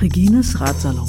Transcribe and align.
Regines 0.00 0.54
Ratsalon. 0.58 1.06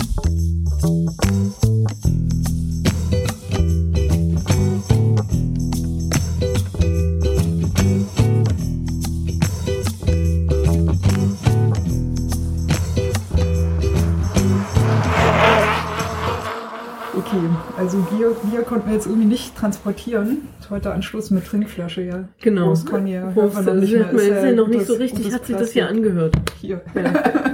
Wir 18.92 18.98
jetzt 18.98 19.08
irgendwie 19.08 19.28
nicht 19.28 19.55
transportieren. 19.55 20.50
Heute 20.70 20.94
Anschluss 20.94 21.32
mit 21.32 21.45
Trinkflasche, 21.45 22.02
ja. 22.02 22.27
Genau. 22.41 22.68
Prost, 22.68 22.86
Conny, 22.86 23.13
ja. 23.13 23.32
Prost, 23.32 23.55
Hört 23.55 23.66
man 23.66 23.76
noch 23.76 23.82
nicht 23.82 23.94
mehr. 23.94 24.12
Ist 24.12 24.44
ja 24.44 24.52
noch 24.52 24.68
nicht 24.68 24.86
so 24.86 24.94
richtig, 24.95 25.34
hat 25.34 25.45
sich 25.45 25.55
das 25.55 25.72
hier 25.72 25.88
angehört. 25.88 26.36
Hier. 26.59 26.82
Ja. 26.96 27.23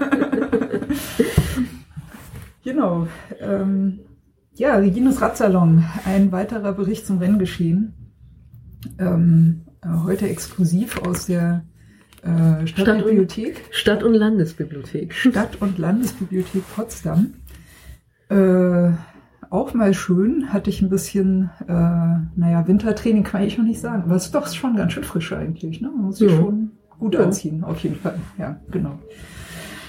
Genau. 2.63 3.07
Ähm, 3.39 3.99
ja, 4.55 4.75
Regines 4.75 5.21
Radsalon, 5.21 5.85
ein 6.03 6.33
weiterer 6.33 6.73
Bericht 6.73 7.07
zum 7.07 7.19
Renngeschehen. 7.19 7.93
Ähm, 8.99 9.61
äh, 9.81 9.87
heute 10.03 10.27
exklusiv 10.27 11.01
aus 11.01 11.27
der 11.27 11.63
äh, 12.23 12.67
Stadtbibliothek, 12.67 13.63
Stadt- 13.71 14.03
und 14.03 14.15
Landesbibliothek. 14.15 15.13
Stadt- 15.13 15.61
und 15.61 15.77
Landesbibliothek 15.77 16.63
Potsdam. 16.75 17.35
Äh, 18.27 18.91
auch 19.49 19.73
mal 19.73 19.93
schön, 19.93 20.51
hatte 20.53 20.69
ich 20.69 20.81
ein 20.81 20.89
bisschen, 20.89 21.49
äh, 21.67 21.71
naja, 21.71 22.67
Wintertraining 22.67 23.23
kann 23.23 23.43
ich 23.43 23.57
noch 23.57 23.65
nicht 23.65 23.79
sagen, 23.79 24.03
aber 24.03 24.15
es 24.15 24.25
ist 24.25 24.35
doch 24.35 24.47
schon 24.47 24.75
ganz 24.75 24.93
schön 24.93 25.03
frisch 25.03 25.31
eigentlich, 25.33 25.81
ne? 25.81 25.89
Man 25.89 26.05
muss 26.05 26.17
sich 26.17 26.31
Ja. 26.31 26.37
schon 26.37 26.71
gut 26.99 27.13
Ja. 27.15 27.21
anziehen, 27.23 27.63
auf 27.63 27.79
jeden 27.79 27.95
Fall. 27.95 28.15
Ja, 28.37 28.57
genau. 28.71 28.99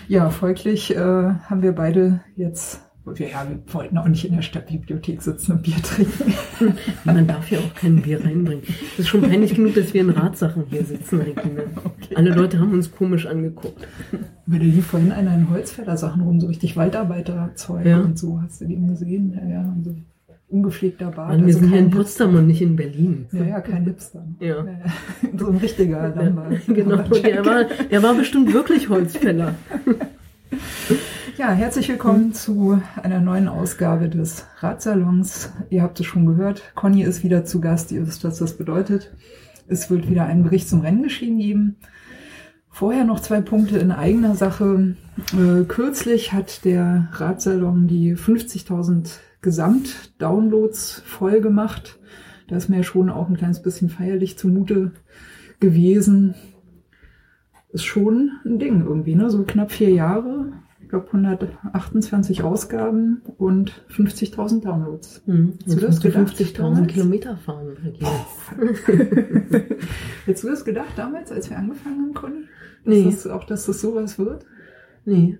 Ja, 0.08 0.30
folglich 0.30 0.94
äh, 0.96 0.98
haben 0.98 1.62
wir 1.62 1.72
beide 1.74 2.20
jetzt, 2.36 2.87
ja, 3.16 3.46
wir 3.48 3.58
wollten 3.72 3.98
auch 3.98 4.08
nicht 4.08 4.24
in 4.24 4.34
der 4.34 4.42
Stadtbibliothek 4.42 5.22
sitzen 5.22 5.52
und 5.52 5.62
Bier 5.62 5.76
trinken. 5.82 6.34
Man 7.04 7.26
darf 7.26 7.50
ja 7.50 7.58
auch 7.58 7.74
kein 7.74 8.02
Bier 8.02 8.24
reinbringen. 8.24 8.62
Es 8.94 9.00
ist 9.00 9.08
schon 9.08 9.22
peinlich 9.22 9.54
genug, 9.54 9.74
dass 9.74 9.94
wir 9.94 10.00
in 10.00 10.10
Ratsachen 10.10 10.64
hier 10.70 10.84
sitzen, 10.84 11.20
Regine. 11.20 11.64
Alle 12.14 12.30
Leute 12.34 12.58
haben 12.60 12.72
uns 12.72 12.90
komisch 12.90 13.26
angeguckt. 13.26 13.86
Weil 14.46 14.58
da 14.60 14.64
lief 14.64 14.86
vorhin 14.86 15.12
einer 15.12 15.34
in 15.34 15.50
Holzfäller 15.50 15.96
Sachen 15.96 16.22
rum, 16.22 16.40
so 16.40 16.46
richtig 16.46 16.76
Waldarbeiterzeug 16.76 17.84
Ja. 17.86 18.00
und 18.00 18.18
so. 18.18 18.40
Hast 18.42 18.60
du 18.60 18.66
den 18.66 18.86
gesehen? 18.88 19.32
Ja, 19.34 19.48
ja, 19.48 19.60
und 19.60 19.84
so 19.84 19.94
ungepflegter 20.50 21.10
Bart. 21.10 21.28
Mann, 21.28 21.40
wir 21.40 21.46
also 21.48 21.58
sind 21.60 21.68
hier 21.68 21.78
in 21.78 21.90
kein 21.90 21.98
Potsdam 21.98 22.34
und 22.34 22.46
nicht 22.46 22.62
in 22.62 22.76
Berlin. 22.76 23.26
Ja, 23.32 23.44
ja, 23.44 23.60
kein 23.60 23.84
Hipster. 23.84 24.24
Ja. 24.40 24.64
so 25.36 25.48
ein 25.48 25.56
richtiger 25.58 26.08
Lambert. 26.08 26.60
Genau, 26.66 26.96
der 27.02 27.44
war, 27.44 27.64
der 27.64 28.02
war 28.02 28.14
bestimmt 28.14 28.52
wirklich 28.52 28.88
Holzfäller. 28.88 29.54
Ja, 31.38 31.52
herzlich 31.52 31.88
willkommen 31.88 32.32
zu 32.32 32.82
einer 33.00 33.20
neuen 33.20 33.46
Ausgabe 33.46 34.08
des 34.08 34.44
Radsalons. 34.58 35.52
Ihr 35.70 35.84
habt 35.84 36.00
es 36.00 36.06
schon 36.06 36.26
gehört, 36.26 36.72
Conny 36.74 37.04
ist 37.04 37.22
wieder 37.22 37.44
zu 37.44 37.60
Gast. 37.60 37.92
Ihr 37.92 38.04
wisst, 38.08 38.24
was 38.24 38.38
das 38.38 38.58
bedeutet. 38.58 39.14
Es 39.68 39.88
wird 39.88 40.10
wieder 40.10 40.24
einen 40.24 40.42
Bericht 40.42 40.68
zum 40.68 40.80
Renngeschehen 40.80 41.38
geben. 41.38 41.76
Vorher 42.70 43.04
noch 43.04 43.20
zwei 43.20 43.40
Punkte 43.40 43.78
in 43.78 43.92
eigener 43.92 44.34
Sache. 44.34 44.96
Äh, 45.32 45.62
kürzlich 45.62 46.32
hat 46.32 46.64
der 46.64 47.08
Radsalon 47.12 47.86
die 47.86 48.16
50.000 48.16 49.08
Gesamt-Downloads 49.40 51.04
voll 51.06 51.40
gemacht. 51.40 52.00
Da 52.48 52.56
ist 52.56 52.68
mir 52.68 52.82
schon 52.82 53.10
auch 53.10 53.28
ein 53.28 53.36
kleines 53.36 53.62
bisschen 53.62 53.90
feierlich 53.90 54.36
zumute 54.38 54.90
gewesen. 55.60 56.34
Ist 57.68 57.84
schon 57.84 58.32
ein 58.44 58.58
Ding 58.58 58.84
irgendwie, 58.84 59.14
ne? 59.14 59.30
So 59.30 59.44
knapp 59.44 59.70
vier 59.70 59.90
Jahre. 59.90 60.52
Ich 60.88 60.90
glaube 60.90 61.08
128 61.08 62.42
Ausgaben 62.44 63.20
und 63.36 63.84
50.000 63.94 64.62
Downloads. 64.62 65.20
Hm, 65.26 65.58
Hast 65.66 65.76
du 65.76 65.80
das 65.86 66.00
gedacht 66.00 66.34
50.000 66.34 66.56
damals? 66.56 66.86
Kilometer 66.86 67.36
fahren. 67.36 67.76
Hättest 70.24 70.44
du 70.44 70.48
das 70.48 70.64
gedacht 70.64 70.94
damals, 70.96 71.30
als 71.30 71.50
wir 71.50 71.58
angefangen 71.58 72.00
haben, 72.00 72.14
Conny? 72.14 72.40
Dass 72.86 72.94
Nee. 72.94 73.04
Das, 73.04 73.26
auch, 73.26 73.44
dass 73.44 73.66
das 73.66 73.82
sowas 73.82 74.18
wird? 74.18 74.46
Nee. 75.04 75.36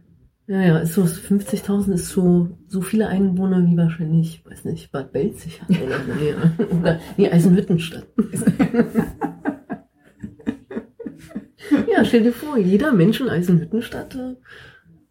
Ja, 0.48 0.60
ja, 0.60 0.78
ist 0.80 0.92
so 0.92 1.04
50.000 1.04 1.94
ist 1.94 2.10
so, 2.10 2.58
so 2.66 2.82
viele 2.82 3.08
Einwohner 3.08 3.64
wie 3.66 3.78
wahrscheinlich, 3.78 4.44
weiß 4.44 4.66
nicht, 4.66 4.92
Bad 4.92 5.12
Belzig 5.12 5.62
hat 5.62 5.70
oder 5.70 6.00
so. 6.04 6.12
Ja. 6.22 6.36
Oder, 6.78 7.00
nee, 7.16 7.30
Eisenhüttenstadt. 7.30 8.06
ja, 11.90 12.04
stell 12.04 12.24
dir 12.24 12.32
vor, 12.34 12.58
jeder 12.58 12.92
Mensch 12.92 13.18
in 13.22 13.30
Eisenhüttenstadt 13.30 14.14
äh, 14.14 14.34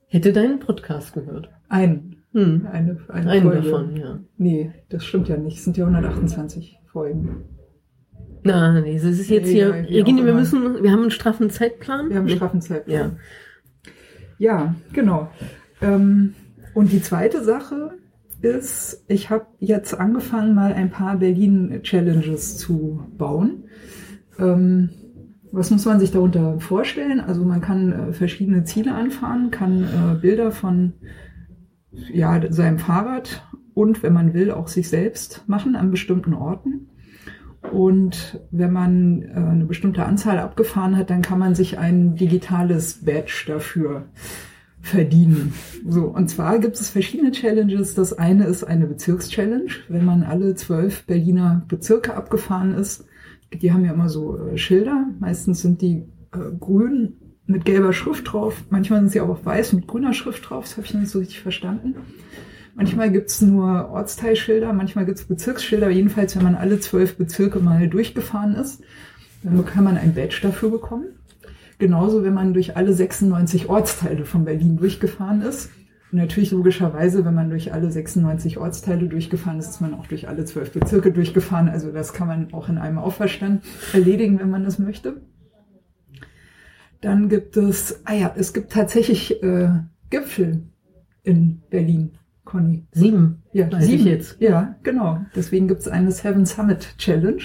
hätte 0.08 0.34
deinen 0.34 0.60
Podcast 0.60 1.14
gehört. 1.14 1.50
Ein, 1.70 2.16
Hm. 2.34 2.68
eine, 2.72 2.98
eine 3.10 3.30
Einen 3.30 3.42
Folge. 3.52 3.62
davon, 3.62 3.96
ja. 3.96 4.20
Nee, 4.38 4.72
das 4.90 5.06
stimmt 5.06 5.28
ja 5.30 5.38
nicht. 5.38 5.58
Es 5.58 5.64
sind 5.64 5.78
ja 5.78 5.86
128 5.86 6.80
Folgen. 6.92 7.44
Na, 8.44 8.80
nee, 8.82 8.94
das 8.96 9.04
ist 9.06 9.30
jetzt 9.30 9.48
Nee, 9.48 9.54
hier, 9.54 9.74
Regine, 9.74 10.26
wir 10.26 10.34
müssen, 10.34 10.82
wir 10.84 10.92
haben 10.92 11.02
einen 11.02 11.12
straffen 11.12 11.50
Zeitplan. 11.50 12.10
Wir 12.10 12.16
haben 12.18 12.24
einen 12.24 12.26
Nee. 12.28 12.36
straffen 12.36 12.62
Zeitplan. 12.62 12.96
Ja. 12.96 13.12
Ja, 14.40 14.76
genau. 14.94 15.30
Ähm, 15.82 16.34
und 16.74 16.92
die 16.92 17.02
zweite 17.02 17.44
Sache 17.44 17.94
ist, 18.42 19.04
ich 19.08 19.30
habe 19.32 19.48
jetzt 19.60 19.94
angefangen, 20.00 20.54
mal 20.54 20.72
ein 20.74 20.92
paar 20.92 21.18
Berlin-Challenges 21.18 22.58
zu 22.58 23.04
bauen. 23.18 23.64
Ähm, 24.40 24.90
was 25.52 25.72
muss 25.72 25.86
man 25.86 26.00
sich 26.00 26.12
darunter 26.12 26.60
vorstellen? 26.60 27.20
Also 27.20 27.44
man 27.44 27.62
kann 27.62 27.92
äh, 27.92 28.14
verschiedene 28.14 28.64
Ziele 28.64 28.94
anfahren, 28.94 29.52
kann 29.52 29.84
äh, 29.84 30.20
Bilder 30.20 30.52
von 30.52 30.94
ja, 32.12 32.42
seinem 32.52 32.80
Fahrrad 32.80 33.48
und, 33.74 34.04
wenn 34.04 34.14
man 34.14 34.34
will, 34.34 34.52
auch 34.52 34.68
sich 34.68 34.90
selbst 34.90 35.44
machen 35.48 35.76
an 35.76 35.92
bestimmten 35.92 36.34
Orten. 36.34 36.90
Und 37.72 38.40
wenn 38.52 38.72
man 38.72 39.22
äh, 39.22 39.34
eine 39.34 39.66
bestimmte 39.66 40.06
Anzahl 40.06 40.40
abgefahren 40.40 40.98
hat, 40.98 41.10
dann 41.10 41.22
kann 41.22 41.40
man 41.40 41.56
sich 41.56 41.78
ein 41.78 42.16
digitales 42.16 43.06
Badge 43.06 43.46
dafür 43.48 44.06
verdienen. 44.82 45.54
So, 45.88 46.06
und 46.06 46.30
zwar 46.30 46.60
gibt 46.60 46.80
es 46.80 46.90
verschiedene 46.90 47.32
Challenges. 47.32 47.94
Das 47.94 48.14
eine 48.14 48.46
ist 48.46 48.64
eine 48.64 48.88
Bezirkschallenge, 48.88 49.70
wenn 49.90 50.06
man 50.06 50.24
alle 50.24 50.56
zwölf 50.56 51.06
Berliner 51.06 51.64
Bezirke 51.68 52.16
abgefahren 52.16 52.74
ist. 52.74 53.06
Die 53.54 53.72
haben 53.72 53.86
ja 53.86 53.94
immer 53.94 54.10
so 54.10 54.38
äh, 54.38 54.58
Schilder. 54.58 55.08
Meistens 55.20 55.62
sind 55.62 55.82
die 55.82 56.04
äh, 56.34 56.38
grün 56.60 57.14
mit 57.46 57.66
gelber 57.66 57.94
Schrift 57.94 58.32
drauf. 58.32 58.64
Manchmal 58.70 59.00
sind 59.00 59.12
sie 59.12 59.22
auch 59.22 59.46
weiß 59.46 59.74
mit 59.74 59.88
grüner 59.88 60.14
Schrift 60.14 60.50
drauf. 60.50 60.66
Das 60.66 60.78
habe 60.78 60.86
ich 60.86 60.94
nicht 60.94 61.10
so 61.10 61.20
richtig 61.20 61.40
verstanden. 61.40 61.96
Manchmal 62.76 63.12
gibt's 63.12 63.42
nur 63.42 63.90
Ortsteilschilder, 63.90 64.72
manchmal 64.72 65.06
gibt's 65.06 65.24
Bezirksschilder. 65.24 65.90
Jedenfalls, 65.90 66.36
wenn 66.36 66.44
man 66.44 66.56
alle 66.56 66.80
zwölf 66.80 67.18
Bezirke 67.18 67.60
mal 67.60 67.88
durchgefahren 67.88 68.54
ist, 68.54 68.84
dann 69.42 69.66
kann 69.66 69.84
man 69.84 69.98
ein 69.98 70.14
Badge 70.14 70.40
dafür 70.44 70.70
bekommen. 70.70 71.06
Genauso, 71.80 72.24
wenn 72.24 72.34
man 72.34 72.54
durch 72.54 72.78
alle 72.78 72.94
96 72.94 73.70
Ortsteile 73.70 74.26
von 74.26 74.46
Berlin 74.46 74.78
durchgefahren 74.78 75.42
ist. 75.42 75.72
Und 76.12 76.20
natürlich 76.20 76.52
logischerweise, 76.52 77.26
wenn 77.26 77.34
man 77.34 77.50
durch 77.50 77.74
alle 77.74 77.92
96 77.92 78.58
Ortsteile 78.58 79.08
durchgefahren 79.08 79.60
ist, 79.60 79.70
ist 79.70 79.82
man 79.82 79.94
auch 79.94 80.08
durch 80.08 80.30
alle 80.30 80.46
zwölf 80.46 80.72
Bezirke 80.72 81.12
durchgefahren. 81.12 81.68
Also 81.68 81.92
das 81.92 82.14
kann 82.14 82.28
man 82.28 82.54
auch 82.54 82.70
in 82.70 82.78
einem 82.78 82.98
Aufverstand 82.98 83.64
erledigen, 83.92 84.40
wenn 84.40 84.50
man 84.50 84.64
das 84.64 84.80
möchte. 84.80 85.22
Dann 87.02 87.30
gibt 87.30 87.58
es, 87.58 88.02
ah 88.06 88.14
ja, 88.14 88.34
es 88.36 88.54
gibt 88.54 88.72
tatsächlich 88.72 89.44
äh, 89.44 89.70
Gipfel 90.10 90.64
in 91.24 91.62
Berlin, 91.70 92.12
Conny. 92.46 92.86
Sieben. 92.94 93.44
Ja, 93.52 93.72
Weiß 93.72 93.90
ich 93.90 94.06
jetzt. 94.06 94.42
Ja, 94.42 94.76
genau. 94.84 95.20
Deswegen 95.36 95.68
gibt 95.68 95.82
es 95.82 95.88
eine 95.90 96.12
Seven 96.12 96.46
Summit 96.46 96.98
Challenge. 96.98 97.44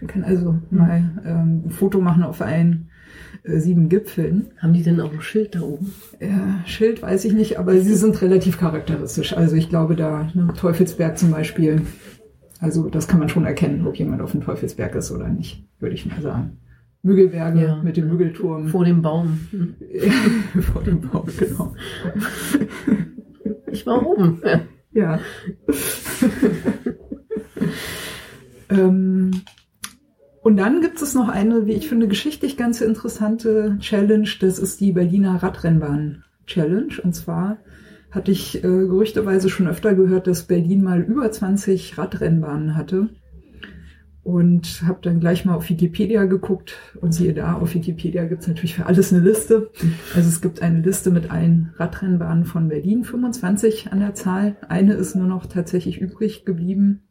Man 0.00 0.08
kann 0.08 0.24
also 0.24 0.58
mal 0.70 1.22
ähm, 1.24 1.62
ein 1.66 1.70
Foto 1.70 2.00
machen 2.00 2.22
auf 2.22 2.42
allen 2.42 2.90
äh, 3.44 3.58
sieben 3.58 3.88
Gipfeln. 3.88 4.52
Haben 4.58 4.72
die 4.72 4.82
denn 4.82 5.00
auch 5.00 5.12
ein 5.12 5.20
Schild 5.20 5.54
da 5.54 5.62
oben? 5.62 5.92
Ja, 6.20 6.62
Schild 6.66 7.02
weiß 7.02 7.24
ich 7.24 7.32
nicht, 7.32 7.58
aber 7.58 7.78
sie 7.80 7.94
sind 7.94 8.20
relativ 8.22 8.58
charakteristisch. 8.58 9.36
Also 9.36 9.56
ich 9.56 9.68
glaube 9.68 9.96
da, 9.96 10.28
ne, 10.34 10.52
Teufelsberg 10.56 11.18
zum 11.18 11.30
Beispiel, 11.30 11.82
also 12.60 12.88
das 12.88 13.08
kann 13.08 13.18
man 13.18 13.28
schon 13.28 13.44
erkennen, 13.44 13.86
ob 13.86 13.96
jemand 13.96 14.22
auf 14.22 14.32
dem 14.32 14.42
Teufelsberg 14.42 14.94
ist 14.94 15.10
oder 15.10 15.28
nicht, 15.28 15.64
würde 15.80 15.94
ich 15.94 16.06
mal 16.06 16.20
sagen. 16.22 16.58
Müggelberge 17.04 17.60
Ja. 17.64 17.82
mit 17.82 17.96
dem 17.96 18.08
Müggelturm 18.08 18.68
Vor 18.68 18.84
dem 18.84 19.02
Baum. 19.02 19.40
Hm. 19.50 19.74
vor 20.62 20.82
dem 20.84 21.00
Baum, 21.00 21.26
genau. 21.36 21.74
Ich 23.72 23.84
war 23.86 24.06
oben. 24.06 24.40
Ja. 24.44 24.60
Ja. 24.94 25.20
ähm, 28.70 29.30
und 30.42 30.56
dann 30.56 30.80
gibt 30.80 31.00
es 31.00 31.14
noch 31.14 31.28
eine, 31.28 31.66
wie 31.66 31.72
ich 31.72 31.88
finde, 31.88 32.08
geschichtlich 32.08 32.56
ganz 32.56 32.80
interessante 32.80 33.76
Challenge. 33.80 34.28
Das 34.40 34.58
ist 34.58 34.80
die 34.80 34.92
Berliner 34.92 35.42
Radrennbahn 35.42 36.24
Challenge. 36.46 36.94
Und 37.02 37.14
zwar 37.14 37.58
hatte 38.10 38.32
ich 38.32 38.56
äh, 38.56 38.60
gerüchteweise 38.60 39.48
schon 39.48 39.68
öfter 39.68 39.94
gehört, 39.94 40.26
dass 40.26 40.44
Berlin 40.44 40.82
mal 40.82 41.00
über 41.00 41.30
20 41.30 41.96
Radrennbahnen 41.96 42.76
hatte. 42.76 43.08
und 44.24 44.82
habe 44.86 45.00
dann 45.02 45.18
gleich 45.18 45.44
mal 45.44 45.54
auf 45.56 45.68
Wikipedia 45.68 46.24
geguckt 46.26 46.76
und 47.00 47.12
siehe 47.12 47.34
da, 47.34 47.54
auf 47.54 47.74
Wikipedia 47.74 48.24
gibt's 48.24 48.46
natürlich 48.46 48.76
für 48.76 48.86
alles 48.86 49.12
eine 49.12 49.22
Liste. 49.22 49.70
Also 50.14 50.28
es 50.28 50.40
gibt 50.40 50.62
eine 50.62 50.80
Liste 50.80 51.10
mit 51.10 51.30
allen 51.30 51.72
Radrennbahnen 51.76 52.44
von 52.44 52.68
Berlin, 52.68 53.04
25 53.04 53.90
an 53.92 53.98
der 54.00 54.14
Zahl. 54.14 54.56
Eine 54.68 54.94
ist 54.94 55.16
nur 55.16 55.26
noch 55.26 55.46
tatsächlich 55.46 56.00
übrig 56.00 56.44
geblieben. 56.44 57.02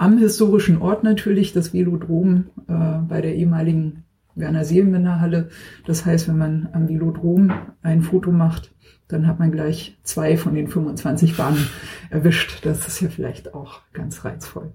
Am 0.00 0.16
historischen 0.16 0.80
Ort 0.80 1.04
natürlich, 1.04 1.52
das 1.52 1.74
Velodrom 1.74 2.46
äh, 2.68 2.72
bei 3.06 3.20
der 3.20 3.34
ehemaligen 3.34 4.04
Werner 4.34 4.64
Seelenbinder 4.64 5.20
Halle. 5.20 5.50
Das 5.86 6.06
heißt, 6.06 6.26
wenn 6.26 6.38
man 6.38 6.70
am 6.72 6.88
Velodrom 6.88 7.52
ein 7.82 8.00
Foto 8.00 8.32
macht, 8.32 8.74
dann 9.08 9.26
hat 9.26 9.38
man 9.38 9.52
gleich 9.52 9.98
zwei 10.02 10.38
von 10.38 10.54
den 10.54 10.68
25 10.68 11.36
Bahnen 11.36 11.66
erwischt. 12.08 12.64
Das 12.64 12.88
ist 12.88 13.02
ja 13.02 13.10
vielleicht 13.10 13.52
auch 13.52 13.82
ganz 13.92 14.24
reizvoll. 14.24 14.72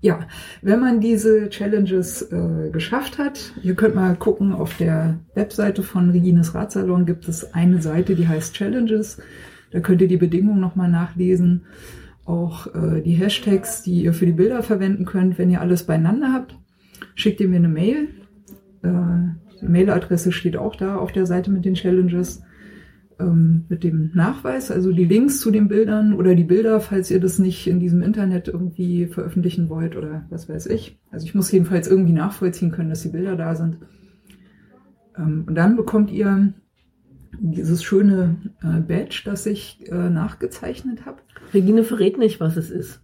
Ja, 0.00 0.26
wenn 0.62 0.80
man 0.80 0.98
diese 0.98 1.48
Challenges 1.48 2.22
äh, 2.32 2.70
geschafft 2.72 3.18
hat, 3.18 3.52
ihr 3.62 3.76
könnt 3.76 3.94
mal 3.94 4.16
gucken, 4.16 4.52
auf 4.52 4.76
der 4.78 5.20
Webseite 5.34 5.84
von 5.84 6.10
Regines 6.10 6.56
Radsalon 6.56 7.06
gibt 7.06 7.28
es 7.28 7.54
eine 7.54 7.80
Seite, 7.80 8.16
die 8.16 8.26
heißt 8.26 8.52
Challenges. 8.52 9.22
Da 9.70 9.78
könnt 9.78 10.00
ihr 10.00 10.08
die 10.08 10.16
Bedingungen 10.16 10.58
nochmal 10.58 10.90
nachlesen. 10.90 11.66
Auch 12.26 12.66
äh, 12.74 13.00
die 13.02 13.12
Hashtags, 13.12 13.82
die 13.82 14.02
ihr 14.02 14.12
für 14.12 14.26
die 14.26 14.32
Bilder 14.32 14.62
verwenden 14.62 15.04
könnt, 15.04 15.38
wenn 15.38 15.50
ihr 15.50 15.60
alles 15.60 15.84
beieinander 15.84 16.32
habt. 16.32 16.58
Schickt 17.14 17.40
ihr 17.40 17.48
mir 17.48 17.56
eine 17.56 17.68
Mail. 17.68 18.08
Äh, 18.82 19.58
die 19.62 19.68
Mailadresse 19.68 20.32
steht 20.32 20.56
auch 20.56 20.76
da 20.76 20.96
auf 20.96 21.12
der 21.12 21.24
Seite 21.24 21.50
mit 21.50 21.64
den 21.64 21.74
Challenges 21.74 22.42
ähm, 23.18 23.64
mit 23.68 23.84
dem 23.84 24.10
Nachweis, 24.14 24.70
also 24.70 24.92
die 24.92 25.04
Links 25.04 25.40
zu 25.40 25.50
den 25.50 25.68
Bildern 25.68 26.12
oder 26.12 26.34
die 26.34 26.44
Bilder, 26.44 26.80
falls 26.80 27.10
ihr 27.10 27.20
das 27.20 27.38
nicht 27.38 27.66
in 27.66 27.80
diesem 27.80 28.02
Internet 28.02 28.48
irgendwie 28.48 29.06
veröffentlichen 29.06 29.68
wollt 29.68 29.96
oder 29.96 30.26
was 30.28 30.48
weiß 30.48 30.66
ich. 30.66 30.98
Also 31.10 31.26
ich 31.26 31.34
muss 31.34 31.50
jedenfalls 31.50 31.88
irgendwie 31.88 32.12
nachvollziehen 32.12 32.72
können, 32.72 32.90
dass 32.90 33.02
die 33.02 33.08
Bilder 33.08 33.36
da 33.36 33.54
sind. 33.54 33.78
Ähm, 35.16 35.44
und 35.46 35.54
dann 35.54 35.76
bekommt 35.76 36.10
ihr 36.10 36.52
dieses 37.40 37.82
schöne 37.82 38.36
äh, 38.62 38.80
Badge, 38.80 39.22
das 39.24 39.46
ich 39.46 39.90
äh, 39.90 40.10
nachgezeichnet 40.10 41.06
habe. 41.06 41.18
Regine 41.54 41.84
verrät 41.84 42.18
nicht, 42.18 42.40
was 42.40 42.56
es 42.56 42.70
ist. 42.70 43.00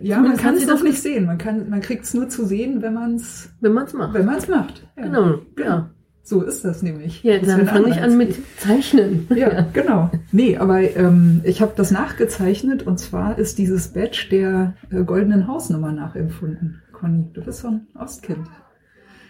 Ja, 0.00 0.20
man 0.20 0.36
kann 0.36 0.56
es 0.56 0.66
doch 0.66 0.82
nicht 0.82 1.00
sehen. 1.00 1.26
Man 1.26 1.38
kann, 1.38 1.68
man 1.70 1.80
kriegt 1.80 2.04
es 2.04 2.14
nur 2.14 2.28
zu 2.28 2.44
sehen, 2.44 2.82
wenn 2.82 2.94
man 2.94 3.16
es, 3.16 3.50
wenn 3.60 3.72
man 3.72 3.86
es 3.86 3.94
macht. 3.94 4.14
Wenn 4.14 4.26
man 4.26 4.36
es 4.36 4.48
macht. 4.48 4.86
Ja. 4.96 5.02
Genau, 5.02 5.38
ja. 5.58 5.90
So 6.22 6.42
ist 6.42 6.64
das 6.64 6.82
nämlich. 6.82 7.24
Ja, 7.24 7.38
dann 7.38 7.66
fange 7.66 7.88
ich 7.88 8.00
an 8.00 8.16
mit 8.16 8.36
Zeichnen. 8.58 9.26
Ja, 9.34 9.66
genau. 9.72 10.10
Nee, 10.30 10.58
aber 10.58 10.80
ähm, 10.80 11.40
ich 11.44 11.60
habe 11.60 11.72
das 11.74 11.90
nachgezeichnet 11.90 12.86
und 12.86 12.98
zwar 12.98 13.38
ist 13.38 13.58
dieses 13.58 13.88
Badge 13.88 14.28
der 14.30 14.74
äh, 14.90 15.02
goldenen 15.02 15.48
Hausnummer 15.48 15.90
nachempfunden. 15.92 16.82
Conny, 16.92 17.24
du 17.32 17.42
bist 17.42 17.60
so 17.60 17.68
ein 17.68 17.86
Ostkind. 17.98 18.46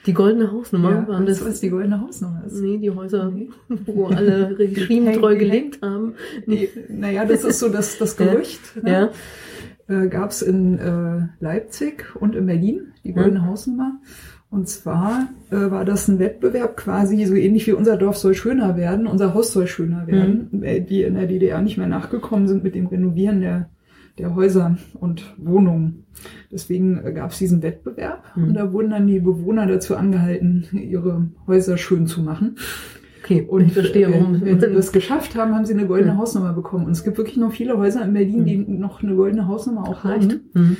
Die 0.06 0.14
goldene 0.14 0.50
Hausnummer 0.50 0.90
Ja, 0.90 1.08
waren 1.08 1.26
weißt 1.26 1.28
das? 1.28 1.38
du, 1.40 1.46
was 1.46 1.60
die 1.60 1.70
goldene 1.70 2.00
Hausnummer 2.00 2.42
ist? 2.46 2.60
Nee, 2.60 2.78
die 2.78 2.90
Häuser, 2.90 3.32
wo 3.86 4.06
alle 4.06 4.58
regimetreu 4.58 5.36
gelebt 5.36 5.82
haben. 5.82 6.14
Nee, 6.46 6.68
naja, 6.88 7.24
das 7.24 7.44
ist 7.44 7.58
so 7.58 7.68
das, 7.68 7.98
das 7.98 8.16
Gerücht. 8.16 8.60
Ne? 8.82 9.10
Ja. 9.88 9.94
Äh, 10.02 10.08
Gab 10.08 10.30
es 10.30 10.42
in 10.42 10.78
äh, 10.78 11.26
Leipzig 11.40 12.14
und 12.16 12.34
in 12.34 12.46
Berlin, 12.46 12.92
die 13.04 13.12
goldene 13.12 13.44
Hausnummer. 13.44 14.00
Und 14.48 14.68
zwar 14.68 15.28
äh, 15.50 15.70
war 15.70 15.84
das 15.84 16.08
ein 16.08 16.18
Wettbewerb 16.18 16.76
quasi 16.76 17.24
so 17.24 17.34
ähnlich 17.34 17.66
wie 17.68 17.72
unser 17.72 17.96
Dorf 17.96 18.16
soll 18.16 18.34
schöner 18.34 18.76
werden, 18.76 19.06
unser 19.06 19.32
Haus 19.34 19.52
soll 19.52 19.68
schöner 19.68 20.06
werden, 20.08 20.62
äh, 20.64 20.80
die 20.80 21.02
in 21.02 21.14
der 21.14 21.26
DDR 21.26 21.60
nicht 21.62 21.76
mehr 21.78 21.86
nachgekommen 21.86 22.48
sind 22.48 22.64
mit 22.64 22.74
dem 22.74 22.86
Renovieren 22.88 23.40
der, 23.40 23.70
der 24.18 24.34
Häuser 24.34 24.76
und 24.94 25.34
Wohnungen. 25.38 26.04
Deswegen 26.52 26.98
äh, 27.04 27.12
gab 27.12 27.30
es 27.30 27.38
diesen 27.38 27.62
Wettbewerb 27.62 28.24
und 28.36 28.54
da 28.54 28.72
wurden 28.72 28.90
dann 28.90 29.06
die 29.06 29.20
Bewohner 29.20 29.66
dazu 29.66 29.96
angehalten, 29.96 30.66
ihre 30.72 31.28
Häuser 31.46 31.76
schön 31.78 32.06
zu 32.06 32.22
machen. 32.22 32.56
Okay, 33.22 33.42
Und 33.48 33.66
ich 33.66 33.72
verstehe, 33.74 34.10
warum. 34.10 34.36
äh, 34.36 34.40
wenn 34.46 34.60
sie 34.60 34.72
das 34.72 34.92
geschafft 34.92 35.36
haben, 35.36 35.54
haben 35.54 35.64
sie 35.66 35.74
eine 35.74 35.86
goldene 35.86 36.12
Ja. 36.12 36.18
Hausnummer 36.18 36.52
bekommen. 36.52 36.86
Und 36.86 36.92
es 36.92 37.04
gibt 37.04 37.18
wirklich 37.18 37.36
noch 37.36 37.52
viele 37.52 37.76
Häuser 37.78 38.02
in 38.04 38.12
Berlin, 38.12 38.44
die 38.44 38.56
noch 38.56 39.02
eine 39.02 39.14
goldene 39.14 39.46
Hausnummer 39.46 39.86
auch 39.88 40.04
reicht. 40.04 40.30
haben. 40.32 40.40
Mhm. 40.54 40.76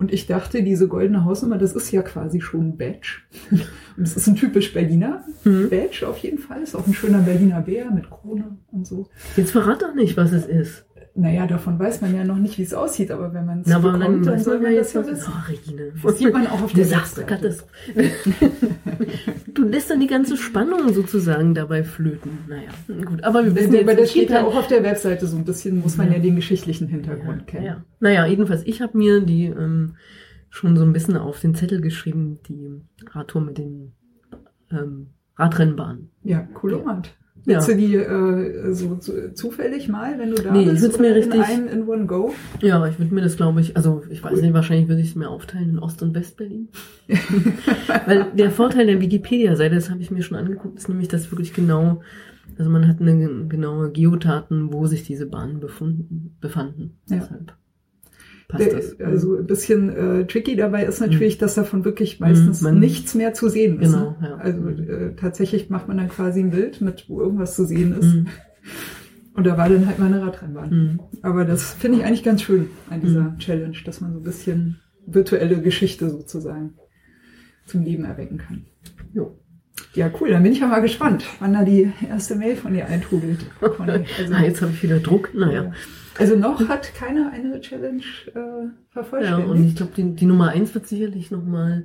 Und 0.00 0.12
ich 0.12 0.26
dachte, 0.28 0.62
diese 0.62 0.86
goldene 0.86 1.24
Hausnummer, 1.24 1.58
das 1.58 1.74
ist 1.74 1.90
ja 1.90 2.02
quasi 2.02 2.40
schon 2.40 2.68
ein 2.68 2.76
Badge. 2.76 3.18
Und 3.96 4.02
es 4.04 4.16
ist 4.16 4.28
ein 4.28 4.36
typisch 4.36 4.72
Berliner 4.72 5.24
Mhm. 5.44 5.70
Badge 5.70 6.06
auf 6.06 6.18
jeden 6.18 6.38
Fall. 6.38 6.62
Ist 6.62 6.76
auch 6.76 6.86
ein 6.86 6.94
schöner 6.94 7.18
Berliner 7.18 7.62
Bär 7.62 7.90
mit 7.90 8.08
Krone 8.10 8.58
und 8.70 8.86
so. 8.86 9.08
Jetzt 9.36 9.50
verrat 9.50 9.82
doch 9.82 9.94
nicht, 9.96 10.16
was 10.16 10.30
es 10.32 10.46
ist. 10.46 10.84
Naja, 11.20 11.48
davon 11.48 11.80
weiß 11.80 12.00
man 12.00 12.14
ja 12.14 12.22
noch 12.22 12.36
nicht, 12.36 12.58
wie 12.58 12.62
es 12.62 12.72
aussieht, 12.72 13.10
aber 13.10 13.34
wenn 13.34 13.44
man 13.44 13.62
es 13.62 13.66
Na, 13.66 13.76
aber 13.76 13.98
dann 13.98 14.20
bekommt, 14.20 14.40
soll 14.40 14.60
man 14.60 14.70
ja 14.70 14.78
jetzt 14.78 14.94
das 14.94 15.04
ja 15.06 15.12
wissen. 15.12 15.32
Oh, 15.34 15.48
Regine. 15.50 15.92
Das 16.00 16.16
sieht 16.18 16.32
man 16.32 16.46
auch 16.46 16.62
auf 16.62 16.72
der 16.72 16.88
Webseite. 16.88 17.26
Katastrophe. 17.26 17.72
du 19.54 19.64
lässt 19.64 19.90
dann 19.90 19.98
die 19.98 20.06
ganze 20.06 20.36
Spannung 20.36 20.92
sozusagen 20.94 21.54
dabei 21.54 21.82
flöten. 21.82 22.38
Naja, 22.48 22.70
gut. 23.04 23.24
Aber 23.24 23.44
wir 23.44 23.52
wissen 23.56 23.74
Aber 23.76 23.90
jetzt, 23.90 24.00
das 24.00 24.10
steht 24.12 24.30
ja 24.30 24.36
halt- 24.36 24.46
auch 24.46 24.54
auf 24.56 24.68
der 24.68 24.84
Webseite 24.84 25.26
so 25.26 25.36
ein 25.36 25.44
bisschen, 25.44 25.80
muss 25.80 25.96
man 25.96 26.12
ja 26.12 26.20
den 26.20 26.36
geschichtlichen 26.36 26.86
Hintergrund 26.86 27.48
kennen. 27.48 27.64
Ja. 27.64 27.84
Naja, 27.98 28.24
jedenfalls, 28.26 28.62
ich 28.64 28.80
habe 28.80 28.96
mir 28.96 29.20
die 29.20 29.46
ähm, 29.46 29.96
schon 30.50 30.76
so 30.76 30.84
ein 30.84 30.92
bisschen 30.92 31.16
auf 31.16 31.40
den 31.40 31.56
Zettel 31.56 31.80
geschrieben, 31.80 32.38
die 32.48 32.80
Radtour 33.10 33.42
mit 33.42 33.58
den 33.58 33.92
ähm, 34.70 35.08
Radrennbahnen. 35.36 36.10
Ja, 36.22 36.42
Kolomat. 36.54 37.06
Ja. 37.08 37.12
Willst 37.54 37.68
du 37.68 37.74
die 37.76 37.94
äh, 37.96 38.72
so, 38.72 38.96
zu, 38.96 39.32
zufällig 39.34 39.88
mal, 39.88 40.18
wenn 40.18 40.30
du 40.30 40.42
da 40.42 40.52
Nee, 40.52 40.62
ich 40.62 40.68
bist? 40.70 40.82
würd's 40.82 40.98
mir 40.98 41.06
oder 41.08 41.16
richtig- 41.16 41.34
In 41.40 41.44
einem 41.44 41.68
in 41.68 41.88
One 41.88 42.06
Go? 42.06 42.34
Ja, 42.60 42.86
ich 42.86 42.98
würde 42.98 43.14
mir 43.14 43.22
das, 43.22 43.36
glaube 43.36 43.60
ich, 43.60 43.76
also 43.76 44.02
ich 44.10 44.22
weiß 44.22 44.40
nicht, 44.40 44.52
wahrscheinlich 44.54 44.88
würde 44.88 45.00
ich 45.00 45.08
es 45.08 45.14
mir 45.16 45.28
aufteilen 45.28 45.70
in 45.70 45.78
Ost- 45.78 46.02
und 46.02 46.14
West-Berlin. 46.14 46.68
Weil 48.06 48.26
der 48.34 48.50
Vorteil 48.50 48.86
der 48.86 49.00
Wikipedia-Seite, 49.00 49.74
das 49.74 49.90
habe 49.90 50.00
ich 50.00 50.10
mir 50.10 50.22
schon 50.22 50.36
angeguckt, 50.38 50.76
ist 50.78 50.88
nämlich, 50.88 51.08
dass 51.08 51.30
wirklich 51.30 51.52
genau, 51.54 52.00
also 52.58 52.70
man 52.70 52.86
hat 52.88 53.00
eine 53.00 53.46
genaue 53.48 53.90
Geodaten, 53.90 54.72
wo 54.72 54.86
sich 54.86 55.04
diese 55.04 55.26
Bahnen 55.26 55.60
befunden, 55.60 56.36
befanden. 56.40 56.98
Ja. 57.08 57.16
Deshalb 57.16 57.54
passt 58.48 58.72
das. 58.72 59.00
also 59.00 59.36
ein 59.36 59.46
bisschen 59.46 59.90
äh, 59.90 60.26
tricky 60.26 60.56
dabei 60.56 60.84
ist 60.84 61.00
natürlich, 61.00 61.36
dass 61.38 61.54
davon 61.54 61.84
wirklich 61.84 62.18
meistens 62.18 62.60
Mhm, 62.62 62.64
man- 62.68 62.80
nichts 62.80 63.14
mehr 63.14 63.34
zu 63.34 63.48
sehen 63.48 63.78
ist. 63.80 63.92
Genau, 63.92 64.16
ne? 64.20 64.28
ja. 64.28 64.36
Also 64.36 64.60
Mhm. 64.60 64.88
äh, 64.88 65.14
tatsächlich 65.16 65.68
macht 65.70 65.86
man 65.88 65.98
dann 65.98 66.08
quasi 66.08 66.40
ein 66.40 66.50
Bild 66.50 66.80
mit, 66.80 67.04
wo 67.08 67.20
irgendwas 67.20 67.54
zu 67.54 67.64
sehen 67.66 67.92
ist. 67.98 68.06
Mhm. 68.14 68.26
Und 69.34 69.44
da 69.46 69.56
war 69.56 69.68
dann 69.68 69.86
halt 69.86 69.98
mal 69.98 70.06
eine 70.06 70.20
Radrennbahn. 70.22 70.70
Mhm. 70.70 71.00
Aber 71.22 71.44
das 71.44 71.74
finde 71.74 71.98
ich 71.98 72.04
eigentlich 72.04 72.24
ganz 72.24 72.42
schön 72.42 72.68
an 72.90 73.00
dieser 73.02 73.36
Challenge, 73.38 73.76
dass 73.84 74.00
man 74.00 74.12
so 74.12 74.18
ein 74.18 74.24
bisschen 74.24 74.80
virtuelle 75.06 75.60
Geschichte 75.62 76.10
sozusagen 76.10 76.74
zum 77.66 77.84
Leben 77.84 78.04
erwecken 78.04 78.38
kann. 78.38 78.64
Jo. 79.12 79.38
Ja, 79.94 80.10
cool. 80.20 80.30
Dann 80.30 80.42
bin 80.42 80.52
ich 80.52 80.58
ja 80.60 80.66
mal 80.66 80.80
gespannt, 80.80 81.24
wann 81.38 81.52
da 81.52 81.64
die 81.64 81.90
erste 82.08 82.34
Mail 82.34 82.56
von 82.56 82.72
dir 82.72 82.86
eintrudelt. 82.86 83.38
Also, 83.78 84.34
Ah, 84.34 84.42
jetzt 84.42 84.60
habe 84.60 84.72
ich 84.72 84.82
wieder 84.82 84.98
Druck. 84.98 85.30
Naja. 85.34 85.70
Also 86.18 86.36
noch 86.36 86.68
hat 86.68 86.94
keiner 86.94 87.30
eine 87.32 87.60
Challenge 87.60 88.02
äh, 88.34 88.38
Ja, 88.38 88.70
vervollständigt. 88.90 89.48
und 89.48 89.64
ich 89.66 89.76
glaube, 89.76 89.92
die, 89.96 90.14
die 90.14 90.26
Nummer 90.26 90.48
eins 90.50 90.74
wird 90.74 90.86
sicherlich 90.86 91.30
nochmal 91.30 91.84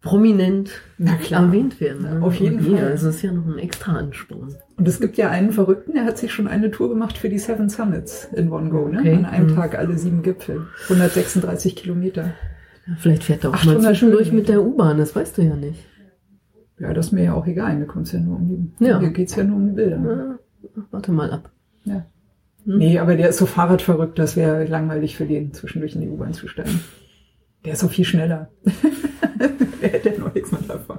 prominent 0.00 0.70
Na 0.98 1.14
klar. 1.14 1.44
erwähnt 1.44 1.80
werden. 1.80 2.02
Ne? 2.02 2.22
Auf 2.22 2.34
jeden 2.34 2.62
ja, 2.72 2.76
Fall. 2.78 2.88
Also 2.90 3.08
es 3.08 3.16
ist 3.16 3.22
ja 3.22 3.32
noch 3.32 3.46
ein 3.46 3.58
extra 3.58 3.92
Ansporn. 3.96 4.54
Und 4.76 4.86
es 4.88 5.00
gibt 5.00 5.16
ja 5.16 5.30
einen 5.30 5.50
Verrückten, 5.52 5.94
der 5.94 6.04
hat 6.04 6.18
sich 6.18 6.30
schon 6.32 6.46
eine 6.46 6.70
Tour 6.70 6.90
gemacht 6.90 7.16
für 7.16 7.30
die 7.30 7.38
Seven 7.38 7.68
Summits 7.70 8.28
in 8.34 8.50
One 8.52 8.68
Go, 8.68 8.88
ne? 8.88 8.98
Okay. 9.00 9.14
An 9.14 9.24
einem 9.24 9.46
Mhm. 9.50 9.54
Tag 9.56 9.78
alle 9.78 9.96
sieben 9.96 10.22
Gipfel. 10.22 10.66
136 10.88 11.74
Kilometer. 11.74 12.34
Ja, 12.86 12.94
vielleicht 12.98 13.24
fährt 13.24 13.44
er 13.44 13.50
auch 13.50 13.54
800 13.54 13.82
mal 13.82 13.88
zwischendurch 13.88 14.30
mit 14.30 14.48
der 14.48 14.62
U-Bahn, 14.62 14.98
das 14.98 15.16
weißt 15.16 15.38
du 15.38 15.42
ja 15.42 15.56
nicht. 15.56 15.82
Ja, 16.78 16.92
das 16.92 17.06
ist 17.06 17.12
mir 17.12 17.24
ja 17.24 17.34
auch 17.34 17.46
egal. 17.46 17.74
Mir 17.78 17.86
kommt's 17.86 18.12
ja 18.12 18.20
nur 18.20 18.36
um 18.36 18.46
die, 18.48 18.84
Ja. 18.84 19.00
Hier 19.00 19.10
geht's 19.10 19.36
ja 19.36 19.44
nur 19.44 19.56
um 19.56 19.66
die 19.68 19.72
Bilder. 19.72 19.96
Ja, 19.96 20.38
warte 20.90 21.12
mal 21.12 21.30
ab. 21.30 21.50
Ja. 21.84 22.04
Hm? 22.64 22.78
Nee, 22.78 22.98
aber 22.98 23.16
der 23.16 23.28
ist 23.28 23.38
so 23.38 23.46
Fahrradverrückt, 23.46 24.18
das 24.18 24.36
wäre 24.36 24.64
langweilig 24.64 25.16
für 25.16 25.26
den, 25.26 25.52
zwischendurch 25.52 25.94
in 25.94 26.00
die 26.02 26.08
U-Bahn 26.08 26.32
zu 26.34 26.48
steigen. 26.48 26.80
Der 27.64 27.74
ist 27.74 27.80
so 27.80 27.88
viel 27.88 28.04
schneller. 28.04 28.50
der 29.82 29.88
hätte 29.88 30.10
ja 30.10 30.18
noch 30.18 30.34
nichts 30.34 30.52
mehr 30.52 30.60
davon. 30.66 30.98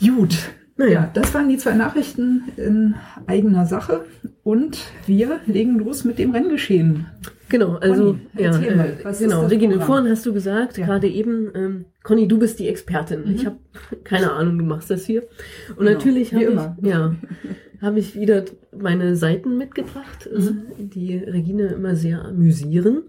Gut. 0.00 0.36
Naja, 0.76 1.10
das 1.12 1.34
waren 1.34 1.48
die 1.48 1.56
zwei 1.56 1.74
Nachrichten 1.74 2.44
in 2.56 2.94
eigener 3.26 3.66
Sache. 3.66 4.04
Und 4.44 4.78
wir 5.06 5.40
legen 5.46 5.78
los 5.78 6.04
mit 6.04 6.18
dem 6.18 6.30
Renngeschehen. 6.30 7.06
Genau, 7.48 7.76
also 7.76 8.12
Conny, 8.12 8.20
ja, 8.36 8.44
erzähl 8.52 8.76
mal, 8.76 8.86
äh, 8.86 9.04
was 9.04 9.18
genau. 9.18 9.46
Regine, 9.46 9.80
vorhin 9.80 10.08
hast 10.10 10.24
du 10.24 10.32
gesagt, 10.32 10.78
Ja. 10.78 10.86
gerade 10.86 11.08
eben, 11.08 11.50
ähm, 11.54 11.84
Conny, 12.04 12.28
du 12.28 12.38
bist 12.38 12.58
die 12.60 12.68
Expertin. 12.68 13.24
Mhm. 13.24 13.34
Ich 13.34 13.46
habe 13.46 13.56
keine 14.04 14.32
Ahnung, 14.32 14.58
du 14.58 14.64
machst 14.64 14.90
das 14.90 15.04
hier. 15.04 15.22
Und 15.70 15.78
Genau, 15.86 15.90
natürlich 15.92 16.32
habe 16.32 16.44
immer. 16.44 16.76
ich, 16.80 16.88
ja, 16.88 17.14
habe 17.80 17.98
ich 18.00 18.18
wieder 18.18 18.44
meine 18.76 19.16
Seiten 19.16 19.56
mitgebracht, 19.58 20.26
äh, 20.26 20.38
Mhm. 20.38 20.90
die 20.90 21.16
Regine 21.16 21.68
immer 21.68 21.94
sehr 21.96 22.24
amüsieren, 22.24 23.02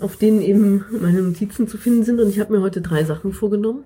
auf 0.00 0.16
denen 0.16 0.40
eben 0.42 0.84
meine 1.00 1.22
Notizen 1.22 1.68
zu 1.68 1.76
finden 1.78 2.02
sind. 2.02 2.18
Und 2.20 2.28
ich 2.28 2.40
habe 2.40 2.52
mir 2.52 2.60
heute 2.62 2.80
drei 2.80 3.04
Sachen 3.04 3.32
vorgenommen. 3.32 3.84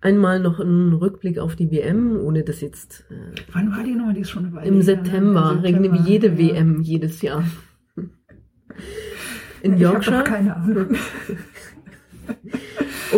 Einmal 0.00 0.38
noch 0.40 0.60
einen 0.60 0.92
Rückblick 0.92 1.38
auf 1.38 1.56
die 1.56 1.70
WM, 1.70 2.18
ohne 2.20 2.42
das 2.42 2.60
jetzt 2.60 3.06
äh, 3.10 3.14
Wann 3.54 3.70
war 3.70 3.82
die 3.82 3.94
nochmal? 3.94 4.12
Die 4.12 4.20
ist 4.20 4.30
schon 4.30 4.44
eine 4.44 4.54
Weile 4.54 4.66
im 4.68 4.74
her, 4.74 4.78
ne? 4.80 4.84
September, 4.84 5.52
Im 5.52 5.58
Regine 5.60 5.92
wie 5.92 5.96
September, 5.96 6.10
jede 6.10 6.26
ja. 6.28 6.38
WM 6.38 6.80
jedes 6.82 7.22
Jahr. 7.22 7.44
in 9.62 9.74
Ich 9.74 9.80
Yorkshire. 9.80 10.24
keine 10.24 10.56
Ahnung. 10.56 10.88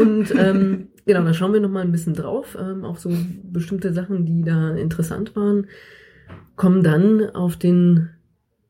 Und 0.01 0.33
ähm, 0.37 0.89
genau, 1.07 1.25
da 1.25 1.33
schauen 1.33 1.53
wir 1.53 1.61
noch 1.61 1.71
mal 1.71 1.83
ein 1.83 1.93
bisschen 1.93 2.15
drauf, 2.15 2.57
ähm, 2.61 2.85
auf 2.85 2.99
so 2.99 3.11
bestimmte 3.45 3.93
Sachen, 3.93 4.27
die 4.27 4.43
da 4.43 4.75
interessant 4.75 5.35
waren. 5.35 5.67
Kommen 6.57 6.83
dann 6.83 7.31
auf 7.31 7.57
den 7.57 8.11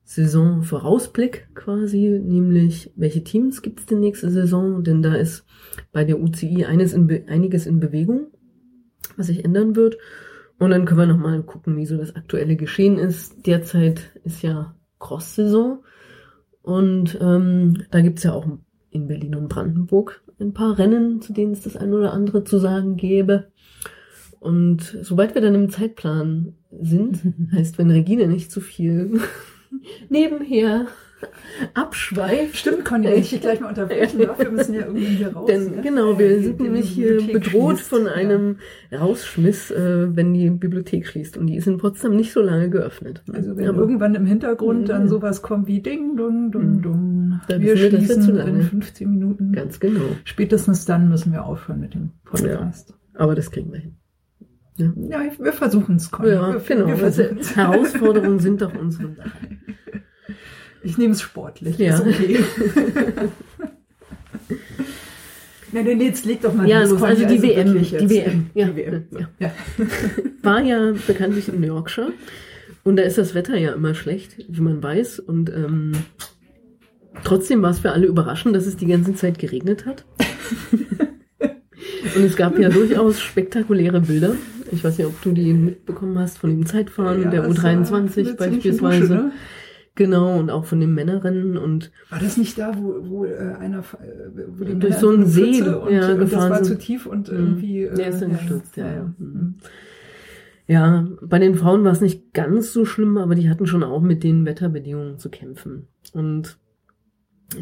Saisonvorausblick 0.04 1.48
quasi, 1.54 2.20
nämlich 2.22 2.92
welche 2.94 3.24
Teams 3.24 3.60
gibt 3.60 3.80
es 3.80 3.86
denn 3.86 4.00
nächste 4.00 4.30
Saison? 4.30 4.84
Denn 4.84 5.02
da 5.02 5.14
ist 5.14 5.44
bei 5.92 6.04
der 6.04 6.20
UCI 6.20 6.64
eines 6.64 6.92
in 6.92 7.28
einiges 7.28 7.66
in 7.66 7.80
Bewegung, 7.80 8.28
was 9.16 9.26
sich 9.26 9.44
ändern 9.44 9.74
wird. 9.74 9.98
Und 10.58 10.70
dann 10.70 10.84
können 10.84 11.00
wir 11.00 11.06
noch 11.06 11.18
mal 11.18 11.42
gucken, 11.42 11.76
wie 11.76 11.86
so 11.86 11.96
das 11.96 12.14
aktuelle 12.14 12.56
Geschehen 12.56 12.98
ist. 12.98 13.46
Derzeit 13.46 14.12
ist 14.24 14.42
ja 14.42 14.76
Cross-Saison 15.00 15.82
und 16.62 17.18
ähm, 17.20 17.84
da 17.90 18.00
gibt's 18.00 18.22
ja 18.22 18.32
auch 18.32 18.46
in 18.96 19.06
Berlin 19.06 19.34
und 19.34 19.48
Brandenburg 19.48 20.22
ein 20.40 20.52
paar 20.52 20.78
Rennen, 20.78 21.20
zu 21.20 21.32
denen 21.32 21.52
es 21.52 21.62
das 21.62 21.76
ein 21.76 21.94
oder 21.94 22.12
andere 22.12 22.44
zu 22.44 22.58
sagen 22.58 22.96
gäbe. 22.96 23.50
Und 24.40 24.98
sobald 25.02 25.34
wir 25.34 25.42
dann 25.42 25.54
im 25.54 25.70
Zeitplan 25.70 26.54
sind, 26.70 27.20
heißt, 27.52 27.78
wenn 27.78 27.90
Regine 27.90 28.28
nicht 28.28 28.50
zu 28.50 28.60
viel 28.60 29.20
nebenher 30.08 30.86
abschweift. 31.74 32.56
Stimmt, 32.56 32.84
Conny, 32.84 33.06
wenn 33.06 33.18
ich 33.20 33.30
dich 33.30 33.40
gleich 33.40 33.60
mal 33.60 33.68
unterbrechen 33.68 34.20
darf, 34.20 34.38
wir 34.38 34.50
müssen 34.50 34.74
ja 34.74 34.82
irgendwie 34.86 35.04
hier 35.06 35.32
raus. 35.32 35.46
Denn 35.46 35.76
ne? 35.76 35.82
genau, 35.82 36.18
wir 36.18 36.36
Die- 36.38 36.44
sind 36.44 36.60
nämlich 36.60 36.88
hier 36.88 37.16
bedroht 37.32 37.76
schließt. 37.76 37.88
von 37.90 38.06
einem 38.08 38.56
Rausschmiss, 38.92 39.70
äh, 39.70 40.14
wenn 40.14 40.32
die 40.34 40.50
Bibliothek 40.50 41.06
schließt. 41.06 41.36
Und 41.36 41.46
die 41.46 41.56
ist 41.56 41.66
in 41.66 41.78
Potsdam 41.78 42.14
nicht 42.16 42.32
so 42.32 42.40
lange 42.40 42.70
geöffnet. 42.70 43.22
Ja. 43.28 43.34
Also 43.34 43.56
wenn 43.56 43.68
Aber- 43.68 43.78
irgendwann 43.80 44.14
im 44.14 44.26
Hintergrund 44.26 44.88
dann 44.88 45.04
Mhm. 45.04 45.08
sowas 45.08 45.42
kommt 45.42 45.66
wie 45.66 45.80
Ding, 45.80 46.16
Dung, 46.16 46.50
Dung, 46.50 46.82
Dung. 46.82 47.40
Da 47.48 47.60
wir 47.60 47.76
schließen 47.76 48.22
zu 48.22 48.32
lange. 48.32 48.50
in 48.50 48.62
15 48.62 49.10
Minuten. 49.10 49.52
Ganz 49.52 49.80
genau. 49.80 50.00
Spätestens 50.24 50.84
dann 50.84 51.08
müssen 51.08 51.32
wir 51.32 51.44
aufhören 51.44 51.80
mit 51.80 51.94
dem 51.94 52.10
Podcast. 52.24 52.94
Aber 53.14 53.34
das 53.34 53.50
kriegen 53.50 53.72
wir 53.72 53.80
hin. 53.80 53.94
Ja, 54.78 55.20
wir 55.38 55.52
versuchen 55.54 55.96
es, 55.96 56.10
Conny. 56.10 56.28
Ja, 56.32 56.52
wir, 56.52 56.60
genau. 56.60 56.86
Wir 56.98 57.04
Also. 57.04 57.22
Herausforderungen 57.54 58.40
sind 58.40 58.60
doch 58.60 58.74
unsere 58.78 59.14
Sache. 59.14 59.30
Ich 60.86 60.96
nehme 60.98 61.14
es 61.14 61.20
sportlich. 61.20 61.78
Ja. 61.78 61.98
Ist 61.98 62.06
okay. 62.06 62.38
nee, 65.72 65.82
nee, 65.82 66.04
jetzt 66.04 66.24
leg 66.24 66.40
doch 66.40 66.54
mal 66.54 66.68
Ja, 66.68 66.84
los, 66.84 67.02
also 67.02 67.26
die 67.26 67.42
WM, 67.42 67.74
wirklich 67.74 67.96
die. 67.96 68.08
WM, 68.08 68.46
ja. 68.54 68.68
Die 68.68 68.76
WM. 68.76 69.04
Ja. 69.10 69.28
Ja. 69.40 69.50
War 70.42 70.62
ja 70.62 70.92
bekanntlich 71.06 71.48
in 71.48 71.62
Yorkshire. 71.62 72.12
Und 72.84 72.96
da 72.96 73.02
ist 73.02 73.18
das 73.18 73.34
Wetter 73.34 73.58
ja 73.58 73.72
immer 73.72 73.94
schlecht, 73.94 74.36
wie 74.48 74.60
man 74.60 74.80
weiß. 74.80 75.18
Und 75.18 75.50
ähm, 75.50 75.92
trotzdem 77.24 77.62
war 77.62 77.70
es 77.70 77.80
für 77.80 77.90
alle 77.90 78.06
überraschend, 78.06 78.54
dass 78.54 78.66
es 78.66 78.76
die 78.76 78.86
ganze 78.86 79.14
Zeit 79.14 79.40
geregnet 79.40 79.86
hat. 79.86 80.04
Und 82.14 82.22
es 82.22 82.36
gab 82.36 82.56
ja 82.60 82.68
durchaus 82.68 83.20
spektakuläre 83.20 84.00
Bilder. 84.00 84.36
Ich 84.70 84.84
weiß 84.84 84.98
nicht, 84.98 85.06
ob 85.08 85.20
du 85.22 85.32
die 85.32 85.52
mitbekommen 85.52 86.16
hast 86.18 86.38
von 86.38 86.50
dem 86.50 86.64
Zeitfahren 86.64 87.24
Ja, 87.24 87.30
der 87.30 87.44
es 87.44 87.62
war 87.62 87.70
eine 87.70 87.84
U23 87.84 88.10
ziemliche 88.12 88.34
beispielsweise. 88.34 89.00
Dusche, 89.00 89.14
ne? 89.14 89.32
Genau, 89.96 90.38
und 90.38 90.50
auch 90.50 90.64
von 90.66 90.78
den 90.78 90.94
Männerrennen 90.94 91.56
und 91.56 91.90
War 92.10 92.20
das 92.20 92.36
nicht 92.36 92.56
da, 92.58 92.72
wo, 92.76 92.96
wo 93.08 93.24
äh, 93.24 93.36
einer 93.58 93.78
äh, 93.80 94.42
wo 94.48 94.64
die 94.64 94.78
Durch 94.78 94.90
Männer 94.94 94.98
so 95.00 95.08
einen 95.08 95.22
in 95.22 95.28
See, 95.28 95.62
und, 95.62 95.90
ja, 95.92 96.12
und 96.12 96.20
das 96.20 96.30
gefahren 96.30 96.50
war 96.50 96.64
sind. 96.64 96.66
zu 96.66 96.78
tief 96.86 97.06
und 97.06 97.32
Mhm. 97.32 97.38
irgendwie. 97.38 97.82
äh, 97.84 97.94
Der 97.94 98.08
ist 98.10 98.20
dann 98.22 98.30
gestürzt, 98.32 98.76
ja, 98.76 98.86
ja. 98.92 99.02
Mhm. 99.18 99.26
Mhm. 99.32 99.54
Ja, 100.68 101.06
bei 101.22 101.38
den 101.38 101.54
Frauen 101.54 101.84
war 101.84 101.92
es 101.92 102.00
nicht 102.00 102.34
ganz 102.34 102.72
so 102.72 102.84
schlimm, 102.84 103.16
aber 103.18 103.34
die 103.34 103.48
hatten 103.48 103.66
schon 103.66 103.82
auch 103.84 104.00
mit 104.02 104.22
den 104.24 104.44
Wetterbedingungen 104.44 105.18
zu 105.18 105.30
kämpfen. 105.30 105.86
Und 106.12 106.58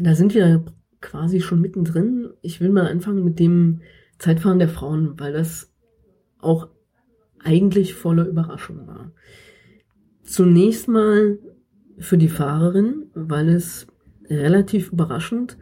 da 0.01 0.15
sind 0.15 0.33
wir 0.33 0.65
quasi 1.01 1.39
schon 1.39 1.61
mittendrin. 1.61 2.29
Ich 2.41 2.59
will 2.61 2.69
mal 2.69 2.87
anfangen 2.87 3.23
mit 3.23 3.39
dem 3.39 3.81
Zeitfahren 4.17 4.59
der 4.59 4.69
Frauen, 4.69 5.19
weil 5.19 5.33
das 5.33 5.71
auch 6.39 6.67
eigentlich 7.43 7.93
voller 7.93 8.25
Überraschung 8.27 8.87
war. 8.87 9.11
Zunächst 10.23 10.87
mal 10.87 11.37
für 11.99 12.17
die 12.17 12.29
Fahrerin, 12.29 13.05
weil 13.13 13.49
es 13.49 13.87
relativ 14.29 14.91
überraschend 14.91 15.57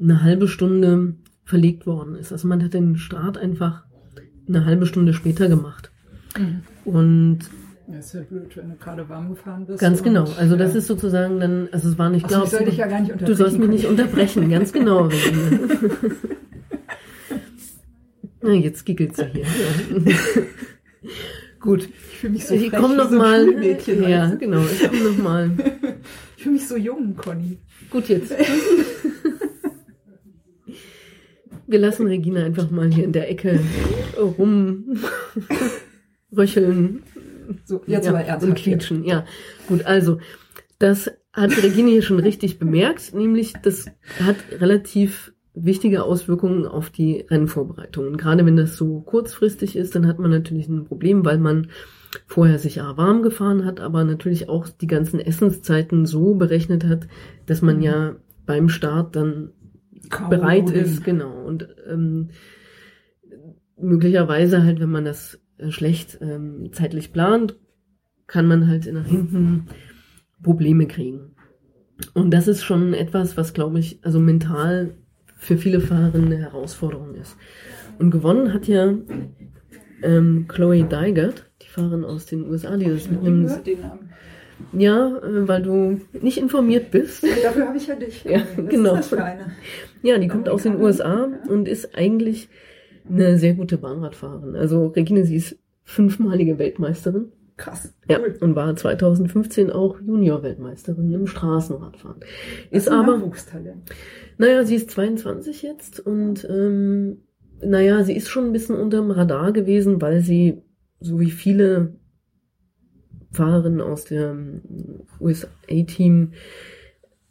eine 0.00 0.22
halbe 0.22 0.48
Stunde 0.48 1.14
verlegt 1.44 1.86
worden 1.86 2.14
ist. 2.14 2.32
Also 2.32 2.48
man 2.48 2.62
hat 2.62 2.74
den 2.74 2.96
Start 2.96 3.38
einfach 3.38 3.84
eine 4.48 4.64
halbe 4.64 4.86
Stunde 4.86 5.12
später 5.12 5.48
gemacht. 5.48 5.90
Mhm. 6.38 6.62
Und 6.84 7.38
Ja, 7.88 7.98
ist 7.98 8.14
ja 8.14 8.22
blöd, 8.22 8.56
wenn 8.56 8.70
du 8.70 8.76
gerade 8.76 9.08
warm 9.08 9.30
gefahren 9.30 9.66
bist. 9.66 9.80
ganz 9.80 10.02
genau, 10.02 10.24
also 10.38 10.56
das 10.56 10.72
ja. 10.72 10.78
ist 10.78 10.86
sozusagen 10.86 11.40
dann, 11.40 11.68
also 11.72 11.88
es 11.88 11.98
war 11.98 12.08
nicht, 12.10 12.24
Achso, 12.26 12.44
ich 12.44 12.50
soll 12.50 12.64
dich 12.64 12.76
ja 12.76 12.86
gar 12.86 13.00
nicht 13.00 13.10
du 13.10 13.14
unterbrechen. 13.14 13.36
sollst 13.36 13.58
mich 13.58 13.68
nicht 13.68 13.86
unterbrechen, 13.86 14.48
ganz 14.50 14.72
genau. 14.72 15.08
Na, 18.42 18.52
jetzt 18.52 18.86
giggelt 18.86 19.16
sie 19.16 19.26
hier. 19.26 19.44
Gut, 21.60 21.84
Ich 21.84 22.16
fühle 22.18 22.32
mich 22.32 22.46
so 22.46 22.54
ich 22.54 22.70
frech 22.70 22.80
komme 22.80 22.94
wie 22.94 22.98
noch 22.98 23.10
so 23.10 23.18
mal. 23.18 23.62
Ja, 24.08 24.34
genau, 24.34 24.62
ich 24.64 24.88
komme 24.88 25.02
noch 25.10 25.18
mal. 25.18 25.50
Ich 26.36 26.42
fühle 26.44 26.54
mich 26.54 26.66
so 26.66 26.76
jung, 26.78 27.14
Conny. 27.16 27.58
Gut 27.90 28.08
jetzt. 28.08 28.32
Wir 31.66 31.78
lassen 31.78 32.06
Regina 32.06 32.42
einfach 32.42 32.70
mal 32.70 32.90
hier 32.90 33.04
in 33.04 33.12
der 33.12 33.28
Ecke 33.30 33.60
rumröcheln 34.18 37.02
So, 37.64 37.82
jetzt 37.86 38.06
ja, 38.06 38.12
und 38.12 38.18
ernsthaft. 38.20 38.58
hier. 38.58 38.72
quietschen. 38.74 39.04
Ja, 39.04 39.24
gut, 39.68 39.84
also 39.84 40.18
das 40.78 41.10
hat 41.32 41.50
Regine 41.62 41.90
hier 41.90 42.02
schon 42.02 42.20
richtig 42.20 42.58
bemerkt, 42.58 43.14
nämlich 43.14 43.54
das 43.62 43.86
hat 44.18 44.36
relativ 44.52 45.32
wichtige 45.54 46.04
Auswirkungen 46.04 46.66
auf 46.66 46.90
die 46.90 47.26
Rennvorbereitungen. 47.28 48.16
Gerade 48.16 48.46
wenn 48.46 48.56
das 48.56 48.76
so 48.76 49.00
kurzfristig 49.00 49.76
ist, 49.76 49.94
dann 49.94 50.06
hat 50.06 50.18
man 50.18 50.30
natürlich 50.30 50.68
ein 50.68 50.84
Problem, 50.84 51.24
weil 51.24 51.38
man 51.38 51.68
vorher 52.26 52.58
sich 52.58 52.76
ja 52.76 52.96
warm 52.96 53.22
gefahren 53.22 53.64
hat, 53.64 53.80
aber 53.80 54.04
natürlich 54.04 54.48
auch 54.48 54.68
die 54.68 54.86
ganzen 54.86 55.20
Essenszeiten 55.20 56.06
so 56.06 56.34
berechnet 56.34 56.84
hat, 56.84 57.08
dass 57.46 57.62
man 57.62 57.82
ja 57.82 58.16
beim 58.46 58.68
Start 58.68 59.16
dann 59.16 59.50
Kaum 60.08 60.30
bereit 60.30 60.70
ist, 60.70 61.04
genau. 61.04 61.44
Und 61.44 61.68
ähm, 61.88 62.30
möglicherweise 63.76 64.64
halt, 64.64 64.80
wenn 64.80 64.90
man 64.90 65.04
das 65.04 65.40
äh, 65.58 65.70
schlecht 65.70 66.18
ähm, 66.20 66.70
zeitlich 66.72 67.12
plant, 67.12 67.56
kann 68.26 68.46
man 68.46 68.68
halt 68.68 68.92
nach 68.92 69.06
hinten 69.06 69.66
Probleme 70.42 70.86
kriegen. 70.86 71.32
Und 72.14 72.32
das 72.32 72.48
ist 72.48 72.62
schon 72.62 72.94
etwas, 72.94 73.36
was, 73.36 73.52
glaube 73.52 73.78
ich, 73.78 73.98
also 74.02 74.20
mental 74.20 74.94
für 75.40 75.56
viele 75.56 75.80
Fahrer 75.80 76.14
eine 76.14 76.36
Herausforderung 76.36 77.14
ist. 77.14 77.36
Und 77.98 78.10
gewonnen 78.10 78.52
hat 78.52 78.68
ja 78.68 78.94
ähm, 80.02 80.44
Chloe 80.48 80.84
Dygert, 80.84 81.50
die 81.62 81.68
Fahrerin 81.68 82.04
aus 82.04 82.26
den 82.26 82.48
USA, 82.48 82.76
die 82.76 82.86
das 82.86 83.10
mit 83.10 83.20
einem, 83.20 83.50
ja, 84.74 85.16
äh, 85.18 85.48
weil 85.48 85.62
du 85.62 86.00
nicht 86.20 86.38
informiert 86.38 86.90
bist. 86.90 87.24
Dafür 87.42 87.68
habe 87.68 87.78
ich 87.78 87.86
ja 87.86 87.94
dich. 87.94 88.22
Ja, 88.24 88.42
genau. 88.68 88.92
Ist 88.92 88.98
das 88.98 89.08
für 89.08 89.24
eine? 89.24 89.52
Ja, 90.02 90.18
die 90.18 90.28
kommt 90.28 90.48
aus 90.48 90.62
den 90.62 90.76
USA 90.80 91.28
Ja. 91.30 91.50
und 91.50 91.66
ist 91.68 91.96
eigentlich 91.96 92.48
eine 93.08 93.38
sehr 93.38 93.54
gute 93.54 93.78
Bahnradfahrerin. 93.78 94.56
Also 94.56 94.88
Regine, 94.88 95.24
sie 95.24 95.36
ist 95.36 95.58
fünfmalige 95.84 96.58
Weltmeisterin. 96.58 97.32
Krass. 97.60 97.92
Ja, 98.08 98.18
Cool. 98.18 98.36
und 98.40 98.56
war 98.56 98.74
2015 98.74 99.70
auch 99.70 100.00
Junior-Weltmeisterin 100.00 101.12
im 101.12 101.26
Straßenradfahren. 101.26 102.20
Ist 102.70 102.88
aber, 102.88 103.22
naja, 104.38 104.64
sie 104.64 104.76
ist 104.76 104.90
22 104.90 105.60
jetzt 105.62 106.00
und 106.00 106.48
ähm, 106.48 107.18
naja, 107.62 108.02
sie 108.02 108.16
ist 108.16 108.30
schon 108.30 108.46
ein 108.46 108.52
bisschen 108.52 108.76
unterm 108.76 109.10
Radar 109.10 109.52
gewesen, 109.52 110.00
weil 110.00 110.22
sie, 110.22 110.62
so 111.00 111.20
wie 111.20 111.30
viele 111.30 111.96
Fahrerinnen 113.30 113.82
aus 113.82 114.06
dem 114.06 114.62
USA-Team, 115.20 116.32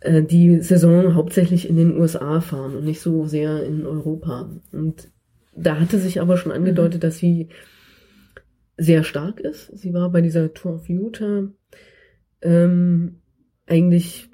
äh, 0.01 0.21
die 0.21 0.61
Saison 0.61 1.15
hauptsächlich 1.15 1.67
in 1.67 1.75
den 1.75 1.99
USA 1.99 2.39
fahren 2.39 2.75
und 2.75 2.85
nicht 2.85 3.01
so 3.01 3.25
sehr 3.25 3.63
in 3.63 3.87
Europa. 3.87 4.47
Und 4.71 5.09
da 5.55 5.79
hatte 5.79 5.97
sich 5.97 6.21
aber 6.21 6.37
schon 6.37 6.51
angedeutet, 6.51 7.03
dass 7.03 7.17
sie 7.17 7.49
sehr 8.79 9.03
stark 9.03 9.39
ist. 9.39 9.77
Sie 9.77 9.93
war 9.93 10.09
bei 10.11 10.21
dieser 10.21 10.53
Tour 10.53 10.75
of 10.75 10.89
Utah 10.89 11.49
ähm, 12.41 13.21
eigentlich 13.67 14.29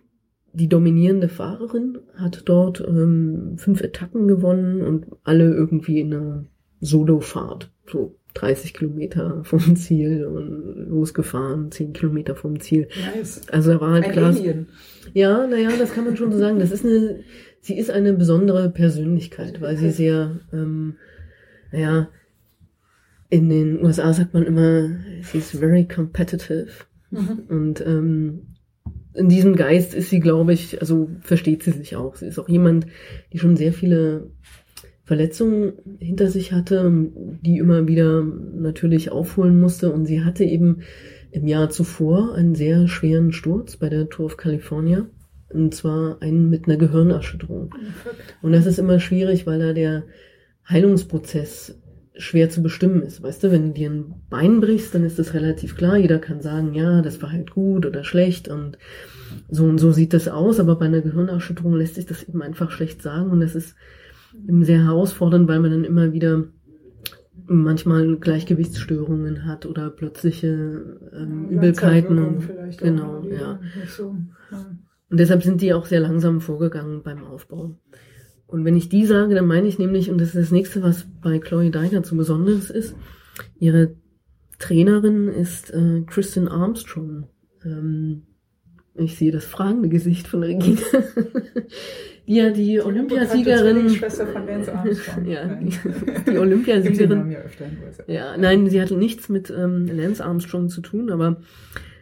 die 0.54 0.70
dominierende 0.70 1.28
Fahrerin, 1.28 2.00
hat 2.16 2.44
dort 2.46 2.80
ähm, 2.80 3.56
fünf 3.58 3.82
Etappen 3.82 4.28
gewonnen 4.28 4.82
und 4.82 5.08
alle 5.24 5.54
irgendwie 5.54 6.00
in 6.00 6.14
einer 6.14 6.46
Solofahrt, 6.80 7.72
so 7.92 8.18
30 8.36 8.74
Kilometer 8.74 9.44
vom 9.44 9.76
Ziel 9.76 10.26
und 10.26 10.88
losgefahren, 10.90 11.72
10 11.72 11.94
Kilometer 11.94 12.36
vom 12.36 12.60
Ziel. 12.60 12.88
Nice. 13.16 13.42
Also 13.50 13.74
da 13.74 13.82
war 13.82 13.92
halt 13.92 14.06
Ein 14.06 14.12
klar, 14.12 14.28
Alien. 14.28 14.68
ja, 15.14 15.46
naja, 15.48 15.72
das 15.78 15.94
kann 15.94 16.06
man 16.06 16.16
schon 16.16 16.32
so 16.32 16.38
sagen. 16.38 16.60
Das 16.60 16.72
ist 16.72 16.86
eine, 16.86 17.22
sie 17.60 17.78
ist 17.78 17.92
eine 17.92 18.14
besondere 18.14 18.70
Persönlichkeit, 18.70 19.60
weil 19.62 19.76
sie 19.78 19.92
sehr, 19.92 20.40
ähm, 20.54 20.96
naja, 21.72 22.10
in 23.30 23.50
den 23.50 23.84
USA 23.84 24.14
sagt 24.14 24.34
man 24.34 24.44
immer, 24.44 24.90
sie 25.24 25.40
ist 25.40 25.52
very 25.52 25.88
competitive. 25.88 26.68
Mhm. 27.12 27.44
Und 27.50 27.82
ähm, 27.86 28.56
in 29.14 29.30
diesem 29.30 29.56
Geist 29.56 29.94
ist 29.94 30.10
sie, 30.10 30.20
glaube 30.20 30.54
ich, 30.54 30.82
also 30.82 31.10
versteht 31.22 31.64
sie 31.64 31.72
sich 31.72 31.96
auch. 31.96 32.16
Sie 32.16 32.28
ist 32.28 32.40
auch 32.40 32.50
jemand, 32.50 32.86
die 33.32 33.40
schon 33.40 33.56
sehr 33.56 33.74
viele 33.74 34.30
Verletzungen 35.06 35.74
hinter 36.00 36.28
sich 36.28 36.52
hatte, 36.52 36.92
die 37.42 37.58
immer 37.58 37.88
wieder 37.88 38.24
natürlich 38.24 39.12
aufholen 39.12 39.60
musste. 39.60 39.92
Und 39.92 40.06
sie 40.06 40.24
hatte 40.24 40.44
eben 40.44 40.82
im 41.32 41.48
Jahr 41.48 41.70
zuvor 41.70 42.36
einen 42.36 42.56
sehr 42.56 42.88
schweren 42.88 43.32
Sturz 43.32 43.78
bei 43.78 43.90
der 43.90 44.10
Tour 44.10 44.26
of 44.26 44.38
California. 44.38 45.06
Und 45.50 45.74
zwar 45.74 46.22
einen 46.22 46.50
mit 46.50 46.68
einer 46.68 46.78
Gehirnerschütterung. 46.78 47.74
Und 48.42 48.52
das 48.52 48.66
ist 48.66 48.80
immer 48.80 49.00
schwierig, 49.00 49.48
weil 49.48 49.60
da 49.60 49.74
der 49.74 50.04
Heilungsprozess 50.68 51.80
schwer 52.18 52.50
zu 52.50 52.62
bestimmen 52.62 53.02
ist. 53.02 53.22
Weißt 53.22 53.44
du, 53.44 53.52
wenn 53.52 53.68
du 53.68 53.74
dir 53.74 53.90
ein 53.90 54.14
Bein 54.30 54.62
brichst, 54.62 54.96
dann 54.96 55.04
ist 55.04 55.20
das 55.20 55.34
relativ 55.34 55.76
klar. 55.76 55.98
Jeder 55.98 56.20
kann 56.20 56.42
sagen, 56.42 56.74
ja, 56.74 57.02
das 57.02 57.22
war 57.22 57.32
halt 57.32 57.52
gut 57.52 57.86
oder 57.86 58.04
schlecht 58.04 58.48
und 58.48 58.78
so 59.50 59.66
und 59.66 59.78
so 59.78 59.92
sieht 59.92 60.14
das 60.14 60.28
aus. 60.28 60.60
Aber 60.60 60.78
bei 60.78 60.86
einer 60.86 61.02
Gehirnerschütterung 61.02 61.76
lässt 61.76 61.96
sich 61.96 62.06
das 62.06 62.24
eben 62.24 62.42
einfach 62.42 62.72
schlecht 62.72 63.02
sagen 63.02 63.32
und 63.32 63.40
das 63.42 63.56
ist 63.56 63.76
eben 64.48 64.64
sehr 64.64 64.84
herausfordernd, 64.84 65.48
weil 65.48 65.60
man 65.60 65.72
dann 65.72 65.84
immer 65.84 66.14
wieder 66.14 66.46
manchmal 67.48 68.16
Gleichgewichtsstörungen 68.18 69.46
hat 69.46 69.66
oder 69.66 69.90
plötzliche 69.90 71.00
ähm, 71.14 71.50
Übelkeiten. 71.50 72.18
Und, 72.18 72.50
genau, 72.78 73.20
auch, 73.20 73.26
ja. 73.26 73.60
So, 73.88 74.16
ja. 74.52 74.66
Und 75.10 75.20
deshalb 75.20 75.44
sind 75.44 75.62
die 75.62 75.74
auch 75.74 75.86
sehr 75.86 76.00
langsam 76.00 76.42
vorgegangen 76.42 77.04
beim 77.04 77.24
Aufbau. 77.24 77.78
Und 78.48 78.64
wenn 78.64 78.76
ich 78.76 78.90
die 78.90 79.06
sage, 79.06 79.36
dann 79.36 79.48
meine 79.48 79.68
ich 79.68 79.80
nämlich, 79.80 80.12
und 80.12 80.20
das 80.20 80.30
ist 80.30 80.38
das 80.38 80.52
nächste, 80.52 80.84
was 80.84 81.06
bei 81.22 81.40
Chloe 81.40 81.72
Deiger 81.72 82.04
so 82.04 82.16
besonders 82.16 82.70
ist, 82.70 82.96
ihre 83.60 83.96
Trainerin 84.60 85.28
ist 85.28 85.74
äh, 85.74 86.02
Kristen 86.06 86.48
Armstrong. 86.48 87.28
Ähm, 87.64 88.24
ich 88.98 89.18
sehe 89.18 89.32
das 89.32 89.46
fragende 89.46 89.90
Gesicht 89.90 90.28
von 90.28 90.44
Regina. 90.44 90.80
die 92.28 92.36
ja 92.36 92.50
die 92.50 92.82
Olympiasiegerin. 92.82 93.90
Schwester 93.90 94.28
von 94.28 94.46
Lance 94.46 94.74
Armstrong. 94.74 95.26
ja, 95.26 95.46
die, 95.56 95.72
die 96.32 96.38
Olympiasiegerin. 96.38 97.36
ja, 98.08 98.38
nein, 98.38 98.70
sie 98.70 98.82
hatte 98.82 98.96
nichts 98.96 99.28
mit 99.28 99.50
ähm, 99.50 99.88
Lance 99.88 100.24
Armstrong 100.24 100.70
zu 100.70 100.82
tun, 100.82 101.12
aber 101.12 101.42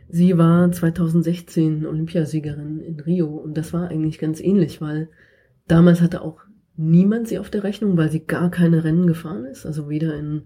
sie 0.09 0.37
war 0.37 0.71
2016 0.71 1.85
Olympiasiegerin 1.85 2.79
in 2.79 2.99
Rio 2.99 3.27
und 3.27 3.57
das 3.57 3.73
war 3.73 3.87
eigentlich 3.89 4.19
ganz 4.19 4.39
ähnlich, 4.39 4.79
weil 4.79 5.09
damals 5.67 6.01
hatte 6.01 6.21
auch 6.21 6.41
niemand 6.75 7.27
sie 7.27 7.39
auf 7.39 7.49
der 7.49 7.63
Rechnung, 7.63 7.97
weil 7.97 8.09
sie 8.09 8.25
gar 8.25 8.49
keine 8.49 8.83
Rennen 8.83 9.07
gefahren 9.07 9.45
ist, 9.45 9.65
also 9.65 9.89
weder 9.89 10.15
in 10.15 10.43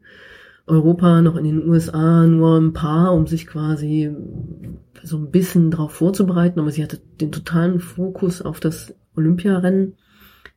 Europa 0.65 1.21
noch 1.21 1.37
in 1.37 1.45
den 1.45 1.67
USA, 1.67 2.25
nur 2.25 2.57
ein 2.57 2.73
paar, 2.73 3.13
um 3.13 3.25
sich 3.25 3.47
quasi 3.47 4.13
so 5.01 5.17
ein 5.17 5.31
bisschen 5.31 5.71
darauf 5.71 5.93
vorzubereiten, 5.93 6.59
aber 6.59 6.71
sie 6.71 6.83
hatte 6.83 6.99
den 7.21 7.31
totalen 7.31 7.79
Fokus 7.79 8.41
auf 8.41 8.59
das 8.59 8.93
Olympiarennen. 9.15 9.95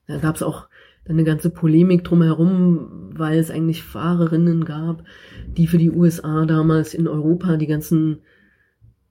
Da 0.09 0.19
gab 0.19 0.35
es 0.35 0.43
auch 0.43 0.69
eine 1.09 1.23
ganze 1.25 1.51
Polemik 1.51 2.03
drumherum, 2.03 3.13
weil 3.15 3.39
es 3.39 3.51
eigentlich 3.51 3.85
Fahrerinnen 3.85 4.65
gab, 4.65 5.05
die 5.47 5.69
für 5.69 5.79
die 5.79 5.91
USA 5.91 6.45
damals 6.45 6.95
in 6.95 7.07
Europa 7.07 7.57
die 7.57 7.67
ganzen 7.67 8.19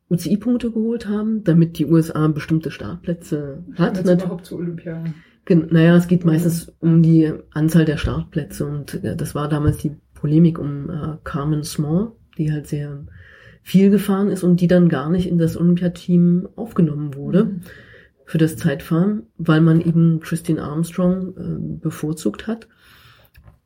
UCI-Punkte 0.10 0.72
geholt 0.72 1.08
haben, 1.08 1.44
damit 1.44 1.78
die 1.78 1.86
USA 1.86 2.28
bestimmte 2.28 2.72
Startplätze 2.72 3.64
hat. 3.78 3.98
Jetzt 3.98 4.24
überhaupt 4.24 4.46
zu 4.46 4.58
Olympia. 4.58 5.04
Naja, 5.50 5.96
es 5.96 6.08
geht 6.08 6.26
meistens 6.26 6.72
um 6.80 7.02
die 7.02 7.34
Anzahl 7.52 7.86
der 7.86 7.98
Startplätze 7.98 8.66
und 8.66 9.04
äh, 9.04 9.16
das 9.16 9.36
war 9.36 9.50
damals 9.50 9.78
die 9.78 9.96
Polemik 10.14 10.60
um 10.60 10.90
äh, 10.90 11.18
Carmen 11.24 11.64
Small, 11.64 12.12
die 12.38 12.52
halt 12.52 12.68
sehr 12.68 13.06
viel 13.62 13.90
gefahren 13.90 14.30
ist 14.30 14.44
und 14.44 14.62
die 14.62 14.68
dann 14.68 14.90
gar 14.90 15.10
nicht 15.10 15.28
in 15.28 15.38
das 15.38 15.58
Olympiateam 15.58 16.50
aufgenommen 16.56 17.16
wurde. 17.16 17.46
Mhm 17.46 17.62
für 18.30 18.38
das 18.38 18.58
Zeitfahren, 18.58 19.24
weil 19.40 19.60
man 19.60 19.82
eben 19.82 20.20
Christine 20.20 20.62
Armstrong 20.62 21.36
äh, 21.36 21.80
bevorzugt 21.82 22.46
hat. 22.46 22.68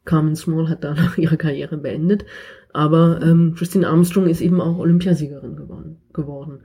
Carmen 0.06 0.38
Small 0.38 0.70
hat 0.70 0.86
danach 0.86 1.18
ihre 1.18 1.36
Karriere 1.36 1.76
beendet, 1.76 2.24
aber 2.72 3.22
ähm, 3.22 3.56
Christine 3.58 3.90
Armstrong 3.90 4.28
ist 4.28 4.40
eben 4.40 4.62
auch 4.62 4.78
Olympiasiegerin 4.78 5.58
geworden. 5.58 5.98
geworden. 6.14 6.62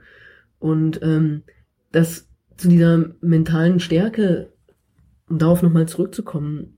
Und 0.59 1.01
ähm, 1.03 1.43
das 1.91 2.29
zu 2.55 2.69
dieser 2.69 3.03
mentalen 3.19 3.81
Stärke, 3.81 4.53
um 5.29 5.37
darauf 5.37 5.61
nochmal 5.61 5.87
zurückzukommen, 5.87 6.77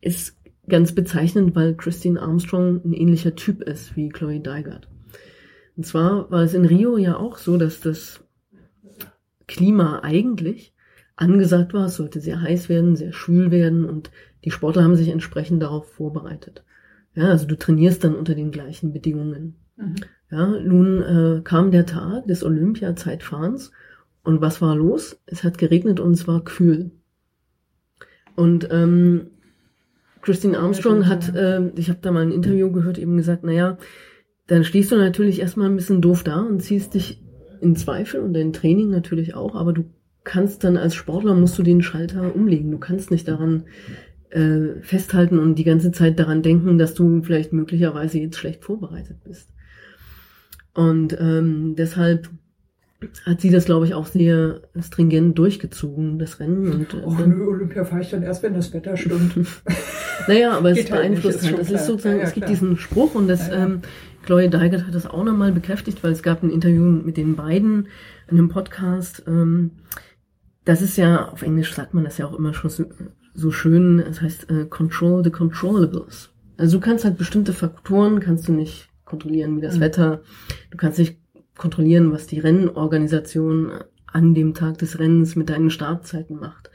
ist 0.00 0.36
ganz 0.68 0.94
bezeichnend, 0.94 1.54
weil 1.54 1.74
Christine 1.74 2.20
Armstrong 2.20 2.80
ein 2.84 2.92
ähnlicher 2.92 3.34
Typ 3.34 3.62
ist 3.62 3.96
wie 3.96 4.08
Chloe 4.08 4.40
Dygert. 4.40 4.88
Und 5.76 5.84
zwar 5.84 6.30
war 6.30 6.42
es 6.42 6.54
in 6.54 6.64
Rio 6.64 6.96
ja 6.96 7.16
auch 7.16 7.38
so, 7.38 7.56
dass 7.56 7.80
das 7.80 8.24
Klima 9.46 10.00
eigentlich 10.00 10.74
angesagt 11.16 11.74
war. 11.74 11.86
Es 11.86 11.96
sollte 11.96 12.20
sehr 12.20 12.40
heiß 12.40 12.68
werden, 12.68 12.96
sehr 12.96 13.12
schwül 13.12 13.50
werden 13.50 13.84
und 13.84 14.10
die 14.44 14.50
Sportler 14.50 14.84
haben 14.84 14.96
sich 14.96 15.08
entsprechend 15.08 15.62
darauf 15.62 15.90
vorbereitet. 15.90 16.64
Ja, 17.14 17.28
also 17.28 17.46
du 17.46 17.58
trainierst 17.58 18.04
dann 18.04 18.14
unter 18.14 18.34
den 18.34 18.52
gleichen 18.52 18.92
Bedingungen. 18.92 19.56
Mhm. 19.76 19.96
Ja, 20.30 20.46
nun 20.46 21.02
äh, 21.02 21.40
kam 21.42 21.72
der 21.72 21.86
Tag 21.86 22.26
des 22.26 22.44
Olympia-Zeitfahrens 22.44 23.72
und 24.22 24.40
was 24.40 24.62
war 24.62 24.76
los? 24.76 25.20
Es 25.26 25.42
hat 25.42 25.58
geregnet 25.58 25.98
und 25.98 26.12
es 26.12 26.28
war 26.28 26.44
kühl. 26.44 26.92
Und 28.36 28.68
ähm, 28.70 29.28
Christine 30.22 30.58
Armstrong 30.58 31.06
hat, 31.06 31.34
äh, 31.34 31.70
ich 31.76 31.88
habe 31.88 32.00
da 32.02 32.10
mal 32.10 32.22
ein 32.22 32.32
Interview 32.32 32.70
gehört, 32.70 32.98
eben 32.98 33.16
gesagt, 33.16 33.44
naja, 33.44 33.78
dann 34.46 34.64
stehst 34.64 34.90
du 34.92 34.96
natürlich 34.96 35.40
erstmal 35.40 35.68
ein 35.68 35.76
bisschen 35.76 36.02
doof 36.02 36.24
da 36.24 36.40
und 36.40 36.60
ziehst 36.60 36.94
dich 36.94 37.22
in 37.60 37.76
Zweifel 37.76 38.20
und 38.20 38.34
dein 38.34 38.52
Training 38.52 38.90
natürlich 38.90 39.34
auch, 39.34 39.54
aber 39.54 39.72
du 39.72 39.84
kannst 40.24 40.64
dann 40.64 40.76
als 40.76 40.94
Sportler 40.94 41.34
musst 41.34 41.58
du 41.58 41.62
den 41.62 41.82
Schalter 41.82 42.34
umlegen. 42.34 42.70
Du 42.70 42.78
kannst 42.78 43.10
nicht 43.10 43.28
daran 43.28 43.64
äh, 44.30 44.80
festhalten 44.82 45.38
und 45.38 45.56
die 45.56 45.64
ganze 45.64 45.92
Zeit 45.92 46.18
daran 46.18 46.42
denken, 46.42 46.78
dass 46.78 46.94
du 46.94 47.22
vielleicht 47.22 47.52
möglicherweise 47.52 48.18
jetzt 48.18 48.38
schlecht 48.38 48.64
vorbereitet 48.64 49.18
bist. 49.24 49.48
Und 50.74 51.16
ähm, 51.20 51.74
deshalb 51.76 52.28
hat 53.24 53.40
sie 53.40 53.50
das, 53.50 53.64
glaube 53.64 53.86
ich, 53.86 53.94
auch 53.94 54.06
sehr 54.06 54.62
stringent 54.80 55.38
durchgezogen, 55.38 56.18
das 56.18 56.40
Rennen. 56.40 56.72
Und, 56.72 56.94
Och, 56.94 57.18
dann, 57.18 57.30
nö, 57.30 57.46
Olympia 57.46 57.84
fahre 57.84 58.02
ich 58.02 58.10
dann 58.10 58.22
erst, 58.22 58.42
wenn 58.42 58.54
das 58.54 58.72
Wetter 58.72 58.96
stimmt. 58.96 59.34
naja, 60.28 60.52
aber 60.52 60.72
es 60.72 60.88
beeinflusst 60.88 61.44
halt. 61.44 61.58
Das 61.58 61.70
ist 61.70 61.86
sozusagen, 61.86 62.16
ja, 62.16 62.22
ja, 62.22 62.28
es 62.28 62.34
gibt 62.34 62.48
diesen 62.48 62.76
Spruch 62.76 63.14
und 63.14 63.28
das 63.28 63.48
ja, 63.48 63.64
ähm, 63.64 63.80
Chloe 64.24 64.48
Deigert 64.48 64.86
hat 64.86 64.94
das 64.94 65.06
auch 65.06 65.24
nochmal 65.24 65.52
bekräftigt, 65.52 66.02
weil 66.04 66.12
es 66.12 66.22
gab 66.22 66.42
ein 66.42 66.50
Interview 66.50 66.82
mit 66.82 67.16
den 67.16 67.36
beiden 67.36 67.88
in 68.28 68.38
einem 68.38 68.48
Podcast. 68.48 69.22
Ähm, 69.26 69.72
das 70.64 70.82
ist 70.82 70.96
ja, 70.96 71.28
auf 71.28 71.42
Englisch 71.42 71.74
sagt 71.74 71.94
man 71.94 72.04
das 72.04 72.18
ja 72.18 72.26
auch 72.26 72.38
immer 72.38 72.52
schon 72.52 72.70
so, 72.70 72.84
so 73.34 73.50
schön, 73.50 73.98
das 73.98 74.20
heißt 74.20 74.50
äh, 74.50 74.66
Control 74.66 75.24
the 75.24 75.30
Controllables. 75.30 76.30
Also 76.58 76.78
du 76.78 76.84
kannst 76.84 77.04
halt 77.04 77.16
bestimmte 77.16 77.54
Faktoren, 77.54 78.20
kannst 78.20 78.46
du 78.46 78.52
nicht 78.52 78.88
kontrollieren, 79.06 79.56
wie 79.56 79.62
das 79.62 79.76
mhm. 79.76 79.80
Wetter, 79.80 80.20
du 80.70 80.76
kannst 80.76 80.98
nicht 80.98 81.19
kontrollieren, 81.60 82.10
was 82.10 82.26
die 82.26 82.40
Rennorganisation 82.40 83.70
an 84.06 84.34
dem 84.34 84.54
Tag 84.54 84.78
des 84.78 84.98
Rennens 84.98 85.36
mit 85.36 85.50
deinen 85.50 85.70
Startzeiten 85.70 86.36
macht. 86.40 86.70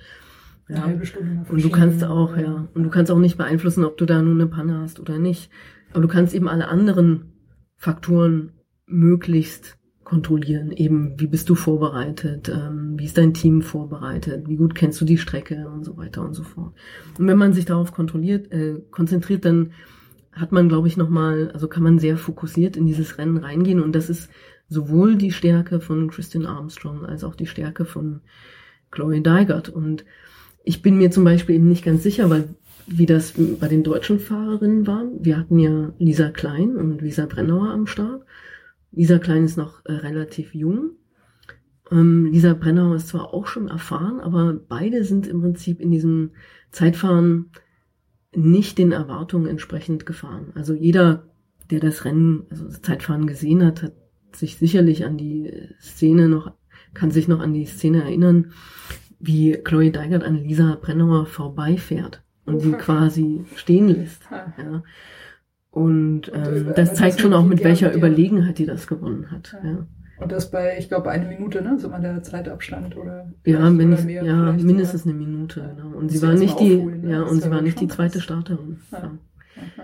Ja. 0.69 0.85
Und 0.85 1.63
du 1.63 1.69
kannst 1.69 2.03
auch, 2.03 2.37
ja, 2.37 2.67
und 2.73 2.83
du 2.83 2.89
kannst 2.89 3.11
auch 3.11 3.19
nicht 3.19 3.35
beeinflussen, 3.35 3.83
ob 3.83 3.97
du 3.97 4.05
da 4.05 4.21
nur 4.21 4.35
eine 4.35 4.47
Panne 4.47 4.79
hast 4.79 4.99
oder 4.99 5.17
nicht. 5.17 5.49
Aber 5.91 6.01
du 6.01 6.07
kannst 6.07 6.33
eben 6.35 6.47
alle 6.47 6.67
anderen 6.67 7.33
Faktoren 7.75 8.51
möglichst 8.85 9.77
kontrollieren. 10.03 10.71
Eben, 10.71 11.19
wie 11.19 11.27
bist 11.27 11.49
du 11.49 11.55
vorbereitet? 11.55 12.47
Ähm, 12.49 12.93
wie 12.97 13.05
ist 13.05 13.17
dein 13.17 13.33
Team 13.33 13.63
vorbereitet? 13.63 14.47
Wie 14.47 14.55
gut 14.55 14.75
kennst 14.75 15.01
du 15.01 15.05
die 15.05 15.17
Strecke 15.17 15.67
und 15.67 15.83
so 15.83 15.97
weiter 15.97 16.23
und 16.23 16.35
so 16.35 16.43
fort. 16.43 16.73
Und 17.17 17.27
wenn 17.27 17.39
man 17.39 17.53
sich 17.53 17.65
darauf 17.65 17.91
kontrolliert, 17.91 18.51
äh, 18.51 18.81
konzentriert, 18.91 19.45
dann 19.45 19.71
hat 20.31 20.51
man, 20.51 20.69
glaube 20.69 20.87
ich, 20.87 20.95
nochmal, 20.95 21.49
also 21.53 21.67
kann 21.67 21.81
man 21.81 21.97
sehr 21.97 22.17
fokussiert 22.17 22.77
in 22.77 22.85
dieses 22.85 23.17
Rennen 23.17 23.37
reingehen. 23.37 23.81
Und 23.81 23.95
das 23.95 24.09
ist 24.09 24.29
sowohl 24.67 25.15
die 25.15 25.31
Stärke 25.31 25.79
von 25.79 26.09
Christian 26.09 26.45
Armstrong 26.45 27.05
als 27.05 27.23
auch 27.23 27.35
die 27.35 27.47
Stärke 27.47 27.85
von 27.85 28.21
Chloe 28.91 29.21
Dygert. 29.21 29.69
Und 29.69 30.05
ich 30.63 30.81
bin 30.81 30.97
mir 30.97 31.11
zum 31.11 31.23
Beispiel 31.23 31.55
eben 31.55 31.69
nicht 31.69 31.85
ganz 31.85 32.03
sicher, 32.03 32.29
weil 32.29 32.49
wie 32.87 33.05
das 33.05 33.33
bei 33.59 33.67
den 33.67 33.83
deutschen 33.83 34.19
Fahrerinnen 34.19 34.85
war. 34.85 35.05
Wir 35.19 35.37
hatten 35.37 35.57
ja 35.59 35.93
Lisa 35.97 36.29
Klein 36.29 36.75
und 36.75 37.01
Lisa 37.01 37.25
Brennauer 37.25 37.71
am 37.71 37.87
Start. 37.87 38.23
Lisa 38.91 39.17
Klein 39.17 39.45
ist 39.45 39.57
noch 39.57 39.83
äh, 39.85 39.93
relativ 39.93 40.53
jung. 40.53 40.91
Ähm, 41.91 42.27
Lisa 42.31 42.53
Brennauer 42.53 42.95
ist 42.95 43.09
zwar 43.09 43.33
auch 43.33 43.47
schon 43.47 43.67
erfahren, 43.67 44.19
aber 44.19 44.53
beide 44.53 45.03
sind 45.03 45.27
im 45.27 45.41
Prinzip 45.41 45.81
in 45.81 45.91
diesem 45.91 46.31
Zeitfahren 46.71 47.51
nicht 48.33 48.77
den 48.77 48.91
Erwartungen 48.91 49.47
entsprechend 49.47 50.05
gefahren. 50.05 50.51
Also 50.55 50.73
jeder, 50.73 51.23
der 51.71 51.79
das 51.79 52.05
Rennen, 52.05 52.43
also 52.49 52.65
das 52.65 52.81
Zeitfahren 52.81 53.27
gesehen 53.27 53.63
hat, 53.63 53.81
hat 53.81 53.93
sich 54.39 54.57
sicherlich 54.57 55.05
an 55.05 55.17
die 55.17 55.51
Szene 55.79 56.27
noch, 56.27 56.53
kann 56.93 57.11
sich 57.11 57.27
noch 57.27 57.39
an 57.39 57.53
die 57.53 57.65
Szene 57.65 58.03
erinnern, 58.03 58.51
wie 59.19 59.53
Chloe 59.53 59.91
Deigert 59.91 60.23
an 60.23 60.35
Lisa 60.35 60.77
Brennauer 60.81 61.25
vorbeifährt 61.25 62.23
und 62.45 62.59
sie 62.59 62.71
quasi 62.73 63.45
stehen 63.55 63.89
lässt. 63.89 64.23
Ja. 64.31 64.83
Und 65.71 66.31
ähm, 66.33 66.71
das 66.75 66.93
zeigt 66.93 67.19
schon 67.19 67.33
auch, 67.33 67.45
mit 67.45 67.63
welcher 67.63 67.93
Überlegenheit 67.93 68.59
die 68.59 68.65
das 68.65 68.87
gewonnen 68.87 69.29
hat. 69.31 69.57
Ja. 69.63 69.87
Und 70.17 70.31
das 70.31 70.49
bei, 70.49 70.77
ich 70.77 70.87
glaube, 70.87 71.09
eine 71.09 71.27
Minute, 71.27 71.61
ne? 71.61 71.77
So 71.77 71.89
mal 71.89 71.99
der 71.99 72.23
Zeitabstand 72.23 72.95
oder 72.95 73.29
Ja, 73.45 73.77
wenn 73.77 73.91
oder 73.93 74.01
mehr 74.03 74.23
ja 74.23 74.53
mindestens 74.53 75.05
eine 75.05 75.13
Minute, 75.13 75.75
genau. 75.75 75.97
Und 75.97 76.09
sie 76.09 76.21
war 76.21 76.31
erst 76.31 76.43
nicht 76.43 76.59
die, 76.59 76.77
aufholen, 76.77 77.01
ne? 77.01 77.11
ja, 77.11 77.23
und 77.23 77.43
sie 77.43 77.51
war 77.51 77.61
nicht 77.61 77.81
die 77.81 77.89
zweite. 77.89 78.21
Starterin. 78.21 78.79
Ja. 78.91 79.11
Ja. 79.57 79.83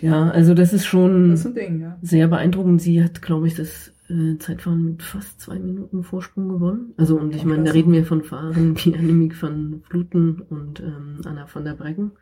Ja, 0.00 0.30
also 0.30 0.54
das 0.54 0.72
ist 0.72 0.86
schon 0.86 1.30
Das 1.30 1.44
ist 1.44 1.56
Ding, 1.56 1.80
ja. 1.80 1.98
sehr 2.02 2.28
beeindruckend. 2.28 2.82
Sie 2.82 3.02
hat, 3.02 3.22
glaube 3.22 3.46
ich, 3.46 3.54
das 3.54 3.92
äh, 4.08 4.36
Zeitfahren 4.38 4.84
mit 4.84 5.02
fast 5.02 5.40
zwei 5.40 5.58
Minuten 5.58 6.02
Vorsprung 6.02 6.48
gewonnen. 6.48 6.94
Also 6.96 7.18
und 7.18 7.34
ich 7.34 7.44
meine, 7.44 7.64
da 7.64 7.72
reden 7.72 7.92
wir 7.92 8.04
von 8.04 8.22
Fahrern 8.22 8.76
wie 8.76 8.94
Annemiek 8.98 9.40
van 9.40 9.82
Vluten 9.88 10.40
und 10.40 10.80
ähm, 10.80 11.20
Anna 11.24 11.46
van 11.52 11.64
der 11.64 11.74
Breggen. 11.74 12.12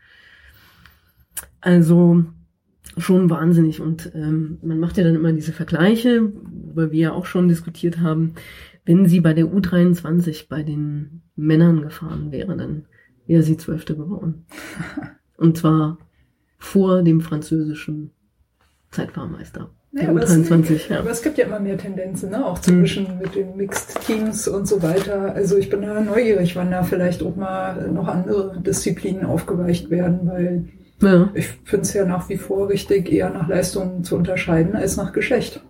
Also 1.60 2.24
schon 2.96 3.30
wahnsinnig. 3.30 3.80
Und 3.80 4.12
ähm, 4.14 4.58
man 4.62 4.78
macht 4.78 4.96
ja 4.96 5.04
dann 5.04 5.14
immer 5.14 5.32
diese 5.32 5.52
Vergleiche, 5.52 6.32
worüber 6.32 6.92
wir 6.92 7.00
ja 7.00 7.12
auch 7.12 7.26
schon 7.26 7.48
diskutiert 7.48 8.00
haben. 8.00 8.34
Wenn 8.84 9.06
sie 9.06 9.20
bei 9.20 9.32
der 9.32 9.46
U23 9.46 10.48
bei 10.48 10.62
den 10.62 11.22
Männern 11.36 11.82
gefahren 11.82 12.30
wäre, 12.32 12.56
dann 12.56 12.86
wäre 13.26 13.42
sie 13.42 13.56
Zwölfte 13.56 13.96
geworden. 13.96 14.46
Und 15.36 15.56
zwar 15.56 15.98
vor 16.64 17.02
dem 17.02 17.20
französischen 17.20 18.10
Zeitfahrmeister. 18.90 19.70
Der 19.92 20.08
aber, 20.08 20.22
es, 20.22 20.32
U23, 20.32 20.90
ja. 20.90 20.98
aber 21.00 21.10
es 21.10 21.22
gibt 21.22 21.38
ja 21.38 21.46
immer 21.46 21.60
mehr 21.60 21.78
Tendenzen, 21.78 22.30
ne? 22.30 22.44
auch 22.44 22.56
Hm. 22.56 22.62
zwischen 22.62 23.18
mit 23.18 23.34
den 23.36 23.56
Mixed 23.56 24.00
Teams 24.06 24.48
und 24.48 24.66
so 24.66 24.82
weiter. 24.82 25.34
Also 25.34 25.56
ich 25.56 25.70
bin 25.70 25.82
da 25.82 26.00
neugierig, 26.00 26.56
wann 26.56 26.70
da 26.72 26.82
vielleicht 26.82 27.22
auch 27.22 27.36
mal 27.36 27.90
noch 27.92 28.08
andere 28.08 28.60
Disziplinen 28.60 29.24
aufgeweicht 29.24 29.90
werden, 29.90 30.20
weil 30.24 30.64
Ja, 31.00 31.30
ich 31.34 31.46
finde 31.64 31.82
es 31.82 31.92
ja 31.92 32.04
nach 32.06 32.28
wie 32.28 32.38
vor 32.38 32.68
richtig, 32.70 33.12
eher 33.12 33.30
nach 33.30 33.46
Leistung 33.48 34.02
zu 34.02 34.16
unterscheiden 34.16 34.74
als 34.74 34.96
nach 34.96 35.12
Geschlecht. 35.12 35.60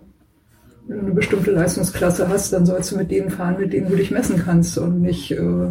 Wenn 0.86 0.98
du 1.00 1.06
eine 1.06 1.14
bestimmte 1.14 1.50
Leistungsklasse 1.50 2.28
hast, 2.28 2.52
dann 2.52 2.66
sollst 2.66 2.92
du 2.92 2.96
mit 2.96 3.10
denen 3.10 3.30
fahren, 3.30 3.56
mit 3.58 3.72
denen 3.72 3.88
du 3.90 3.96
dich 3.96 4.10
messen 4.10 4.36
kannst 4.42 4.78
und 4.78 5.00
nicht, 5.02 5.32
äh, 5.32 5.68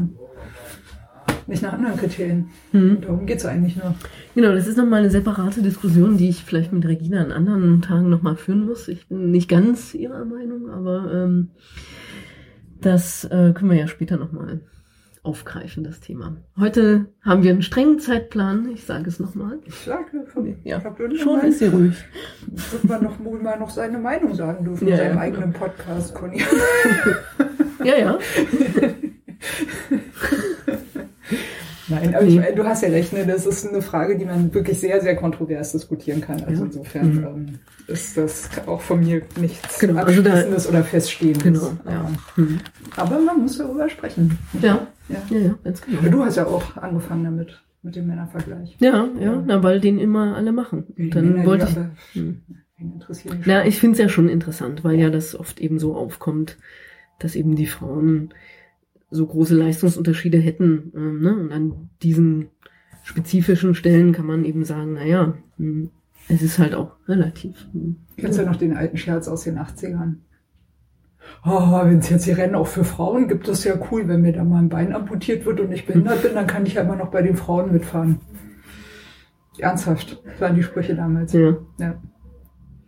nicht 1.47 1.63
nach 1.63 1.73
anderen 1.73 1.97
Kriterien. 1.97 2.49
hm. 2.71 3.01
Darum 3.01 3.25
geht's 3.25 3.45
eigentlich 3.45 3.75
nur. 3.75 3.95
Genau, 4.35 4.51
das 4.53 4.67
ist 4.67 4.77
nochmal 4.77 4.99
eine 4.99 5.09
separate 5.11 5.61
Diskussion, 5.61 6.17
die 6.17 6.29
ich 6.29 6.43
vielleicht 6.43 6.73
mit 6.73 6.85
Regina 6.85 7.21
an 7.21 7.31
anderen 7.31 7.81
Tagen 7.81 8.09
nochmal 8.09 8.35
führen 8.35 8.65
muss. 8.65 8.87
Ich 8.87 9.07
bin 9.07 9.31
nicht 9.31 9.49
ganz 9.49 9.93
ihrer 9.93 10.25
Meinung, 10.25 10.69
aber 10.69 11.11
ähm, 11.13 11.49
das 12.81 13.23
äh, 13.25 13.53
können 13.53 13.71
wir 13.71 13.77
ja 13.77 13.87
später 13.87 14.17
nochmal 14.17 14.61
aufgreifen, 15.23 15.85
das 15.85 16.01
Thema. 16.01 16.35
Heute 16.59 17.05
haben 17.21 17.43
wir 17.43 17.51
einen 17.51 17.61
strengen 17.61 17.97
Zeitplan, 17.99 18.69
ich 18.73 18.83
sage 18.83 19.07
es 19.07 19.21
nochmal. 19.21 19.57
Ich 19.63 19.75
sage, 19.75 20.25
Ja, 20.65 20.81
ich 21.09 21.21
schon 21.21 21.39
ist 21.41 21.59
sie 21.59 21.67
ruhig. 21.67 21.95
wird 22.71 22.83
man 22.83 23.03
noch 23.05 23.23
wohl 23.23 23.41
mal 23.41 23.57
noch 23.57 23.69
seine 23.69 23.99
Meinung 23.99 24.35
sagen 24.35 24.65
dürfen 24.65 24.85
Ja, 24.85 24.95
in 24.95 24.99
seinem 24.99 25.15
ja, 25.15 25.21
eigenen 25.21 25.53
Podcast, 25.53 26.13
Conny. 26.13 26.41
Ja, 27.85 27.97
ja. 27.97 28.19
Nein, 32.01 32.15
aber 32.15 32.23
ich, 32.25 32.35
du 32.55 32.63
hast 32.65 32.83
ja 32.83 32.89
recht, 32.89 33.13
ne? 33.13 33.25
das 33.25 33.45
ist 33.45 33.67
eine 33.67 33.81
Frage, 33.81 34.17
die 34.17 34.25
man 34.25 34.53
wirklich 34.53 34.79
sehr, 34.79 35.01
sehr 35.01 35.15
kontrovers 35.15 35.71
diskutieren 35.73 36.21
kann. 36.21 36.41
Also 36.43 36.61
Ja. 36.63 36.65
insofern 36.65 37.15
Mhm. 37.15 37.23
ähm, 37.25 37.59
ist 37.87 38.17
das 38.17 38.49
auch 38.65 38.81
von 38.81 38.99
mir 39.01 39.21
nichts 39.39 39.79
Genau, 39.79 40.01
also 40.03 40.21
da- 40.21 40.29
Abschließendes 40.31 40.69
oder 40.69 40.83
Feststehendes. 40.83 41.43
Genau, 41.43 41.71
ja. 41.85 41.99
Aber, 41.99 42.11
Hm. 42.35 42.59
aber 42.97 43.19
man 43.19 43.41
muss 43.41 43.57
darüber 43.57 43.87
sprechen. 43.89 44.37
Ja, 44.61 44.87
Ja. 45.09 45.17
ja, 45.29 45.37
ja, 45.37 45.55
ganz 45.63 45.81
Aber 45.83 46.01
genau. 46.01 46.17
Du 46.17 46.25
hast 46.25 46.37
ja 46.37 46.45
auch 46.47 46.77
angefangen 46.77 47.23
damit, 47.25 47.61
mit 47.81 47.95
dem 47.95 48.07
Männervergleich. 48.07 48.77
Ja, 48.79 49.07
ja, 49.19 49.23
Ja. 49.25 49.43
na, 49.45 49.61
weil 49.63 49.79
den 49.81 49.99
immer 49.99 50.35
alle 50.35 50.51
machen. 50.53 50.85
Und 50.97 51.15
dann 51.15 51.33
Männer, 51.33 51.45
wollte 51.45 51.65
ich, 51.69 51.75
aber- 51.77 51.89
Hm. 52.13 52.41
interessieren 52.79 53.41
Na, 53.45 53.65
ich 53.65 53.79
finde 53.79 53.93
es 53.93 53.99
ja 53.99 54.09
schon 54.09 54.29
interessant, 54.29 54.83
weil 54.83 54.95
ja 54.99 55.09
das 55.09 55.35
oft 55.39 55.59
eben 55.59 55.79
so 55.79 55.95
aufkommt, 55.95 56.57
dass 57.19 57.35
eben 57.35 57.55
die 57.55 57.67
Frauen 57.67 58.33
so 59.13 59.25
große 59.25 59.55
Leistungsunterschiede 59.55 60.37
hätten. 60.37 60.91
Ähm, 60.95 61.21
ne? 61.21 61.35
Und 61.35 61.51
an 61.51 61.89
diesen 62.01 62.47
spezifischen 63.03 63.75
Stellen 63.75 64.11
kann 64.11 64.25
man 64.25 64.45
eben 64.45 64.63
sagen, 64.65 64.93
naja, 64.93 65.33
hm, 65.57 65.89
es 66.29 66.41
ist 66.41 66.59
halt 66.59 66.73
auch 66.73 66.95
relativ. 67.07 67.67
hm. 67.73 67.97
Kennst 68.17 68.39
du 68.39 68.45
noch 68.45 68.55
den 68.55 68.75
alten 68.75 68.97
Scherz 68.97 69.27
aus 69.27 69.43
den 69.43 69.57
80ern? 69.57 70.15
Oh, 71.45 71.71
wenn 71.85 71.99
es 71.99 72.09
jetzt 72.09 72.25
die 72.25 72.31
Rennen 72.31 72.55
auch 72.55 72.67
für 72.67 72.83
Frauen 72.83 73.27
gibt, 73.27 73.47
das 73.47 73.59
ist 73.59 73.63
ja 73.65 73.75
cool, 73.91 74.07
wenn 74.07 74.21
mir 74.21 74.33
da 74.33 74.43
mal 74.43 74.59
ein 74.59 74.69
Bein 74.69 74.93
amputiert 74.93 75.45
wird 75.45 75.59
und 75.61 75.71
ich 75.71 75.85
behindert 75.85 76.21
bin, 76.21 76.33
dann 76.33 76.47
kann 76.47 76.65
ich 76.65 76.73
ja 76.73 76.81
immer 76.83 76.95
noch 76.97 77.11
bei 77.11 77.21
den 77.21 77.35
Frauen 77.37 77.71
mitfahren. 77.71 78.19
Ernsthaft, 79.57 80.21
das 80.25 80.41
waren 80.41 80.55
die 80.55 80.63
Sprüche 80.63 80.95
damals. 80.95 81.33
Ja, 81.33 81.55
Ja. 81.77 82.01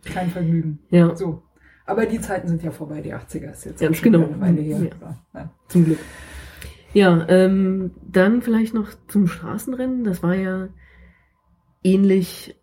Kein 0.04 0.30
Vergnügen. 0.30 0.78
ja, 0.90 1.14
So. 1.16 1.42
Aber 1.86 2.06
die 2.06 2.20
Zeiten 2.20 2.48
sind 2.48 2.62
ja 2.62 2.72
vorbei, 2.72 3.00
die 3.00 3.14
80er 3.14 3.52
ist 3.52 3.64
jetzt 3.64 3.80
schon 3.80 4.12
genau. 4.12 4.26
eine 4.26 4.40
Weile 4.40 4.60
her. 4.60 4.80
Ja. 5.00 5.16
Ja. 5.34 5.50
zum 5.68 5.84
Glück. 5.84 5.98
Ja, 6.92 7.26
ähm, 7.28 7.92
dann 8.10 8.42
vielleicht 8.42 8.74
noch 8.74 8.88
zum 9.08 9.28
Straßenrennen. 9.28 10.02
Das 10.02 10.22
war 10.22 10.34
ja 10.34 10.68
ähnlich 11.84 12.56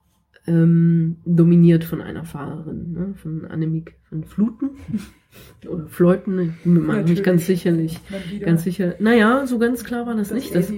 ähm, 0.46 1.18
dominiert 1.26 1.84
von 1.84 2.02
einer 2.02 2.26
Fahrerin, 2.26 2.92
ne? 2.92 3.14
von 3.16 3.46
Annemiek 3.46 3.96
van 4.10 4.26
Fluten. 4.26 4.72
Oder 5.68 5.88
Fleuten, 5.88 6.40
ich 6.40 6.64
bin 6.64 6.74
mir 6.74 6.80
mal 6.82 7.04
nicht 7.04 7.24
ganz 7.24 7.46
sicherlich. 7.48 8.00
Ganz 8.42 8.64
sicher. 8.64 8.96
Naja, 9.00 9.48
so 9.48 9.58
ganz 9.58 9.84
klar 9.84 10.06
war 10.06 10.16
das, 10.16 10.30
das 10.30 10.38
nicht. 10.38 10.54
Das, 10.54 10.72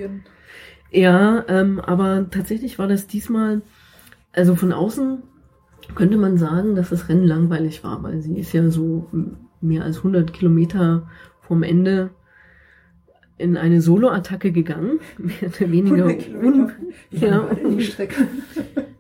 ja, 0.92 1.44
ähm, 1.50 1.80
aber 1.82 2.30
tatsächlich 2.30 2.80
war 2.80 2.88
das 2.88 3.08
diesmal, 3.08 3.64
also 4.32 4.56
von 4.56 4.72
außen 4.72 5.24
könnte 5.94 6.18
man 6.18 6.38
sagen, 6.38 6.76
dass 6.76 6.90
das 6.90 7.10
Rennen 7.10 7.26
langweilig 7.26 7.84
war, 7.84 8.02
weil 8.04 8.22
sie 8.22 8.40
ist 8.40 8.54
ja 8.54 8.70
so 8.70 9.08
mehr 9.62 9.84
als 9.84 9.98
100 9.98 10.34
Kilometer 10.34 11.10
vom 11.42 11.64
Ende 11.64 12.12
in 13.38 13.58
eine 13.58 13.82
Solo-Attacke 13.82 14.52
gegangen, 14.52 15.00
mehr 15.18 15.50
oder 15.50 15.72
weniger. 15.72 16.06
100 16.06 16.20
Kilometer. 16.20 16.52
Un 16.52 16.72
ja, 17.12 17.50
die 17.70 17.84
Strecke? 17.84 18.28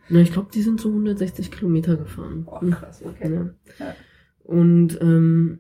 na, 0.09 0.19
ich 0.19 0.31
glaube, 0.31 0.49
die 0.53 0.61
sind 0.61 0.81
so 0.81 0.89
160 0.89 1.51
Kilometer 1.51 1.95
gefahren. 1.95 2.45
Oh, 2.45 2.59
krass, 2.59 3.01
okay. 3.05 3.33
Ja. 3.33 3.49
Ja. 3.79 3.95
Und 4.43 4.99
ähm, 5.01 5.59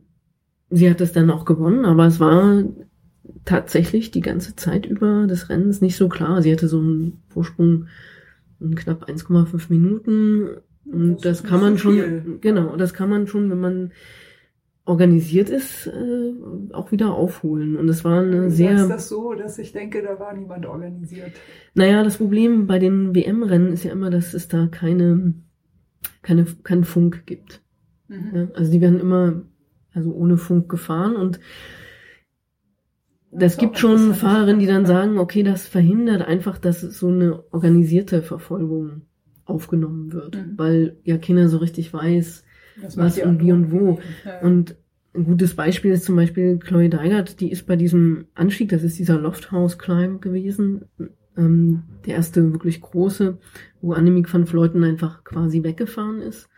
sie 0.69 0.89
hat 0.89 1.01
es 1.01 1.13
dann 1.13 1.31
auch 1.31 1.45
gewonnen, 1.45 1.85
aber 1.85 2.05
es 2.05 2.19
war 2.19 2.63
tatsächlich 3.45 4.11
die 4.11 4.21
ganze 4.21 4.55
Zeit 4.55 4.85
über 4.85 5.25
des 5.25 5.49
Rennens 5.49 5.81
nicht 5.81 5.95
so 5.95 6.09
klar. 6.09 6.41
Sie 6.41 6.51
hatte 6.51 6.67
so 6.67 6.79
einen 6.79 7.23
Vorsprung 7.29 7.87
in 8.59 8.75
knapp 8.75 9.09
1,5 9.09 9.65
Minuten 9.69 10.57
und 10.91 11.25
Das 11.25 11.25
das 11.25 11.41
ist 11.41 11.43
kann 11.43 11.61
man 11.61 11.77
schon, 11.77 11.93
viel. 11.97 12.39
genau, 12.41 12.75
das 12.77 12.93
kann 12.93 13.09
man 13.09 13.27
schon, 13.27 13.49
wenn 13.49 13.59
man 13.59 13.93
organisiert 14.85 15.49
ist, 15.49 15.87
äh, 15.87 16.33
auch 16.73 16.91
wieder 16.91 17.13
aufholen. 17.13 17.75
Und 17.77 17.89
es 17.89 18.03
war 18.03 18.21
eine 18.21 18.49
Du 18.49 18.49
sehr, 18.51 18.77
sagst 18.77 18.89
das 18.89 19.09
so, 19.09 19.33
dass 19.33 19.57
ich 19.57 19.71
denke, 19.73 20.01
da 20.03 20.19
war 20.19 20.33
niemand 20.33 20.65
organisiert. 20.65 21.43
naja, 21.73 22.03
das 22.03 22.17
Problem 22.17 22.67
bei 22.67 22.79
den 22.79 23.13
WM-Rennen 23.15 23.73
ist 23.73 23.83
ja 23.83 23.91
immer, 23.91 24.09
dass 24.09 24.33
es 24.33 24.47
da 24.47 24.67
keine, 24.67 25.33
keine, 26.21 26.45
keinen 26.63 26.83
Funk 26.85 27.25
gibt. 27.25 27.63
Mhm. 28.07 28.31
Ja, 28.33 28.47
also 28.55 28.71
die 28.71 28.81
werden 28.81 28.99
immer 28.99 29.43
also 29.93 30.13
ohne 30.13 30.37
Funk 30.37 30.69
gefahren 30.69 31.15
und 31.15 31.39
das 33.31 33.53
ist 33.53 33.57
gibt 33.57 33.77
schon. 33.77 34.13
Fahrerinnen, 34.13 34.59
die 34.59 34.65
dann 34.65 34.85
sagen, 34.85 35.17
okay, 35.19 35.43
das 35.43 35.67
verhindert 35.67 36.21
einfach, 36.27 36.57
dass 36.57 36.81
so 36.81 37.09
eine 37.09 37.43
organisierte 37.51 38.21
Verfolgung 38.21 39.01
aufgenommen 39.45 40.11
wird, 40.11 40.35
Mhm. 40.35 40.53
weil 40.57 40.95
ja 41.03 41.17
keiner 41.17 41.49
so 41.49 41.57
richtig 41.57 41.93
weiß. 41.93 42.43
Das 42.81 42.97
Was 42.97 43.17
und 43.19 43.39
wie 43.41 43.51
und 43.51 43.71
wo. 43.71 43.99
Ja. 44.25 44.41
Und 44.41 44.75
ein 45.13 45.23
gutes 45.23 45.55
Beispiel 45.55 45.91
ist 45.91 46.03
zum 46.03 46.17
Beispiel 46.17 46.57
Chloe 46.59 46.89
Deigert, 46.89 47.39
die 47.39 47.49
ist 47.51 47.65
bei 47.67 47.77
diesem 47.77 48.25
Anstieg, 48.35 48.69
das 48.69 48.83
ist 48.83 48.99
dieser 48.99 49.17
Lofthouse 49.17 49.77
Climb 49.77 50.21
gewesen, 50.21 50.81
ähm, 51.37 51.83
der 52.05 52.15
erste 52.15 52.51
wirklich 52.51 52.81
große, 52.81 53.37
wo 53.81 53.93
Annemiek 53.93 54.33
van 54.33 54.45
Vleuten 54.45 54.83
einfach 54.83 55.23
quasi 55.23 55.63
weggefahren 55.63 56.21
ist. 56.21 56.49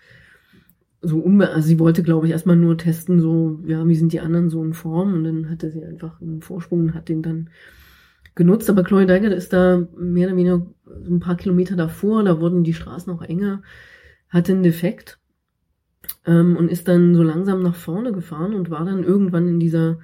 So 1.01 1.19
unbe 1.19 1.49
also 1.51 1.67
sie 1.67 1.77
wollte, 1.77 2.01
glaube 2.01 2.25
ich, 2.25 2.31
erstmal 2.31 2.55
nur 2.55 2.77
testen, 2.77 3.19
so, 3.21 3.59
ja, 3.67 3.87
wie 3.87 3.95
sind 3.95 4.11
die 4.13 4.19
anderen 4.19 4.49
so 4.49 4.63
in 4.63 4.73
Form 4.73 5.13
und 5.13 5.23
dann 5.23 5.49
hatte 5.49 5.69
sie 5.69 5.83
einfach 5.83 6.19
einen 6.21 6.41
Vorsprung 6.41 6.79
und 6.81 6.93
hat 6.95 7.09
den 7.09 7.21
dann 7.21 7.49
genutzt. 8.37 8.69
Aber 8.69 8.83
Chloe 8.83 9.05
Deigert 9.05 9.33
ist 9.33 9.51
da 9.51 9.85
mehr 9.97 10.27
oder 10.27 10.37
weniger 10.37 10.65
ein 11.05 11.19
paar 11.19 11.35
Kilometer 11.35 11.75
davor, 11.75 12.23
da 12.23 12.39
wurden 12.39 12.63
die 12.63 12.73
Straßen 12.73 13.11
auch 13.11 13.21
enger, 13.21 13.61
hatte 14.29 14.53
einen 14.53 14.63
Defekt 14.63 15.19
ähm, 16.25 16.55
und 16.55 16.71
ist 16.71 16.87
dann 16.87 17.13
so 17.15 17.23
langsam 17.23 17.61
nach 17.61 17.75
vorne 17.75 18.13
gefahren 18.13 18.53
und 18.53 18.69
war 18.69 18.85
dann 18.85 19.03
irgendwann 19.03 19.47
in 19.47 19.59
dieser 19.59 19.99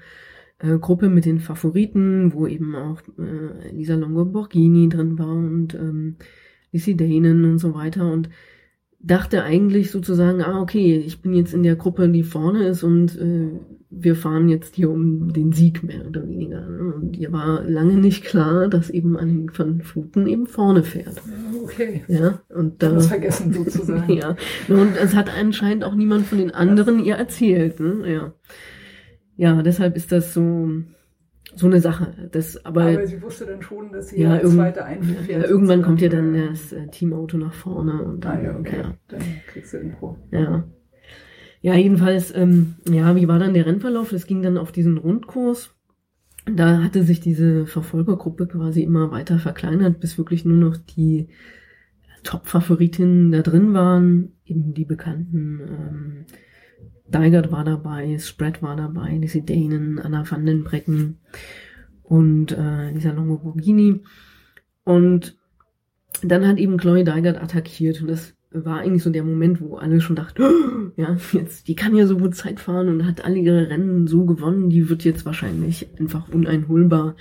äh, 0.60 0.78
Gruppe 0.78 1.10
mit 1.10 1.26
den 1.26 1.40
Favoriten, 1.40 2.34
wo 2.34 2.48
eben 2.48 2.76
auch 2.76 3.02
äh, 3.18 3.72
Lisa 3.72 3.96
Longo 3.96 4.26
Borghini 4.26 4.90
drin 4.90 5.18
war 5.18 5.36
und 5.36 5.74
ähm, 5.76 6.18
Lizzie 6.72 6.98
Danen 6.98 7.46
und 7.46 7.60
so 7.60 7.74
weiter. 7.74 8.12
Und 8.12 8.30
dachte 9.00 9.44
eigentlich 9.44 9.92
sozusagen, 9.92 10.42
ah, 10.42 10.62
okay, 10.62 10.98
ich 10.98 11.22
bin 11.22 11.34
jetzt 11.34 11.54
in 11.54 11.64
der 11.64 11.76
Gruppe, 11.76 12.08
die 12.10 12.24
vorne 12.24 12.68
ist 12.68 12.84
und 12.84 13.18
äh, 13.18 13.60
wir 13.96 14.16
fahren 14.16 14.50
jetzt 14.50 14.76
hier 14.76 14.90
um 14.90 15.32
den 15.34 15.52
Sieg 15.52 15.84
mehr 15.84 16.06
oder 16.08 16.28
weniger. 16.28 16.62
Ne? 16.68 16.94
Und 16.96 17.16
ihr 17.18 17.32
war 17.32 17.64
lange 17.64 17.94
nicht 17.94 18.24
klar, 18.26 18.68
dass 18.68 18.90
eben 18.90 19.16
ein 19.18 19.50
Van 19.56 19.82
Fluten 19.82 20.26
eben 20.28 20.48
vorne 20.48 20.84
fährt. 20.84 21.22
Okay. 21.64 22.04
Ja, 22.08 22.42
und 22.50 22.82
da. 22.82 22.90
Das 22.94 23.08
vergessen 23.08 23.54
sozusagen. 23.54 24.12
ja. 24.14 24.36
Und 24.68 24.98
es 25.02 25.16
hat 25.16 25.30
anscheinend 25.38 25.84
auch 25.84 25.96
niemand 25.96 26.26
von 26.26 26.38
den 26.40 26.52
anderen 26.52 27.04
ihr 27.04 27.16
erzählt, 27.16 27.80
ne? 27.80 28.04
Ja. 28.12 28.34
Ja, 29.36 29.62
deshalb 29.64 29.96
ist 29.96 30.12
das 30.12 30.34
so, 30.34 30.70
so 31.56 31.66
eine 31.68 31.80
Sache. 31.80 32.30
Das, 32.32 32.66
aber, 32.66 32.84
Aber 32.84 33.08
sie 33.08 33.22
wusste 33.22 33.46
dann 33.46 33.62
schon, 33.62 33.92
dass 33.92 34.10
sie 34.10 34.22
Ja, 34.22 34.36
ja, 34.36 34.42
irgend- 34.42 34.56
zweite 34.56 34.86
einfährt. 34.86 35.28
ja, 35.28 35.44
irgendwann 35.50 35.82
kommt 35.82 36.02
ja 36.02 36.10
dann 36.10 36.34
das 36.34 36.72
äh, 36.72 36.88
Teamauto 36.88 37.38
nach 37.38 37.54
vorne 37.54 38.04
und 38.04 38.26
Ah 38.26 38.36
dann, 38.36 38.44
ja, 38.46 38.60
okay. 38.60 38.78
ja. 38.84 38.94
Dann 39.08 39.22
kriegst 39.48 39.74
du 39.74 39.78
Info. 39.78 40.18
Ja. 40.32 40.64
Ja, 41.64 41.76
jedenfalls, 41.76 42.36
ähm, 42.36 42.76
ja, 42.90 43.16
wie 43.16 43.30
war 43.30 43.40
dann 43.40 43.54
der 43.54 43.66
Rennverlauf? 43.66 44.10
Das 44.10 44.28
ging 44.28 44.42
dann 44.42 44.58
auf 44.58 44.74
diesen 44.74 44.98
Rundkurs. 44.98 45.74
Da 46.46 46.84
hatte 46.84 47.04
sich 47.04 47.22
diese 47.22 47.66
Verfolgergruppe 47.66 48.48
quasi 48.48 48.84
immer 48.84 49.12
weiter 49.12 49.40
verkleinert, 49.40 50.02
bis 50.02 50.18
wirklich 50.18 50.44
nur 50.44 50.58
noch 50.58 50.76
die 50.76 51.30
Top-Favoritinnen 52.24 53.32
da 53.32 53.42
drin 53.42 53.74
waren. 53.74 54.34
Eben 54.44 54.74
die 54.74 54.84
bekannten, 54.84 55.62
ähm, 55.62 56.26
Deigert 57.08 57.50
war 57.54 57.64
dabei, 57.64 58.18
Spread 58.20 58.62
war 58.62 58.76
dabei, 58.76 59.16
Lizzie 59.16 59.46
Danen, 59.46 60.00
Anna 60.00 60.30
van 60.30 60.46
den 60.46 60.66
Brecken 60.66 61.20
und 62.02 62.52
äh, 62.52 62.92
Lisa 62.92 63.12
Longo 63.12 63.38
Borghini. 63.38 64.02
Und 64.84 65.38
dann 66.22 66.46
hat 66.46 66.58
eben 66.58 66.76
Chloe 66.76 67.06
Deigert 67.06 67.42
attackiert 67.42 68.02
und 68.02 68.08
das 68.10 68.36
war 68.54 68.80
eigentlich 68.80 69.04
so 69.04 69.10
der 69.10 69.24
Moment, 69.24 69.62
wo 69.62 69.76
alle 69.78 70.00
schon 70.02 70.16
dachten, 70.16 70.44
"Oh, 70.44 70.92
ja, 71.02 71.18
jetzt, 71.32 71.68
die 71.68 71.76
kann 71.76 71.96
ja 71.96 72.06
so 72.08 72.18
gut 72.18 72.36
Zeit 72.36 72.60
fahren 72.60 72.88
und 72.88 73.06
hat 73.06 73.26
alle 73.26 73.38
ihre 73.40 73.70
Rennen 73.70 74.08
so 74.08 74.26
gewonnen, 74.26 74.70
die 74.70 74.90
wird 74.90 75.04
jetzt 75.04 75.26
wahrscheinlich 75.26 75.88
einfach 76.00 76.30
uneinholbar 76.30 77.16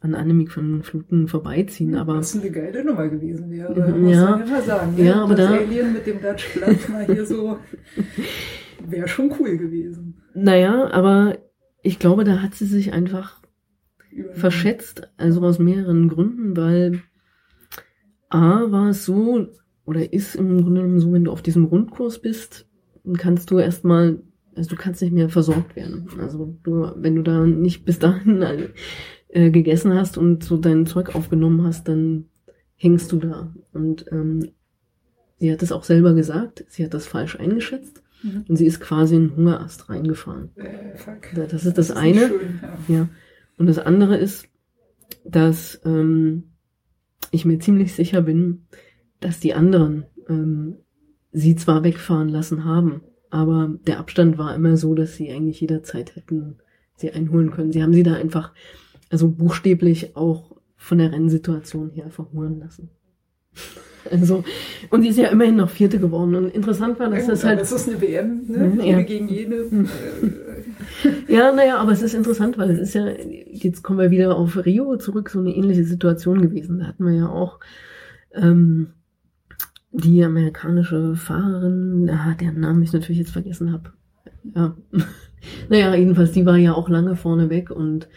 an 0.00 0.14
Annemiek 0.16 0.50
von 0.50 0.82
Fluten 0.82 1.28
vorbeiziehen, 1.28 1.94
aber 1.94 2.16
Was 2.16 2.36
eine 2.40 2.50
geile 2.50 2.84
Nummer 2.84 3.08
gewesen 3.08 3.48
wäre, 3.50 3.72
muss 3.96 4.12
ja. 4.16 4.30
man 4.36 4.48
ja 4.48 4.60
sagen. 4.62 4.96
Ne? 4.96 5.04
Ja, 5.04 5.22
aber 5.22 5.34
das 5.36 5.48
da- 5.48 5.56
Alien 5.58 5.92
mit 5.92 6.06
dem 6.06 6.20
Dutch 6.20 6.52
Blatt 6.54 6.88
mal 6.88 7.06
hier 7.06 7.24
so, 7.24 7.58
wäre 8.88 9.06
schon 9.06 9.32
cool 9.38 9.56
gewesen. 9.56 10.16
naja, 10.34 10.90
aber 10.90 11.38
ich 11.84 11.98
glaube, 12.00 12.24
da 12.24 12.42
hat 12.42 12.54
sie 12.54 12.66
sich 12.66 12.92
einfach 12.92 13.40
Über- 14.10 14.34
verschätzt, 14.34 15.08
also 15.16 15.40
aus 15.42 15.60
mehreren 15.60 16.08
Gründen, 16.08 16.56
weil 16.56 17.00
A 18.28 18.70
war 18.72 18.88
es 18.90 19.04
so, 19.04 19.46
oder 19.84 20.12
ist 20.12 20.36
im 20.36 20.62
Grunde 20.62 20.80
genommen 20.82 21.00
so, 21.00 21.12
wenn 21.12 21.24
du 21.24 21.32
auf 21.32 21.42
diesem 21.42 21.64
Rundkurs 21.64 22.20
bist, 22.20 22.66
kannst 23.18 23.50
du 23.50 23.58
erstmal, 23.58 24.22
also 24.54 24.70
du 24.70 24.76
kannst 24.76 25.02
nicht 25.02 25.12
mehr 25.12 25.28
versorgt 25.28 25.74
werden. 25.76 26.08
Also 26.20 26.56
du, 26.62 26.92
wenn 26.96 27.16
du 27.16 27.22
da 27.22 27.44
nicht 27.46 27.84
bis 27.84 27.98
dahin 27.98 28.42
äh, 29.28 29.50
gegessen 29.50 29.94
hast 29.94 30.18
und 30.18 30.44
so 30.44 30.56
dein 30.56 30.86
Zeug 30.86 31.14
aufgenommen 31.14 31.64
hast, 31.64 31.88
dann 31.88 32.26
hängst 32.76 33.10
du 33.12 33.18
da. 33.18 33.54
Und 33.72 34.06
ähm, 34.12 34.50
sie 35.38 35.52
hat 35.52 35.62
es 35.62 35.72
auch 35.72 35.84
selber 35.84 36.14
gesagt, 36.14 36.64
sie 36.68 36.84
hat 36.84 36.94
das 36.94 37.06
falsch 37.06 37.36
eingeschätzt 37.38 38.02
Mhm. 38.22 38.44
und 38.48 38.56
sie 38.56 38.66
ist 38.66 38.80
quasi 38.80 39.16
in 39.16 39.28
den 39.30 39.36
Hungerast 39.36 39.88
reingefahren. 39.88 40.50
Äh, 40.56 40.96
fuck. 40.96 41.22
Das 41.34 41.64
ist 41.64 41.76
das 41.76 41.88
nicht 41.88 41.98
eine. 41.98 42.28
schön, 42.28 42.60
ja. 42.62 42.94
Ja. 42.96 43.08
Und 43.58 43.66
das 43.66 43.78
andere 43.78 44.16
ist, 44.16 44.46
dass 45.24 45.80
ähm, 45.84 46.44
ich 47.30 47.44
mir 47.44 47.58
ziemlich 47.58 47.94
sicher 47.94 48.22
bin, 48.22 48.66
dass 49.24 49.40
die 49.40 49.54
anderen 49.54 50.04
ähm, 50.28 50.76
sie 51.32 51.56
zwar 51.56 51.82
wegfahren 51.84 52.28
lassen 52.28 52.64
haben, 52.64 53.02
aber 53.30 53.74
der 53.86 53.98
Abstand 53.98 54.36
war 54.36 54.54
immer 54.54 54.76
so, 54.76 54.94
dass 54.94 55.16
sie 55.16 55.30
eigentlich 55.30 55.60
jederzeit 55.60 56.14
hätten 56.16 56.56
sie 56.96 57.10
einholen 57.10 57.50
können. 57.50 57.72
Sie 57.72 57.82
haben 57.82 57.94
sie 57.94 58.02
da 58.02 58.14
einfach, 58.14 58.52
also 59.10 59.28
buchstäblich 59.30 60.16
auch 60.16 60.56
von 60.76 60.98
der 60.98 61.12
Rennsituation 61.12 61.90
her 61.90 62.10
verhuren 62.10 62.60
lassen. 62.60 62.90
Also, 64.10 64.42
und 64.90 65.02
sie 65.02 65.10
ist 65.10 65.18
ja 65.18 65.28
immerhin 65.28 65.54
noch 65.54 65.70
Vierte 65.70 66.00
geworden. 66.00 66.34
Und 66.34 66.48
interessant 66.48 66.98
war, 66.98 67.08
dass 67.08 67.22
Ja, 67.22 67.28
das 67.28 67.44
halt 67.44 67.60
es 67.60 67.70
ist 67.70 67.88
eine 67.88 68.00
WM, 68.00 68.42
ne? 68.48 68.58
Mhm, 68.58 68.80
jede 68.80 68.88
ja. 68.88 69.02
gegen 69.02 69.28
jede. 69.28 69.56
Äh, 69.56 71.32
Ja, 71.32 71.52
naja, 71.52 71.78
aber 71.78 71.92
es 71.92 72.02
ist 72.02 72.14
interessant, 72.14 72.58
weil 72.58 72.70
es 72.70 72.80
ist 72.80 72.94
ja, 72.94 73.06
jetzt 73.06 73.84
kommen 73.84 74.00
wir 74.00 74.10
wieder 74.10 74.36
auf 74.36 74.66
Rio 74.66 74.96
zurück, 74.96 75.30
so 75.30 75.38
eine 75.38 75.54
ähnliche 75.54 75.84
Situation 75.84 76.42
gewesen. 76.42 76.80
Da 76.80 76.86
hatten 76.86 77.04
wir 77.04 77.12
ja 77.12 77.28
auch 77.28 77.60
ähm, 78.34 78.88
die 79.92 80.24
amerikanische 80.24 81.14
Fahrerin, 81.16 82.10
ah, 82.10 82.34
deren 82.40 82.60
Namen 82.60 82.82
ich 82.82 82.92
natürlich 82.92 83.18
jetzt 83.18 83.32
vergessen 83.32 83.72
habe. 83.72 83.92
Ja. 84.54 84.76
naja, 85.68 85.94
jedenfalls, 85.94 86.32
die 86.32 86.46
war 86.46 86.56
ja 86.56 86.72
auch 86.74 86.88
lange 86.88 87.16
vorne 87.16 87.50
weg 87.50 87.70
und 87.70 88.08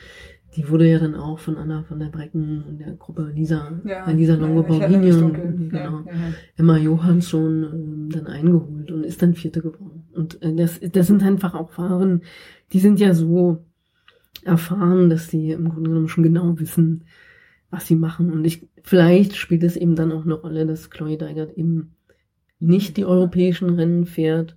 die 0.56 0.70
wurde 0.70 0.90
ja 0.90 1.00
dann 1.00 1.16
auch 1.16 1.40
von 1.40 1.58
Anna 1.58 1.84
von 1.84 2.00
der 2.00 2.08
Brecken 2.08 2.64
und 2.64 2.80
der 2.80 2.94
Gruppe 2.94 3.30
Lisa, 3.34 3.74
ja, 3.84 4.08
äh, 4.08 4.14
Lisa 4.14 4.36
Longo 4.36 4.64
Borghini 4.64 5.12
und 5.12 5.34
genau, 5.34 5.70
Ja, 5.74 5.82
ja. 5.82 6.34
Emma 6.56 6.78
Johansson 6.78 7.64
ähm, 7.64 8.10
dann 8.10 8.28
eingeholt 8.28 8.90
und 8.90 9.04
ist 9.04 9.22
dann 9.22 9.34
Vierte 9.34 9.62
geworden. 9.62 10.06
Und 10.14 10.42
äh, 10.42 10.56
das, 10.56 10.80
das 10.80 11.08
sind 11.08 11.24
einfach 11.24 11.56
auch 11.56 11.72
Fahrerinnen, 11.72 12.22
die 12.72 12.80
sind 12.80 13.02
ja 13.02 13.14
so 13.14 13.66
erfahren, 14.46 15.10
dass 15.10 15.28
sie 15.28 15.52
im 15.52 15.70
Grunde 15.70 15.90
genommen 15.90 16.08
schon 16.08 16.24
genau 16.24 16.58
wissen, 16.58 17.04
was 17.76 17.88
sie 17.88 17.96
machen. 17.96 18.32
Und 18.32 18.46
ich, 18.46 18.68
vielleicht 18.84 19.36
spielt 19.36 19.64
es 19.64 19.76
eben 19.76 19.96
dann 19.96 20.12
auch 20.12 20.24
eine 20.24 20.36
Rolle, 20.36 20.66
dass 20.66 20.90
Chloe 20.90 21.18
Deigert 21.18 21.58
eben 21.58 21.96
nicht 22.60 22.98
die 22.98 23.06
europäischen 23.06 23.70
Rennen 23.72 24.06
fährt, 24.06 24.56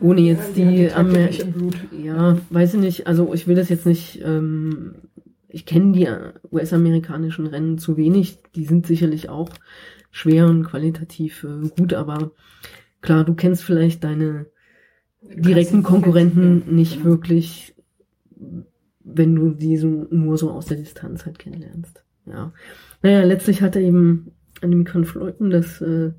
ohne 0.00 0.22
jetzt 0.22 0.56
Ja, 0.56 0.70
die, 0.70 0.86
Taktik 0.88 1.46
Amer 1.46 2.02
ja, 2.02 2.38
weiß 2.50 2.74
ich 2.74 2.80
nicht. 2.80 3.06
Also 3.06 3.32
ich 3.34 3.46
will 3.46 3.54
das 3.54 3.68
jetzt 3.68 3.86
nicht. 3.86 4.20
Ähm, 4.24 4.94
ich 5.48 5.66
kenne 5.66 5.92
die 5.92 6.08
US-amerikanischen 6.50 7.46
Rennen 7.46 7.76
zu 7.76 7.96
wenig. 7.96 8.38
Die 8.56 8.64
sind 8.64 8.86
sicherlich 8.86 9.28
auch 9.28 9.50
schwer 10.10 10.46
und 10.46 10.64
qualitativ 10.64 11.44
äh, 11.44 11.68
gut, 11.68 11.92
aber 11.92 12.32
klar, 13.02 13.24
du 13.24 13.34
kennst 13.34 13.62
vielleicht 13.62 14.02
deine 14.02 14.46
direkten 15.20 15.82
Konkurrenten 15.82 16.74
nicht 16.74 17.04
wirklich, 17.04 17.74
wenn 19.00 19.34
du 19.34 19.50
die 19.50 19.76
so 19.76 20.06
nur 20.10 20.38
so 20.38 20.50
aus 20.50 20.66
der 20.66 20.78
Distanz 20.78 21.26
halt 21.26 21.38
kennenlernst. 21.38 22.01
Ja. 22.26 22.52
Naja, 23.02 23.24
letztlich 23.24 23.62
hat 23.62 23.76
er 23.76 23.82
eben 23.82 24.32
Annemiek 24.60 24.94
van 24.94 25.04
Vleuten 25.04 25.50
das 25.50 25.80
äh, 25.80 26.12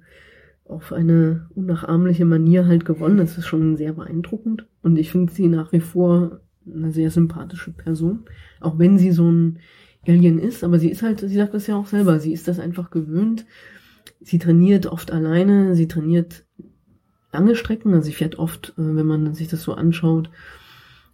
auf 0.65 0.91
eine 0.91 1.47
unnachahmliche 1.55 2.25
Manier 2.25 2.67
halt 2.67 2.85
gewonnen. 2.85 3.17
Das 3.17 3.37
ist 3.37 3.47
schon 3.47 3.77
sehr 3.77 3.93
beeindruckend. 3.93 4.67
Und 4.81 4.97
ich 4.97 5.11
finde 5.11 5.31
sie 5.31 5.47
nach 5.47 5.71
wie 5.71 5.79
vor 5.79 6.41
eine 6.65 6.91
sehr 6.91 7.11
sympathische 7.11 7.71
Person. 7.71 8.25
Auch 8.59 8.79
wenn 8.79 8.97
sie 8.97 9.11
so 9.11 9.29
ein 9.29 9.59
Alien 10.05 10.39
ist, 10.39 10.63
aber 10.63 10.79
sie 10.79 10.89
ist 10.89 11.01
halt, 11.01 11.21
sie 11.21 11.35
sagt 11.35 11.53
das 11.53 11.67
ja 11.67 11.75
auch 11.75 11.87
selber, 11.87 12.19
sie 12.19 12.33
ist 12.33 12.47
das 12.47 12.59
einfach 12.59 12.91
gewöhnt. 12.91 13.45
Sie 14.19 14.39
trainiert 14.39 14.85
oft 14.85 15.11
alleine, 15.11 15.75
sie 15.75 15.87
trainiert 15.87 16.45
lange 17.31 17.55
Strecken, 17.55 17.93
also 17.93 18.05
sie 18.05 18.13
fährt 18.13 18.37
oft, 18.37 18.73
äh, 18.77 18.95
wenn 18.95 19.05
man 19.05 19.33
sich 19.33 19.47
das 19.47 19.63
so 19.63 19.73
anschaut 19.73 20.29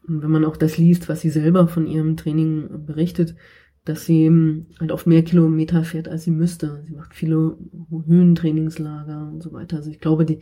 und 0.07 0.23
wenn 0.23 0.31
man 0.31 0.45
auch 0.45 0.57
das 0.57 0.77
liest, 0.77 1.07
was 1.07 1.21
sie 1.21 1.29
selber 1.29 1.67
von 1.67 1.85
ihrem 1.87 2.17
Training 2.17 2.85
berichtet, 2.85 3.35
dass 3.85 4.05
sie 4.05 4.23
eben 4.23 4.67
halt 4.79 4.91
oft 4.91 5.07
mehr 5.07 5.23
Kilometer 5.23 5.83
fährt, 5.83 6.07
als 6.07 6.23
sie 6.23 6.31
müsste. 6.31 6.83
Sie 6.87 6.93
macht 6.93 7.15
viele 7.15 7.57
Höhentrainingslager 8.07 9.29
und 9.31 9.41
so 9.41 9.51
weiter. 9.53 9.77
Also 9.77 9.89
ich 9.89 9.99
glaube, 9.99 10.25
die, 10.25 10.39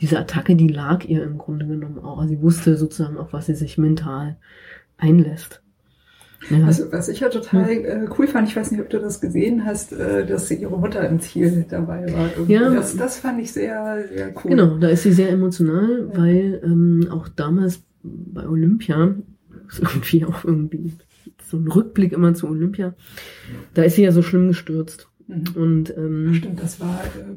diese 0.00 0.18
Attacke, 0.18 0.56
die 0.56 0.68
lag 0.68 1.04
ihr 1.04 1.22
im 1.22 1.38
Grunde 1.38 1.66
genommen 1.66 1.98
auch. 1.98 2.18
Also 2.18 2.34
sie 2.34 2.42
wusste 2.42 2.76
sozusagen 2.76 3.18
auch, 3.18 3.32
was 3.32 3.46
sie 3.46 3.54
sich 3.54 3.78
mental 3.78 4.36
einlässt. 4.96 5.62
Ja. 6.50 6.66
Was, 6.66 6.92
was 6.92 7.08
ich 7.08 7.20
ja 7.20 7.28
total 7.28 7.68
äh, 7.68 8.08
cool 8.16 8.28
fand, 8.28 8.48
ich 8.48 8.54
weiß 8.54 8.70
nicht, 8.70 8.80
ob 8.80 8.88
du 8.90 9.00
das 9.00 9.20
gesehen 9.20 9.64
hast, 9.64 9.92
äh, 9.92 10.24
dass 10.24 10.50
ihre 10.50 10.78
Mutter 10.78 11.06
im 11.08 11.20
Ziel 11.20 11.66
dabei 11.68 12.12
war. 12.12 12.30
Irgendwie. 12.32 12.52
Ja. 12.52 12.70
Das, 12.70 12.96
das 12.96 13.18
fand 13.18 13.40
ich 13.40 13.52
sehr, 13.52 14.04
sehr 14.12 14.28
cool. 14.28 14.50
Genau, 14.50 14.78
da 14.78 14.88
ist 14.88 15.02
sie 15.02 15.12
sehr 15.12 15.30
emotional, 15.30 16.10
weil 16.14 16.60
ähm, 16.64 17.08
auch 17.10 17.28
damals 17.28 17.82
bei 18.02 18.46
Olympia, 18.48 19.14
ist 19.68 19.80
irgendwie 19.80 20.24
auch 20.24 20.44
irgendwie 20.44 20.92
so 21.48 21.56
ein 21.56 21.66
Rückblick 21.68 22.12
immer 22.12 22.34
zu 22.34 22.48
Olympia, 22.48 22.94
da 23.74 23.82
ist 23.82 23.96
sie 23.96 24.02
ja 24.04 24.12
so 24.12 24.22
schlimm 24.22 24.48
gestürzt. 24.48 25.08
Mhm. 25.26 25.44
Und 25.54 25.96
ähm, 25.96 26.34
Stimmt, 26.34 26.62
das 26.62 26.80
war 26.80 27.00
äh, 27.04 27.36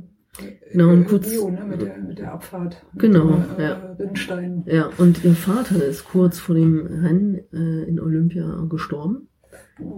Genau, 0.71 0.89
und 0.93 1.01
äh, 1.01 1.05
kurz- 1.05 1.29
Rio, 1.29 1.49
ne, 1.51 1.65
mit, 1.65 1.81
der, 1.81 1.97
mit 1.97 2.17
der 2.19 2.31
Abfahrt. 2.33 2.83
Genau, 2.95 3.31
dem, 3.31 3.59
äh, 3.59 3.63
ja. 3.63 3.95
Rinnstein. 3.99 4.63
ja, 4.65 4.89
und 4.97 5.23
ihr 5.25 5.33
Vater 5.35 5.83
ist 5.83 6.05
kurz 6.05 6.39
vor 6.39 6.55
dem 6.55 6.79
Rennen 6.85 7.35
äh, 7.53 7.83
in 7.89 7.99
Olympia 7.99 8.65
gestorben. 8.69 9.27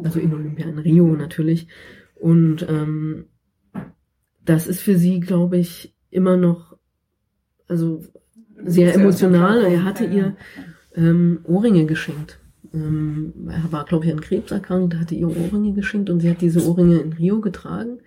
Also 0.03 0.19
in 0.19 0.33
Olympia, 0.33 0.65
in 0.67 0.79
Rio 0.79 1.07
natürlich. 1.15 1.67
Und 2.15 2.65
ähm, 2.67 3.25
das 4.43 4.65
ist 4.67 4.81
für 4.81 4.97
sie, 4.97 5.19
glaube 5.19 5.57
ich, 5.57 5.95
immer 6.09 6.35
noch, 6.37 6.77
also 7.67 8.01
sehr 8.65 8.95
emotional. 8.95 9.63
Er 9.63 9.83
hatte 9.83 10.05
ihr 10.05 10.35
ähm, 10.95 11.39
Ohrringe 11.43 11.85
geschenkt. 11.85 12.39
Ähm, 12.73 13.33
er 13.49 13.71
war, 13.71 13.85
glaube 13.85 14.05
ich, 14.05 14.11
an 14.11 14.21
Krebs 14.21 14.51
erkrankt, 14.51 14.95
hatte 14.95 15.15
ihr 15.15 15.29
Ohrringe 15.29 15.73
geschenkt 15.73 16.09
und 16.09 16.19
sie 16.19 16.29
hat 16.29 16.41
diese 16.41 16.65
Ohrringe 16.67 16.99
in 16.99 17.13
Rio 17.13 17.41
getragen. 17.41 17.99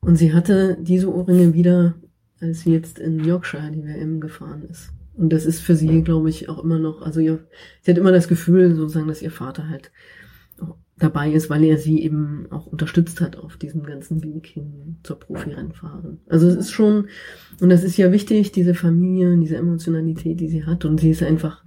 Und 0.00 0.16
sie 0.16 0.32
hatte 0.32 0.76
diese 0.80 1.12
Ohrringe 1.12 1.54
wieder 1.54 1.94
als 2.40 2.60
sie 2.60 2.72
jetzt 2.72 2.98
in 2.98 3.24
Yorkshire 3.24 3.70
die 3.70 3.84
WM 3.84 4.20
gefahren 4.20 4.64
ist. 4.70 4.90
Und 5.14 5.32
das 5.32 5.46
ist 5.46 5.60
für 5.60 5.74
sie, 5.74 6.02
glaube 6.02 6.28
ich, 6.28 6.48
auch 6.48 6.62
immer 6.62 6.78
noch, 6.78 7.00
also 7.00 7.20
ihr, 7.20 7.46
sie 7.80 7.90
hat 7.90 7.98
immer 7.98 8.12
das 8.12 8.28
Gefühl, 8.28 8.74
sozusagen, 8.74 9.08
dass 9.08 9.22
ihr 9.22 9.30
Vater 9.30 9.68
halt 9.68 9.90
dabei 10.98 11.30
ist, 11.30 11.50
weil 11.50 11.64
er 11.64 11.78
sie 11.78 12.02
eben 12.02 12.46
auch 12.50 12.66
unterstützt 12.66 13.20
hat 13.20 13.36
auf 13.36 13.56
diesem 13.56 13.82
ganzen 13.82 14.22
Weg 14.22 14.46
hin 14.46 14.96
zur 15.02 15.18
Profirennfahren. 15.18 16.20
Also 16.28 16.48
es 16.48 16.56
ist 16.56 16.72
schon, 16.72 17.08
und 17.60 17.68
das 17.68 17.82
ist 17.82 17.96
ja 17.96 18.12
wichtig, 18.12 18.52
diese 18.52 18.74
Familie, 18.74 19.36
diese 19.36 19.56
Emotionalität, 19.56 20.40
die 20.40 20.48
sie 20.48 20.64
hat. 20.64 20.84
Und 20.84 21.00
sie 21.00 21.10
ist 21.10 21.22
einfach 21.22 21.64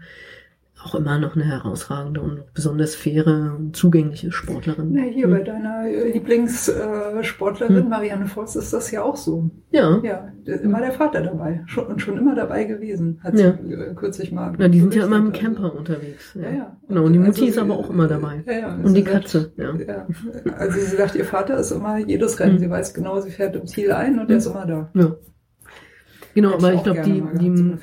auch 0.83 0.95
immer 0.95 1.19
noch 1.19 1.35
eine 1.35 1.45
herausragende 1.45 2.21
und 2.21 2.53
besonders 2.53 2.95
faire 2.95 3.55
und 3.57 3.75
zugängliche 3.75 4.31
Sportlerin. 4.31 4.95
Ja, 4.95 5.03
hier 5.03 5.25
hm. 5.25 5.31
bei 5.31 5.41
deiner 5.41 5.87
äh, 5.87 6.11
Lieblingssportlerin 6.11 7.83
hm. 7.83 7.89
Marianne 7.89 8.27
Voss 8.27 8.55
ist 8.55 8.71
das 8.71 8.89
ja 8.91 9.03
auch 9.03 9.17
so. 9.17 9.49
Ja. 9.71 9.99
Ja, 10.03 10.31
immer 10.45 10.79
der 10.79 10.93
Vater 10.93 11.21
dabei 11.21 11.63
schon, 11.65 11.87
und 11.87 12.01
schon 12.01 12.17
immer 12.17 12.33
dabei 12.33 12.63
gewesen, 12.63 13.19
hat 13.23 13.37
ja. 13.37 13.57
sie 13.61 13.73
äh, 13.73 13.93
kürzlich 13.93 14.31
mal. 14.31 14.53
Ja, 14.57 14.69
die 14.69 14.79
sind 14.79 14.95
ja 14.95 15.05
immer 15.05 15.17
im 15.17 15.33
Camper 15.33 15.75
unterwegs. 15.75 16.33
Ja, 16.35 16.41
ja. 16.43 16.51
ja. 16.51 16.77
Genau, 16.87 17.03
und 17.03 17.13
die 17.13 17.19
Mutti 17.19 17.41
also, 17.41 17.45
ist 17.45 17.57
aber 17.57 17.77
auch 17.77 17.89
immer 17.89 18.07
dabei. 18.07 18.43
Ja, 18.45 18.53
ja. 18.53 18.75
Und 18.75 18.93
die 18.93 19.03
Katze, 19.03 19.51
ja. 19.57 19.75
ja. 19.75 20.07
Also 20.57 20.79
sie 20.79 20.95
sagt, 20.95 21.15
ihr 21.15 21.25
Vater 21.25 21.57
ist 21.57 21.71
immer 21.71 21.97
jedes 21.97 22.39
Rennen, 22.39 22.53
hm. 22.53 22.59
sie 22.59 22.69
weiß 22.69 22.93
genau, 22.93 23.19
sie 23.19 23.31
fährt 23.31 23.55
im 23.55 23.67
Ziel 23.67 23.91
ein 23.91 24.13
und 24.13 24.27
hm. 24.27 24.31
er 24.31 24.37
ist 24.37 24.45
immer 24.45 24.65
da. 24.65 24.89
Ja. 24.93 25.15
Genau, 26.35 26.53
aber 26.53 26.73
ich 26.73 26.83
glaube, 26.83 27.01
die, 27.01 27.23
die, 27.39 27.75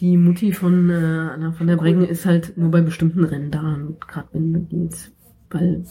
die 0.00 0.16
Mutti 0.16 0.52
von 0.52 0.90
äh, 0.90 0.94
Anna 0.94 1.52
von 1.52 1.66
der 1.66 1.76
Breggen 1.76 2.04
ist 2.04 2.26
halt 2.26 2.56
nur 2.56 2.70
bei 2.70 2.80
bestimmten 2.80 3.24
Rennen 3.24 3.50
da, 3.50 3.78
gerade 4.06 4.28
wenn 4.32 4.68
geht's, 4.68 5.12
weil 5.50 5.84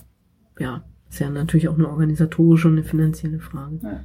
ja, 0.60 0.84
ist 1.10 1.20
ja 1.20 1.30
natürlich 1.30 1.68
auch 1.70 1.78
eine 1.78 1.90
organisatorische 1.90 2.68
und 2.68 2.76
eine 2.76 2.84
finanzielle 2.84 3.40
Frage. 3.40 3.80
Ja. 3.84 4.00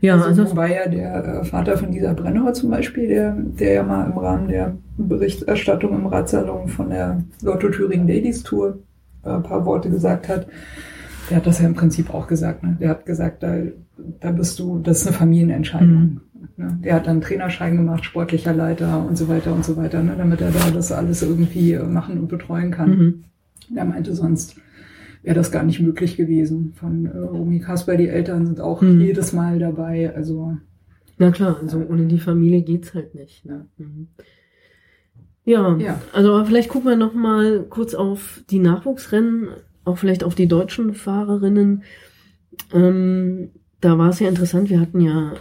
Ja, 0.00 0.14
also, 0.14 0.26
also 0.26 0.50
wobei 0.50 0.74
ja 0.74 0.88
der 0.88 1.24
äh, 1.24 1.44
Vater 1.44 1.78
von 1.78 1.90
dieser 1.90 2.14
Brennauer 2.14 2.52
zum 2.52 2.70
Beispiel, 2.70 3.08
der, 3.08 3.32
der 3.32 3.72
ja 3.72 3.82
mal 3.82 4.10
im 4.10 4.18
Rahmen 4.18 4.48
der 4.48 4.76
Berichterstattung 4.98 5.94
im 5.94 6.06
Radsalon 6.06 6.68
von 6.68 6.90
der 6.90 7.24
Lotto 7.42 7.70
Thüringen 7.70 8.06
Ladies 8.06 8.42
Tour 8.42 8.78
äh, 9.24 9.30
ein 9.30 9.42
paar 9.42 9.64
Worte 9.64 9.90
gesagt 9.90 10.28
hat. 10.28 10.46
Der 11.30 11.38
hat 11.38 11.46
das 11.46 11.60
ja 11.60 11.66
im 11.66 11.74
Prinzip 11.74 12.12
auch 12.12 12.26
gesagt. 12.26 12.62
Ne? 12.62 12.76
Der 12.78 12.90
hat 12.90 13.06
gesagt, 13.06 13.42
da, 13.42 13.56
da 14.20 14.30
bist 14.32 14.58
du, 14.58 14.78
das 14.80 15.00
ist 15.00 15.06
eine 15.06 15.16
Familienentscheidung. 15.16 15.88
Mhm. 15.88 16.20
Ne? 16.56 16.78
Der 16.82 16.94
hat 16.94 17.06
dann 17.06 17.20
Trainerschein 17.20 17.76
gemacht, 17.76 18.04
sportlicher 18.04 18.54
Leiter 18.54 19.04
und 19.06 19.16
so 19.16 19.28
weiter 19.28 19.54
und 19.54 19.64
so 19.64 19.76
weiter, 19.76 20.02
ne? 20.02 20.14
damit 20.16 20.40
er 20.40 20.50
da 20.50 20.70
das 20.70 20.92
alles 20.92 21.22
irgendwie 21.22 21.76
machen 21.76 22.18
und 22.18 22.28
betreuen 22.28 22.70
kann. 22.70 22.90
Mhm. 22.90 23.24
Er 23.74 23.84
meinte, 23.84 24.14
sonst 24.14 24.56
wäre 25.22 25.34
das 25.34 25.50
gar 25.50 25.64
nicht 25.64 25.80
möglich 25.80 26.16
gewesen. 26.16 26.72
Von 26.74 27.06
äh, 27.06 27.18
Romy 27.18 27.58
Kasper, 27.58 27.96
die 27.96 28.08
Eltern 28.08 28.46
sind 28.46 28.60
auch 28.60 28.80
mhm. 28.80 29.00
jedes 29.00 29.32
Mal 29.32 29.58
dabei. 29.58 30.14
Also 30.14 30.56
Na 31.18 31.30
klar, 31.30 31.58
also 31.60 31.84
ohne 31.88 32.06
die 32.06 32.20
Familie 32.20 32.62
geht's 32.62 32.94
halt 32.94 33.14
nicht. 33.14 33.44
Ne? 33.44 33.66
Mhm. 33.76 34.08
Ja, 35.44 35.76
ja, 35.76 36.00
also 36.12 36.44
vielleicht 36.44 36.68
gucken 36.68 36.90
wir 36.90 36.96
noch 36.96 37.14
mal 37.14 37.64
kurz 37.70 37.94
auf 37.94 38.42
die 38.50 38.58
Nachwuchsrennen, 38.58 39.48
auch 39.84 39.96
vielleicht 39.96 40.24
auf 40.24 40.34
die 40.34 40.48
deutschen 40.48 40.94
Fahrerinnen. 40.94 41.84
Ähm, 42.72 43.50
da 43.80 43.96
war 43.96 44.08
es 44.08 44.18
ja 44.18 44.28
interessant, 44.28 44.70
wir 44.70 44.80
hatten 44.80 45.00
ja 45.00 45.34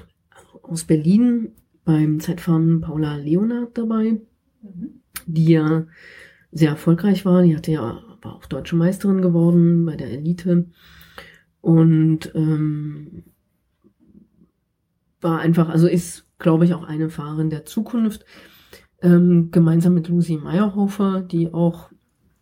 aus 0.69 0.83
Berlin 0.83 1.51
beim 1.83 2.19
Zeitfahren 2.19 2.81
Paula 2.81 3.15
Leonard 3.17 3.77
dabei, 3.77 4.19
die 5.25 5.51
ja 5.51 5.85
sehr 6.51 6.69
erfolgreich 6.69 7.25
war. 7.25 7.43
Die 7.43 7.55
hatte 7.55 7.71
ja 7.71 8.01
war 8.25 8.35
auch 8.35 8.45
deutsche 8.45 8.75
Meisterin 8.75 9.21
geworden 9.21 9.85
bei 9.85 9.95
der 9.95 10.11
Elite 10.11 10.65
und 11.61 12.31
ähm, 12.35 13.23
war 15.21 15.39
einfach, 15.39 15.69
also 15.69 15.87
ist, 15.87 16.27
glaube 16.37 16.65
ich, 16.65 16.73
auch 16.73 16.83
eine 16.83 17.09
Fahrerin 17.09 17.49
der 17.49 17.65
Zukunft. 17.65 18.25
Ähm, 19.01 19.49
gemeinsam 19.51 19.93
mit 19.93 20.09
Lucy 20.09 20.37
Meyerhofer, 20.37 21.21
die 21.21 21.53
auch 21.53 21.91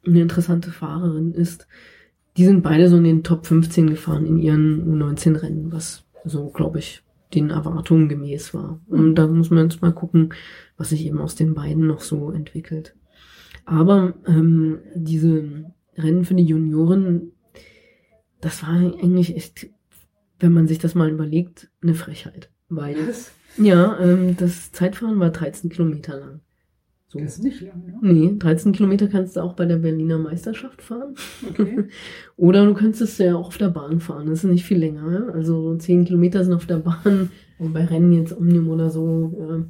eine 0.05 0.21
interessante 0.21 0.71
Fahrerin 0.71 1.33
ist. 1.33 1.67
Die 2.37 2.45
sind 2.45 2.63
beide 2.63 2.89
so 2.89 2.97
in 2.97 3.03
den 3.03 3.23
Top 3.23 3.45
15 3.45 3.89
gefahren 3.89 4.25
in 4.25 4.37
ihren 4.37 4.83
U19-Rennen, 4.87 5.71
was 5.71 6.05
so, 6.25 6.49
glaube 6.49 6.79
ich, 6.79 7.02
den 7.35 7.49
Erwartungen 7.49 8.09
gemäß 8.09 8.53
war. 8.53 8.79
Und 8.87 9.15
da 9.15 9.27
muss 9.27 9.49
man 9.49 9.69
jetzt 9.69 9.81
mal 9.81 9.93
gucken, 9.93 10.33
was 10.77 10.89
sich 10.89 11.05
eben 11.05 11.19
aus 11.19 11.35
den 11.35 11.53
beiden 11.53 11.87
noch 11.87 12.01
so 12.01 12.31
entwickelt. 12.31 12.95
Aber 13.65 14.13
ähm, 14.27 14.79
diese 14.95 15.65
Rennen 15.97 16.25
für 16.25 16.35
die 16.35 16.43
Junioren, 16.43 17.31
das 18.41 18.63
war 18.63 18.71
eigentlich 18.71 19.35
echt, 19.35 19.69
wenn 20.39 20.53
man 20.53 20.67
sich 20.67 20.79
das 20.79 20.95
mal 20.95 21.09
überlegt, 21.09 21.69
eine 21.81 21.93
Frechheit. 21.93 22.49
Weil, 22.69 22.95
ja, 23.57 23.99
ähm, 23.99 24.35
das 24.37 24.71
Zeitfahren 24.71 25.19
war 25.19 25.29
13 25.29 25.69
Kilometer 25.69 26.19
lang. 26.19 26.41
So. 27.13 27.19
Das 27.19 27.35
ist 27.35 27.43
nicht 27.43 27.61
lang, 27.61 27.85
ne? 27.85 27.93
Nee, 28.01 28.35
13 28.39 28.71
Kilometer 28.71 29.07
kannst 29.07 29.35
du 29.35 29.41
auch 29.41 29.53
bei 29.53 29.65
der 29.65 29.77
Berliner 29.77 30.17
Meisterschaft 30.17 30.81
fahren. 30.81 31.13
Okay. 31.47 31.83
Oder 32.37 32.65
du 32.65 32.73
könntest 32.73 33.19
ja 33.19 33.35
auch 33.35 33.47
auf 33.47 33.57
der 33.59 33.69
Bahn 33.69 33.99
fahren. 33.99 34.25
Das 34.25 34.43
ist 34.43 34.49
nicht 34.49 34.65
viel 34.65 34.79
länger. 34.79 35.31
Also 35.31 35.77
10 35.77 36.05
Kilometer 36.05 36.43
sind 36.43 36.53
auf 36.53 36.65
der 36.65 36.77
Bahn. 36.77 37.29
Und 37.59 37.71
bei 37.71 37.85
Rennen 37.85 38.13
jetzt 38.13 38.35
Omnium 38.35 38.67
oder 38.67 38.89
so, 38.89 39.67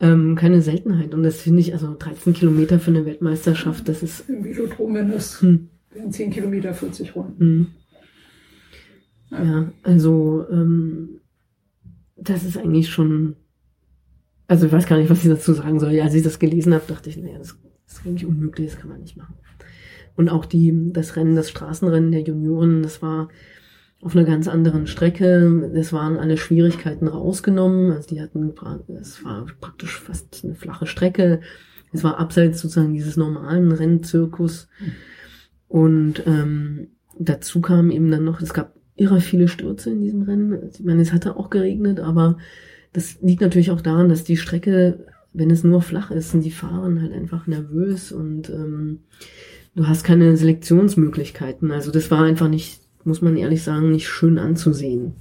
äh, 0.00 0.06
ähm, 0.06 0.36
keine 0.36 0.62
Seltenheit. 0.62 1.14
Und 1.14 1.24
das 1.24 1.40
finde 1.42 1.60
ich, 1.60 1.72
also 1.72 1.96
13 1.98 2.32
Kilometer 2.32 2.78
für 2.78 2.92
eine 2.92 3.04
Weltmeisterschaft, 3.04 3.88
das 3.88 4.04
ist. 4.04 4.30
Im 4.30 4.44
Velodrom, 4.44 4.94
wenn 4.94 5.10
das 5.10 5.42
hm. 5.42 5.68
10 6.08 6.30
Kilometer, 6.30 6.74
40 6.74 7.16
Runden. 7.16 7.40
Hm. 7.40 7.66
Ja. 9.32 9.44
ja, 9.44 9.72
also 9.82 10.46
ähm, 10.48 11.20
das 12.14 12.44
ist 12.44 12.56
eigentlich 12.56 12.88
schon 12.88 13.34
also 14.48 14.66
ich 14.66 14.72
weiß 14.72 14.86
gar 14.86 14.98
nicht, 14.98 15.10
was 15.10 15.24
ich 15.24 15.30
dazu 15.30 15.52
sagen 15.52 15.80
soll. 15.80 15.98
Als 16.00 16.14
ich 16.14 16.22
das 16.22 16.38
gelesen 16.38 16.74
habe, 16.74 16.84
dachte 16.86 17.10
ich, 17.10 17.16
naja, 17.16 17.38
das, 17.38 17.56
das 17.86 17.98
ist 17.98 18.06
eigentlich 18.06 18.26
unmöglich, 18.26 18.70
das 18.70 18.80
kann 18.80 18.90
man 18.90 19.00
nicht 19.00 19.16
machen. 19.16 19.34
Und 20.16 20.30
auch 20.30 20.46
die, 20.46 20.92
das 20.92 21.16
Rennen, 21.16 21.36
das 21.36 21.50
Straßenrennen 21.50 22.12
der 22.12 22.22
Junioren, 22.22 22.82
das 22.82 23.02
war 23.02 23.28
auf 24.00 24.14
einer 24.14 24.24
ganz 24.24 24.48
anderen 24.48 24.86
Strecke. 24.86 25.70
Es 25.74 25.92
waren 25.92 26.16
alle 26.16 26.36
Schwierigkeiten 26.36 27.08
rausgenommen. 27.08 27.92
Also 27.92 28.08
die 28.08 28.20
hatten, 28.20 28.54
es 28.98 29.24
war 29.24 29.46
praktisch 29.60 30.00
fast 30.00 30.42
eine 30.44 30.54
flache 30.54 30.86
Strecke. 30.86 31.40
Es 31.92 32.04
war 32.04 32.18
abseits 32.18 32.60
sozusagen 32.60 32.94
dieses 32.94 33.16
normalen 33.16 33.72
Rennzirkus. 33.72 34.68
Und 35.68 36.22
ähm, 36.26 36.88
dazu 37.18 37.60
kam 37.60 37.90
eben 37.90 38.10
dann 38.10 38.24
noch, 38.24 38.40
es 38.40 38.54
gab 38.54 38.74
irre 38.96 39.20
viele 39.20 39.48
Stürze 39.48 39.90
in 39.90 40.00
diesem 40.00 40.22
Rennen. 40.22 40.70
Ich 40.70 40.82
meine, 40.84 41.02
es 41.02 41.12
hatte 41.12 41.36
auch 41.36 41.50
geregnet, 41.50 42.00
aber 42.00 42.38
das 42.96 43.18
liegt 43.20 43.42
natürlich 43.42 43.70
auch 43.70 43.82
daran, 43.82 44.08
dass 44.08 44.24
die 44.24 44.38
Strecke, 44.38 45.06
wenn 45.34 45.50
es 45.50 45.62
nur 45.62 45.82
flach 45.82 46.10
ist, 46.10 46.30
sind 46.30 46.46
die 46.46 46.50
Fahren 46.50 47.02
halt 47.02 47.12
einfach 47.12 47.46
nervös 47.46 48.10
und 48.10 48.48
ähm, 48.48 49.00
du 49.74 49.86
hast 49.86 50.02
keine 50.02 50.34
Selektionsmöglichkeiten. 50.34 51.72
Also 51.72 51.92
das 51.92 52.10
war 52.10 52.24
einfach 52.24 52.48
nicht, 52.48 52.80
muss 53.04 53.20
man 53.20 53.36
ehrlich 53.36 53.62
sagen, 53.62 53.90
nicht 53.90 54.08
schön 54.08 54.38
anzusehen. 54.38 55.14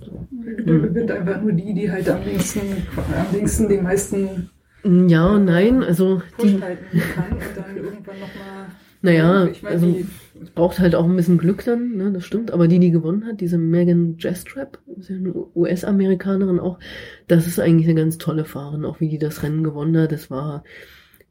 Da 0.65 0.71
gewinnt 0.77 1.11
einfach 1.11 1.41
nur 1.41 1.51
die, 1.51 1.73
die 1.73 1.91
halt 1.91 2.07
am 2.07 2.23
längsten, 2.23 2.61
am 2.95 3.35
längsten 3.37 3.67
den 3.67 3.83
meisten 3.83 4.49
ja 4.85 5.37
nein, 5.37 5.83
also 5.83 6.21
die 6.41 6.59
kann 6.59 7.31
und 7.33 7.57
dann 7.57 7.75
irgendwann 7.75 8.19
nochmal. 8.19 8.67
Naja, 9.05 9.45
ich 9.45 9.61
mein, 9.61 9.73
also 9.73 9.85
die, 9.91 10.07
braucht 10.55 10.79
halt 10.79 10.95
auch 10.95 11.05
ein 11.05 11.15
bisschen 11.15 11.37
Glück 11.37 11.63
dann, 11.63 11.95
ne, 11.95 12.11
das 12.11 12.25
stimmt. 12.25 12.51
Aber 12.51 12.67
die, 12.67 12.79
die 12.79 12.91
gewonnen 12.91 13.25
hat, 13.25 13.39
diese 13.39 13.57
Megan 13.57 14.17
Jestrap, 14.17 14.79
ist 14.97 15.09
ja 15.09 15.15
eine 15.15 15.33
US-Amerikanerin 15.55 16.59
auch, 16.59 16.79
das 17.27 17.45
ist 17.45 17.59
eigentlich 17.59 17.87
eine 17.87 17.99
ganz 17.99 18.17
tolle 18.17 18.45
Fahrerin, 18.45 18.83
auch 18.83 18.99
wie 18.99 19.09
die 19.09 19.19
das 19.19 19.43
Rennen 19.43 19.63
gewonnen 19.63 19.95
hat. 19.97 20.11
Das 20.11 20.31
war 20.31 20.63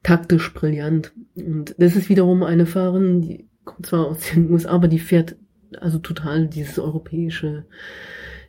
taktisch 0.03 0.55
brillant. 0.55 1.13
Und 1.35 1.75
das 1.79 1.97
ist 1.97 2.09
wiederum 2.09 2.45
eine 2.45 2.67
Fahrerin, 2.67 3.21
die 3.21 3.49
kommt 3.65 3.87
zwar 3.87 4.07
aus 4.07 4.31
den 4.33 4.51
USA, 4.51 4.71
aber 4.71 4.89
die 4.89 5.01
fährt 5.01 5.37
also 5.81 5.99
total 5.99 6.47
dieses 6.47 6.79
europäische, 6.79 7.65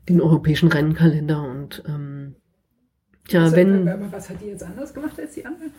den 0.07 0.21
europäischen 0.21 0.67
Rennkalender 0.69 1.41
und 1.49 1.83
ähm, 1.87 2.35
Tja, 3.27 3.43
also, 3.43 3.55
wenn. 3.55 3.87
Aber 3.87 4.11
was 4.11 4.29
hat 4.29 4.39
die 4.41 4.47
jetzt 4.47 4.63
anders 4.63 4.93
gemacht 4.93 5.19
als 5.19 5.33
die 5.33 5.45
anderen? 5.45 5.71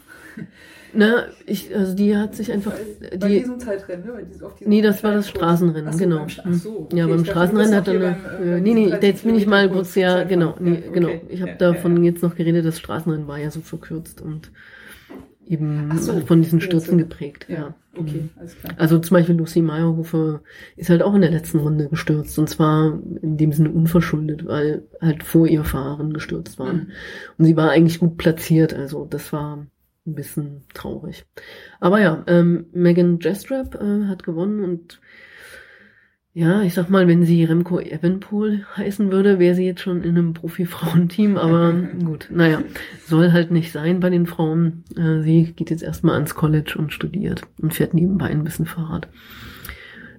Na, 0.93 1.27
ich, 1.45 1.75
also 1.77 1.95
die 1.95 2.17
hat 2.17 2.35
sich 2.35 2.51
einfach. 2.51 2.73
Bei, 3.01 3.17
bei 3.17 3.29
diesem 3.29 3.61
Zeitrennen, 3.61 4.07
ne? 4.07 4.25
Diesem, 4.25 4.49
nee, 4.65 4.81
das 4.81 5.05
war 5.05 5.13
das 5.13 5.29
Straßenrennen, 5.29 5.93
so, 5.93 5.99
genau. 5.99 6.19
Beim, 6.19 6.29
ach 6.45 6.55
so, 6.55 6.81
okay, 6.81 6.97
ja, 6.97 7.07
beim 7.07 7.25
Straßenrennen 7.25 7.75
hat 7.75 7.89
dann. 7.89 8.01
Beim, 8.01 8.17
äh, 8.43 8.61
nee, 8.61 8.75
nee, 8.75 8.95
jetzt 9.01 9.25
bin 9.25 9.35
ich 9.35 9.47
mal 9.47 9.69
kurz, 9.71 9.95
ja, 9.95 10.25
genau, 10.25 10.55
nee, 10.59 10.79
okay. 10.79 10.91
genau. 10.93 11.11
Ich 11.29 11.43
habe 11.43 11.53
ja, 11.53 11.57
davon 11.57 11.99
ja, 11.99 12.11
jetzt 12.11 12.23
noch 12.23 12.35
geredet, 12.35 12.65
das 12.65 12.79
Straßenrennen 12.79 13.29
war 13.29 13.39
ja 13.39 13.51
so 13.51 13.61
verkürzt 13.61 14.23
und 14.23 14.51
eben 15.47 15.97
so, 15.99 16.19
von 16.21 16.43
diesen 16.43 16.61
Stürzen 16.61 16.99
geprägt. 16.99 17.47
Ja, 17.49 17.75
okay, 17.95 18.23
mhm. 18.23 18.31
alles 18.37 18.59
klar. 18.59 18.75
Also 18.79 18.99
zum 18.99 19.17
Beispiel 19.17 19.37
Lucy 19.37 19.63
Meyerhofer 19.63 20.41
ist 20.77 20.91
halt 20.91 21.03
auch 21.03 21.15
in 21.15 21.21
der 21.21 21.31
letzten 21.31 21.59
Runde 21.59 21.89
gestürzt 21.89 22.39
und 22.39 22.49
zwar 22.49 22.99
in 23.23 23.37
dem 23.37 23.53
Sinne 23.53 23.71
unverschuldet, 23.71 24.47
weil 24.47 24.85
halt 25.01 25.23
vor 25.23 25.47
ihr 25.47 25.65
Fahren 25.65 26.13
gestürzt 26.13 26.59
waren. 26.59 26.77
Mhm. 26.77 26.91
Und 27.39 27.45
sie 27.45 27.57
war 27.57 27.71
eigentlich 27.71 27.99
gut 27.99 28.17
platziert, 28.17 28.73
also 28.75 29.05
das 29.05 29.33
war 29.33 29.67
ein 30.07 30.15
bisschen 30.15 30.65
traurig. 30.75 31.25
Aber 31.81 32.01
ja, 32.01 32.25
ähm, 32.27 32.67
Megan 32.73 33.19
Jestrap 33.21 33.75
äh, 33.75 34.05
hat 34.07 34.23
gewonnen 34.23 34.63
und 34.63 35.01
ja, 36.33 36.61
ich 36.61 36.75
sag 36.75 36.91
mal, 36.91 37.09
wenn 37.09 37.25
sie 37.25 37.45
Remco 37.45 37.81
Evenpol 37.81 38.67
heißen 38.77 39.11
würde, 39.11 39.39
wäre 39.39 39.55
sie 39.55 39.65
jetzt 39.65 39.81
schon 39.81 40.03
in 40.03 40.19
einem 40.19 40.35
Profi-Frauenteam, 40.35 41.39
aber 41.39 41.73
gut, 42.05 42.29
naja, 42.31 42.63
soll 43.07 43.33
halt 43.33 43.51
nicht 43.51 43.73
sein 43.73 44.01
bei 44.01 44.11
den 44.11 44.27
Frauen. 44.27 44.85
Äh, 44.99 45.23
sie 45.23 45.55
geht 45.55 45.71
jetzt 45.71 45.83
erstmal 45.83 46.17
ans 46.17 46.35
College 46.35 46.75
und 46.77 46.93
studiert 46.93 47.41
und 47.63 47.73
fährt 47.73 47.95
nebenbei 47.95 48.27
ein 48.27 48.45
bisschen 48.45 48.67
Fahrrad. 48.67 49.09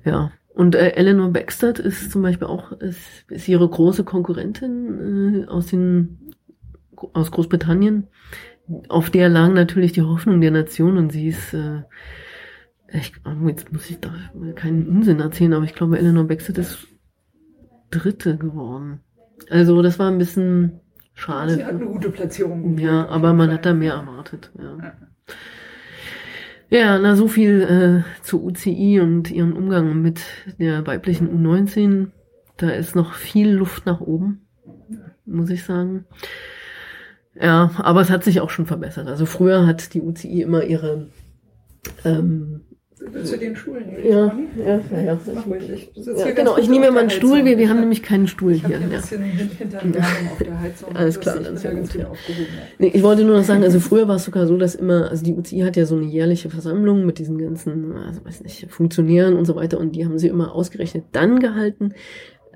Ja. 0.05 0.31
Und 0.55 0.73
äh, 0.73 0.93
Eleanor 0.95 1.29
Baxter 1.29 1.79
ist 1.79 2.09
zum 2.09 2.23
Beispiel 2.23 2.47
auch, 2.47 2.71
ist, 2.71 2.99
ist 3.29 3.47
ihre 3.47 3.69
große 3.69 4.03
Konkurrentin 4.03 5.43
äh, 5.43 5.47
aus 5.47 5.67
den 5.67 6.33
aus 7.13 7.29
Großbritannien. 7.29 8.07
Auf 8.89 9.09
der 9.09 9.29
lagen 9.29 9.53
natürlich 9.53 9.93
die 9.93 10.01
Hoffnung 10.01 10.41
der 10.41 10.51
Nation 10.51 10.97
und 10.97 11.11
sie 11.11 11.27
ist 11.29 11.53
äh, 11.53 11.83
ich, 12.89 13.13
oh, 13.25 13.47
jetzt 13.47 13.71
muss 13.71 13.89
ich 13.89 13.99
da 13.99 14.13
keinen 14.55 14.87
Unsinn 14.87 15.19
erzählen, 15.19 15.53
aber 15.53 15.65
ich 15.65 15.75
glaube, 15.75 15.97
Eleanor 15.97 16.25
Baxter 16.25 16.57
ist 16.57 16.87
Dritte 17.89 18.37
geworden. 18.37 19.01
Also 19.49 19.81
das 19.81 19.99
war 19.99 20.09
ein 20.09 20.17
bisschen 20.17 20.79
schade. 21.13 21.55
Sie 21.55 21.65
hat 21.65 21.75
eine 21.75 21.85
gute 21.85 22.09
Platzierung. 22.09 22.77
Ja, 22.77 23.07
aber 23.07 23.33
man 23.33 23.51
hat 23.51 23.65
da 23.65 23.73
mehr 23.73 23.93
erwartet. 23.93 24.51
Ja, 24.57 24.93
ja 26.69 26.99
na 26.99 27.15
so 27.15 27.27
viel 27.27 27.61
äh, 27.61 28.23
zu 28.23 28.43
UCI 28.43 28.99
und 29.01 29.31
ihren 29.31 29.53
Umgang 29.53 30.01
mit 30.01 30.21
der 30.59 30.85
weiblichen 30.87 31.29
U19. 31.29 32.11
Da 32.57 32.69
ist 32.69 32.95
noch 32.95 33.13
viel 33.13 33.51
Luft 33.51 33.85
nach 33.85 34.01
oben, 34.01 34.47
muss 35.25 35.49
ich 35.49 35.63
sagen. 35.63 36.05
Ja, 37.39 37.71
aber 37.77 38.01
es 38.01 38.09
hat 38.09 38.23
sich 38.23 38.41
auch 38.41 38.49
schon 38.49 38.65
verbessert. 38.65 39.07
Also 39.07 39.25
früher 39.25 39.67
hat 39.67 39.93
die 39.93 40.01
UCI 40.01 40.41
immer 40.41 40.63
ihre 40.63 41.07
ähm, 42.03 42.61
zu 43.23 43.37
den 43.37 43.55
Schulen. 43.55 43.85
Ja, 44.03 44.37
ja, 44.57 44.81
ja. 44.91 45.03
ja. 45.03 45.19
Ich, 45.73 46.05
ja 46.05 46.31
genau, 46.31 46.57
ich 46.57 46.67
nehme 46.67 46.87
mir 46.87 46.91
mal 46.91 47.01
einen 47.01 47.09
Stuhl. 47.09 47.45
Wir, 47.45 47.57
wir 47.57 47.69
haben 47.69 47.79
nämlich 47.79 48.03
keinen 48.03 48.27
Stuhl 48.27 48.53
ich 48.53 48.65
hier. 48.65 48.77
Ein 48.77 48.89
bisschen 48.89 49.21
ja. 49.21 49.27
hinter 49.57 49.79
auf 49.79 50.37
der 50.39 50.59
Heizung. 50.59 50.89
Alles 50.95 51.19
klar, 51.19 51.39
dann 51.39 51.55
ist 51.55 51.63
ja 51.63 51.73
ganz 51.73 51.93
gut. 51.93 52.05
Nee, 52.79 52.91
ich 52.93 53.03
wollte 53.03 53.23
nur 53.23 53.37
noch 53.37 53.43
sagen, 53.43 53.63
also 53.63 53.79
früher 53.79 54.07
war 54.07 54.15
es 54.15 54.25
sogar 54.25 54.47
so, 54.47 54.57
dass 54.57 54.75
immer, 54.75 55.09
also 55.09 55.23
die 55.23 55.33
UCI 55.33 55.59
hat 55.59 55.77
ja 55.77 55.85
so 55.85 55.95
eine 55.95 56.05
jährliche 56.05 56.49
Versammlung 56.49 57.05
mit 57.05 57.19
diesen 57.19 57.37
ganzen, 57.37 57.95
also 57.95 58.25
weiß 58.25 58.41
nicht, 58.41 58.67
Funktionären 58.71 59.35
und 59.35 59.45
so 59.45 59.55
weiter 59.55 59.79
und 59.79 59.95
die 59.95 60.05
haben 60.05 60.17
sie 60.17 60.27
immer 60.27 60.53
ausgerechnet 60.53 61.05
dann 61.11 61.39
gehalten, 61.39 61.93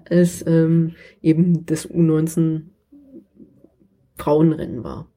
als 0.10 0.46
ähm, 0.46 0.96
eben 1.22 1.66
das 1.66 1.90
U19 1.90 2.71
Frauenrennen 4.22 4.84
war. 4.84 5.08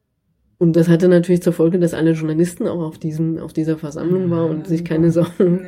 Und 0.57 0.77
das 0.77 0.89
hatte 0.89 1.09
natürlich 1.09 1.43
zur 1.43 1.53
Folge, 1.53 1.79
dass 1.79 1.93
alle 1.93 2.13
Journalisten 2.13 2.67
auch 2.67 2.81
auf 2.81 2.99
diesem, 2.99 3.39
auf 3.39 3.53
dieser 3.53 3.77
Versammlung 3.77 4.31
waren 4.31 4.51
und 4.51 4.67
sich 4.67 4.85
keine 4.85 5.11
Sorgen 5.11 5.67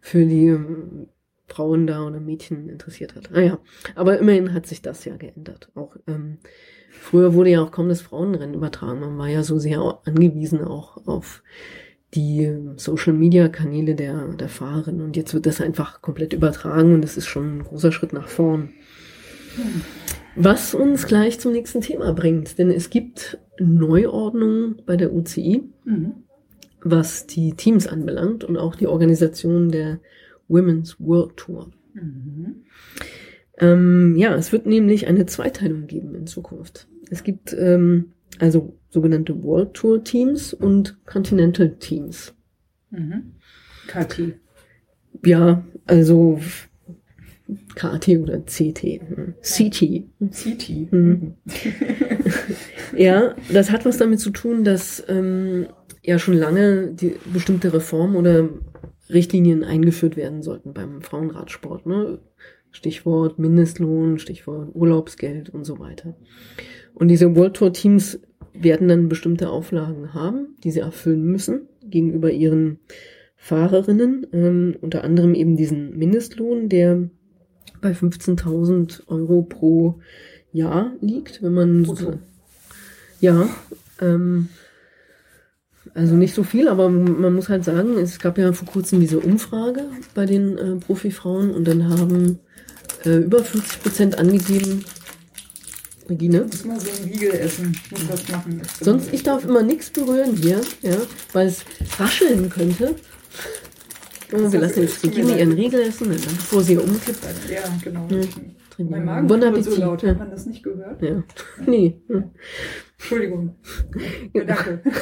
für 0.00 0.26
die 0.26 0.48
ähm, 0.48 1.08
Frauen 1.46 1.86
da 1.86 2.06
oder 2.06 2.20
Mädchen 2.20 2.68
interessiert 2.68 3.14
hat. 3.14 3.30
Naja, 3.30 3.58
ah 3.94 4.00
aber 4.00 4.18
immerhin 4.18 4.52
hat 4.52 4.66
sich 4.66 4.82
das 4.82 5.04
ja 5.06 5.16
geändert. 5.16 5.70
Auch 5.74 5.96
ähm, 6.06 6.38
früher 6.90 7.32
wurde 7.32 7.50
ja 7.50 7.62
auch 7.62 7.70
kaum 7.70 7.88
das 7.88 8.02
Frauenrennen 8.02 8.54
übertragen. 8.54 9.00
Man 9.00 9.16
war 9.16 9.28
ja 9.28 9.42
so 9.42 9.58
sehr 9.58 10.00
angewiesen 10.04 10.62
auch 10.62 11.06
auf 11.06 11.42
die 12.14 12.44
ähm, 12.44 12.76
Social 12.76 13.14
Media 13.14 13.48
Kanäle 13.48 13.94
der, 13.94 14.34
der 14.34 14.48
Fahrerin. 14.50 15.00
Und 15.00 15.16
jetzt 15.16 15.32
wird 15.32 15.46
das 15.46 15.62
einfach 15.62 16.02
komplett 16.02 16.34
übertragen 16.34 16.92
und 16.92 17.02
das 17.02 17.16
ist 17.16 17.26
schon 17.26 17.58
ein 17.58 17.64
großer 17.64 17.92
Schritt 17.92 18.12
nach 18.12 18.28
vorn. 18.28 18.70
Was 20.36 20.74
uns 20.74 21.06
gleich 21.06 21.40
zum 21.40 21.52
nächsten 21.52 21.80
Thema 21.80 22.12
bringt, 22.12 22.58
denn 22.58 22.70
es 22.70 22.90
gibt 22.90 23.38
Neuordnungen 23.58 24.82
bei 24.84 24.96
der 24.96 25.12
UCI, 25.14 25.62
mhm. 25.84 26.12
was 26.82 27.26
die 27.26 27.54
Teams 27.54 27.86
anbelangt 27.86 28.44
und 28.44 28.58
auch 28.58 28.74
die 28.74 28.86
Organisation 28.86 29.70
der 29.70 29.98
Women's 30.48 31.00
World 31.00 31.36
Tour. 31.38 31.70
Mhm. 31.94 32.64
Ähm, 33.58 34.14
ja, 34.16 34.34
es 34.34 34.52
wird 34.52 34.66
nämlich 34.66 35.06
eine 35.06 35.24
Zweiteilung 35.24 35.86
geben 35.86 36.14
in 36.14 36.26
Zukunft. 36.26 36.86
Es 37.10 37.24
gibt 37.24 37.54
ähm, 37.54 38.12
also 38.38 38.76
sogenannte 38.90 39.42
World 39.42 39.72
Tour 39.72 40.04
Teams 40.04 40.52
und 40.52 41.04
Continental 41.06 41.76
Teams. 41.78 42.34
Mhm. 42.90 43.32
KT. 43.86 44.34
Ja, 45.24 45.64
also 45.86 46.40
KT 47.74 48.08
oder 48.20 48.40
CT. 48.40 49.00
CT. 49.40 50.04
CT. 50.30 50.92
Mhm. 50.92 51.34
ja, 52.96 53.34
das 53.52 53.70
hat 53.70 53.84
was 53.84 53.98
damit 53.98 54.20
zu 54.20 54.30
tun, 54.30 54.64
dass 54.64 55.04
ähm, 55.08 55.66
ja 56.02 56.18
schon 56.18 56.34
lange 56.34 56.88
die 56.92 57.16
bestimmte 57.32 57.72
Reformen 57.72 58.16
oder 58.16 58.48
Richtlinien 59.08 59.62
eingeführt 59.62 60.16
werden 60.16 60.42
sollten 60.42 60.72
beim 60.72 61.02
Frauenradsport. 61.02 61.86
Ne? 61.86 62.18
Stichwort 62.72 63.38
Mindestlohn, 63.38 64.18
Stichwort 64.18 64.74
Urlaubsgeld 64.74 65.50
und 65.50 65.64
so 65.64 65.78
weiter. 65.78 66.16
Und 66.94 67.08
diese 67.08 67.36
World 67.36 67.54
Tour 67.54 67.72
Teams 67.72 68.20
werden 68.52 68.88
dann 68.88 69.08
bestimmte 69.08 69.50
Auflagen 69.50 70.14
haben, 70.14 70.56
die 70.64 70.70
sie 70.70 70.80
erfüllen 70.80 71.24
müssen 71.24 71.68
gegenüber 71.84 72.30
ihren 72.30 72.80
Fahrerinnen, 73.36 74.26
ähm, 74.32 74.76
unter 74.80 75.04
anderem 75.04 75.34
eben 75.34 75.56
diesen 75.56 75.96
Mindestlohn, 75.96 76.68
der 76.68 77.10
bei 77.80 77.92
15.000 77.92 79.06
Euro 79.08 79.42
pro 79.42 80.00
Jahr 80.52 80.92
liegt, 81.00 81.42
wenn 81.42 81.54
man 81.54 81.84
so, 81.84 82.18
ja, 83.20 83.48
ähm, 84.00 84.48
also 85.94 86.14
nicht 86.14 86.34
so 86.34 86.42
viel, 86.42 86.68
aber 86.68 86.88
man 86.90 87.34
muss 87.34 87.48
halt 87.48 87.64
sagen, 87.64 87.96
es 87.98 88.18
gab 88.18 88.38
ja 88.38 88.52
vor 88.52 88.68
kurzem 88.68 89.00
diese 89.00 89.18
Umfrage 89.18 89.84
bei 90.14 90.26
den 90.26 90.58
äh, 90.58 90.76
Profifrauen 90.76 91.52
und 91.52 91.66
dann 91.66 91.88
haben 91.88 92.38
äh, 93.04 93.18
über 93.18 93.42
50 93.42 93.82
Prozent 93.82 94.18
angegeben, 94.18 94.84
Regine. 96.08 96.46
Ich 96.52 96.52
muss 96.52 96.64
mal 96.64 96.80
so 96.80 96.90
ein 96.90 97.08
Riegel 97.08 97.32
essen. 97.32 97.76
Ich 97.84 97.90
muss 97.90 98.08
was 98.08 98.28
machen. 98.28 98.62
Sonst, 98.80 99.12
ich 99.12 99.22
darf 99.22 99.44
immer 99.44 99.62
nichts 99.62 99.90
berühren 99.90 100.36
hier, 100.36 100.60
ja, 100.82 100.96
weil 101.32 101.48
es 101.48 101.64
rascheln 101.98 102.48
könnte. 102.50 102.94
Oh, 104.32 104.52
wir 104.52 104.60
lassen 104.60 104.82
jetzt 104.82 105.04
Regine 105.04 105.38
ihren 105.38 105.52
Riegel 105.52 105.80
essen, 105.82 106.08
bevor 106.08 106.62
sie 106.62 106.76
umkippt. 106.76 107.20
Ja, 107.50 107.60
genau. 107.82 108.08
Hm. 108.08 108.90
Mein 108.90 109.04
Magen 109.04 109.26
bon 109.26 109.42
Appetit. 109.42 109.72
so 109.72 109.80
laut. 109.80 110.02
Hat 110.02 110.18
man 110.18 110.30
das 110.30 110.46
nicht 110.46 110.62
gehört? 110.62 111.00
Ja. 111.00 111.22
Nee. 111.64 112.00
Hm. 112.08 112.24
Entschuldigung. 112.98 113.56
Danke. 114.34 114.82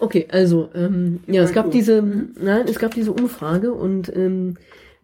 Okay, 0.00 0.28
also 0.30 0.68
ähm, 0.74 1.20
ja, 1.26 1.42
es 1.42 1.52
gab 1.52 1.70
diese, 1.72 2.02
mhm. 2.02 2.34
nein, 2.40 2.66
es 2.68 2.78
gab 2.78 2.94
diese 2.94 3.12
Umfrage 3.12 3.72
und 3.72 4.14
ähm, 4.14 4.56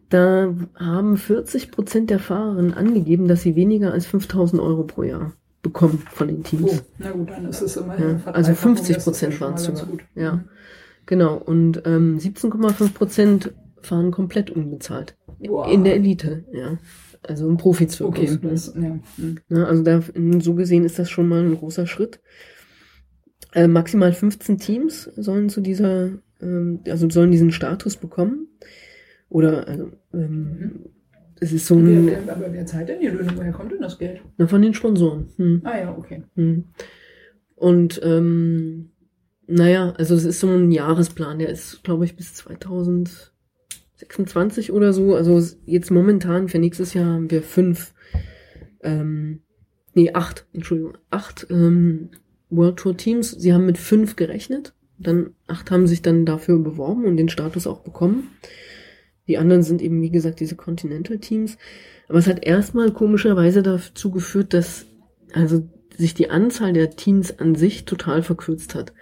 da 0.08 0.54
haben 0.76 1.16
40 1.16 1.72
Prozent 1.72 2.10
der 2.10 2.20
Fahrerinnen 2.20 2.74
angegeben, 2.74 3.26
dass 3.26 3.42
sie 3.42 3.56
weniger 3.56 3.92
als 3.92 4.06
5000 4.06 4.62
Euro 4.62 4.84
pro 4.84 5.02
Jahr 5.02 5.32
bekommen 5.62 6.04
von 6.12 6.28
den 6.28 6.44
Teams. 6.44 6.70
Oh, 6.72 6.86
na 6.98 7.10
gut, 7.10 7.30
dann 7.30 7.48
ist 7.48 7.62
es 7.62 7.76
immerhin. 7.76 8.20
Ja, 8.24 8.32
also 8.32 8.54
50 8.54 8.98
Prozent 8.98 9.40
waren 9.40 9.54
es 9.54 9.64
sogar. 9.64 9.88
Ja. 10.14 10.44
Genau, 11.06 11.36
und 11.36 11.82
ähm, 11.84 12.18
17,5 12.18 12.94
Prozent 12.94 13.52
fahren 13.80 14.10
komplett 14.10 14.50
unbezahlt. 14.50 15.16
Wow. 15.40 15.70
In 15.72 15.84
der 15.84 15.94
Elite, 15.94 16.44
ja. 16.52 16.78
Also 17.22 17.48
im 17.48 17.56
Profizirkus. 17.56 18.18
Okay, 18.18 18.38
das, 18.42 18.74
ja. 18.74 18.98
Hm. 19.16 19.38
ja. 19.48 19.64
Also 19.64 19.82
da, 19.82 20.02
so 20.40 20.54
gesehen 20.54 20.84
ist 20.84 20.98
das 20.98 21.10
schon 21.10 21.28
mal 21.28 21.42
ein 21.42 21.56
großer 21.56 21.86
Schritt. 21.86 22.20
Äh, 23.54 23.68
maximal 23.68 24.12
15 24.12 24.58
Teams 24.58 25.04
sollen 25.16 25.48
zu 25.48 25.60
dieser, 25.60 26.10
ähm, 26.40 26.80
also 26.88 27.08
sollen 27.08 27.30
diesen 27.30 27.52
Status 27.52 27.96
bekommen. 27.96 28.48
Oder 29.28 29.66
also, 29.66 29.90
ähm, 30.12 30.58
mhm. 30.58 30.70
es 31.40 31.52
ist 31.52 31.66
so 31.66 31.76
ein. 31.76 32.06
Wer, 32.06 32.26
wer, 32.26 32.36
aber 32.36 32.52
wer 32.52 32.66
zahlt 32.66 32.88
denn 32.88 33.00
die 33.00 33.08
Löhne? 33.08 33.32
Woher 33.34 33.52
kommt 33.52 33.72
denn 33.72 33.80
das 33.80 33.98
Geld? 33.98 34.20
Na, 34.36 34.46
von 34.46 34.60
den 34.60 34.74
Sponsoren. 34.74 35.28
Hm. 35.36 35.60
Ah 35.64 35.78
ja, 35.78 35.96
okay. 35.96 36.24
Hm. 36.34 36.64
Und 37.54 38.00
ähm, 38.04 38.90
naja, 39.46 39.94
also 39.98 40.14
es 40.14 40.24
ist 40.24 40.40
so 40.40 40.48
ein 40.48 40.70
Jahresplan, 40.70 41.38
der 41.38 41.50
ist, 41.50 41.84
glaube 41.84 42.04
ich, 42.04 42.16
bis 42.16 42.34
2026 42.34 44.72
oder 44.72 44.92
so. 44.92 45.14
Also 45.14 45.40
jetzt 45.66 45.90
momentan 45.90 46.48
für 46.48 46.58
nächstes 46.58 46.94
Jahr 46.94 47.14
haben 47.14 47.30
wir 47.30 47.42
fünf, 47.42 47.94
ähm, 48.82 49.42
nee, 49.92 50.12
acht, 50.12 50.46
Entschuldigung, 50.52 50.96
acht 51.10 51.46
ähm, 51.50 52.10
World 52.50 52.78
Tour 52.78 52.96
Teams. 52.96 53.30
Sie 53.30 53.52
haben 53.52 53.66
mit 53.66 53.78
fünf 53.78 54.16
gerechnet. 54.16 54.74
Dann 54.98 55.34
acht 55.46 55.70
haben 55.70 55.86
sich 55.86 56.02
dann 56.02 56.24
dafür 56.24 56.58
beworben 56.58 57.04
und 57.04 57.16
den 57.16 57.28
Status 57.28 57.66
auch 57.66 57.80
bekommen. 57.80 58.30
Die 59.26 59.38
anderen 59.38 59.62
sind 59.62 59.82
eben, 59.82 60.02
wie 60.02 60.10
gesagt, 60.10 60.40
diese 60.40 60.54
Continental 60.54 61.18
Teams. 61.18 61.56
Aber 62.08 62.18
es 62.18 62.26
hat 62.26 62.44
erstmal 62.44 62.92
komischerweise 62.92 63.62
dazu 63.62 64.10
geführt, 64.10 64.54
dass 64.54 64.86
also 65.32 65.68
sich 65.96 66.14
die 66.14 66.30
Anzahl 66.30 66.72
der 66.72 66.90
Teams 66.90 67.38
an 67.38 67.54
sich 67.54 67.84
total 67.84 68.22
verkürzt 68.22 68.74
hat. 68.74 68.92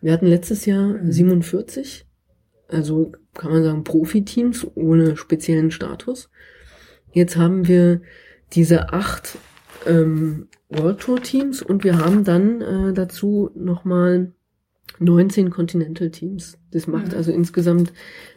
Wir 0.00 0.12
hatten 0.12 0.26
letztes 0.26 0.66
Jahr 0.66 0.98
47, 1.02 2.06
mhm. 2.06 2.74
also 2.74 3.12
kann 3.34 3.52
man 3.52 3.64
sagen 3.64 3.84
Profiteams 3.84 4.66
ohne 4.74 5.16
speziellen 5.16 5.70
Status. 5.70 6.30
Jetzt 7.12 7.36
haben 7.36 7.66
wir 7.66 8.02
diese 8.52 8.92
acht 8.92 9.38
ähm, 9.86 10.48
World 10.68 11.00
Tour 11.00 11.22
Teams 11.22 11.62
und 11.62 11.84
wir 11.84 11.98
haben 11.98 12.24
dann 12.24 12.60
äh, 12.60 12.92
dazu 12.92 13.50
nochmal 13.54 14.32
19 14.98 15.50
Continental 15.50 16.10
Teams. 16.10 16.58
Das 16.70 16.86
macht 16.86 17.08
mhm. 17.08 17.14
also 17.14 17.32
insgesamt 17.32 17.92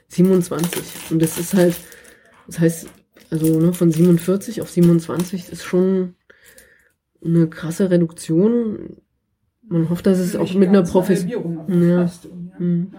27. 0.07 1.11
Und 1.11 1.21
das 1.21 1.39
ist 1.39 1.53
halt 1.53 1.75
Das 2.47 2.59
heißt, 2.59 2.87
also 3.29 3.59
ne, 3.59 3.73
von 3.73 3.91
47 3.91 4.61
auf 4.61 4.69
27 4.69 5.51
ist 5.51 5.63
schon 5.63 6.15
eine 7.23 7.47
krasse 7.47 7.89
Reduktion. 7.89 8.97
Man 9.67 9.89
hofft, 9.89 10.05
dass 10.05 10.19
es 10.19 10.35
auch 10.35 10.53
mit 10.53 10.69
einer 10.69 10.79
ganz 10.79 10.91
Profession. 10.91 11.29
Halbierung, 11.31 11.59
aber 11.59 11.73
Ja. 11.75 12.11
Mhm. 12.59 12.91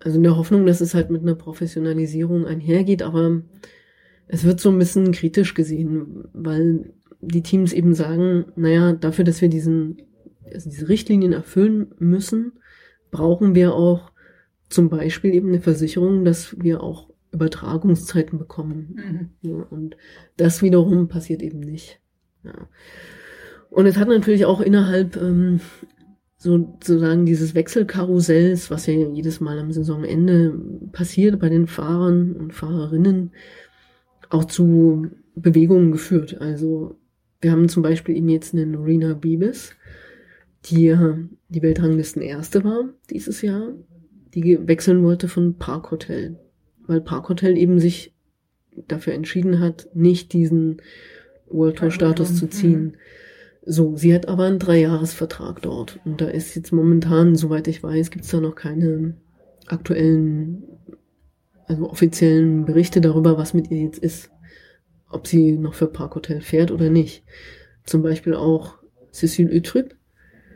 Also 0.00 0.16
in 0.16 0.24
der 0.24 0.36
Hoffnung, 0.36 0.66
dass 0.66 0.80
es 0.80 0.94
halt 0.94 1.10
mit 1.10 1.22
einer 1.22 1.36
Professionalisierung 1.36 2.44
einhergeht, 2.44 3.02
aber 3.02 3.42
es 4.26 4.44
wird 4.44 4.60
so 4.60 4.70
ein 4.70 4.78
bisschen 4.78 5.12
kritisch 5.12 5.54
gesehen, 5.54 6.24
weil 6.32 6.92
die 7.20 7.42
Teams 7.42 7.72
eben 7.72 7.94
sagen, 7.94 8.46
naja, 8.56 8.94
dafür, 8.94 9.24
dass 9.24 9.40
wir 9.40 9.48
diesen, 9.48 9.98
also 10.52 10.68
diese 10.68 10.88
Richtlinien 10.88 11.32
erfüllen 11.32 11.94
müssen, 11.98 12.52
brauchen 13.10 13.54
wir 13.54 13.74
auch 13.74 14.10
zum 14.68 14.88
Beispiel 14.88 15.34
eben 15.34 15.48
eine 15.48 15.60
Versicherung, 15.60 16.24
dass 16.24 16.56
wir 16.60 16.82
auch 16.82 17.10
Übertragungszeiten 17.30 18.38
bekommen. 18.38 19.30
Mhm. 19.42 19.50
Ja, 19.50 19.66
und 19.70 19.96
das 20.36 20.62
wiederum 20.62 21.08
passiert 21.08 21.42
eben 21.42 21.60
nicht. 21.60 22.00
Ja. 22.42 22.68
Und 23.72 23.86
es 23.86 23.96
hat 23.96 24.08
natürlich 24.08 24.44
auch 24.44 24.60
innerhalb 24.60 25.16
ähm, 25.16 25.60
so- 26.36 26.58
sozusagen 26.58 27.24
dieses 27.24 27.54
Wechselkarussells, 27.54 28.70
was 28.70 28.86
ja 28.86 28.92
jedes 28.92 29.40
Mal 29.40 29.58
am 29.58 29.72
Saisonende 29.72 30.58
passiert 30.92 31.38
bei 31.38 31.48
den 31.48 31.66
Fahrern 31.66 32.32
und 32.34 32.52
Fahrerinnen, 32.52 33.30
auch 34.28 34.44
zu 34.44 35.06
Bewegungen 35.34 35.92
geführt. 35.92 36.40
Also 36.40 36.98
wir 37.40 37.50
haben 37.52 37.68
zum 37.68 37.82
Beispiel 37.82 38.16
eben 38.16 38.28
jetzt 38.28 38.52
eine 38.54 38.66
Norina 38.66 39.14
Bibis, 39.14 39.74
die 40.66 40.84
ja 40.86 41.18
die 41.48 41.62
Weltranglisten 41.62 42.22
erste 42.22 42.64
war 42.64 42.90
dieses 43.10 43.40
Jahr, 43.40 43.72
die 44.34 44.58
wechseln 44.68 45.02
wollte 45.02 45.28
von 45.28 45.54
Parkhotel, 45.54 46.38
weil 46.86 47.00
Parkhotel 47.00 47.56
eben 47.56 47.78
sich 47.78 48.14
dafür 48.88 49.14
entschieden 49.14 49.60
hat, 49.60 49.88
nicht 49.94 50.32
diesen 50.32 50.82
World 51.48 51.76
Tour 51.76 51.90
Status 51.90 52.36
zu 52.36 52.48
ziehen. 52.48 52.96
So, 53.64 53.96
sie 53.96 54.12
hat 54.14 54.28
aber 54.28 54.44
einen 54.44 54.58
Dreijahresvertrag 54.58 55.62
dort. 55.62 56.00
Und 56.04 56.20
da 56.20 56.26
ist 56.26 56.54
jetzt 56.56 56.72
momentan, 56.72 57.36
soweit 57.36 57.68
ich 57.68 57.82
weiß, 57.82 58.10
gibt 58.10 58.24
es 58.24 58.30
da 58.30 58.40
noch 58.40 58.54
keine 58.56 59.14
aktuellen, 59.66 60.64
also 61.66 61.88
offiziellen 61.88 62.64
Berichte 62.64 63.00
darüber, 63.00 63.38
was 63.38 63.54
mit 63.54 63.70
ihr 63.70 63.82
jetzt 63.82 63.98
ist. 63.98 64.30
Ob 65.08 65.26
sie 65.26 65.52
noch 65.52 65.74
für 65.74 65.86
Parkhotel 65.86 66.40
fährt 66.40 66.70
oder 66.70 66.90
nicht. 66.90 67.24
Zum 67.84 68.02
Beispiel 68.02 68.34
auch 68.34 68.78
Cécile 69.12 69.54
Utrip, 69.56 69.94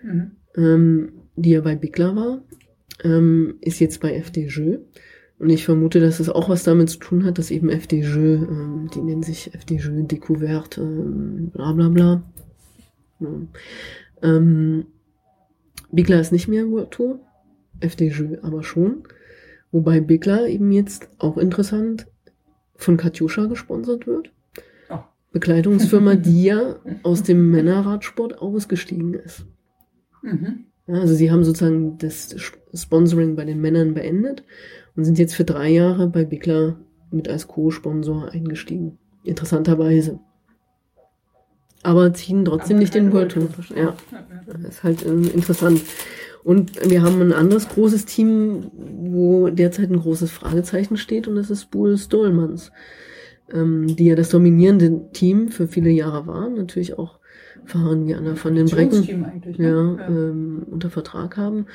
Mhm. 0.03 0.33
ähm, 0.57 1.13
die 1.37 1.51
ja 1.51 1.61
bei 1.61 1.77
Bickler 1.77 2.15
war, 2.17 2.43
ähm, 3.05 3.57
ist 3.61 3.81
jetzt 3.81 4.01
bei 4.01 4.15
FDJ. 4.15 4.77
Und 5.39 5.51
ich 5.51 5.65
vermute, 5.65 6.01
dass 6.01 6.19
es 6.19 6.29
auch 6.31 6.49
was 6.49 6.65
damit 6.65 6.89
zu 6.89 6.99
tun 6.99 7.25
hat, 7.25 7.39
dass 7.39 7.51
eben 7.51 7.69
FDJ, 7.69 8.17
ähm, 8.17 8.89
die 8.95 9.03
nennen 9.03 9.23
sich 9.23 9.53
FDJ 9.55 10.07
Découverte, 10.07 10.81
ähm, 10.81 11.51
bla 11.53 11.73
bla 11.73 11.89
bla. 11.89 12.23
Ja. 13.21 13.29
Ähm, 14.23 14.87
Bickler 15.91 16.21
ist 16.21 16.33
nicht 16.33 16.49
mehr 16.49 16.69
World 16.71 16.91
Tour, 16.91 17.21
FDJ 17.81 18.39
aber 18.43 18.62
schon. 18.62 19.05
Wobei 19.73 20.01
Bickler 20.01 20.47
eben 20.49 20.73
jetzt 20.73 21.09
auch 21.19 21.37
interessant 21.37 22.07
von 22.77 22.97
Katjuscha 22.97 23.47
gesponsert 23.47 24.07
wird. 24.07 24.31
Oh. 24.91 25.01
Bekleidungsfirma, 25.33 26.14
die 26.17 26.45
ja 26.45 26.77
aus 27.03 27.23
dem 27.23 27.51
Männerradsport 27.51 28.39
ausgestiegen 28.39 29.14
ist. 29.14 29.47
Mhm. 30.23 30.67
Also 30.87 31.14
sie 31.14 31.31
haben 31.31 31.45
sozusagen 31.45 31.99
das 31.99 32.37
Sponsoring 32.73 33.35
bei 33.35 33.45
den 33.45 33.61
Männern 33.61 33.95
beendet 33.95 34.45
und 34.95 35.05
sind 35.05 35.19
jetzt 35.19 35.35
für 35.35 35.45
drei 35.45 35.69
Jahre 35.71 36.09
bei 36.09 36.25
Bickler 36.25 36.79
mit 37.11 37.29
als 37.29 37.49
Co-Sponsor 37.49 38.31
eingestiegen. 38.31 38.99
Interessanterweise. 39.25 40.21
Aber 41.87 42.12
ziehen 42.12 42.45
trotzdem 42.45 42.78
nicht 42.78 42.95
den 42.95 43.12
Tour. 43.12 43.28
Ja, 43.28 43.76
Ja, 43.76 43.82
ja. 43.82 43.95
das 44.47 44.74
ist 44.74 44.82
halt 44.82 45.07
ähm, 45.07 45.30
interessant. 45.32 45.80
Und 46.43 46.91
wir 46.91 47.03
haben 47.03 47.20
ein 47.20 47.32
anderes 47.32 47.68
großes 47.68 48.07
Team, 48.07 48.72
wo 48.74 49.51
derzeit 49.51 49.91
ein 49.91 50.01
großes 50.01 50.32
Fragezeichen 50.32 50.97
steht, 50.97 51.28
und 51.28 51.37
das 51.37 51.49
ist 51.49 51.70
Bull 51.70 51.97
Stolmans, 51.97 52.72
ähm, 53.53 53.95
die 53.95 54.07
ja 54.07 54.16
das 54.16 54.30
dominierende 54.30 55.12
Team 55.12 55.49
für 55.49 55.68
viele 55.68 55.91
Jahre 55.91 56.26
waren. 56.26 56.55
Natürlich 56.55 56.99
auch 56.99 57.20
Fahrern 57.66 58.09
wie 58.09 58.16
Anna 58.16 58.34
von 58.34 58.57
den 58.57 58.66
Brecken. 58.66 59.24
Ne? 59.57 59.97
ja, 59.99 60.09
Ähm, 60.09 60.66
unter 60.68 60.91
Vertrag 60.91 61.37
haben. 61.37 61.66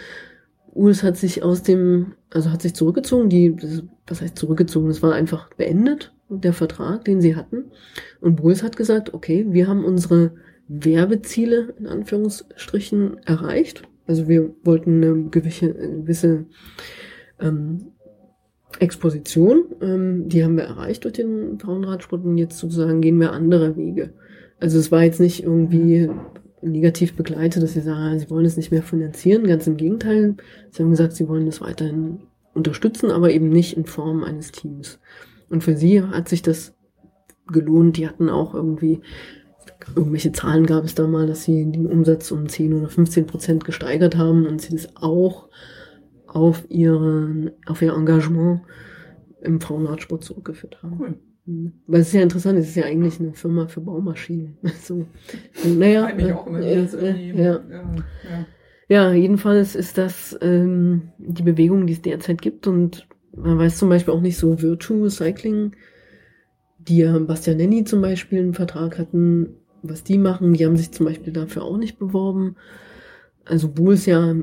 Uls 0.74 1.04
hat 1.04 1.16
sich 1.16 1.42
aus 1.42 1.64
dem, 1.64 2.16
also 2.32 2.52
hat 2.52 2.62
sich 2.62 2.74
zurückgezogen, 2.74 3.30
die, 3.30 3.56
das, 3.56 3.84
was 4.08 4.22
heißt 4.22 4.38
zurückgezogen, 4.38 4.90
das 4.90 5.02
war 5.02 5.14
einfach 5.14 5.54
beendet, 5.54 6.12
der 6.32 6.54
Vertrag, 6.54 7.06
den 7.06 7.22
sie 7.22 7.36
hatten. 7.36 7.72
Und 8.20 8.38
Bulls 8.38 8.64
hat 8.64 8.78
gesagt, 8.78 9.14
okay, 9.14 9.46
wir 9.50 9.68
haben 9.68 9.86
unsere 9.86 10.34
Werbeziele 10.68 11.74
in 11.80 11.88
Anführungsstrichen 11.88 13.18
erreicht. 13.26 13.84
Also 14.08 14.28
wir 14.28 14.54
wollten 14.64 15.04
eine 15.04 15.30
gewisse, 15.30 15.74
gewisse 15.74 16.46
ähm, 17.40 17.92
Exposition, 18.80 19.66
ähm, 19.82 20.30
die 20.30 20.44
haben 20.44 20.58
wir 20.58 20.64
erreicht 20.64 21.04
durch 21.04 21.14
den 21.14 21.60
Frauenradsport 21.60 22.24
und 22.24 22.38
jetzt 22.38 22.58
sozusagen 22.58 23.02
gehen 23.02 23.20
wir 23.20 23.32
andere 23.32 23.76
Wege. 23.76 24.14
Also 24.60 24.80
es 24.80 24.92
war 24.92 25.04
jetzt 25.04 25.20
nicht 25.20 25.44
irgendwie 25.44 26.10
negativ 26.62 27.16
begleitet, 27.16 27.64
dass 27.64 27.74
sie 27.74 27.82
sagen, 27.82 28.20
sie 28.20 28.30
wollen 28.30 28.46
es 28.46 28.58
nicht 28.58 28.72
mehr 28.72 28.84
finanzieren. 28.84 29.48
Ganz 29.48 29.68
im 29.68 29.78
Gegenteil. 29.78 30.36
Sie 30.70 30.84
haben 30.84 30.92
gesagt, 30.92 31.14
sie 31.14 31.28
wollen 31.28 31.46
das 31.46 31.62
weiterhin 31.62 32.20
unterstützen, 32.54 33.12
aber 33.12 33.32
eben 33.32 33.50
nicht 33.50 33.76
in 33.76 33.86
Form 33.86 34.24
eines 34.24 34.52
Teams. 34.52 35.00
Und 35.52 35.64
für 35.64 35.76
sie 35.76 36.02
hat 36.02 36.30
sich 36.30 36.42
das 36.42 36.74
gelohnt. 37.52 37.98
Die 37.98 38.08
hatten 38.08 38.30
auch 38.30 38.56
irgendwie, 38.56 39.02
irgendwelche 39.96 40.32
Zahlen 40.32 40.66
gab 40.66 40.86
es 40.86 40.96
da 40.96 41.06
mal, 41.08 41.28
dass 41.28 41.44
sie 41.44 41.70
den 41.70 41.88
Umsatz 41.88 42.32
um 42.32 42.48
10 42.48 42.74
oder 42.74 42.88
15 42.88 43.28
Prozent 43.28 43.66
gesteigert 43.66 44.18
haben 44.18 44.48
und 44.48 44.62
sie 44.62 44.74
das 44.74 44.96
auch 44.96 45.50
auf, 46.26 46.66
ihren, 46.70 47.52
auf 47.66 47.82
ihr 47.82 47.94
Engagement 47.94 48.62
im 49.42 49.60
Frauenradsport 49.60 50.24
zurückgeführt 50.24 50.82
haben. 50.82 50.98
Cool. 51.00 51.20
Mhm. 51.46 51.74
Weil 51.88 52.02
es 52.02 52.08
ist 52.08 52.14
ja 52.14 52.22
interessant, 52.22 52.60
es 52.60 52.70
ist 52.70 52.76
ja 52.76 52.86
eigentlich 52.86 53.20
eine 53.20 53.34
Firma 53.34 53.68
für 53.68 53.82
Baumaschinen. 53.82 54.58
So, 54.82 55.06
naja, 55.66 56.06
Eigentlich 56.06 56.32
auch 56.34 56.48
immer 56.48 56.62
äh, 56.62 56.84
äh, 56.84 57.28
ja. 57.30 57.36
Ja, 57.36 57.64
ja. 57.70 58.46
ja, 58.88 59.14
jedenfalls 59.14 59.76
ist 59.76 59.98
das 59.98 60.38
ähm, 60.42 61.10
die 61.18 61.44
Bewegung, 61.44 61.88
die 61.88 61.94
es 61.94 62.02
derzeit 62.02 62.42
gibt. 62.42 62.68
Und 62.68 63.08
man 63.36 63.58
weiß 63.58 63.78
zum 63.78 63.90
Beispiel 63.90 64.14
auch 64.14 64.22
nicht 64.22 64.38
so 64.38 64.62
Virtue 64.62 65.10
Cycling, 65.10 65.74
die 66.80 66.98
ja 66.98 67.18
Bastianelli 67.20 67.84
zum 67.84 68.02
Beispiel 68.02 68.40
einen 68.40 68.54
Vertrag 68.54 68.98
hatten, 68.98 69.56
was 69.84 70.04
die 70.04 70.18
machen. 70.18 70.54
Die 70.54 70.66
haben 70.66 70.78
sich 70.78 70.92
zum 70.92 71.06
Beispiel 71.06 71.34
dafür 71.34 71.64
auch 71.64 71.78
nicht 71.78 72.00
beworben. 72.00 72.56
Also 73.46 73.70
Bulls 73.70 74.06
ja 74.06 74.36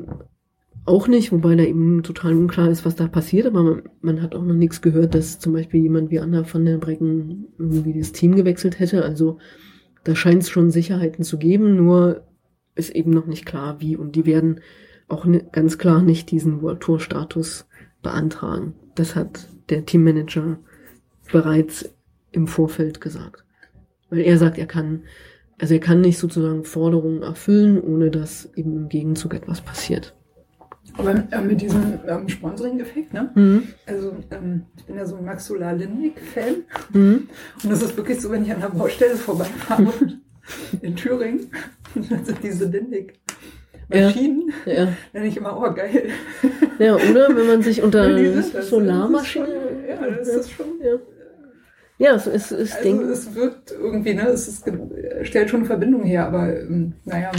auch 0.85 1.07
nicht, 1.07 1.33
wobei 1.33 1.55
da 1.55 1.65
eben 1.65 2.03
total 2.03 2.35
unklar 2.35 2.71
ist, 2.71 2.87
was 2.87 2.97
da 2.97 3.09
passiert, 3.09 3.47
aber 3.47 3.63
man, 3.63 3.83
man 4.01 4.23
hat 4.23 4.35
auch 4.35 4.43
noch 4.45 4.55
nichts 4.55 4.81
gehört, 4.81 5.15
dass 5.15 5.39
zum 5.39 5.53
Beispiel 5.53 5.83
jemand 5.83 6.11
wie 6.11 6.19
Anna 6.19 6.45
van 6.51 6.65
der 6.65 6.79
Brecken 6.79 7.49
irgendwie 7.59 7.99
das 7.99 8.13
Team 8.13 8.35
gewechselt 8.35 8.79
hätte. 8.79 9.05
Also 9.05 9.39
da 10.05 10.17
scheint 10.17 10.43
es 10.43 10.49
schon 10.49 10.71
Sicherheiten 10.71 11.25
zu 11.25 11.39
geben, 11.39 11.77
nur 11.77 12.23
ist 12.75 12.95
eben 12.95 13.11
noch 13.11 13.27
nicht 13.27 13.45
klar, 13.45 13.81
wie. 13.81 13.97
Und 13.97 14.17
die 14.17 14.25
werden 14.25 14.61
auch 15.09 15.27
ni- 15.27 15.45
ganz 15.53 15.77
klar 15.77 16.03
nicht 16.03 16.31
diesen 16.31 16.63
World 16.63 16.81
Tour 16.81 17.01
Status 17.01 17.67
beantragen. 18.03 18.75
Das 18.95 19.15
hat 19.17 19.49
der 19.69 19.85
Teammanager 19.87 20.59
bereits 21.31 21.89
im 22.33 22.47
Vorfeld 22.47 23.01
gesagt. 23.01 23.45
Weil 24.11 24.21
er 24.21 24.39
sagt, 24.39 24.59
er 24.59 24.67
kann, 24.67 25.03
also 25.59 25.75
er 25.75 25.81
kann 25.81 26.01
nicht 26.01 26.19
sozusagen 26.19 26.65
Forderungen 26.65 27.23
erfüllen, 27.23 27.81
ohne 27.81 28.11
dass 28.11 28.51
eben 28.57 28.77
im 28.77 28.89
Gegenzug 28.89 29.35
etwas 29.35 29.61
passiert. 29.61 30.15
Aber 30.97 31.15
äh, 31.31 31.41
mit 31.41 31.61
diesem 31.61 32.01
ähm, 32.09 32.29
Sponsoring-Effekt, 32.29 33.13
ne? 33.13 33.31
Mhm. 33.35 33.63
Also, 33.87 34.17
ähm, 34.31 34.65
ich 34.77 34.85
bin 34.85 34.97
ja 34.97 35.07
so 35.07 35.17
ein 35.17 35.25
Maxula 35.25 35.73
Lindig-Fan. 35.73 36.57
Mhm. 36.93 37.29
Und 37.63 37.71
das 37.71 37.83
ist 37.83 37.97
wirklich 37.97 38.21
so, 38.21 38.31
wenn 38.31 38.45
ich 38.45 38.53
an 38.53 38.61
der 38.61 38.71
Baustelle 38.71 39.15
vorbeifahre 39.15 39.93
in 40.81 40.97
Thüringen, 40.97 41.51
dann 41.95 42.25
sind 42.25 42.39
diese 42.43 42.65
Lindig-Maschinen, 42.65 43.28
Ja. 43.91 44.11
dann 44.11 44.97
denke 45.15 45.29
ich 45.29 45.37
immer, 45.39 45.57
oh 45.57 45.73
geil. 45.73 46.09
ja, 46.79 46.95
oder 46.95 47.29
wenn 47.35 47.47
man 47.47 47.63
sich 47.63 47.83
unter. 47.83 48.07
Solarmaschinen. 48.63 49.49
Ja, 49.89 49.97
das 50.11 50.29
ist 50.29 50.51
schon. 50.53 50.67
Ja, 50.83 50.97
ja 51.99 52.15
es 52.17 52.27
ist, 52.27 52.53
es 52.53 52.73
Also 52.75 52.83
denkt, 52.89 53.05
es 53.05 53.35
wirkt 53.35 53.71
irgendwie, 53.73 54.15
ne, 54.15 54.29
es 54.29 54.47
ist, 54.47 54.71
stellt 55.23 55.49
schon 55.51 55.61
eine 55.61 55.67
Verbindung 55.67 56.03
her, 56.05 56.27
aber 56.27 56.61
ähm, 56.61 56.93
naja. 57.05 57.31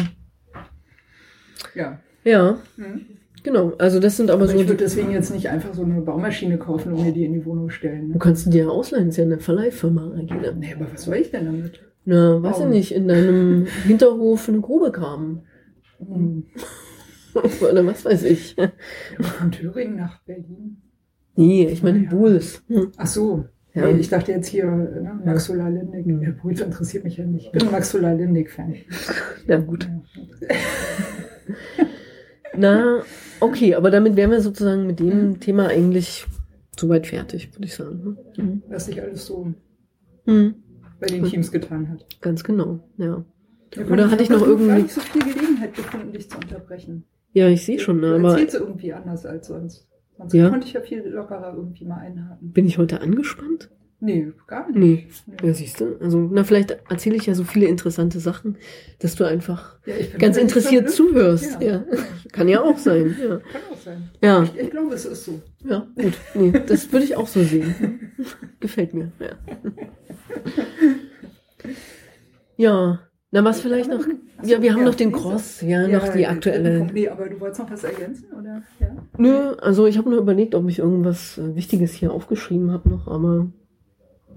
Ja. 1.76 2.00
ja, 2.24 2.58
Hm. 2.78 3.02
genau. 3.44 3.74
Also 3.78 4.00
das 4.00 4.18
sind 4.18 4.32
aber, 4.32 4.44
Aber 4.44 4.52
so 4.52 4.58
ich 4.60 4.68
würde 4.68 4.84
deswegen 4.84 5.12
jetzt 5.12 5.32
nicht 5.32 5.50
einfach 5.50 5.74
so 5.74 5.84
eine 5.84 6.02
Baumaschine 6.02 6.58
kaufen 6.58 6.94
und 6.94 7.04
mir 7.04 7.12
die 7.12 7.26
in 7.26 7.34
die 7.34 7.46
Wohnung 7.46 7.70
stellen. 7.70 8.08
du 8.08 8.14
Ne? 8.14 8.20
kannst 8.20 8.46
die 8.48 8.50
dir 8.50 8.72
ausleihen, 8.72 9.10
ist 9.10 9.18
ja 9.18 9.24
eine 9.24 9.40
Verleihfirma, 9.40 10.08
Regina. 10.16 10.52
Nee, 10.54 10.74
aber 10.76 10.88
was 10.92 11.04
soll 11.04 11.16
ich 11.18 11.32
denn 11.32 11.46
damit? 11.46 11.80
Na, 12.06 12.42
weiß 12.42 12.62
ich 12.62 12.66
nicht, 12.66 12.92
in 12.96 13.08
deinem 13.08 13.66
Hinterhof 13.86 14.50
eine 14.50 14.62
Grube 14.62 14.92
graben. 14.92 15.44
Hm. 16.00 16.46
Oder 17.62 17.86
was 17.86 18.06
weiß 18.06 18.24
ich. 18.24 18.56
Von 19.20 19.52
Thüringen 19.52 19.98
nach 19.98 20.20
Berlin. 20.24 20.82
Nee, 21.36 21.68
ich 21.68 21.84
meine 21.84 22.04
Ja. 22.04 22.10
Bulls. 22.10 22.64
Hm. 22.68 22.92
Ach 22.98 23.08
so. 23.08 23.46
Ja. 23.74 23.86
Nee, 23.86 24.00
ich 24.00 24.10
dachte 24.10 24.32
jetzt 24.32 24.48
hier, 24.48 24.66
ne, 24.66 25.22
Max 25.24 25.46
Solar 25.46 25.70
Lindig. 25.70 26.06
Mhm. 26.06 26.22
Der 26.22 26.32
Beruf 26.32 26.60
interessiert 26.60 27.04
mich 27.04 27.18
ja 27.18 27.26
nicht. 27.26 27.46
Ich 27.46 27.52
bin 27.52 27.62
ein 27.64 27.72
Max 27.72 27.92
Solar 27.92 28.16
Lindig-Fan. 28.16 28.76
Ja, 29.48 29.58
gut. 29.60 29.88
Na, 32.58 33.02
okay, 33.40 33.76
aber 33.76 33.92
damit 33.92 34.16
wären 34.16 34.32
wir 34.32 34.42
sozusagen 34.42 34.88
mit 34.88 35.00
dem 35.00 35.40
Thema 35.40 35.68
eigentlich 35.68 36.26
soweit 36.78 37.08
fertig, 37.08 37.54
würde 37.54 37.66
ich 37.66 37.76
sagen. 37.76 38.18
Mhm. 38.38 38.64
Was 38.70 38.86
sich 38.88 39.02
alles 39.02 39.26
so 39.26 39.54
Mhm. 40.26 40.56
bei 41.00 41.08
den 41.08 41.24
Teams 41.26 41.52
getan 41.52 41.90
hat. 41.90 42.06
Ganz 42.22 42.44
genau, 42.44 42.80
ja. 42.98 43.24
Ja, 43.76 43.86
Oder 43.86 44.10
hatte 44.12 44.24
ich 44.24 44.30
noch 44.30 44.42
irgendwie. 44.46 44.82
nicht 44.84 44.92
so 44.92 45.02
viel 45.02 45.22
Gelegenheit 45.22 45.76
gefunden, 45.76 46.12
dich 46.12 46.30
zu 46.30 46.38
unterbrechen. 46.38 47.06
Ja, 47.34 47.48
ich 47.48 47.64
sehe 47.66 47.80
schon, 47.80 48.00
ne, 48.00 48.10
du 48.10 48.16
aber 48.16 48.32
erzählst 48.32 48.56
irgendwie 48.56 48.94
anders 48.94 49.26
als 49.26 49.48
sonst. 49.48 49.88
Sonst 50.18 50.34
Ja. 50.34 50.50
konnte 50.50 50.68
ich 50.68 50.74
ja 50.74 50.82
viel 50.82 51.04
lockerer 51.08 51.54
irgendwie 51.56 51.86
mal 51.86 51.98
einhaken. 52.00 52.52
bin 52.52 52.66
ich 52.66 52.78
heute 52.78 53.02
angespannt? 53.02 53.70
Nee, 54.02 54.32
gar 54.48 54.68
nicht. 54.70 54.78
Nee. 54.78 55.08
Nee. 55.42 55.48
Ja, 55.48 55.54
siehst 55.54 55.82
du. 55.82 55.98
Also, 56.00 56.20
na, 56.32 56.46
vielleicht 56.46 56.72
erzähle 56.90 57.18
ich 57.18 57.26
ja 57.26 57.36
so 57.36 57.44
viele 57.44 57.68
interessante 57.68 58.20
Sachen, 58.22 58.56
dass 59.00 59.16
du 59.16 59.26
einfach 59.26 59.78
Ja, 59.86 59.94
ich 59.96 60.18
ganz 60.18 60.38
interessiert 60.38 60.90
zuhörst. 60.90 61.62
Ja. 61.62 61.68
Ja. 61.68 61.86
Kann 62.32 62.48
ja 62.48 62.62
auch 62.62 62.78
sein. 62.78 63.16
Ja. 63.22 63.28
Kann 63.40 63.62
auch 63.74 63.78
sein. 63.78 64.10
Ja. 64.22 64.44
Ich, 64.44 64.58
ich 64.58 64.70
glaube, 64.72 64.96
es 64.96 65.04
ist 65.06 65.26
so. 65.26 65.42
Ja, 65.66 65.86
gut. 65.96 66.14
Nee, 66.34 66.54
das 66.66 66.92
würde 66.94 67.04
ich 67.06 67.18
auch 67.18 67.28
so 67.28 67.44
sehen. 67.44 68.12
Gefällt 68.62 68.94
mir. 68.94 69.12
Ja. 69.20 69.36
Ja. 72.58 73.00
Na, 73.32 73.44
was 73.44 73.62
vielleicht 73.62 73.90
noch? 73.90 74.04
Ja, 74.42 74.60
wir 74.62 74.74
haben 74.74 74.84
noch 74.84 74.96
den 74.96 75.12
Cross, 75.12 75.62
ja, 75.62 75.88
noch 75.88 76.10
die 76.10 76.26
aktuelle. 76.26 76.88
Nee, 76.92 77.10
aber 77.10 77.30
du 77.30 77.40
wolltest 77.40 77.62
noch 77.62 77.70
was 77.70 77.84
ergänzen, 77.84 78.26
oder? 78.32 78.64
Ja. 78.80 78.88
Nö, 79.18 79.52
also 79.62 79.86
ich 79.86 80.00
habe 80.00 80.10
nur 80.10 80.20
überlegt, 80.20 80.56
ob 80.56 80.68
ich 80.68 80.80
irgendwas 80.80 81.38
äh, 81.38 81.56
Wichtiges 81.56 81.94
hier 81.94 82.12
aufgeschrieben 82.12 82.72
habe 82.72 82.90
noch, 82.90 83.08
aber 83.08 83.48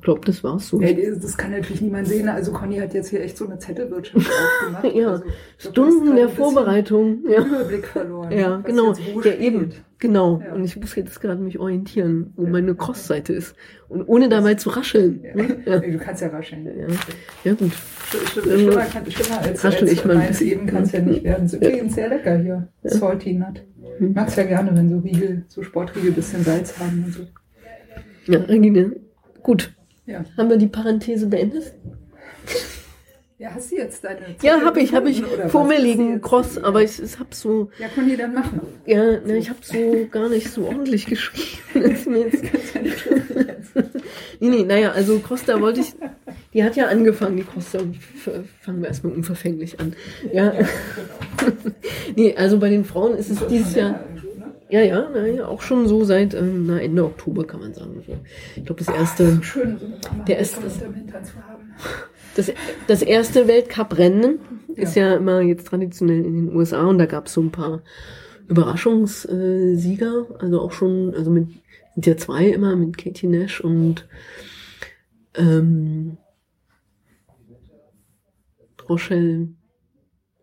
glaube, 0.02 0.20
das 0.26 0.42
war's 0.44 0.68
so. 0.68 0.80
Ja, 0.80 0.92
das 0.92 1.36
kann 1.36 1.52
natürlich 1.52 1.80
niemand 1.80 2.06
sehen. 2.08 2.28
Also 2.28 2.52
Conny 2.52 2.76
hat 2.78 2.92
jetzt 2.94 3.08
hier 3.08 3.22
echt 3.22 3.36
so 3.36 3.46
eine 3.46 3.58
Zettelwirtschaft 3.58 4.26
aufgemacht. 4.62 4.94
Ja, 4.94 5.10
also, 5.12 5.24
Stunden 5.58 6.16
der 6.16 6.28
Vorbereitung. 6.28 7.24
Ja. 7.28 7.44
Überblick 7.44 7.86
verloren. 7.86 8.30
Ja, 8.32 8.56
genau. 8.58 8.92
Ja, 9.24 9.32
eben. 9.34 9.70
Genau. 9.98 10.42
Ja. 10.44 10.52
Und 10.54 10.64
ich 10.64 10.76
muss 10.76 10.94
jetzt 10.96 11.20
gerade 11.20 11.40
mich 11.40 11.58
orientieren, 11.60 12.32
wo 12.36 12.44
meine 12.46 12.74
Cross-Seite 12.74 13.32
ist. 13.32 13.54
Und 13.88 14.02
ohne 14.08 14.28
dabei 14.28 14.54
zu 14.54 14.70
rascheln. 14.70 15.22
Ja. 15.22 15.34
ne? 15.36 15.62
Ja. 15.64 15.78
Du 15.78 15.98
kannst 15.98 16.20
ja 16.22 16.28
rascheln. 16.28 16.66
Ja. 16.66 16.86
ja, 17.44 17.54
gut. 17.54 17.70
Sch- 17.70 18.16
sch- 18.26 18.42
Schlimmer, 18.42 18.84
kann, 18.86 19.08
schlimmer 19.10 19.40
als, 19.40 19.64
Raschel 19.64 19.82
als 19.82 19.92
ich 19.92 20.04
mal 20.04 20.16
ein 20.16 20.28
bisschen. 20.28 20.48
eben 20.50 20.66
kann 20.66 20.82
es 20.82 20.92
ja 20.92 21.00
nicht 21.00 21.22
werden. 21.22 21.46
Ist 21.46 21.54
übrigens 21.54 21.94
sehr 21.94 22.08
lecker 22.08 22.36
hier. 22.38 22.68
Salty 22.82 23.34
Nut. 23.34 23.62
Ich 23.94 24.00
Hm. 24.00 24.12
mag's 24.14 24.34
ja 24.36 24.42
gerne, 24.44 24.70
wenn 24.74 24.88
so 24.90 24.98
Riegel, 24.98 25.44
so 25.48 25.62
Sportriegel 25.62 26.10
ein 26.10 26.14
bisschen 26.14 26.42
Salz 26.42 26.76
haben 26.80 27.04
und 27.06 27.14
so. 27.14 27.22
Ja, 28.32 28.40
Regine. 28.40 28.96
Gut. 29.42 29.72
Ja. 30.06 30.24
Haben 30.36 30.50
wir 30.50 30.56
die 30.56 30.66
Parenthese 30.66 31.26
beendet? 31.26 31.74
Ja, 33.38 33.50
hast 33.54 33.72
du 33.72 33.76
jetzt 33.76 34.04
deine 34.04 34.20
Ja, 34.20 34.54
Zettel 34.54 34.64
habe 34.66 34.80
ich, 34.80 34.94
habe 34.94 35.10
ich 35.10 35.22
vor 35.48 35.64
mir 35.64 35.80
liegen, 35.80 36.12
jetzt- 36.14 36.22
Cross, 36.22 36.58
aber 36.58 36.82
ich, 36.82 37.02
ich 37.02 37.18
habe 37.18 37.30
so, 37.34 37.70
Ja, 37.78 37.88
Conny, 37.88 38.16
dann 38.16 38.34
mach 38.34 38.52
noch. 38.52 38.62
ja, 38.86 39.18
ne, 39.20 39.36
ich 39.36 39.48
habe 39.50 39.58
so 39.62 40.06
gar 40.12 40.28
nicht 40.28 40.48
so 40.50 40.64
ordentlich 40.66 41.06
geschrieben. 41.06 41.48
Das 41.74 42.04
jetzt, 42.04 42.42
Kannst 42.42 42.74
ja 42.74 42.82
nicht 42.82 43.06
jetzt. 43.34 43.74
nee, 44.38 44.48
nee, 44.48 44.62
naja, 44.62 44.92
also 44.92 45.18
Costa 45.18 45.60
wollte 45.60 45.80
ich, 45.80 45.94
die 46.54 46.62
hat 46.62 46.76
ja 46.76 46.86
angefangen, 46.86 47.36
die 47.38 47.42
Costa, 47.44 47.80
fangen 48.60 48.80
wir 48.82 48.88
erstmal 48.88 49.12
unverfänglich 49.14 49.80
an. 49.80 49.94
Ja, 50.32 50.52
nee, 52.16 52.36
also 52.36 52.58
bei 52.60 52.68
den 52.68 52.84
Frauen 52.84 53.14
ist 53.16 53.30
es 53.30 53.44
dieses 53.48 53.74
Jahr? 53.74 54.04
Ja, 54.72 54.80
ja, 54.80 55.10
naja, 55.10 55.46
auch 55.46 55.60
schon 55.60 55.86
so 55.86 56.02
seit 56.04 56.32
ähm, 56.32 56.66
na, 56.66 56.80
Ende 56.80 57.04
Oktober 57.04 57.44
kann 57.44 57.60
man 57.60 57.74
sagen. 57.74 58.02
So. 58.06 58.16
Ich 58.56 58.64
glaube, 58.64 58.82
das 58.82 58.94
erste, 58.94 59.42
Schön, 59.42 59.78
so 59.78 59.86
Der 60.26 60.42
zu 60.42 60.56
haben. 60.62 61.74
das, 62.34 62.52
das 62.86 63.02
erste 63.02 63.48
Weltcup-Rennen 63.48 64.38
ist 64.74 64.96
ja 64.96 65.14
immer 65.16 65.42
jetzt 65.42 65.66
traditionell 65.66 66.24
in 66.24 66.46
den 66.46 66.56
USA 66.56 66.86
und 66.86 66.96
da 66.96 67.04
gab 67.04 67.26
es 67.26 67.34
so 67.34 67.42
ein 67.42 67.50
paar 67.50 67.82
Überraschungssieger, 68.48 70.26
also 70.38 70.60
auch 70.62 70.72
schon, 70.72 71.14
also 71.14 71.30
mit 71.30 71.48
sind 71.94 72.06
ja 72.06 72.16
zwei 72.16 72.46
immer 72.46 72.74
mit 72.74 72.96
Katie 72.96 73.26
Nash 73.26 73.60
und 73.60 74.08
ähm, 75.34 76.16
Rochelle. 78.88 79.48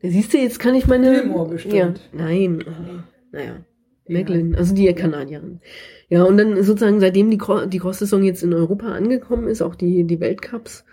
Ja, 0.03 0.11
Siehst 0.11 0.33
du, 0.33 0.37
jetzt 0.37 0.59
kann 0.59 0.75
ich 0.75 0.85
meine. 0.85 1.13
Gilmore 1.21 1.49
bestimmt. 1.49 1.73
Ja, 1.73 1.93
nein. 2.13 2.63
oh, 2.67 3.01
Naja. 3.31 3.65
Meglin, 4.09 4.55
also 4.55 4.73
die 4.75 4.91
Kanadierin. 4.93 5.61
Ja, 6.09 6.23
und 6.23 6.37
dann 6.37 6.61
sozusagen, 6.63 6.99
seitdem 6.99 7.29
die, 7.31 7.37
Cro- 7.37 7.65
die 7.67 7.79
Cross-Saison 7.79 8.23
jetzt 8.23 8.43
in 8.43 8.53
Europa 8.53 8.87
angekommen 8.87 9.47
ist, 9.47 9.61
auch 9.61 9.75
die, 9.75 10.03
die 10.05 10.19
Weltcups. 10.19 10.83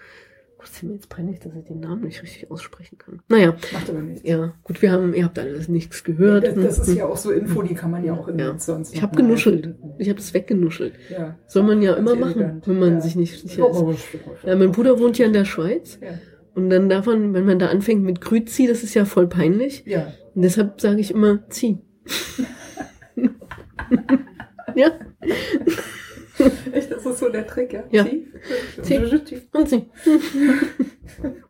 Mir 0.82 0.94
jetzt 0.94 1.08
peinlich, 1.08 1.38
dass 1.38 1.54
ich 1.54 1.64
den 1.64 1.78
Namen 1.78 2.02
nicht 2.02 2.20
richtig 2.24 2.50
aussprechen 2.50 2.98
kann. 2.98 3.22
Naja, 3.28 3.54
Macht 3.72 3.88
aber 3.88 4.00
nichts. 4.02 4.28
ja, 4.28 4.52
gut, 4.64 4.82
wir 4.82 4.90
haben, 4.90 5.14
ihr 5.14 5.24
habt 5.24 5.38
alles 5.38 5.68
nichts 5.68 6.02
gehört. 6.02 6.44
Das, 6.44 6.54
das 6.56 6.88
ist 6.88 6.96
ja 6.96 7.06
auch 7.06 7.16
so 7.16 7.30
Info, 7.30 7.62
die 7.62 7.74
kann 7.74 7.92
man 7.92 8.04
ja 8.04 8.12
auch 8.14 8.26
im 8.26 8.36
Ja. 8.36 8.58
Sonst 8.58 8.92
Ich 8.92 9.00
habe 9.00 9.16
genuschelt. 9.16 9.76
Ich 9.98 10.08
habe 10.08 10.18
es 10.18 10.34
weggenuschelt. 10.34 10.94
Ja. 11.08 11.38
Soll 11.46 11.62
man 11.62 11.82
ja 11.82 11.94
immer 11.94 12.16
machen, 12.16 12.40
elegant. 12.42 12.66
wenn 12.68 12.78
man 12.80 12.92
Ja. 12.94 13.00
sich 13.00 13.14
nicht 13.14 13.40
sicher 13.40 13.70
ist. 13.70 14.08
Ja, 14.44 14.56
mein 14.56 14.72
Bruder 14.72 14.98
wohnt 14.98 15.16
ja 15.18 15.26
in 15.26 15.32
der 15.34 15.44
Schweiz 15.44 16.00
Ja. 16.02 16.18
und 16.56 16.68
dann 16.68 16.88
darf 16.88 17.06
man, 17.06 17.32
wenn 17.32 17.46
man 17.46 17.60
da 17.60 17.68
anfängt 17.68 18.02
mit 18.02 18.20
Grüzi, 18.20 18.66
das 18.66 18.82
ist 18.82 18.94
ja 18.94 19.04
voll 19.04 19.28
peinlich. 19.28 19.84
ja. 19.86 20.08
Und 20.34 20.42
deshalb 20.42 20.80
sage 20.80 20.98
ich 21.00 21.12
immer, 21.12 21.48
zieh. 21.48 21.78
ja, 24.74 24.90
Echt, 26.72 26.90
das 26.92 27.06
ist 27.06 27.18
so 27.18 27.28
der 27.30 27.46
Trick, 27.46 27.72
ja? 27.72 27.84
Ja. 27.90 28.04
Sie? 28.04 28.26
Sie. 28.82 28.98
und 29.52 29.68
zieh. 29.68 29.86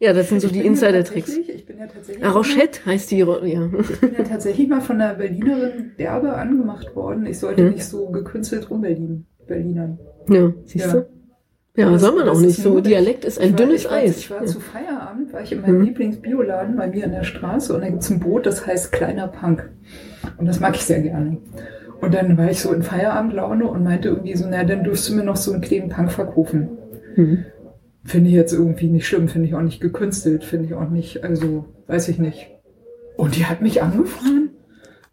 ja, 0.00 0.12
das 0.12 0.28
sind 0.28 0.40
so 0.40 0.46
Ich 0.48 0.52
die 0.54 0.58
ja 0.60 0.64
Insider-Tricks. 0.64 1.26
tatsächlich- 1.28 1.56
Ich 1.56 1.66
bin 1.66 1.78
ja 1.78 1.86
tatsächlich. 1.86 2.24
Ah, 2.24 2.30
Rochette 2.30 2.84
heißt 2.86 3.10
die, 3.10 3.18
ja. 3.18 3.28
Ich 3.36 4.00
bin 4.00 4.14
ja 4.18 4.24
tatsächlich 4.24 4.68
mal 4.68 4.80
von 4.80 5.00
einer 5.00 5.14
Berlinerin 5.14 5.92
derbe 5.98 6.32
angemacht 6.34 6.96
worden. 6.96 7.26
Ich 7.26 7.38
sollte 7.38 7.62
Hm? 7.66 7.72
nicht 7.74 7.84
so 7.84 8.08
gekünstelt 8.10 8.68
rumberlin, 8.70 9.26
Berlinern. 9.46 9.98
Ja, 10.28 10.52
siehst 10.64 10.86
Ja. 10.86 10.92
du? 10.92 11.06
Ja, 11.76 11.90
Das- 11.92 12.00
soll 12.02 12.16
man 12.16 12.28
auch 12.28 12.40
nicht. 12.40 12.56
So, 12.60 12.80
Dialekt 12.80 13.24
ist 13.24 13.38
ein 13.38 13.50
war- 13.52 13.56
dünnes 13.56 13.82
ich 13.84 13.90
war, 13.90 13.96
Eis. 13.98 14.16
Ich 14.18 14.30
war 14.30 14.40
Ja. 14.40 14.46
zu 14.46 14.58
Feierabend, 14.58 15.32
war 15.32 15.42
ich 15.42 15.52
in 15.52 15.60
meinem 15.60 15.76
Hm. 15.78 15.84
Lieblingsbioladen 15.84 16.76
bei 16.76 16.88
mir 16.88 17.04
in 17.04 17.12
der 17.12 17.22
Straße 17.24 17.72
und 17.74 17.82
da 17.82 17.88
gibt's 17.88 18.10
ein 18.10 18.18
Boot, 18.18 18.46
das 18.46 18.66
heißt 18.66 18.90
Kleiner 18.90 19.28
Punk. 19.28 19.70
Und 20.36 20.46
das 20.46 20.60
mag 20.60 20.74
ich 20.76 20.82
sehr 20.82 21.00
gerne. 21.00 21.38
Und 22.00 22.14
dann 22.14 22.36
war 22.38 22.50
ich 22.50 22.60
so 22.60 22.72
in 22.72 22.82
Feierabendlaune 22.82 23.66
und 23.66 23.84
meinte 23.84 24.08
irgendwie 24.08 24.34
so, 24.34 24.46
na, 24.48 24.64
dann 24.64 24.84
dürfst 24.84 25.08
du 25.08 25.14
mir 25.14 25.24
noch 25.24 25.36
so 25.36 25.52
einen 25.52 25.60
kleinen 25.60 25.90
Punk 25.90 26.10
verkaufen. 26.10 26.70
Hm. 27.14 27.44
Finde 28.04 28.30
ich 28.30 28.34
jetzt 28.34 28.52
irgendwie 28.52 28.88
nicht 28.88 29.06
schlimm, 29.06 29.28
finde 29.28 29.48
ich 29.48 29.54
auch 29.54 29.60
nicht 29.60 29.80
gekünstelt, 29.80 30.42
finde 30.42 30.66
ich 30.66 30.74
auch 30.74 30.88
nicht, 30.88 31.22
also 31.22 31.66
weiß 31.86 32.08
ich 32.08 32.18
nicht. 32.18 32.50
Und 33.16 33.36
die 33.36 33.44
hat 33.44 33.60
mich 33.60 33.82
angefahren. 33.82 34.50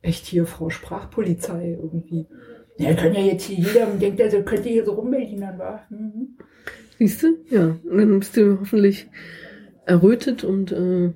Echt 0.02 0.26
hier, 0.26 0.46
Frau 0.46 0.70
Sprachpolizei 0.70 1.78
irgendwie. 1.82 2.28
Ja, 2.78 2.94
kann 2.94 3.14
ja 3.14 3.22
jetzt 3.22 3.44
hier 3.44 3.58
jeder 3.58 3.88
denkt, 3.88 4.22
also 4.22 4.42
könnte 4.44 4.70
hier 4.70 4.86
so 4.86 4.94
rumberlinern, 4.94 5.58
war. 5.58 5.82
Mhm. 5.90 6.38
Siehst 6.98 7.24
du? 7.24 7.28
Ja. 7.50 7.76
Und 7.84 7.98
dann 7.98 8.20
bist 8.20 8.38
du 8.38 8.60
hoffentlich 8.60 9.10
errötet 9.86 10.44
und 10.44 10.72
äh, 10.72 11.12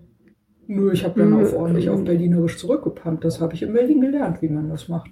Nö, 0.73 0.91
ich 0.93 1.03
habe 1.03 1.19
dann 1.19 1.33
auf 1.33 1.53
ordentlich 1.53 1.89
auf 1.89 2.03
Berlinerisch 2.03 2.57
zurückgepumpt. 2.57 3.23
Das 3.25 3.41
habe 3.41 3.53
ich 3.53 3.61
in 3.63 3.73
Berlin 3.73 4.01
gelernt, 4.01 4.41
wie 4.41 4.47
man 4.49 4.69
das 4.69 4.87
macht. 4.87 5.11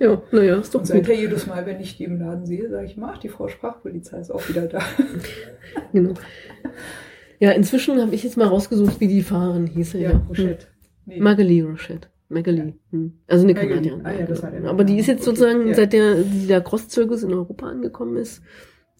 ja, 0.00 0.20
naja, 0.32 0.56
ist 0.56 0.74
doch 0.74 0.80
Und 0.80 0.86
seither 0.86 1.14
jedes 1.14 1.46
Mal, 1.46 1.64
wenn 1.66 1.80
ich 1.80 1.96
die 1.96 2.04
im 2.04 2.18
Laden 2.18 2.44
sehe, 2.46 2.68
sage 2.68 2.86
ich, 2.86 2.96
mach, 2.96 3.18
die 3.18 3.28
Frau 3.28 3.48
Sprachpolizei 3.48 4.18
ist 4.18 4.30
auch 4.32 4.46
wieder 4.48 4.62
da. 4.66 4.80
Genau. 5.92 6.14
Ja, 7.38 7.52
inzwischen 7.52 8.00
habe 8.00 8.14
ich 8.14 8.24
jetzt 8.24 8.36
mal 8.36 8.48
rausgesucht, 8.48 9.00
wie 9.00 9.06
die 9.08 9.22
Fahrerin 9.22 9.66
hieße. 9.66 9.98
Ja, 9.98 10.10
Ja, 10.12 10.22
Rochette. 10.28 10.66
Nee. 11.06 11.20
Magali 11.20 11.60
Rochette. 11.60 12.08
Magali. 12.28 12.74
Hm. 12.90 13.12
Also 13.28 13.44
eine. 13.44 13.54
Kanadierin. 13.54 14.00
Ah 14.04 14.12
ja, 14.12 14.26
Aber 14.70 14.82
die 14.84 14.98
ist 14.98 15.06
jetzt 15.06 15.24
sozusagen, 15.24 15.68
Ja. 15.68 15.74
seit 15.74 15.92
der, 15.92 16.16
der 16.48 16.60
Cross-Zirkus 16.60 17.22
in 17.22 17.32
Europa 17.32 17.66
angekommen 17.68 18.16
ist, 18.16 18.42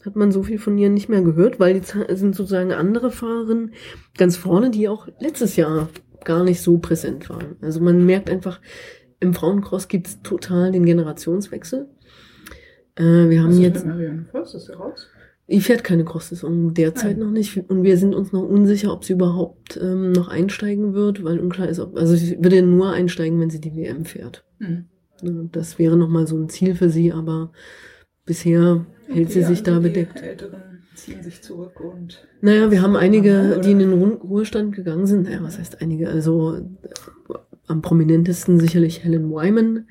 hat 0.05 0.17
man 0.17 0.33
so 0.33 0.43
viel 0.43 0.59
von 0.59 0.77
ihr 0.79 0.91
nicht 0.91 1.09
mehr 1.09 1.23
gehört, 1.23 1.59
weil 1.61 1.75
die 1.75 1.83
Z- 1.83 2.07
sind 2.19 2.35
sozusagen 2.35 2.73
andere 2.73 3.11
Fahrerinnen 3.11 3.73
ganz 4.19 4.37
vorne, 4.37 4.71
die 4.71 4.89
auch 4.89 5.09
letztes 5.21 5.57
Jahr 5.57 5.89
gar 6.25 6.45
nicht 6.45 6.61
so 6.61 6.79
präsent 6.79 7.29
waren. 7.29 7.57
Also 7.61 7.81
man 7.81 8.05
merkt 8.05 8.31
einfach, 8.31 8.61
im 9.21 9.35
Frauencross 9.35 9.89
gibt's 9.89 10.21
total 10.23 10.73
den 10.73 10.85
Generationswechsel. 10.85 11.89
Äh, 12.97 13.29
wir 13.29 13.43
haben 13.43 13.51
Was 13.51 13.59
jetzt 13.59 13.87
Marianne 13.87 14.27
Voss? 14.31 14.55
Ist 14.55 14.71
raus? 14.79 15.09
Die 15.47 15.61
fährt 15.61 15.85
keine 15.85 16.05
Cross-Saison 16.07 16.73
derzeit 16.73 17.19
Nein. 17.19 17.27
noch 17.27 17.33
nicht. 17.33 17.57
Und 17.69 17.83
wir 17.83 17.99
sind 17.99 18.15
uns 18.15 18.33
noch 18.33 18.43
unsicher, 18.43 18.93
ob 18.93 19.05
sie 19.05 19.13
überhaupt 19.13 19.79
ähm, 19.83 20.13
noch 20.13 20.29
einsteigen 20.29 20.95
wird, 20.95 21.23
weil 21.23 21.39
unklar 21.39 21.69
ist, 21.69 21.81
ob, 21.81 21.97
also 21.99 22.15
sie 22.17 22.39
würde 22.43 22.63
nur 22.63 22.93
einsteigen, 22.93 23.39
wenn 23.41 23.51
sie 23.51 23.61
die 23.61 23.77
WM 23.77 24.07
fährt. 24.07 24.45
Mhm. 24.59 24.87
Das 25.53 25.79
wäre 25.79 25.97
nochmal 25.99 26.27
so 26.27 26.37
ein 26.39 26.49
Ziel 26.49 26.75
für 26.75 26.89
sie, 26.89 27.13
aber 27.13 27.53
bisher 28.27 28.87
hält 29.09 29.31
sie 29.31 29.41
Okay, 29.41 29.49
sich 29.49 29.63
da 29.63 29.73
also 29.77 29.83
die 29.83 29.89
bedeckt. 29.89 30.23
Älteren 30.23 30.63
ziehen 30.95 31.23
sich 31.23 31.43
zurück 31.43 31.81
und 31.81 32.27
Naja, 32.41 32.71
wir 32.71 32.81
haben 32.81 32.97
einige, 32.97 33.61
die 33.65 33.73
in 33.73 33.81
den 33.81 33.93
Ru- 33.93 34.21
Ruhestand 34.21 34.75
gegangen 34.75 35.07
sind. 35.07 35.25
Naja, 35.25 35.43
was 35.43 35.59
heißt 35.59 35.83
einige? 35.83 36.09
Also 36.09 36.57
äh, 36.57 36.63
am 37.67 37.83
prominentesten 37.83 38.61
sicherlich 38.61 39.03
Helen 39.05 39.31
Wyman, 39.31 39.87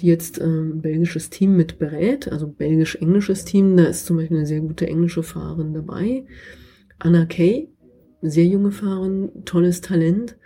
die 0.00 0.06
jetzt 0.06 0.40
ähm, 0.40 0.76
ein 0.76 0.82
belgisches 0.82 1.30
Team 1.30 1.56
mit 1.56 1.78
berät, 1.78 2.30
also 2.32 2.46
belgisch-englisches 2.48 3.44
Team. 3.44 3.76
Da 3.76 3.84
ist 3.84 4.06
zum 4.06 4.16
Beispiel 4.16 4.38
eine 4.38 4.46
sehr 4.46 4.60
gute 4.60 4.86
englische 4.86 5.22
Fahrerin 5.22 5.74
dabei. 5.74 6.24
Anna 6.98 7.26
Kay, 7.26 7.68
sehr 8.22 8.46
junge 8.46 8.72
Fahrerin, 8.72 9.30
tolles 9.44 9.80
Talent, 9.82 10.36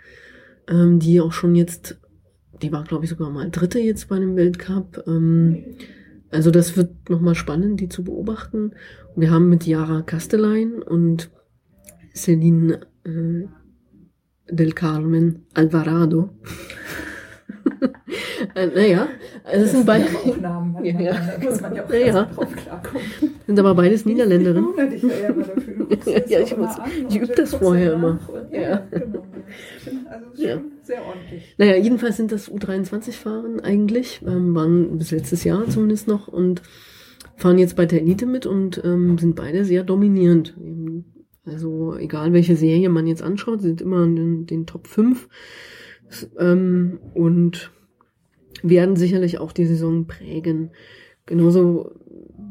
ähm, 0.67 0.99
die 0.99 1.21
auch 1.21 1.31
schon 1.31 1.55
jetzt, 1.55 1.99
die 2.61 2.71
war 2.71 2.83
glaube 2.83 3.05
ich 3.05 3.09
sogar 3.09 3.29
mal 3.29 3.49
Dritte 3.49 3.79
jetzt 3.79 4.09
bei 4.09 4.17
einem 4.17 4.35
Weltcup. 4.35 5.03
Ähm, 5.07 5.63
also 6.31 6.51
das 6.51 6.75
wird 6.77 7.09
nochmal 7.09 7.35
spannend, 7.35 7.79
die 7.79 7.89
zu 7.89 8.03
beobachten. 8.03 8.71
Wir 9.15 9.31
haben 9.31 9.49
mit 9.49 9.65
Yara 9.67 10.01
Castellein 10.01 10.81
und 10.81 11.29
Celine 12.15 12.81
äh, 13.05 13.47
del 14.49 14.71
Carmen 14.73 15.45
Alvarado. 15.53 16.29
äh, 18.55 18.67
naja, 18.67 19.07
also 19.43 19.65
es 19.65 19.71
sind 19.71 19.85
beide. 19.85 20.05
Namen, 20.41 20.83
Ja, 20.83 20.99
ja. 20.99 21.15
Muss 21.41 21.61
man 21.61 21.75
ja 21.75 21.83
auch 21.85 21.89
Ja, 21.91 21.97
ja. 21.97 22.23
drauf 22.25 22.55
klarkommen. 22.55 23.03
Sind 23.47 23.59
aber 23.59 23.75
beides 23.75 24.05
Niederländerinnen. 24.05 24.69
Ich 24.93 25.03
ja 25.03 25.09
Ja, 25.09 26.19
das 26.19 26.29
ja, 26.29 26.39
ich 26.39 26.57
muss- 26.57 26.77
ich 27.09 27.15
übe 27.17 27.27
das 27.35 27.53
vorher 27.55 27.93
immer. 27.93 28.19
Ja. 28.51 28.59
Ja, 28.61 28.81
genau. 28.91 29.25
Also 30.09 30.43
Ja. 30.43 30.53
schon 30.57 30.71
sehr 30.91 31.05
ordentlich. 31.05 31.55
Naja, 31.57 31.77
jedenfalls 31.77 32.17
sind 32.17 32.33
das 32.33 32.51
U23-Fahren 32.51 33.61
eigentlich, 33.61 34.21
ähm, 34.27 34.53
waren 34.53 34.97
bis 34.97 35.11
letztes 35.11 35.45
Jahr 35.45 35.65
zumindest 35.69 36.09
noch 36.09 36.27
und 36.27 36.61
fahren 37.37 37.57
jetzt 37.57 37.77
bei 37.77 37.85
der 37.85 38.01
Elite 38.01 38.25
mit 38.25 38.45
und 38.45 38.81
ähm, 38.83 39.17
sind 39.17 39.37
beide 39.37 39.63
sehr 39.63 39.83
dominierend. 39.83 40.53
Also 41.45 41.95
egal 41.95 42.33
welche 42.33 42.57
Serie 42.57 42.89
man 42.89 43.07
jetzt 43.07 43.23
anschaut, 43.23 43.61
sind 43.61 43.81
immer 43.81 44.03
in 44.03 44.15
den, 44.17 44.45
den 44.47 44.65
Top 44.65 44.87
5 44.87 45.29
ähm, 46.37 46.99
und 47.13 47.71
werden 48.61 48.97
sicherlich 48.97 49.39
auch 49.39 49.53
die 49.53 49.65
Saison 49.65 50.07
prägen. 50.07 50.71
Genauso 51.25 51.91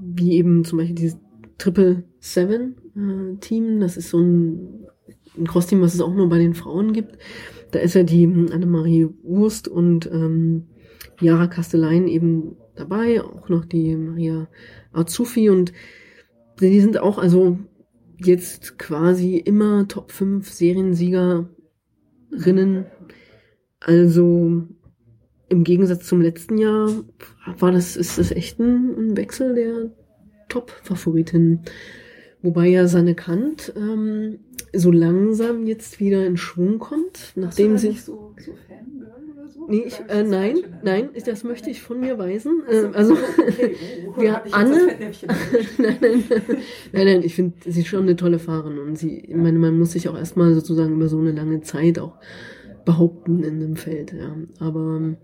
wie 0.02 0.32
eben 0.32 0.64
zum 0.64 0.78
Beispiel 0.78 0.96
dieses 0.96 1.18
Triple 1.58 2.04
Seven 2.20 2.76
äh, 2.96 3.36
Team, 3.40 3.80
das 3.80 3.98
ist 3.98 4.08
so 4.08 4.18
ein, 4.18 4.86
ein 5.36 5.46
Cross-Team, 5.46 5.82
was 5.82 5.92
es 5.92 6.00
auch 6.00 6.14
nur 6.14 6.30
bei 6.30 6.38
den 6.38 6.54
Frauen 6.54 6.94
gibt. 6.94 7.18
Da 7.72 7.78
ist 7.78 7.94
ja 7.94 8.02
die 8.02 8.24
Annemarie 8.24 9.08
Wurst 9.22 9.68
und 9.68 10.06
ähm, 10.06 10.66
Jara 11.20 11.46
Castellein 11.46 12.08
eben 12.08 12.56
dabei, 12.74 13.22
auch 13.22 13.48
noch 13.48 13.64
die 13.64 13.94
Maria 13.96 14.48
Azufi 14.92 15.50
und 15.50 15.72
die 16.60 16.80
sind 16.80 16.98
auch 16.98 17.18
also 17.18 17.58
jetzt 18.18 18.78
quasi 18.78 19.36
immer 19.36 19.88
Top 19.88 20.12
5 20.12 20.50
Seriensiegerinnen. 20.50 21.46
Also 23.80 24.62
im 25.48 25.64
Gegensatz 25.64 26.06
zum 26.06 26.20
letzten 26.20 26.58
Jahr 26.58 26.90
war 27.58 27.72
das, 27.72 27.96
ist 27.96 28.18
das 28.18 28.30
echt 28.30 28.60
ein, 28.60 29.16
Wechsel 29.16 29.54
der 29.54 29.90
Top-Favoritinnen. 30.48 31.62
Wobei 32.42 32.68
ja 32.68 32.86
Sanne 32.86 33.14
Kant 33.14 33.72
ähm, 33.76 34.38
so 34.74 34.90
langsam 34.92 35.66
jetzt 35.66 36.00
wieder 36.00 36.24
in 36.26 36.36
Schwung 36.36 36.78
kommt, 36.78 37.32
nachdem 37.36 37.76
sie. 37.78 37.92
so, 37.92 38.34
so 38.38 38.52
so? 39.52 39.66
Nee, 39.68 39.82
ich, 39.86 40.00
äh, 40.08 40.22
nein, 40.22 40.58
nein, 40.82 41.10
das 41.26 41.44
möchte 41.44 41.70
ich 41.70 41.80
von 41.82 42.00
mir 42.00 42.18
weisen. 42.18 42.62
Äh, 42.68 42.86
also, 42.92 43.14
Okay, 43.14 43.76
oh, 44.16 44.16
wir- 44.20 44.42
ich 44.44 44.52
jetzt 44.52 44.54
Anne- 44.54 44.86
nein, 45.78 45.96
nein, 46.00 46.24
nein, 46.92 47.04
nein, 47.06 47.22
ich 47.22 47.34
finde 47.34 47.54
sie 47.66 47.80
ist 47.80 47.88
schon 47.88 48.02
eine 48.02 48.16
tolle 48.16 48.38
Fahrerin 48.38 48.78
und 48.78 48.96
sie, 48.98 49.18
ich 49.18 49.34
meine, 49.36 49.58
man 49.58 49.78
muss 49.78 49.92
sich 49.92 50.08
auch 50.08 50.16
erstmal 50.16 50.54
sozusagen 50.54 50.94
über 50.94 51.08
so 51.08 51.18
eine 51.18 51.32
lange 51.32 51.60
Zeit 51.62 51.98
auch 51.98 52.16
behaupten 52.84 53.42
in 53.42 53.54
einem 53.56 53.76
Feld, 53.76 54.12
ja. 54.12 54.34
Aber 54.60 55.16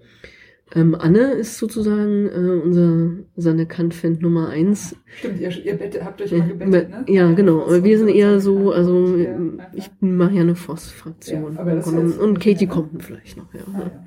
ähm, 0.74 0.96
Anne 0.96 1.32
ist 1.32 1.58
sozusagen 1.58 2.26
äh, 2.28 2.60
unser 2.64 3.10
Sanne 3.36 3.66
Kant-Fan 3.66 4.18
Nummer 4.20 4.48
eins. 4.48 4.96
Stimmt, 5.06 5.40
ihr, 5.40 5.64
ihr 5.64 5.74
Bett, 5.74 6.04
habt 6.04 6.20
euch 6.20 6.32
Ja, 6.32 6.38
mal 6.38 6.48
gebettet, 6.48 6.90
ne? 6.90 7.04
ja, 7.08 7.32
genau. 7.32 7.62
Aber 7.62 7.84
wir 7.84 7.98
sind 7.98 8.08
und 8.08 8.14
eher 8.14 8.40
so. 8.40 8.64
so, 8.64 8.72
also 8.72 9.16
Ja, 9.16 9.24
ähm, 9.30 9.54
ja, 9.58 9.70
ich 9.74 9.90
mache 10.00 10.34
ja 10.34 10.40
eine 10.40 10.56
Voss-Fraktion. 10.56 11.54
Ja, 11.54 11.74
jetzt- 11.74 12.18
und 12.18 12.40
Katie 12.40 12.66
kommt 12.66 13.02
vielleicht 13.02 13.36
noch, 13.36 13.52
ja. 13.54 13.60
Ah, 13.74 13.78
ja. 13.78 14.04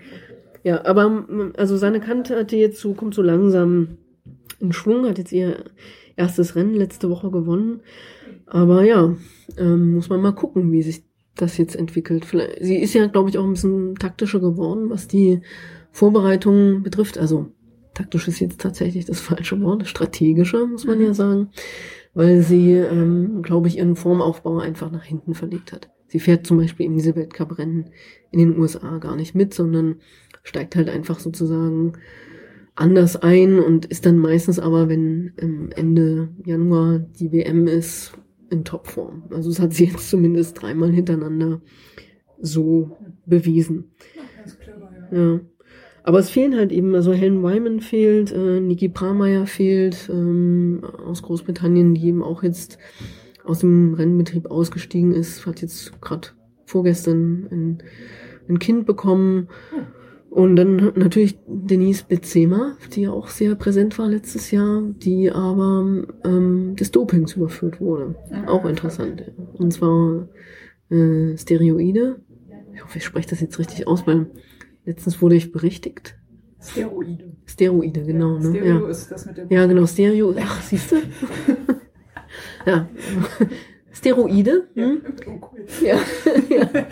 Ja, 0.63 0.85
aber 0.85 1.09
mm, 1.09 1.53
also 1.55 1.77
seine 1.77 2.01
Kante 2.01 2.35
hatte 2.35 2.57
jetzt 2.57 2.81
so, 2.81 2.93
kommt 2.93 3.13
so 3.13 3.21
langsam 3.21 3.97
in 4.59 4.73
Schwung, 4.73 5.07
hat 5.07 5.17
jetzt 5.17 5.31
ihr 5.31 5.63
erstes 6.17 6.55
Rennen 6.57 6.75
letzte 6.75 7.09
Woche 7.09 7.31
gewonnen. 7.31 7.79
Aber 8.45 8.83
ja, 8.83 9.15
ähm, 9.57 9.93
muss 9.93 10.09
man 10.09 10.21
mal 10.21 10.33
gucken, 10.33 10.71
wie 10.73 10.81
sich 10.81 11.03
das 11.35 11.57
jetzt 11.57 11.75
entwickelt. 11.77 12.25
Vielleicht, 12.25 12.57
sie 12.61 12.75
ist 12.77 12.93
ja, 12.93 13.07
glaube 13.07 13.29
ich, 13.29 13.37
auch 13.37 13.45
ein 13.45 13.53
bisschen 13.53 13.95
taktischer 13.95 14.41
geworden, 14.41 14.89
was 14.89 15.07
die 15.07 15.39
Vorbereitung 15.91 16.83
betrifft. 16.83 17.17
Also 17.17 17.51
taktisch 17.93 18.27
ist 18.27 18.39
jetzt 18.39 18.61
tatsächlich 18.61 19.05
das 19.05 19.19
falsche 19.19 19.61
Wort, 19.61 19.87
strategischer, 19.87 20.65
muss 20.67 20.85
man 20.85 21.01
ja 21.01 21.13
sagen, 21.13 21.49
weil 22.13 22.41
sie, 22.41 22.73
ähm, 22.73 23.41
glaube 23.41 23.67
ich, 23.67 23.77
ihren 23.77 23.95
Formaufbau 23.95 24.59
einfach 24.59 24.91
nach 24.91 25.03
hinten 25.03 25.33
verlegt 25.33 25.73
hat. 25.73 25.89
Sie 26.07 26.19
fährt 26.19 26.47
zum 26.47 26.57
Beispiel 26.57 26.85
in 26.85 26.95
diese 26.95 27.15
Weltcuprennen 27.15 27.91
in 28.31 28.39
den 28.39 28.57
USA 28.57 28.97
gar 28.97 29.15
nicht 29.15 29.35
mit, 29.35 29.53
sondern 29.53 29.97
steigt 30.43 30.75
halt 30.75 30.89
einfach 30.89 31.19
sozusagen 31.19 31.93
anders 32.75 33.17
ein 33.17 33.59
und 33.59 33.85
ist 33.85 34.05
dann 34.05 34.17
meistens 34.17 34.57
aber, 34.57 34.89
wenn 34.89 35.33
ähm, 35.37 35.69
Ende 35.75 36.29
Januar 36.45 36.99
die 36.99 37.31
WM 37.31 37.67
ist, 37.67 38.13
in 38.49 38.65
Topform. 38.65 39.23
Also 39.31 39.49
das 39.49 39.59
hat 39.59 39.73
sie 39.73 39.85
jetzt 39.85 40.09
zumindest 40.09 40.59
dreimal 40.59 40.91
hintereinander 40.91 41.61
so 42.41 42.97
bewiesen. 43.25 43.91
Ja. 45.11 45.39
Aber 46.09 46.17
es 46.17 46.31
fehlen 46.31 46.55
halt 46.55 46.71
eben, 46.71 46.95
also 46.95 47.13
Helen 47.13 47.43
Wyman 47.43 47.81
fehlt, 47.81 48.31
äh, 48.31 48.59
Niki 48.59 48.89
Prameyer 48.89 49.45
fehlt 49.45 50.09
ähm, 50.11 50.81
aus 51.05 51.21
Großbritannien, 51.21 51.93
die 51.93 52.07
eben 52.07 52.23
auch 52.23 52.41
jetzt 52.41 52.79
aus 53.43 53.59
dem 53.59 53.93
Rennbetrieb 53.93 54.49
ausgestiegen 54.49 55.13
ist, 55.13 55.45
hat 55.45 55.61
jetzt 55.61 56.01
gerade 56.01 56.29
vorgestern 56.65 57.47
ein, 57.51 57.83
ein 58.49 58.57
Kind 58.57 58.87
bekommen. 58.87 59.49
Und 60.31 60.55
dann 60.55 60.93
natürlich 60.95 61.37
Denise 61.45 62.03
Benzema, 62.07 62.75
die 62.95 63.03
ja 63.03 63.11
auch 63.11 63.27
sehr 63.27 63.53
präsent 63.53 63.99
war 63.99 64.07
letztes 64.07 64.49
Jahr, 64.49 64.81
die 64.81 65.31
aber 65.31 66.07
ähm, 66.25 66.75
des 66.75 66.89
Dopings 66.89 67.35
überführt 67.35 67.79
wurde. 67.79 68.15
Auch 68.47 68.65
interessant. 68.65 69.31
Und 69.53 69.71
zwar 69.71 70.27
äh, 70.89 71.37
Steroide. 71.37 72.19
Ich 72.73 72.83
hoffe, 72.83 72.97
ich 72.97 73.05
spreche 73.05 73.29
das 73.29 73.41
jetzt 73.41 73.59
richtig 73.59 73.85
aus, 73.85 74.07
weil 74.07 74.25
letztens 74.89 75.21
wurde 75.21 75.35
ich 75.35 75.51
berichtigt. 75.51 76.15
Steroide. 76.61 77.31
Steroide, 77.45 78.03
genau. 78.03 78.37
Ja, 78.37 78.39
ne? 78.39 78.49
Stereo 78.49 78.83
ja. 78.83 78.89
ist 78.89 79.11
das 79.11 79.25
mit 79.25 79.37
dem. 79.37 79.49
ja, 79.49 79.65
genau, 79.65 79.85
Stereo. 79.85 80.35
Ach, 80.37 80.61
siehst 80.61 80.91
du? 80.91 80.95
ja. 82.65 82.89
Steroide. 83.93 84.67
Hm? 84.73 85.01
Oh, 85.27 85.49
cool. 85.51 85.65
Ja. 85.81 85.99
ja. 86.49 86.87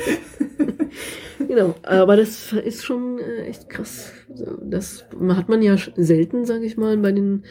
genau, 1.47 1.75
aber 1.83 2.15
das 2.15 2.53
ist 2.53 2.85
schon 2.85 3.19
äh, 3.19 3.45
echt 3.45 3.67
krass. 3.67 4.13
Das 4.61 5.05
hat 5.29 5.49
man 5.49 5.61
ja 5.61 5.75
selten, 5.95 6.45
sage 6.45 6.65
ich 6.65 6.77
mal, 6.77 6.97
bei 6.97 7.11
den 7.11 7.43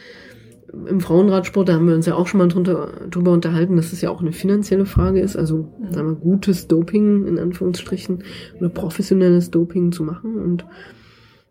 im 0.71 0.99
Frauenradsport, 0.99 1.69
da 1.69 1.73
haben 1.73 1.87
wir 1.87 1.95
uns 1.95 2.05
ja 2.05 2.15
auch 2.15 2.27
schon 2.27 2.39
mal 2.39 2.47
drunter, 2.47 3.07
drüber 3.09 3.31
unterhalten, 3.31 3.77
dass 3.77 3.93
es 3.93 4.01
ja 4.01 4.09
auch 4.09 4.21
eine 4.21 4.33
finanzielle 4.33 4.85
Frage 4.85 5.21
ist, 5.21 5.35
also 5.37 5.73
sagen 5.89 6.09
wir, 6.09 6.15
gutes 6.15 6.67
Doping 6.67 7.25
in 7.25 7.39
Anführungsstrichen 7.39 8.23
oder 8.59 8.69
professionelles 8.69 9.49
Doping 9.49 9.91
zu 9.91 10.03
machen. 10.03 10.35
Und 10.35 10.65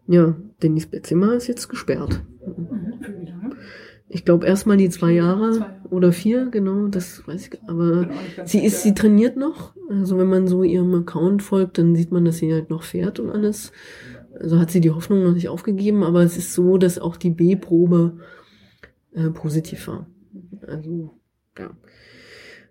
ja, 0.06 0.36
Denise 0.62 0.88
Benzema 0.88 1.34
ist 1.34 1.46
jetzt 1.46 1.68
gesperrt. 1.68 2.22
Mhm? 2.46 3.54
Ich 4.08 4.24
glaube 4.24 4.46
erstmal 4.46 4.76
die 4.76 4.88
zwei 4.88 5.10
Jahre 5.12 5.66
oder 5.90 6.12
vier, 6.12 6.46
genau, 6.50 6.86
das 6.86 7.26
weiß 7.26 7.48
ich. 7.48 7.60
Aber 7.66 8.08
ganz 8.36 8.52
sie 8.52 8.64
ist, 8.64 8.82
sie 8.82 8.94
trainiert 8.94 9.36
noch. 9.36 9.74
Also 9.90 10.16
wenn 10.16 10.28
man 10.28 10.46
so 10.46 10.62
ihrem 10.62 10.94
Account 10.94 11.42
folgt, 11.42 11.78
dann 11.78 11.96
sieht 11.96 12.12
man, 12.12 12.24
dass 12.24 12.38
sie 12.38 12.52
halt 12.52 12.70
noch 12.70 12.84
fährt 12.84 13.18
und 13.18 13.30
alles. 13.30 13.72
Also 14.38 14.60
hat 14.60 14.70
sie 14.70 14.80
die 14.80 14.92
Hoffnung 14.92 15.24
noch 15.24 15.32
nicht 15.32 15.48
aufgegeben, 15.48 16.04
aber 16.04 16.22
es 16.22 16.36
ist 16.36 16.54
so, 16.54 16.78
dass 16.78 16.98
auch 16.98 17.16
die 17.16 17.30
B-Probe 17.30 18.18
äh, 19.16 19.30
positiv 19.30 19.88
war. 19.88 20.06
Also, 20.66 21.18
ja. 21.58 21.76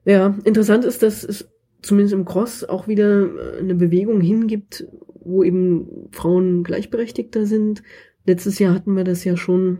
Ja, 0.05 0.37
interessant 0.43 0.85
ist, 0.85 1.01
dass 1.01 1.23
es 1.23 1.49
zumindest 1.81 2.13
im 2.13 2.25
Cross 2.25 2.63
auch 2.63 2.87
wieder 2.87 3.23
äh, 3.23 3.59
eine 3.59 3.75
Bewegung 3.75 4.21
hingibt, 4.21 4.87
wo 5.23 5.43
eben 5.43 6.07
Frauen 6.11 6.63
gleichberechtigter 6.63 7.45
sind. 7.45 7.83
Letztes 8.25 8.59
Jahr 8.59 8.73
hatten 8.73 8.95
wir 8.95 9.03
das 9.03 9.23
ja 9.23 9.35
schon 9.35 9.79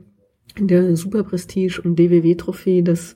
in 0.58 0.68
der 0.68 0.96
Super 0.96 1.24
Prestige 1.24 1.82
und 1.84 1.98
DWW 1.98 2.36
Trophäe, 2.36 2.84
dass 2.84 3.16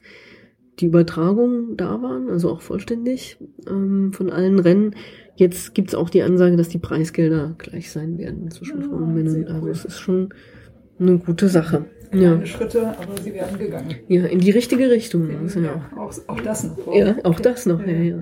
die 0.80 0.86
Übertragungen 0.86 1.76
da 1.76 2.02
waren, 2.02 2.30
also 2.30 2.50
auch 2.50 2.62
vollständig 2.62 3.38
ähm, 3.68 4.14
von 4.14 4.30
allen 4.30 4.60
Rennen. 4.60 4.96
Jetzt 5.36 5.74
gibt's 5.74 5.96
auch 5.96 6.10
die 6.10 6.22
Ansage, 6.22 6.56
dass 6.56 6.70
die 6.70 6.80
Preisgelder 6.80 7.56
gleich 7.58 7.92
sein 7.92 8.18
werden 8.18 8.50
zwischen 8.52 8.82
Ja, 8.82 8.88
Frauen 8.88 9.04
und 9.04 9.14
Männern. 9.16 9.48
Also 9.48 9.70
es 9.70 9.86
ist 9.86 10.00
schon 10.00 10.34
eine 11.00 11.18
gute 11.18 11.50
Sache. 11.50 11.86
Kleine 12.12 12.40
Ja. 12.40 12.46
Schritte, 12.46 12.88
aber 12.98 13.22
sie 13.24 13.34
werden 13.34 13.58
gegangen. 13.60 13.96
ja, 14.08 14.26
in 14.26 14.40
die 14.40 14.50
richtige 14.52 14.90
Richtung. 14.90 15.30
Also, 15.42 15.60
ja. 15.60 15.66
Ja, 15.96 15.98
auch, 15.98 16.12
auch 16.28 16.42
das 16.42 16.64
noch. 16.64 16.94
Ja, 16.96 17.16
auch 17.24 17.40
das 17.40 17.66
noch, 17.66 17.86
ja, 17.86 17.94
ja. 17.94 18.18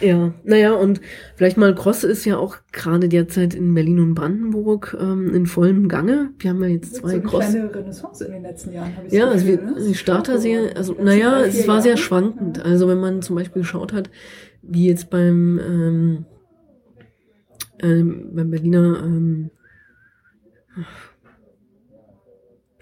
Ja, 0.00 0.34
naja, 0.44 0.72
und 0.74 1.00
vielleicht 1.36 1.56
mal 1.56 1.74
Cross 1.74 2.02
ist 2.04 2.24
ja 2.24 2.36
auch 2.38 2.56
gerade 2.72 3.08
derzeit 3.08 3.54
in 3.54 3.72
Berlin 3.74 4.00
und 4.00 4.14
Brandenburg 4.14 4.96
ähm, 5.00 5.32
in 5.34 5.46
vollem 5.46 5.88
Gange. 5.88 6.30
Wir 6.38 6.50
haben 6.50 6.62
ja 6.62 6.68
jetzt 6.70 6.96
zwei 6.96 7.08
so 7.08 7.14
eine 7.14 7.22
Cross. 7.22 7.50
kleine 7.50 7.74
Renaissance 7.74 8.24
in 8.24 8.32
den 8.32 8.42
letzten 8.42 8.72
Jahren, 8.72 8.96
habe 8.96 9.06
ich 9.06 9.12
Ja, 9.12 9.26
so 9.26 9.30
also 9.32 9.46
das 9.46 9.60
wir, 9.60 9.62
ne? 9.64 9.74
die 9.88 9.94
Starter 9.94 10.38
sehr, 10.38 10.76
also 10.76 10.96
naja, 11.00 11.40
es 11.44 11.66
war 11.68 11.80
sehr 11.82 11.92
Jahre. 11.92 12.02
schwankend. 12.02 12.64
Also 12.64 12.88
wenn 12.88 12.98
man 12.98 13.22
zum 13.22 13.36
Beispiel 13.36 13.62
geschaut 13.62 13.92
hat, 13.92 14.10
wie 14.62 14.88
jetzt 14.88 15.08
beim 15.10 15.60
ähm, 15.60 16.24
ähm, 17.80 18.30
beim 18.34 18.50
Berliner 18.50 19.00
ähm, 19.04 19.50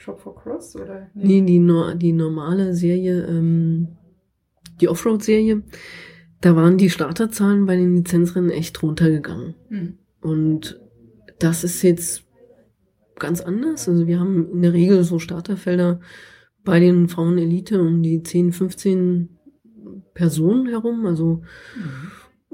Shop 0.04 0.20
for 0.20 0.34
Cross 0.34 0.76
oder? 0.76 1.10
Nee, 1.14 1.40
die, 1.40 1.58
no 1.58 1.94
die 1.94 2.12
normale 2.12 2.74
Serie, 2.74 3.24
ähm, 3.26 3.88
die 4.80 4.88
Offroad-Serie, 4.88 5.62
da 6.42 6.54
waren 6.54 6.76
die 6.76 6.90
Starterzahlen 6.90 7.64
bei 7.64 7.76
den 7.76 7.96
Lizenzrennen 7.96 8.50
echt 8.50 8.82
runtergegangen. 8.82 9.54
Hm. 9.68 9.98
Und 10.20 10.78
das 11.38 11.64
ist 11.64 11.82
jetzt 11.82 12.24
ganz 13.18 13.40
anders. 13.40 13.88
Also 13.88 14.06
wir 14.06 14.20
haben 14.20 14.50
in 14.52 14.60
der 14.60 14.74
Regel 14.74 15.04
so 15.04 15.18
Starterfelder 15.18 16.00
bei 16.64 16.80
den 16.80 17.08
Frauen-Elite 17.08 17.80
um 17.80 18.02
die 18.02 18.22
10, 18.22 18.52
15 18.52 19.38
Personen 20.12 20.66
herum. 20.66 21.06
Also 21.06 21.42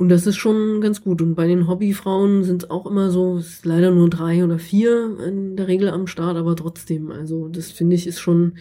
und 0.01 0.09
das 0.09 0.27
ist 0.27 0.39
schon 0.39 0.81
ganz 0.81 1.03
gut. 1.03 1.21
Und 1.21 1.35
bei 1.35 1.47
den 1.47 1.69
Hobbyfrauen 1.69 2.43
sind 2.43 2.63
es 2.63 2.71
auch 2.71 2.87
immer 2.87 3.11
so, 3.11 3.37
es 3.37 3.49
ist 3.49 3.67
leider 3.67 3.91
nur 3.91 4.09
drei 4.09 4.43
oder 4.43 4.59
vier 4.59 5.19
in 5.23 5.57
der 5.57 5.69
Regel 5.69 5.91
am 5.91 6.07
Start, 6.07 6.39
aber 6.39 6.57
trotzdem. 6.57 7.11
Also 7.11 7.49
das 7.49 7.71
finde 7.71 7.97
ich 7.97 8.07
ist 8.07 8.19
schon 8.19 8.55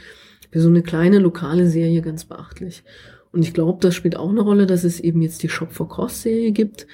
für 0.52 0.60
so 0.60 0.68
eine 0.68 0.84
kleine 0.84 1.20
lokale 1.20 1.70
Serie 1.70 2.02
ganz 2.02 2.26
beachtlich. 2.26 2.84
Und 3.32 3.44
ich 3.44 3.54
glaube, 3.54 3.80
das 3.80 3.96
spielt 3.96 4.18
auch 4.18 4.30
eine 4.30 4.42
Rolle, 4.42 4.66
dass 4.66 4.84
es 4.84 5.00
eben 5.00 5.22
jetzt 5.22 5.42
die 5.42 5.48
Shop 5.48 5.72
for 5.72 5.88
Cross 5.88 6.24
Serie 6.24 6.52
gibt, 6.52 6.88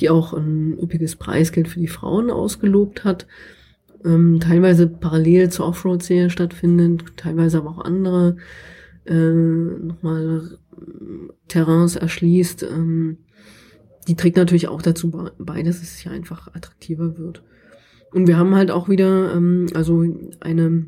die 0.00 0.10
auch 0.10 0.32
ein 0.32 0.76
üppiges 0.82 1.14
Preisgeld 1.14 1.68
für 1.68 1.78
die 1.78 1.86
Frauen 1.86 2.28
ausgelobt 2.28 3.04
hat. 3.04 3.28
Ähm, 4.04 4.40
teilweise 4.40 4.88
parallel 4.88 5.50
zur 5.50 5.68
Offroad-Serie 5.68 6.30
stattfindet, 6.30 7.04
teilweise 7.16 7.58
aber 7.58 7.70
auch 7.70 7.84
andere 7.84 8.36
äh, 9.04 9.14
nochmal 9.14 10.58
Terrains 11.46 11.94
erschließt. 11.94 12.64
Ähm, 12.64 13.18
die 14.08 14.16
trägt 14.16 14.36
natürlich 14.36 14.68
auch 14.68 14.82
dazu 14.82 15.10
bei, 15.38 15.62
dass 15.62 15.82
es 15.82 16.02
ja 16.04 16.10
einfach 16.10 16.48
attraktiver 16.54 17.18
wird. 17.18 17.42
Und 18.12 18.26
wir 18.26 18.36
haben 18.36 18.54
halt 18.54 18.70
auch 18.70 18.88
wieder, 18.88 19.34
ähm, 19.34 19.66
also 19.74 20.04
eine 20.40 20.86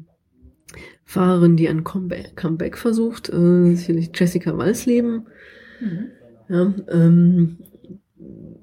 Fahrerin, 1.04 1.56
die 1.56 1.68
ein 1.68 1.84
Comeback, 1.84 2.36
Comeback 2.36 2.76
versucht, 2.76 3.28
äh, 3.30 3.74
sicherlich 3.74 4.10
Jessica 4.14 4.56
Walsleben. 4.56 5.26
Mhm. 5.80 6.06
Ja, 6.48 6.74
ähm, 6.88 7.58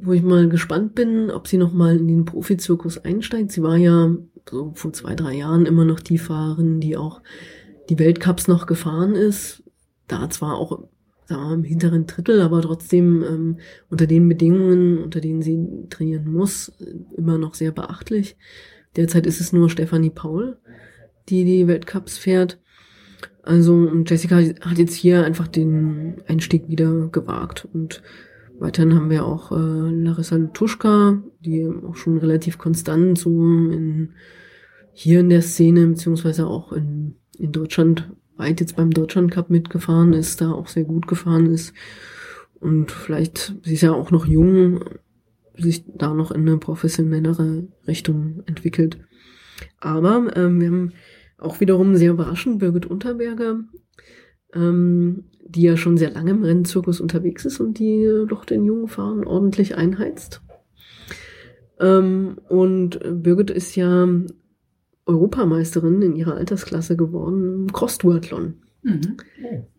wo 0.04 0.14
ich 0.14 0.24
mal 0.24 0.50
gespannt 0.50 0.96
bin, 0.96 1.30
ob 1.30 1.48
sie 1.48 1.58
noch 1.58 1.74
mal 1.74 1.98
in 1.98 2.08
den 2.08 2.26
Profizirkus 2.26 2.98
einsteigt. 2.98 3.52
Sie 3.52 3.62
war 3.62 3.78
ja 3.78 4.16
so 4.50 4.74
vor 4.76 4.94
zwei, 4.94 5.16
drei 5.16 5.36
Jahren 5.36 5.66
immer 5.66 5.86
noch 5.86 6.00
die 6.00 6.18
Fahrerin, 6.18 6.80
die 6.80 6.98
auch 6.98 7.22
die 7.90 8.00
Weltcups 8.00 8.48
noch 8.48 8.66
gefahren 8.66 9.14
ist. 9.14 9.64
Da 10.08 10.30
zwar 10.30 10.58
auch 10.58 10.88
im 11.30 11.64
hinteren 11.64 12.08
Drittel, 12.08 12.42
aber 12.42 12.62
trotzdem 12.62 13.24
ähm, 13.24 13.58
unter 13.90 14.08
den 14.08 14.28
Bedingungen, 14.28 14.98
unter 14.98 15.22
denen 15.22 15.42
sie 15.42 15.66
trainieren 15.90 16.32
muss, 16.32 16.74
immer 17.16 17.38
noch 17.38 17.54
sehr 17.54 17.72
beachtlich. 17.72 18.36
Derzeit 18.96 19.26
ist 19.26 19.40
es 19.40 19.54
nur 19.54 19.70
Stefanie 19.70 20.10
Paul, 20.10 20.58
die 21.30 21.46
die 21.46 21.68
Weltcups 21.68 22.18
fährt. 22.18 22.60
Also 23.44 23.90
Jessica 24.06 24.36
hat 24.38 24.78
jetzt 24.78 24.94
hier 24.94 25.26
einfach 25.26 25.48
den 25.48 26.22
Einstieg 26.28 26.68
wieder 26.68 27.08
gewagt. 27.08 27.68
Und 27.74 28.04
weiterhin 28.60 28.94
haben 28.94 29.10
wir 29.10 29.26
auch 29.26 29.52
äh, 29.52 29.56
Larissa 29.56 30.36
Lutuschka, 30.36 31.24
die 31.40 31.68
auch 31.68 31.96
schon 31.96 32.18
relativ 32.18 32.58
konstant 32.58 33.18
so 33.18 33.30
in, 33.32 34.12
hier 34.92 35.22
in 35.22 35.30
der 35.30 35.42
Szene, 35.42 35.88
beziehungsweise 35.88 36.46
auch 36.46 36.72
in, 36.74 37.16
in 37.38 37.52
Deutschland 37.52 38.12
weit 38.42 38.60
jetzt 38.60 38.76
beim 38.76 38.92
Deutschland 38.92 39.32
Cup 39.32 39.50
mitgefahren 39.50 40.14
ist, 40.14 40.42
da 40.42 40.52
auch 40.52 40.68
sehr 40.68 40.84
gut 40.84 41.08
gefahren 41.08 41.46
ist. 41.46 41.74
Und 42.60 42.92
vielleicht, 42.92 43.56
sie 43.64 43.76
ist 43.76 43.82
ja 43.82 43.94
auch 43.94 44.12
noch 44.12 44.26
jung, 44.26 44.84
sich 45.58 45.86
da 45.88 46.14
noch 46.14 46.32
in 46.32 46.42
eine 46.42 46.58
professionellere 46.58 47.68
Richtung 47.88 48.44
entwickelt. 48.48 48.98
Aber 49.80 50.36
ähm, 50.36 50.60
wir 50.60 50.68
haben 50.68 50.94
auch 51.38 51.60
wiederum 51.60 51.96
sehr 51.96 52.12
überraschend 52.12 52.60
Birgit 52.60 52.86
Unterberger, 52.86 53.62
ähm, 54.54 55.26
die 55.46 55.64
ja 55.64 55.78
schon 55.78 55.98
sehr 55.98 56.12
lange 56.12 56.32
im 56.32 56.44
Rennzirkus 56.44 57.00
unterwegs 57.00 57.46
ist 57.46 57.60
und 57.60 57.80
die 57.80 58.04
äh, 58.04 58.26
doch 58.26 58.46
den 58.46 58.66
jungen 58.66 58.88
Fahrern 58.88 59.24
ordentlich 59.24 59.76
einheizt. 59.76 60.42
Ähm, 61.80 62.38
und 62.48 63.00
Birgit 63.24 63.50
ist 63.50 63.76
ja 63.76 64.08
Europameisterin 65.06 66.02
in 66.02 66.16
ihrer 66.16 66.36
Altersklasse 66.36 66.96
geworden 66.96 67.62
im 67.68 67.74
Cross-Duathlon. 67.74 68.56
Mhm. 68.84 69.18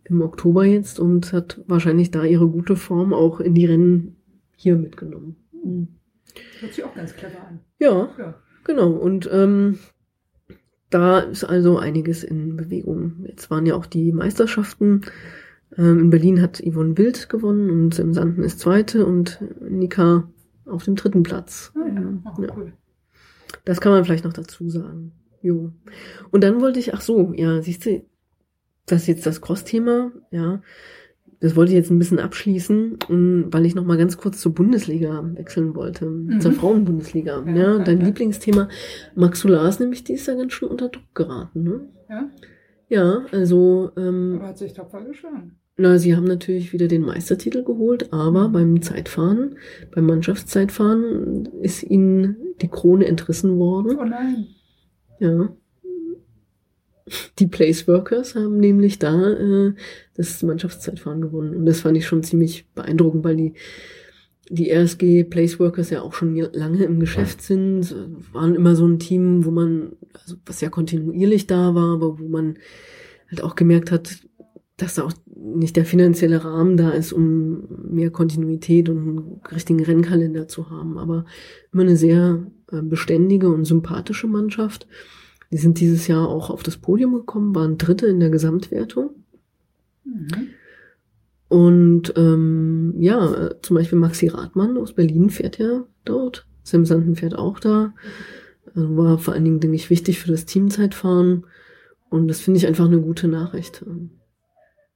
Im 0.05 0.21
Oktober 0.23 0.65
jetzt 0.65 0.99
und 1.01 1.33
hat 1.33 1.61
wahrscheinlich 1.67 2.11
da 2.11 2.25
ihre 2.25 2.49
gute 2.49 2.77
Form 2.77 3.13
auch 3.15 3.41
in 3.41 3.55
die 3.55 3.67
Rennen 3.67 4.17
hier 4.57 4.77
mitgenommen. 4.77 5.37
Mhm. 5.65 5.89
Hört 6.61 6.73
sich 6.75 6.85
auch 6.85 6.95
ganz 6.95 7.15
clever 7.15 7.47
an. 7.49 7.61
Ja, 7.79 8.11
Ja. 8.19 8.35
genau. 8.65 8.91
Und 8.93 9.29
ähm, 9.33 9.79
da 10.91 11.21
ist 11.21 11.45
also 11.45 11.79
einiges 11.79 12.23
in 12.25 12.57
Bewegung. 12.57 13.25
Jetzt 13.27 13.51
waren 13.51 13.67
ja 13.67 13.75
auch 13.75 13.87
die 13.87 14.13
Meisterschaften. 14.13 15.03
Ähm, 15.77 15.99
in 16.01 16.11
Berlin 16.11 16.43
hat 16.43 16.61
Yvonne 16.63 16.99
Wild 16.99 17.29
gewonnen 17.29 17.71
und 17.71 17.95
Sam 17.95 18.13
Sanden 18.13 18.43
ist 18.43 18.61
Zweite 18.61 19.07
und 19.07 19.43
Nika 19.61 20.29
auf 20.67 20.85
dem 20.85 20.97
dritten 20.97 21.23
Platz. 21.23 21.73
Ah, 21.75 21.87
ja. 21.89 22.23
Oh, 22.39 22.43
Ja. 22.43 22.57
cool. 22.57 22.73
Das 23.65 23.81
kann 23.81 23.93
man 23.93 24.05
vielleicht 24.05 24.25
noch 24.25 24.33
dazu 24.33 24.69
sagen. 24.69 25.13
Jo. 25.43 25.73
Und 26.31 26.45
dann 26.45 26.61
wollte 26.61 26.79
ich, 26.79 26.95
ach 26.95 27.01
so, 27.01 27.33
ja, 27.35 27.61
siehst 27.63 27.87
du, 27.87 28.03
das 28.87 29.03
ist 29.03 29.09
jetzt 29.09 29.27
das 29.27 29.41
Cross-Thema, 29.41 30.13
ja. 30.31 30.63
Das 31.41 31.57
wollte 31.57 31.73
ich 31.73 31.77
jetzt 31.77 31.91
ein 31.91 31.99
bisschen 31.99 32.21
abschließen, 32.21 32.99
um, 33.09 33.53
weil 33.53 33.67
ich 33.67 33.75
noch 33.75 33.85
mal 33.85 33.99
ganz 33.99 34.17
kurz 34.17 34.41
zur 34.41 34.55
Bundesliga 34.55 35.29
wechseln 35.35 35.75
wollte, 35.75 36.39
zur 36.39 36.53
Frauenbundesliga. 36.53 37.43
Ja, 37.49 37.53
Ja, 37.53 37.79
dein 37.81 37.99
ja. 37.99 38.07
Lieblingsthema. 38.07 38.69
Max 39.17 39.41
Solar 39.41 39.69
ist 39.69 39.81
nämlich, 39.81 40.05
die 40.05 40.13
ist 40.13 40.29
ja 40.29 40.37
ganz 40.37 40.53
schön 40.53 40.69
unter 40.69 40.89
Druck 40.89 41.15
geraten, 41.15 41.65
ne? 41.65 41.81
Ja, 42.09 42.31
Ja, 42.89 43.27
also, 43.33 43.91
ähm, 43.97 44.37
aber 44.37 44.49
hat 44.49 44.59
sich 44.59 44.73
tapfer 44.73 45.03
geschlagen. 45.03 45.57
Na, 45.77 45.99
sie 45.99 46.15
haben 46.15 46.25
natürlich 46.25 46.73
wieder 46.73 46.87
den 46.87 47.03
Meistertitel 47.03 47.65
geholt, 47.65 48.13
aber 48.13 48.49
beim 48.51 48.83
Zeitfahren, 48.83 49.57
beim 49.95 50.05
Mannschaftszeitfahren 50.05 51.47
ist 51.63 51.83
ihnen 51.83 52.37
die 52.61 52.69
Krone 52.69 53.07
entrissen 53.07 53.59
worden. 53.59 53.97
Oh 53.99 54.05
nein. 54.05 54.49
Ja. 55.19 55.57
Die 57.39 57.47
Place 57.47 57.89
Workers 57.89 58.35
haben 58.35 58.59
nämlich 58.59 58.99
da 58.99 59.31
äh, 59.33 59.75
das 60.15 60.43
Mannschaftszeitfahren 60.43 61.23
gewonnen. 61.23 61.57
Und 61.57 61.67
das 61.67 61.81
fand 61.81 61.97
ich 61.97 62.07
schon 62.07 62.23
ziemlich 62.23 62.67
beeindruckend, 62.75 63.25
weil 63.25 63.37
die, 63.37 63.55
die 64.51 64.71
RSG 64.71 65.25
Place 65.25 65.59
Workers 65.59 65.91
ja 65.91 66.03
auch 66.03 66.13
schon 66.13 66.37
lange 66.37 66.85
im 66.85 67.01
Geschäft 67.01 67.41
sind, 67.41 67.95
waren 68.33 68.55
immer 68.55 68.77
so 68.77 68.87
ein 68.87 68.99
Team, 68.99 69.45
wo 69.45 69.51
man, 69.51 69.93
also 70.13 70.37
was 70.45 70.61
ja 70.61 70.69
kontinuierlich 70.69 71.47
da 71.47 71.75
war, 71.75 71.95
aber 71.95 72.19
wo 72.19 72.29
man 72.29 72.59
halt 73.31 73.43
auch 73.43 73.57
gemerkt 73.57 73.91
hat, 73.91 74.21
dass 74.83 74.95
da 74.95 75.05
auch 75.05 75.13
nicht 75.27 75.77
der 75.77 75.85
finanzielle 75.85 76.45
Rahmen 76.45 76.77
da 76.77 76.91
ist, 76.91 77.13
um 77.13 77.69
mehr 77.89 78.11
Kontinuität 78.11 78.89
und 78.89 78.99
einen 78.99 79.41
richtigen 79.53 79.83
Rennkalender 79.83 80.49
zu 80.49 80.71
haben. 80.71 80.99
Aber 80.99 81.25
immer 81.73 81.83
eine 81.83 81.97
sehr 81.97 82.45
äh, 82.71 82.83
beständige 82.83 83.49
und 83.49 83.65
sympathische 83.65 84.27
Mannschaft. 84.27 84.89
Die 85.53 85.59
sind 85.59 85.79
dieses 85.79 86.09
Jahr 86.09 86.29
auch 86.29 86.51
auf 86.51 86.65
das 86.65 86.79
Podium 86.79 87.15
gekommen, 87.15 87.55
waren 87.55 87.79
Dritte 87.79 88.07
in 88.07 88.19
der 88.19 88.31
Gesamtwertung. 88.31 89.11
Mhm. 90.05 90.49
Und 91.49 92.15
ähm, 92.17 92.95
ja, 92.99 93.51
zum 93.63 93.77
Beispiel 93.77 93.99
Maxi 93.99 94.29
Rathmann 94.29 94.79
aus 94.79 94.95
Berlin 94.95 95.31
fährt 95.31 95.59
ja 95.59 95.85
dort. 96.05 96.47
Sam 96.65 96.87
Sanden 96.87 97.15
fährt 97.15 97.37
auch 97.37 97.61
da. 97.61 97.95
Also 98.75 98.97
war 98.97 99.19
vor 99.19 99.35
allen 99.35 99.45
Dingen, 99.45 99.61
denke 99.61 99.77
ich, 99.77 99.91
wichtig 99.91 100.19
für 100.19 100.31
das 100.31 100.47
Teamzeitfahren. 100.47 101.45
Und 102.09 102.29
das 102.29 102.41
finde 102.41 102.59
ich 102.59 102.67
einfach 102.67 102.87
eine 102.87 103.01
gute 103.01 103.29
Nachricht. 103.29 103.85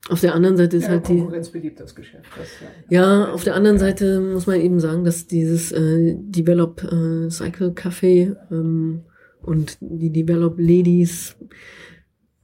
Auf 0.09 0.21
der 0.21 0.35
anderen 0.35 0.57
Seite 0.57 0.77
ist 0.77 0.85
Ja, 0.85 0.91
halt 0.91 1.09
die. 1.09 1.19
Konkurrenz 1.19 1.51
beliebt 1.51 1.81
das 1.81 1.95
Geschäft. 1.95 2.27
Das, 2.37 2.49
ja. 2.91 3.01
Ja, 3.01 3.33
auf 3.33 3.45
der 3.45 3.55
anderen 3.55 3.79
Seite 3.79 4.21
muss 4.21 4.47
man 4.47 4.61
eben 4.61 4.79
sagen, 4.81 5.05
dass 5.05 5.27
dieses 5.27 5.73
äh, 5.73 6.17
Develop 6.19 6.83
äh, 6.85 7.29
Cycle 7.31 7.71
Café 7.71 8.37
ähm, 8.51 9.03
und 9.43 9.79
die 9.81 10.11
Develop 10.11 10.59
Ladies, 10.59 11.37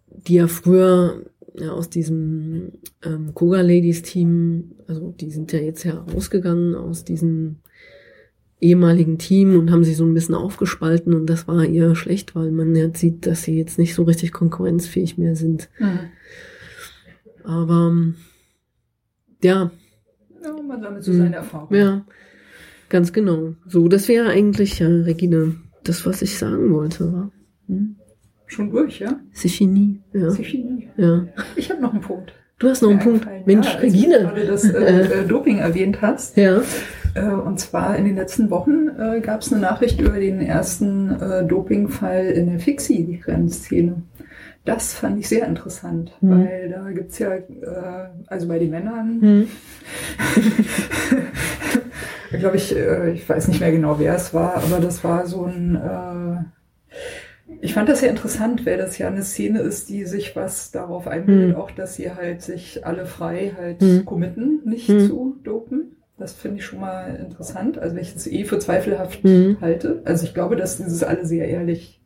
die 0.09 0.35
ja 0.35 0.49
früher 0.49 1.23
ja, 1.55 1.73
aus 1.73 1.89
diesem 1.91 2.73
ähm, 3.05 3.35
Koga 3.35 3.61
Ladies 3.61 4.03
Team, 4.03 4.73
also 4.87 5.13
die 5.13 5.31
sind 5.31 5.53
ja 5.53 5.61
jetzt 5.61 5.85
herausgegangen 5.85 6.75
aus 6.75 7.05
diesem 7.05 7.57
ehemaligen 8.61 9.19
Team 9.19 9.59
und 9.59 9.71
haben 9.71 9.85
sich 9.85 9.97
so 9.97 10.05
ein 10.05 10.15
bisschen 10.15 10.37
aufgespalten 10.37 11.15
und 11.15 11.27
das 11.27 11.49
war 11.49 11.65
eher 11.65 11.95
schlecht, 11.97 12.35
weil 12.37 12.53
man 12.53 12.75
jetzt 12.77 13.01
sieht, 13.01 13.27
dass 13.27 13.43
sie 13.43 13.59
jetzt 13.59 13.79
nicht 13.79 13.95
so 13.95 14.05
richtig 14.05 14.33
konkurrenzfähig 14.33 15.19
mehr 15.19 15.35
sind. 15.35 15.69
Mhm. 15.79 15.99
Aber 17.45 17.89
ähm, 17.91 18.15
ja, 19.43 19.71
Ja, 20.43 20.63
man 20.63 20.81
sammelt 20.81 21.05
so 21.05 21.13
seine 21.13 21.37
Erfahrungen. 21.37 21.81
Ja, 21.81 22.05
ganz 22.89 23.13
genau. 23.13 23.55
So, 23.67 23.89
das 23.89 24.09
wäre 24.09 24.29
eigentlich, 24.31 24.79
ja, 24.79 24.89
Regine, 24.89 25.57
das, 25.85 26.07
was 26.07 26.23
ich 26.23 26.39
sagen 26.39 26.73
wollte, 26.73 27.13
war. 27.13 27.31
Hm? 27.69 27.97
Schon 28.47 28.71
durch, 28.71 29.01
ja? 29.01 29.19
Fini. 29.33 30.01
Ja. 30.13 30.31
Fini. 30.31 30.89
ja. 30.97 31.27
Ich 31.57 31.71
habe 31.71 31.81
noch 31.81 31.93
einen 31.93 32.03
Punkt. 32.03 32.35
Du 32.59 32.69
hast 32.69 32.83
noch 32.83 32.91
einen 32.91 33.01
Punkt. 33.01 33.27
eingefallen. 33.27 33.43
Mensch, 33.47 33.75
ja, 33.75 33.81
Regine. 33.81 34.19
Du 34.19 34.25
gerade 34.27 34.47
das 34.47 34.65
äh, 34.65 35.21
äh, 35.23 35.27
Doping 35.27 35.59
erwähnt 35.59 36.01
hast. 36.03 36.37
Ja. 36.37 36.63
Äh, 37.15 37.25
und 37.25 37.59
zwar 37.59 37.97
in 37.97 38.05
den 38.05 38.17
letzten 38.17 38.51
Wochen 38.51 38.89
äh, 38.99 39.21
gab 39.21 39.41
es 39.41 39.53
eine 39.53 39.61
Nachricht 39.63 40.01
über 40.01 40.21
den 40.21 40.41
ersten 40.41 41.11
äh, 41.11 41.45
Dopingfall 41.45 42.27
in 42.27 42.47
der 42.51 42.61
Fixie-Rennszene. 42.61 44.03
Das 44.65 44.95
fand 44.95 45.19
ich 45.19 45.29
sehr 45.29 45.47
interessant, 45.47 46.13
Mhm. 46.21 46.31
weil 46.31 46.69
da 46.71 46.91
gibt's 46.93 47.19
ja, 47.19 47.35
äh, 47.35 47.45
also 48.29 48.47
bei 48.49 48.59
den 48.61 48.71
Männern, 48.71 49.21
Hm. 49.21 49.49
glaube 52.39 52.57
ich, 52.57 52.75
äh, 52.77 53.11
ich 53.13 53.29
weiß 53.29 53.49
nicht 53.49 53.61
mehr 53.61 53.73
genau, 53.73 53.99
wer 53.99 54.15
es 54.15 54.33
war, 54.33 54.57
aber 54.57 54.79
das 54.81 55.03
war 55.05 55.27
so 55.27 55.45
ein, 55.45 55.77
äh, 55.77 56.45
ich 57.61 57.75
fand 57.75 57.89
das 57.89 58.01
sehr 58.01 58.11
interessant, 58.11 58.65
weil 58.67 58.79
das 58.79 58.99
ja 58.99 59.09
eine 59.09 59.23
Szene 59.23 59.61
ist, 59.61 59.89
die 59.89 60.05
sich 60.05 60.35
was 60.37 60.71
darauf 60.71 61.07
einbildet, 61.07 61.55
Hm. 61.55 61.61
auch 61.61 61.71
dass 61.71 61.95
sie 61.97 62.11
halt 62.13 62.43
sich 62.43 62.87
alle 62.87 63.07
frei 63.07 63.53
halt 63.57 63.81
Hm. 63.83 64.05
committen, 64.05 64.61
nicht 64.65 64.89
Hm. 64.89 65.01
zu 65.09 65.37
dopen. 65.45 65.97
Das 66.19 66.35
finde 66.35 66.59
ich 66.59 66.65
schon 66.65 66.81
mal 66.81 67.17
interessant, 67.17 67.79
also 67.79 67.97
wenn 67.97 68.03
ich 68.03 68.15
es 68.15 68.27
eh 68.27 68.45
für 68.45 68.59
zweifelhaft 68.59 69.23
Hm. 69.25 69.57
halte. 69.61 70.03
Also 70.05 70.25
ich 70.25 70.35
glaube, 70.35 70.57
dass 70.57 70.77
dieses 70.77 71.03
alle 71.03 71.27
sehr 71.27 71.49
ehrlich 71.49 72.01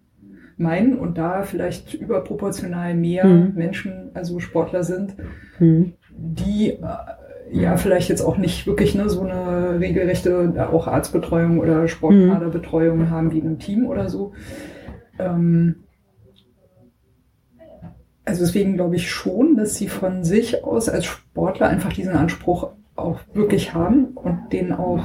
meinen 0.57 0.99
und 0.99 1.19
da 1.19 1.43
vielleicht 1.43 1.95
überproportional 1.95 2.95
mehr 2.95 3.25
Hm. 3.25 3.53
Menschen, 3.55 4.11
also 4.15 4.41
Sportler 4.41 4.85
sind, 4.85 5.15
Hm. 5.59 5.93
die 6.17 6.71
äh, 6.71 6.79
ja 7.53 7.77
vielleicht 7.77 8.09
jetzt 8.09 8.23
auch 8.23 8.39
nicht 8.39 8.67
wirklich 8.67 8.95
ne, 8.95 9.09
so 9.09 9.23
eine 9.23 9.79
regelrechte 9.81 10.55
äh, 10.57 10.61
auch 10.61 10.87
Arztbetreuung 10.89 11.59
oder 11.59 11.89
Sportkaderbetreuung 11.89 13.11
haben 13.11 13.33
wie 13.33 13.39
in 13.39 13.47
einem 13.47 13.59
Team 13.59 13.87
oder 13.87 14.09
so. 14.09 14.33
Ähm, 15.19 15.77
also 18.25 18.45
deswegen 18.45 18.75
glaube 18.75 18.97
ich 18.97 19.11
schon, 19.11 19.57
dass 19.57 19.77
sie 19.77 19.89
von 19.89 20.25
sich 20.25 20.65
aus 20.65 20.89
als 20.89 21.05
Sportler 21.05 21.69
einfach 21.69 21.93
diesen 21.93 22.15
Anspruch 22.15 22.71
auch 22.97 23.21
wirklich 23.35 23.73
haben 23.75 24.07
und 24.15 24.53
den 24.53 24.73
auch 24.73 25.05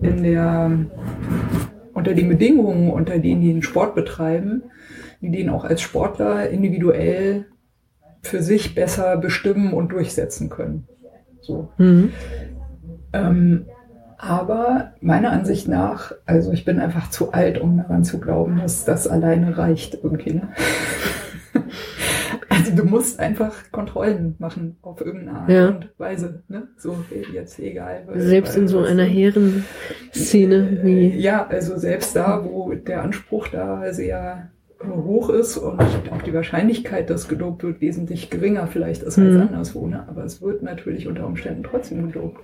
in 0.00 0.22
der 0.22 0.70
unter 1.94 2.14
den 2.14 2.28
Bedingungen, 2.28 2.90
unter 2.90 3.18
denen 3.18 3.40
die 3.40 3.52
den 3.52 3.62
Sport 3.62 3.94
betreiben, 3.94 4.64
die 5.20 5.30
den 5.30 5.48
auch 5.48 5.64
als 5.64 5.80
Sportler 5.80 6.50
individuell 6.50 7.46
für 8.22 8.42
sich 8.42 8.74
besser 8.74 9.16
bestimmen 9.16 9.72
und 9.72 9.92
durchsetzen 9.92 10.50
können. 10.50 10.88
So. 11.40 11.70
Hm. 11.76 12.10
Ähm, 13.12 13.66
aber 14.18 14.92
meiner 15.00 15.32
Ansicht 15.32 15.68
nach, 15.68 16.12
also 16.24 16.52
ich 16.52 16.64
bin 16.64 16.80
einfach 16.80 17.10
zu 17.10 17.32
alt, 17.32 17.60
um 17.60 17.76
daran 17.76 18.04
zu 18.04 18.18
glauben, 18.18 18.58
dass 18.58 18.84
das 18.84 19.06
alleine 19.06 19.58
reicht 19.58 19.98
irgendwie. 20.02 20.34
Ne? 20.34 20.48
Also 22.48 22.74
du 22.74 22.84
musst 22.84 23.20
einfach 23.20 23.54
Kontrollen 23.72 24.34
machen 24.38 24.76
auf 24.82 25.00
irgendeine 25.00 25.38
Art 25.38 25.50
Ja. 25.50 25.68
und 25.68 25.90
Weise. 25.98 26.42
Ne? 26.48 26.68
So 26.76 26.96
jetzt 27.32 27.58
egal. 27.58 28.02
weil- 28.06 28.20
Selbst 28.20 28.54
weil 28.54 28.62
in 28.62 28.68
so 28.68 28.80
einer 28.80 29.04
Herrenszene 29.04 30.80
wie. 30.82 31.08
Ja, 31.18 31.46
also 31.46 31.76
selbst 31.76 32.14
da, 32.16 32.44
wo 32.44 32.72
der 32.74 33.02
Anspruch 33.02 33.48
da 33.48 33.92
sehr 33.92 34.50
äh, 34.80 34.86
hoch 34.86 35.30
ist 35.30 35.56
und 35.56 35.80
auch 35.80 36.22
die 36.24 36.34
Wahrscheinlichkeit, 36.34 37.08
dass 37.10 37.28
gedopt 37.28 37.62
wird, 37.62 37.80
wesentlich 37.80 38.30
geringer 38.30 38.66
vielleicht 38.66 39.02
ist 39.02 39.18
als 39.18 39.34
Mhm. 39.34 39.40
anderswo. 39.42 39.86
Ne? 39.86 40.04
Aber 40.08 40.24
es 40.24 40.42
wird 40.42 40.62
natürlich 40.62 41.06
unter 41.06 41.26
Umständen 41.26 41.62
trotzdem 41.64 42.06
gedopt. 42.12 42.40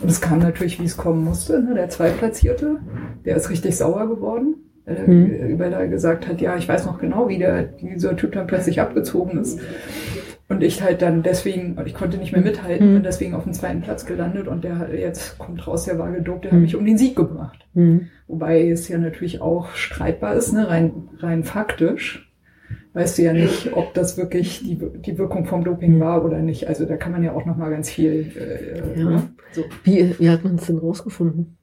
Und 0.00 0.10
es 0.10 0.20
kam 0.20 0.38
natürlich, 0.38 0.80
wie 0.80 0.84
es 0.86 0.96
kommen 0.96 1.22
musste. 1.24 1.62
Ne? 1.62 1.74
Der 1.74 1.88
Zweitplatzierte, 1.88 2.76
der 3.24 3.36
ist 3.36 3.50
richtig 3.50 3.76
sauer 3.76 4.08
geworden, 4.08 4.56
Mhm. 4.86 5.58
weil 5.58 5.72
er 5.72 5.86
gesagt 5.88 6.26
hat, 6.28 6.40
ja, 6.40 6.56
ich 6.56 6.68
weiß 6.68 6.86
noch 6.86 6.98
genau, 6.98 7.28
wie 7.28 7.38
der, 7.38 7.62
dieser 7.62 8.16
Typ 8.16 8.32
dann 8.32 8.46
plötzlich 8.46 8.80
abgezogen 8.80 9.38
ist. 9.38 9.60
Und 10.48 10.62
ich 10.62 10.82
halt 10.82 11.00
dann 11.00 11.22
deswegen, 11.22 11.78
und 11.78 11.86
ich 11.86 11.94
konnte 11.94 12.18
nicht 12.18 12.32
mehr 12.32 12.42
mithalten, 12.42 12.90
Mhm. 12.90 12.94
bin 12.94 13.02
deswegen 13.04 13.34
auf 13.34 13.44
dem 13.44 13.52
zweiten 13.52 13.80
Platz 13.80 14.04
gelandet 14.06 14.48
und 14.48 14.64
der 14.64 14.78
hat 14.78 14.92
jetzt 14.92 15.38
kommt 15.38 15.66
raus, 15.66 15.84
der 15.84 15.98
war 15.98 16.10
gedopt, 16.10 16.44
der 16.44 16.50
hat 16.50 16.56
Mhm. 16.58 16.62
mich 16.64 16.76
um 16.76 16.84
den 16.84 16.98
Sieg 16.98 17.16
gebracht. 17.16 17.64
Hm. 17.74 18.08
Wobei 18.26 18.68
es 18.68 18.88
ja 18.88 18.98
natürlich 18.98 19.40
auch 19.40 19.70
streitbar 19.74 20.34
ist, 20.34 20.52
ne? 20.52 20.68
rein, 20.68 20.92
rein 21.20 21.44
faktisch. 21.44 22.28
Weißt 22.94 23.16
du 23.16 23.22
ja 23.22 23.32
nicht, 23.32 23.72
ob 23.72 23.94
das 23.94 24.18
wirklich 24.18 24.60
die, 24.60 24.78
die 25.06 25.16
Wirkung 25.16 25.46
vom 25.46 25.64
Doping 25.64 25.98
war 26.00 26.22
oder 26.24 26.40
nicht. 26.40 26.68
Also 26.68 26.84
da 26.84 26.96
kann 26.98 27.12
man 27.12 27.22
ja 27.22 27.32
auch 27.32 27.46
noch 27.46 27.56
mal 27.56 27.70
ganz 27.70 27.88
viel. 27.88 28.32
Äh, 28.36 29.00
Ja. 29.00 29.10
ne? 29.10 29.22
so. 29.52 29.64
Wie, 29.84 30.14
wie 30.18 30.28
hat 30.28 30.44
man 30.44 30.56
es 30.56 30.66
denn 30.66 30.76
rausgefunden? 30.76 31.56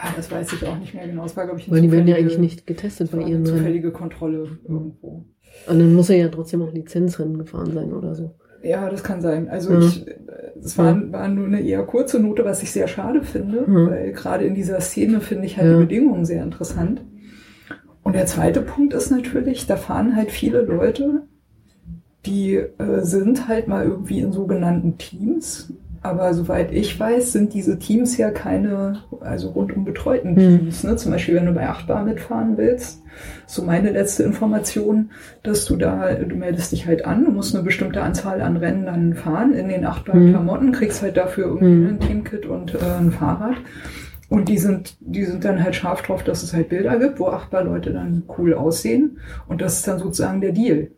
Ah, 0.00 0.12
das 0.16 0.30
weiß 0.30 0.52
ich 0.54 0.66
auch 0.66 0.78
nicht 0.78 0.94
mehr 0.94 1.06
genau. 1.06 1.24
Es 1.24 1.36
war, 1.36 1.44
glaube 1.44 1.60
ich, 1.60 1.66
eine 1.66 1.76
Weil 1.76 1.82
die 1.82 1.92
werden 1.92 2.06
ja 2.08 2.14
zufällige- 2.16 2.34
eigentlich 2.34 2.38
nicht 2.56 2.66
getestet 2.66 3.10
bei 3.10 3.22
ihren 3.22 3.44
zufällige 3.46 3.90
Kontrolle 3.92 4.48
irgendwo. 4.66 5.24
Und 5.66 5.78
dann 5.78 5.94
muss 5.94 6.10
er 6.10 6.16
ja 6.16 6.28
trotzdem 6.28 6.62
auch 6.62 6.72
Lizenzrennen 6.72 7.38
gefahren 7.38 7.72
sein 7.72 7.92
oder 7.92 8.14
so. 8.14 8.34
Ja, 8.62 8.88
das 8.90 9.02
kann 9.02 9.20
sein. 9.22 9.48
Also 9.48 9.72
Ja. 9.72 9.78
ich, 9.80 10.06
äh, 10.06 10.14
es 10.62 10.76
war, 10.76 10.94
war 11.12 11.28
nur 11.28 11.46
eine 11.46 11.60
eher 11.62 11.82
kurze 11.84 12.20
Note, 12.20 12.44
was 12.44 12.62
ich 12.62 12.70
sehr 12.70 12.88
schade 12.88 13.22
finde, 13.22 13.62
Mhm. 13.66 13.86
weil 13.88 14.12
gerade 14.12 14.44
in 14.44 14.54
dieser 14.54 14.80
Szene 14.80 15.20
finde 15.20 15.46
ich 15.46 15.56
halt 15.56 15.66
Ja. 15.70 15.74
die 15.78 15.84
Bedingungen 15.86 16.24
sehr 16.24 16.42
interessant. 16.42 17.02
Und 18.02 18.14
der 18.14 18.26
zweite 18.26 18.60
Punkt 18.62 18.92
ist 18.94 19.10
natürlich, 19.10 19.66
da 19.66 19.76
fahren 19.76 20.14
halt 20.16 20.30
viele 20.30 20.62
Leute, 20.62 21.22
die 22.26 22.54
äh, 22.56 23.00
sind 23.02 23.48
halt 23.48 23.66
mal 23.68 23.84
irgendwie 23.86 24.20
in 24.20 24.32
sogenannten 24.32 24.98
Teams. 24.98 25.72
Aber 26.02 26.32
soweit 26.32 26.72
ich 26.72 26.98
weiß, 26.98 27.32
sind 27.32 27.52
diese 27.52 27.78
Teams 27.78 28.16
ja 28.16 28.30
keine, 28.30 29.02
also 29.20 29.50
rundum 29.50 29.84
betreuten 29.84 30.34
Hm. 30.34 30.58
Teams. 30.58 30.82
Ne? 30.84 30.96
Zum 30.96 31.12
Beispiel, 31.12 31.34
wenn 31.34 31.46
du 31.46 31.52
bei 31.52 31.68
Achtbar 31.68 32.04
mitfahren 32.04 32.56
willst, 32.56 33.02
so 33.46 33.62
meine 33.62 33.90
letzte 33.90 34.22
Information, 34.22 35.10
dass 35.42 35.66
du 35.66 35.76
da, 35.76 36.14
du 36.14 36.36
meldest 36.36 36.72
dich 36.72 36.86
halt 36.86 37.04
an, 37.04 37.26
du 37.26 37.30
musst 37.30 37.54
eine 37.54 37.64
bestimmte 37.64 38.00
Anzahl 38.02 38.40
an 38.40 38.56
Rennen 38.56 38.86
dann 38.86 39.14
fahren 39.14 39.52
in 39.52 39.68
den 39.68 39.84
achtbaren 39.84 40.22
Hm. 40.24 40.30
Klamotten, 40.30 40.72
kriegst 40.72 41.02
halt 41.02 41.16
dafür 41.18 41.44
irgendwie 41.46 41.66
Hm. 41.66 41.86
ein 41.88 42.00
Teamkit 42.00 42.46
und 42.46 42.74
äh, 42.74 42.78
ein 42.98 43.10
Fahrrad. 43.12 43.56
Und 44.30 44.48
die 44.48 44.58
sind, 44.58 44.96
die 45.00 45.24
sind 45.24 45.44
dann 45.44 45.62
halt 45.62 45.74
scharf 45.74 46.02
drauf, 46.02 46.22
dass 46.22 46.42
es 46.44 46.54
halt 46.54 46.68
Bilder 46.68 46.98
gibt, 46.98 47.18
wo 47.18 47.26
achtbar 47.26 47.64
Leute 47.64 47.92
dann 47.92 48.22
cool 48.38 48.54
aussehen. 48.54 49.18
Und 49.48 49.60
das 49.60 49.78
ist 49.78 49.88
dann 49.88 49.98
sozusagen 49.98 50.40
der 50.40 50.52
Deal. 50.52 50.92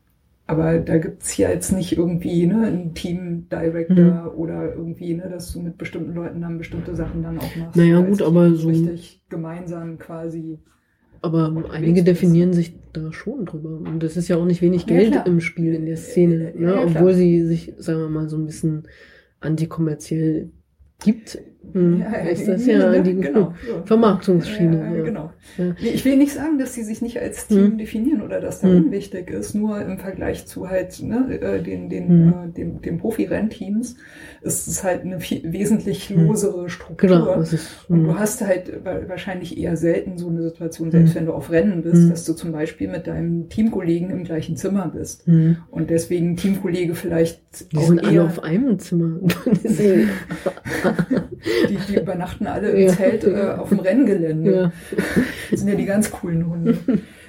Aber 0.52 0.78
da 0.78 0.98
gibt's 0.98 1.36
ja 1.36 1.48
jetzt 1.50 1.72
nicht 1.72 1.96
irgendwie 1.96 2.46
ne, 2.46 2.66
einen 2.66 2.94
Team 2.94 3.46
Director 3.50 4.34
oder 4.36 4.74
irgendwie, 4.74 5.14
ne, 5.14 5.28
dass 5.30 5.52
du 5.52 5.60
mit 5.62 5.78
bestimmten 5.78 6.14
Leuten 6.14 6.40
dann 6.42 6.58
bestimmte 6.58 6.94
Sachen 6.94 7.22
dann 7.22 7.38
auch 7.38 7.56
machst. 7.56 7.76
Naja, 7.76 8.00
gut, 8.00 8.20
aber 8.22 8.54
so- 8.54 8.68
Richtig 8.68 9.22
gemeinsam 9.28 9.98
quasi. 9.98 10.58
Aber 11.22 11.52
einige 11.70 12.02
definieren 12.02 12.52
sich 12.52 12.76
da 12.92 13.12
schon 13.12 13.44
drüber. 13.46 13.78
Und 13.88 14.02
es 14.02 14.16
ist 14.16 14.26
ja 14.28 14.36
auch 14.36 14.44
nicht 14.44 14.60
wenig 14.60 14.82
Ja, 14.82 14.96
Geld 14.96 15.12
klar. 15.12 15.26
im 15.26 15.40
Spiel, 15.40 15.72
in 15.74 15.86
der 15.86 15.96
Szene. 15.96 16.52
Ja, 16.54 16.60
Ne? 16.60 16.74
ja. 16.74 16.82
Obwohl 16.84 17.14
sie 17.14 17.42
sich, 17.46 17.72
sagen 17.78 18.00
wir 18.00 18.08
mal, 18.08 18.28
so 18.28 18.36
ein 18.36 18.44
bisschen 18.46 18.88
antikommerziell 19.40 20.50
gibt. 21.04 21.38
Hm, 21.72 22.02
ist 22.30 22.48
das 22.48 22.66
ja 22.72 22.90
ne, 22.90 23.02
die 23.02 23.14
genau, 23.16 23.54
so. 23.66 23.82
Vermarktungsschiene. 23.86 24.78
Ja, 24.78 24.96
Ja, 24.96 25.02
genau. 25.04 25.32
Ja. 25.58 25.74
Ich 25.80 26.04
will 26.04 26.16
nicht 26.16 26.32
sagen, 26.32 26.58
dass 26.58 26.74
sie 26.74 26.82
sich 26.82 27.02
nicht 27.02 27.18
als 27.20 27.46
Team 27.46 27.72
Hm. 27.72 27.78
definieren 27.78 28.22
oder 28.22 28.40
dass 28.40 28.60
da 28.60 28.68
Hm. 28.68 28.86
unwichtig 28.86 29.30
ist. 29.30 29.54
Nur 29.54 29.80
im 29.80 29.98
Vergleich 29.98 30.46
zu 30.46 30.68
halt 30.68 31.00
ne, 31.02 31.38
äh, 31.40 31.62
den, 31.62 31.88
den, 31.88 32.08
Hm. 32.08 32.28
äh, 32.28 32.52
dem, 32.52 32.82
dem 32.82 32.98
Profi-Rennteams 32.98 33.96
ist 34.42 34.66
es 34.66 34.82
halt 34.84 35.02
eine 35.02 35.20
viel, 35.20 35.52
wesentlich 35.52 36.08
Hm. 36.10 36.26
losere 36.26 36.68
Struktur. 36.68 37.08
Genau, 37.08 37.36
das 37.36 37.52
ist, 37.52 37.70
Und 37.88 38.04
du 38.04 38.10
hm, 38.10 38.18
hast 38.18 38.44
halt 38.46 38.84
wa- 38.84 39.00
wahrscheinlich 39.06 39.56
eher 39.56 39.76
selten 39.76 40.18
so 40.18 40.28
eine 40.28 40.42
Situation, 40.42 40.90
selbst 40.90 41.10
Hm. 41.14 41.20
wenn 41.20 41.26
du 41.26 41.32
auf 41.32 41.50
Rennen 41.50 41.82
bist, 41.82 42.10
dass 42.10 42.24
du 42.24 42.34
zum 42.34 42.52
Beispiel 42.52 42.88
mit 42.88 43.06
deinem 43.06 43.48
Teamkollegen 43.48 44.10
im 44.10 44.24
gleichen 44.24 44.56
Zimmer 44.56 44.90
bist. 44.94 45.24
Und 45.70 45.90
deswegen 45.90 46.36
Teamkollege 46.36 46.94
vielleicht 46.94 47.72
Die 47.72 47.76
auch 47.76 47.88
sind 47.88 48.04
alle 48.04 48.12
eher, 48.14 48.24
auf 48.24 48.42
einem 48.42 48.78
Zimmer. 48.78 49.20
Die 51.68 51.76
die, 51.88 52.00
übernachten 52.00 52.46
alle 52.46 52.70
im 52.70 52.86
Ja. 52.88 52.92
Zelt 52.92 53.24
äh, 53.24 53.54
auf 53.58 53.68
dem 53.70 53.80
Renngelände. 53.80 54.52
ja. 54.54 54.72
Das 55.50 55.60
sind 55.60 55.68
ja 55.68 55.74
die 55.74 55.84
ganz 55.86 56.10
coolen 56.10 56.48
Hunde. 56.48 56.78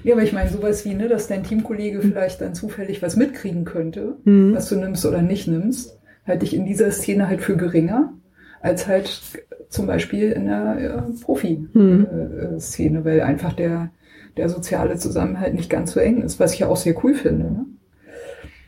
Ja, 0.04 0.14
aber 0.16 0.24
ich 0.24 0.34
meine, 0.34 0.50
sowas 0.50 0.84
wie, 0.86 0.94
ne, 0.94 1.08
dass 1.08 1.28
dein 1.28 1.44
Teamkollege 1.44 2.02
vielleicht 2.02 2.42
dann 2.42 2.54
zufällig 2.56 3.02
was 3.02 3.16
mitkriegen 3.16 3.64
könnte, 3.66 4.16
Hm. 4.26 4.54
was 4.56 4.70
du 4.70 4.76
nimmst 4.76 5.06
oder 5.06 5.22
nicht 5.22 5.48
nimmst, 5.48 5.98
halte 6.26 6.46
ich 6.46 6.56
in 6.56 6.66
dieser 6.66 6.92
Szene 6.92 7.28
halt 7.28 7.42
für 7.42 7.56
geringer, 7.58 8.14
als 8.62 8.88
halt 8.88 9.22
zum 9.70 9.88
Beispiel 9.88 10.32
in 10.32 10.46
der 10.46 10.78
äh, 10.80 11.02
Hm. 11.08 11.20
Profi-Szene, 11.22 13.06
weil 13.06 13.22
einfach 13.22 13.54
der, 13.54 13.92
der 14.38 14.50
soziale 14.50 14.98
Zusammenhalt 14.98 15.54
nicht 15.54 15.70
ganz 15.70 15.92
so 15.94 16.00
eng 16.00 16.22
ist, 16.22 16.40
was 16.40 16.54
ich 16.54 16.60
ja 16.60 16.68
auch 16.68 16.78
sehr 16.78 16.96
cool 17.04 17.14
finde. 17.14 17.46
Ne? 17.46 17.66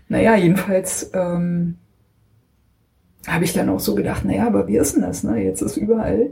Naja, 0.07 0.35
jedenfalls 0.35 1.11
ähm, 1.13 1.75
habe 3.27 3.43
ich 3.43 3.53
dann 3.53 3.69
auch 3.69 3.79
so 3.79 3.95
gedacht, 3.95 4.25
naja, 4.25 4.47
aber 4.47 4.67
wie 4.67 4.77
ist 4.77 4.95
denn 4.95 5.01
das? 5.03 5.23
Ne? 5.23 5.43
Jetzt 5.43 5.61
ist 5.61 5.77
überall, 5.77 6.29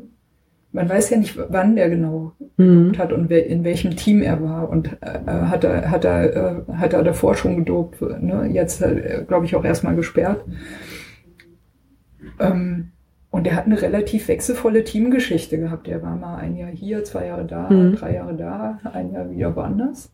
man 0.71 0.89
weiß 0.89 1.09
ja 1.11 1.17
nicht, 1.17 1.37
wann 1.49 1.75
der 1.75 1.89
genau 1.89 2.33
Hm. 2.57 2.91
hat 2.97 3.11
und 3.13 3.31
in 3.31 3.63
welchem 3.63 3.95
Team 3.95 4.21
er 4.21 4.41
war 4.43 4.69
und 4.69 4.87
äh, 5.01 5.19
hat 5.27 5.63
er 5.63 5.89
hat 5.89 6.05
er 6.05 6.35
äh, 6.67 6.73
hat 6.73 6.93
er 6.93 7.03
davor 7.03 7.35
schon 7.35 7.57
gedopt, 7.57 8.01
ne? 8.21 8.47
jetzt 8.51 8.81
äh, 8.81 9.23
glaube 9.27 9.45
ich 9.45 9.55
auch 9.55 9.65
erstmal 9.65 9.95
gesperrt. 9.95 10.43
Ähm, 12.39 12.89
Und 13.31 13.45
der 13.47 13.55
hat 13.55 13.65
eine 13.65 13.81
relativ 13.81 14.27
wechselvolle 14.27 14.83
Teamgeschichte 14.83 15.57
gehabt. 15.57 15.87
Der 15.87 16.03
war 16.03 16.15
mal 16.15 16.37
ein 16.37 16.55
Jahr 16.55 16.69
hier, 16.69 17.03
zwei 17.03 17.25
Jahre 17.27 17.45
da, 17.45 17.67
Mhm. 17.69 17.95
drei 17.95 18.13
Jahre 18.13 18.35
da, 18.35 18.79
ein 18.93 19.11
Jahr 19.11 19.29
wieder 19.31 19.55
woanders. 19.55 20.11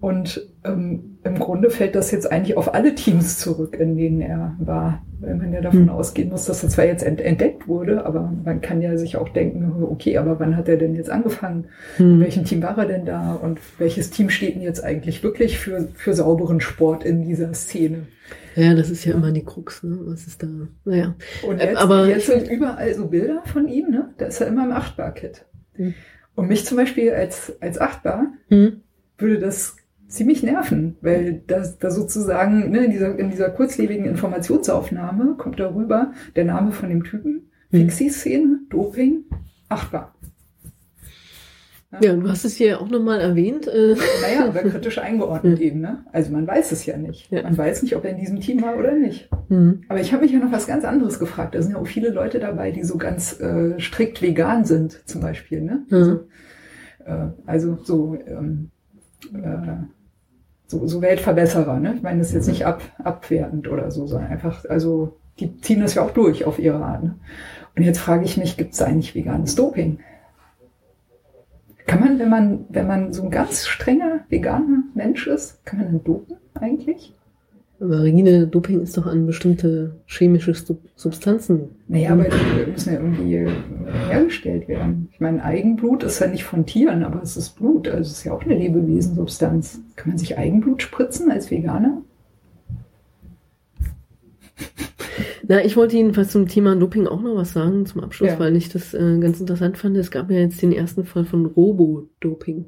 Und 0.00 0.46
ähm, 0.64 1.18
im 1.24 1.38
Grunde 1.38 1.70
fällt 1.70 1.94
das 1.94 2.10
jetzt 2.10 2.30
eigentlich 2.30 2.56
auf 2.56 2.74
alle 2.74 2.94
Teams 2.94 3.38
zurück, 3.38 3.76
in 3.80 3.96
denen 3.96 4.20
er 4.20 4.54
war. 4.58 5.02
Weil 5.20 5.34
man 5.36 5.52
ja 5.52 5.62
davon 5.62 5.84
Mhm. 5.84 5.88
ausgehen 5.88 6.28
muss, 6.28 6.44
dass 6.44 6.62
er 6.62 6.68
zwar 6.68 6.84
jetzt 6.84 7.02
ent 7.02 7.20
entdeckt 7.22 7.66
wurde, 7.66 8.04
aber 8.04 8.30
man 8.44 8.60
kann 8.60 8.82
ja 8.82 8.96
sich 8.98 9.16
auch 9.16 9.30
denken, 9.30 9.82
okay, 9.82 10.18
aber 10.18 10.38
wann 10.38 10.56
hat 10.56 10.68
er 10.68 10.76
denn 10.76 10.94
jetzt 10.94 11.08
angefangen? 11.10 11.64
In 11.98 12.04
Hm. 12.16 12.20
welchem 12.20 12.44
Team 12.44 12.62
war 12.62 12.76
er 12.76 12.84
denn 12.84 13.06
da? 13.06 13.32
Und 13.34 13.58
welches 13.78 14.10
Team 14.10 14.28
steht 14.28 14.54
denn 14.56 14.62
jetzt 14.62 14.84
eigentlich 14.84 15.22
wirklich 15.22 15.58
für, 15.58 15.88
für 15.94 16.12
sauberen 16.12 16.60
Sport 16.60 17.02
in 17.04 17.22
dieser 17.24 17.54
Szene? 17.54 18.06
Ja, 18.54 18.74
das 18.74 18.90
ist 18.90 19.04
ja 19.06 19.14
immer 19.14 19.32
die 19.32 19.44
Krux, 19.44 19.82
ne? 19.82 19.98
Was 20.04 20.26
ist 20.26 20.42
da? 20.42 20.48
Naja. 20.84 21.14
Und 21.46 21.60
Äh, 21.60 21.68
jetzt, 21.70 21.78
aber 21.78 22.06
jetzt 22.06 22.26
sind 22.26 22.48
überall 22.50 22.94
so 22.94 23.06
Bilder 23.08 23.42
von 23.46 23.68
ihm, 23.68 23.90
ne? 23.90 24.10
Da 24.18 24.26
ist 24.26 24.40
er 24.40 24.48
immer 24.48 24.64
im 24.64 24.72
Achtbar-Kit. 24.72 25.46
Hm. 25.76 25.94
Und 26.34 26.48
mich 26.48 26.66
zum 26.66 26.76
Beispiel 26.76 27.12
als, 27.12 27.54
als 27.60 27.80
Achtbar 27.80 28.26
Hm? 28.48 28.82
würde 29.18 29.38
das 29.38 29.76
ziemlich 30.08 30.42
nerven, 30.42 30.96
weil 31.00 31.42
das 31.46 31.78
da 31.78 31.90
sozusagen 31.90 32.70
ne, 32.70 32.84
in, 32.84 32.90
dieser, 32.90 33.18
in 33.18 33.30
dieser 33.30 33.50
kurzlebigen 33.50 34.04
Informationsaufnahme 34.06 35.34
kommt 35.36 35.58
darüber 35.60 36.12
der 36.36 36.44
Name 36.44 36.72
von 36.72 36.88
dem 36.88 37.04
Typen, 37.04 37.50
Hm. 37.70 37.80
Fixie-Szene, 37.80 38.60
Doping, 38.70 39.24
Achtbar. 39.68 40.14
Ja, 42.00 42.14
du 42.14 42.28
hast 42.28 42.44
es 42.44 42.56
hier 42.56 42.80
auch 42.80 42.88
nochmal 42.90 43.20
erwähnt. 43.20 43.66
Äh, 43.68 43.96
Naja, 44.22 44.46
aber 44.48 44.60
kritisch 44.70 44.98
eingeordnet 44.98 45.60
eben. 45.60 45.80
Ne? 45.80 46.04
Also 46.12 46.30
man 46.32 46.46
weiß 46.46 46.72
es 46.72 46.84
ja 46.84 46.96
nicht. 46.96 47.30
Ja. 47.30 47.42
Man 47.42 47.56
weiß 47.56 47.82
nicht, 47.82 47.96
ob 47.96 48.04
er 48.04 48.10
in 48.10 48.18
diesem 48.18 48.38
Team 48.40 48.60
war 48.62 48.76
oder 48.76 48.92
nicht. 48.92 49.28
hm. 49.48 49.82
Aber 49.88 50.00
ich 50.00 50.12
habe 50.12 50.22
mich 50.22 50.32
ja 50.32 50.38
noch 50.38 50.52
was 50.52 50.66
ganz 50.66 50.84
anderes 50.84 51.18
gefragt. 51.18 51.54
Da 51.54 51.62
sind 51.62 51.72
ja 51.72 51.78
auch 51.78 51.86
viele 51.86 52.10
Leute 52.10 52.38
dabei, 52.38 52.70
die 52.70 52.84
so 52.84 52.98
ganz 52.98 53.40
äh, 53.40 53.80
strikt 53.80 54.20
vegan 54.20 54.64
sind, 54.64 55.00
zum 55.06 55.20
Beispiel. 55.22 55.62
Ne? 55.62 55.84
Mhm. 55.88 55.96
Also, 55.96 56.20
äh, 57.06 57.28
also 57.46 57.78
so, 57.82 58.16
ähm, 58.26 58.70
äh, 59.32 59.76
so, 60.66 60.86
so 60.86 61.02
Weltverbesserer. 61.02 61.78
Ne? 61.78 61.94
Ich 61.96 62.02
meine 62.02 62.18
das 62.18 62.28
ist 62.28 62.34
jetzt 62.34 62.48
nicht 62.48 62.66
ab, 62.66 62.82
abwertend 63.02 63.68
oder 63.68 63.90
so, 63.90 64.06
sondern 64.06 64.30
einfach, 64.30 64.64
also 64.66 65.18
die 65.38 65.60
ziehen 65.60 65.80
das 65.80 65.94
ja 65.94 66.02
auch 66.02 66.10
durch 66.10 66.44
auf 66.44 66.58
ihre 66.58 66.84
Art. 66.84 67.04
Ne? 67.04 67.16
Und 67.76 67.82
jetzt 67.82 67.98
frage 67.98 68.24
ich 68.24 68.36
mich, 68.36 68.56
gibt 68.56 68.74
es 68.74 68.82
eigentlich 68.82 69.14
veganes 69.14 69.54
Doping? 69.54 70.00
Kann 71.86 72.00
man, 72.00 72.18
wenn 72.18 72.28
man, 72.28 72.64
wenn 72.68 72.86
man 72.86 73.12
so 73.12 73.22
ein 73.22 73.30
ganz 73.30 73.66
strenger 73.66 74.20
veganer 74.28 74.82
Mensch 74.94 75.26
ist, 75.26 75.64
kann 75.64 75.78
man 75.78 75.88
dann 75.88 76.04
dopen 76.04 76.36
eigentlich? 76.54 77.15
Aber 77.78 78.02
Regine, 78.02 78.46
Doping 78.46 78.80
ist 78.80 78.96
doch 78.96 79.04
an 79.06 79.26
bestimmte 79.26 79.96
chemische 80.06 80.54
Sub 80.54 80.78
Substanzen. 80.94 81.68
Naja, 81.88 82.12
aber 82.12 82.24
die 82.24 82.70
müssen 82.70 82.94
ja 82.94 83.00
irgendwie 83.00 83.46
hergestellt 84.08 84.66
werden. 84.66 85.08
Ich 85.12 85.20
meine, 85.20 85.44
Eigenblut 85.44 86.02
ist 86.02 86.18
ja 86.20 86.26
nicht 86.26 86.44
von 86.44 86.64
Tieren, 86.64 87.02
aber 87.04 87.22
es 87.22 87.36
ist 87.36 87.50
Blut. 87.50 87.86
Also 87.88 88.00
es 88.10 88.18
ist 88.18 88.24
ja 88.24 88.32
auch 88.32 88.42
eine 88.42 88.56
Lebewesensubstanz. 88.56 89.80
Kann 89.94 90.08
man 90.08 90.18
sich 90.18 90.38
Eigenblut 90.38 90.80
spritzen 90.80 91.30
als 91.30 91.50
Veganer? 91.50 92.00
Na, 95.48 95.64
ich 95.64 95.76
wollte 95.76 95.96
jedenfalls 95.96 96.30
zum 96.32 96.48
Thema 96.48 96.74
Doping 96.76 97.06
auch 97.06 97.20
noch 97.20 97.36
was 97.36 97.52
sagen 97.52 97.86
zum 97.86 98.02
Abschluss, 98.02 98.30
Ja. 98.30 98.38
weil 98.38 98.56
ich 98.56 98.68
das 98.70 98.94
äh, 98.94 99.18
ganz 99.20 99.38
interessant 99.38 99.76
fand. 99.78 99.96
Es 99.96 100.10
gab 100.10 100.30
ja 100.30 100.38
jetzt 100.38 100.60
den 100.62 100.72
ersten 100.72 101.04
Fall 101.04 101.24
von 101.24 101.46
Robo-Doping. 101.46 102.64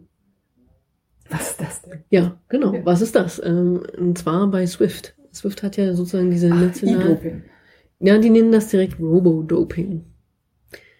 Was 1.31 1.51
ist 1.51 1.61
das 1.61 1.83
denn? 1.83 2.05
Ja, 2.11 2.39
genau. 2.49 2.75
Ja. 2.75 2.85
Was 2.85 3.01
ist 3.01 3.15
das? 3.15 3.41
Ähm, 3.45 3.83
und 3.99 4.19
zwar 4.19 4.47
bei 4.51 4.67
Swift. 4.67 5.15
Swift 5.33 5.63
hat 5.63 5.77
ja 5.77 5.93
sozusagen 5.95 6.31
diese 6.31 6.51
Ach, 6.53 6.61
national. 6.61 7.11
E-Doping. 7.13 7.43
Ja, 8.01 8.19
die 8.19 8.31
nennen 8.31 8.53
das 8.53 8.69
direkt 8.69 8.99
Robo-Doping. 8.99 10.05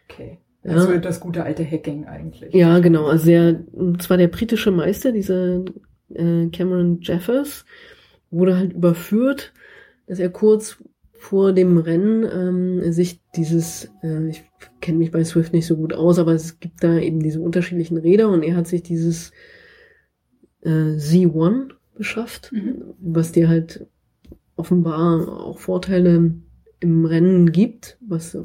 Okay. 0.09 0.39
Ja. 0.65 0.73
Also 0.73 0.99
das 0.99 1.21
gute 1.21 1.45
alte 1.45 1.65
Hacking 1.65 2.07
eigentlich. 2.07 2.53
Ja, 2.53 2.79
genau. 2.81 3.07
Also 3.07 3.27
der, 3.27 3.65
und 3.73 4.03
zwar 4.03 4.17
der 4.17 4.29
britische 4.29 4.71
Meister, 4.71 5.13
dieser 5.13 5.65
äh, 6.15 6.49
Cameron 6.49 6.99
Jeffers, 7.01 7.65
wurde 8.31 8.57
halt 8.57 8.73
überführt, 8.73 9.53
dass 10.07 10.19
er 10.19 10.31
kurz 10.31 10.83
vor 11.13 11.53
dem 11.53 11.79
Rennen 11.79 12.25
ähm, 12.25 12.93
sich 12.93 13.21
dieses, 13.35 13.91
äh, 14.03 14.29
ich 14.29 14.45
kenne 14.81 14.99
mich 14.99 15.11
bei 15.11 15.25
Swift 15.25 15.53
nicht 15.53 15.67
so 15.67 15.77
gut 15.77 15.93
aus, 15.93 16.19
aber 16.19 16.33
es 16.33 16.61
gibt 16.61 16.83
da 16.85 16.99
eben 16.99 17.21
diese 17.21 17.41
unterschiedlichen 17.41 17.99
Räder 17.99 18.29
und 18.29 18.43
er 18.43 18.57
hat 18.57 18.67
sich 18.67 18.83
dieses 18.83 19.33
äh, 20.63 20.97
Z1 20.99 21.71
beschafft, 21.97 22.53
Mhm. 22.53 22.83
was 23.01 23.33
dir 23.33 23.49
halt 23.49 23.87
offenbar 24.57 25.29
auch 25.29 25.59
Vorteile 25.59 26.35
im 26.81 27.05
Rennen 27.05 27.51
gibt, 27.53 27.99
was 28.01 28.35
äh, 28.35 28.41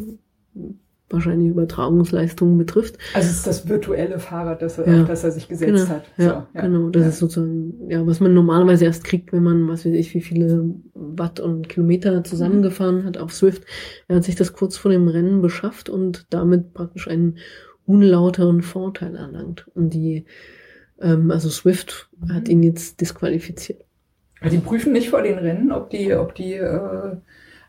wahrscheinlich 1.09 1.49
Übertragungsleistungen 1.51 2.57
betrifft. 2.57 2.97
Also 3.13 3.29
es 3.29 3.35
ist 3.37 3.47
das 3.47 3.69
virtuelle 3.69 4.17
Fahrrad, 4.17 4.63
das 4.63 4.79
er, 4.79 4.87
Ja. 4.91 5.01
auf 5.03 5.07
das 5.07 5.23
er 5.23 5.31
sich 5.31 5.47
gesetzt 5.47 5.71
Genau, 5.71 5.87
hat. 5.87 6.05
ja, 6.17 6.47
So, 6.55 6.59
genau. 6.61 6.89
Das 6.89 7.03
ja. 7.03 7.09
ist 7.09 7.19
sozusagen, 7.19 7.87
ja, 7.89 8.05
was 8.07 8.19
man 8.19 8.33
normalerweise 8.33 8.85
erst 8.85 9.03
kriegt, 9.03 9.31
wenn 9.31 9.43
man, 9.43 9.67
was 9.67 9.85
weiß 9.85 9.93
ich, 9.93 10.11
wie 10.15 10.21
viele 10.21 10.73
Watt 10.95 11.39
und 11.39 11.69
Kilometer 11.69 12.23
zusammengefahren 12.23 13.03
hat 13.03 13.19
auf 13.19 13.31
Swift. 13.31 13.63
Er 14.07 14.15
hat 14.15 14.23
sich 14.23 14.35
das 14.35 14.53
kurz 14.53 14.75
vor 14.77 14.89
dem 14.91 15.07
Rennen 15.07 15.41
beschafft 15.43 15.87
und 15.89 16.25
damit 16.31 16.73
praktisch 16.73 17.07
einen 17.07 17.37
unlauteren 17.85 18.63
Vorteil 18.63 19.15
erlangt. 19.15 19.67
Und 19.75 19.93
die, 19.93 20.25
ähm, 21.01 21.31
also 21.31 21.49
Swift 21.49 22.09
hat 22.31 22.47
ihn 22.49 22.63
jetzt 22.63 23.01
disqualifiziert. 23.01 23.81
Aber 24.41 24.49
Die 24.49 24.57
prüfen 24.57 24.91
nicht 24.93 25.09
vor 25.09 25.21
den 25.21 25.37
Rennen, 25.37 25.71
ob 25.71 25.89
die, 25.89 26.13
ob 26.13 26.35
die, 26.35 26.53
äh, 26.55 27.15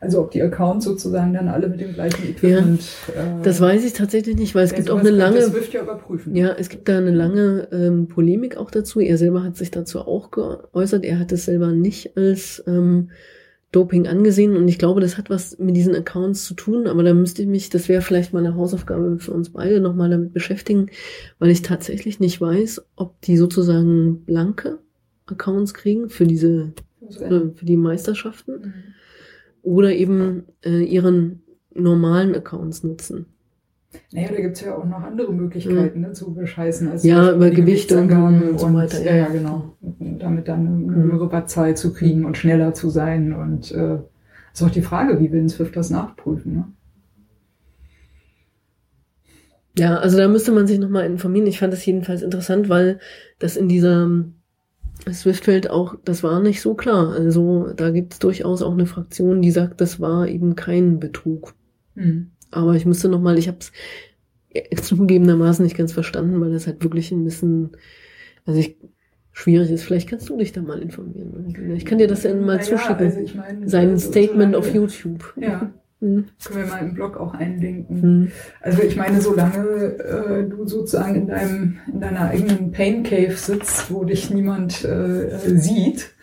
also 0.00 0.20
ob 0.20 0.32
die 0.32 0.42
Accounts 0.42 0.84
sozusagen 0.84 1.32
dann 1.32 1.48
alle 1.48 1.68
mit 1.68 1.80
dem 1.80 1.94
gleichen 1.94 2.28
Equipment. 2.28 2.82
äh, 3.08 3.42
Das 3.42 3.60
weiß 3.60 3.84
ich 3.84 3.92
tatsächlich 3.92 4.36
nicht, 4.36 4.54
weil 4.54 4.64
es 4.64 4.72
ja, 4.72 4.76
gibt 4.78 4.90
auch 4.90 4.98
eine 4.98 5.10
lange, 5.10 5.42
Swift 5.42 5.72
ja 5.72 5.82
überprüfen. 5.82 6.34
Ja, 6.34 6.52
es 6.58 6.68
gibt 6.68 6.88
da 6.88 6.98
eine 6.98 7.12
lange 7.12 7.68
ähm, 7.72 8.08
Polemik 8.08 8.56
auch 8.56 8.70
dazu. 8.70 9.00
Er 9.00 9.16
selber 9.18 9.42
hat 9.42 9.56
sich 9.56 9.70
dazu 9.70 10.00
auch 10.00 10.30
geäußert. 10.30 11.04
Er 11.04 11.18
hat 11.18 11.32
es 11.32 11.44
selber 11.44 11.68
nicht 11.68 12.16
als 12.16 12.62
ähm, 12.66 13.10
Doping 13.74 14.06
angesehen 14.06 14.56
und 14.56 14.68
ich 14.68 14.78
glaube, 14.78 15.00
das 15.00 15.18
hat 15.18 15.30
was 15.30 15.58
mit 15.58 15.76
diesen 15.76 15.94
Accounts 15.94 16.44
zu 16.44 16.54
tun, 16.54 16.86
aber 16.86 17.02
da 17.02 17.14
müsste 17.14 17.42
ich 17.42 17.48
mich, 17.48 17.70
das 17.70 17.88
wäre 17.88 18.02
vielleicht 18.02 18.32
mal 18.32 18.44
eine 18.44 18.54
Hausaufgabe 18.54 19.18
für 19.18 19.32
uns 19.32 19.50
beide, 19.50 19.80
nochmal 19.80 20.10
damit 20.10 20.32
beschäftigen, 20.32 20.90
weil 21.38 21.50
ich 21.50 21.62
tatsächlich 21.62 22.20
nicht 22.20 22.40
weiß, 22.40 22.84
ob 22.96 23.20
die 23.22 23.36
sozusagen 23.36 24.24
blanke 24.24 24.78
Accounts 25.26 25.74
kriegen 25.74 26.08
für 26.08 26.26
diese, 26.26 26.72
Also, 27.00 27.24
äh, 27.24 27.50
für 27.54 27.64
die 27.64 27.76
Meisterschaften 27.76 28.52
mhm. 28.52 28.72
oder 29.62 29.92
eben 29.92 30.44
äh, 30.64 30.82
ihren 30.84 31.42
normalen 31.74 32.34
Accounts 32.34 32.84
nutzen. 32.84 33.26
Naja, 34.12 34.28
da 34.28 34.40
gibt's 34.40 34.60
ja 34.60 34.76
auch 34.76 34.84
noch 34.84 35.02
andere 35.02 35.32
Möglichkeiten 35.32 36.00
ne, 36.00 36.12
zu 36.12 36.34
bescheißen. 36.34 36.88
Als 36.88 37.04
Mhm. 37.04 37.10
Ja, 37.10 37.32
über 37.32 37.50
die 37.50 37.56
Gewichte 37.56 37.98
und 38.00 38.12
und 38.12 38.60
so 38.60 38.72
weiter, 38.74 39.02
Ja, 39.02 39.10
ja. 39.12 39.16
ja, 39.16 39.28
genau. 39.28 39.76
Und 39.80 40.18
damit 40.20 40.48
dann 40.48 40.88
eine 40.88 41.02
höhere 41.02 41.30
Wattzahl 41.32 41.76
zu 41.76 41.92
kriegen 41.92 42.24
und 42.24 42.36
schneller 42.36 42.74
zu 42.74 42.90
sein. 42.90 43.32
Und 43.32 43.72
äh, 43.72 43.98
ist 44.52 44.62
auch 44.62 44.70
die 44.70 44.82
Frage, 44.82 45.20
wie 45.20 45.32
will 45.32 45.42
ein 45.42 45.48
Swift 45.48 45.76
das 45.76 45.90
nachprüfen? 45.90 46.54
Ne? 46.54 46.64
Ja, 49.76 49.96
also 49.96 50.16
da 50.16 50.28
müsste 50.28 50.52
man 50.52 50.66
sich 50.66 50.78
nochmal 50.78 51.06
informieren. 51.06 51.46
Ich 51.46 51.58
fand 51.58 51.72
das 51.72 51.84
jedenfalls 51.84 52.22
interessant, 52.22 52.68
weil 52.68 53.00
das 53.40 53.56
in 53.56 53.68
dieser 53.68 54.08
Swift-Welt 55.12 55.68
auch, 55.68 55.96
das 56.04 56.22
war 56.22 56.40
nicht 56.40 56.60
so 56.60 56.74
klar. 56.74 57.12
Also 57.12 57.72
da 57.74 57.90
gibt 57.90 58.12
es 58.12 58.18
durchaus 58.20 58.62
auch 58.62 58.72
eine 58.72 58.86
Fraktion, 58.86 59.42
die 59.42 59.50
sagt, 59.50 59.80
das 59.80 60.00
war 60.00 60.28
eben 60.28 60.54
kein 60.54 61.00
Betrug. 61.00 61.54
Mhm. 61.96 62.30
Aber 62.54 62.74
ich 62.74 62.86
müsste 62.86 63.08
nochmal, 63.08 63.38
ich 63.38 63.48
habe 63.48 63.58
es 64.70 64.82
zugegebenermaßen 64.82 65.64
nicht 65.64 65.76
ganz 65.76 65.92
verstanden, 65.92 66.40
weil 66.40 66.52
das 66.52 66.66
halt 66.66 66.82
wirklich 66.82 67.10
ein 67.12 67.24
bisschen, 67.24 67.70
also 68.46 68.60
ich, 68.60 68.76
schwierig 69.32 69.70
ist. 69.70 69.82
Vielleicht 69.82 70.08
kannst 70.08 70.28
du 70.28 70.36
dich 70.36 70.52
da 70.52 70.62
mal 70.62 70.80
informieren. 70.80 71.74
Ich 71.74 71.84
kann 71.84 71.98
dir 71.98 72.06
das 72.08 72.22
dann 72.22 72.40
mal 72.44 72.56
Naja, 72.56 72.62
zuschicken. 72.62 73.06
also 73.06 73.20
ich 73.20 73.34
meine, 73.34 73.68
Sein 73.68 73.98
Statement 73.98 74.54
auf 74.54 74.72
YouTube. 74.72 75.34
Ja, 75.36 75.72
Hm. 76.00 76.26
können 76.44 76.58
wir 76.58 76.66
mal 76.66 76.82
im 76.82 76.94
Blog 76.94 77.16
auch 77.16 77.34
einlinken. 77.34 78.02
Hm. 78.02 78.32
Also 78.60 78.82
ich 78.82 78.96
meine, 78.96 79.20
solange 79.20 79.64
äh, 79.64 80.48
du 80.48 80.66
sozusagen 80.66 81.14
in 81.14 81.26
deinem 81.28 81.78
in 81.92 82.00
deiner 82.00 82.28
eigenen 82.28 82.72
Pain 82.72 83.02
Cave 83.04 83.32
sitzt, 83.36 83.90
wo 83.90 84.04
dich 84.04 84.30
niemand 84.30 84.84
äh, 84.84 85.38
sieht, 85.56 86.13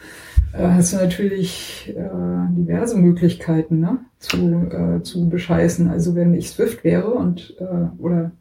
hast 0.58 0.94
du 0.94 0.98
natürlich 0.98 1.94
äh, 1.96 2.54
diverse 2.56 2.98
Möglichkeiten, 2.98 3.80
ne, 3.80 4.00
zu 4.20 4.38
äh, 4.38 5.04
zu 5.04 5.30
bescheißen. 5.30 5.90
Also 5.90 6.16
wenn 6.16 6.34
ich 6.34 6.50
Swift 6.50 6.84
wäre 6.84 7.12
und 7.12 7.56
äh, 7.60 8.02
oder 8.02 8.32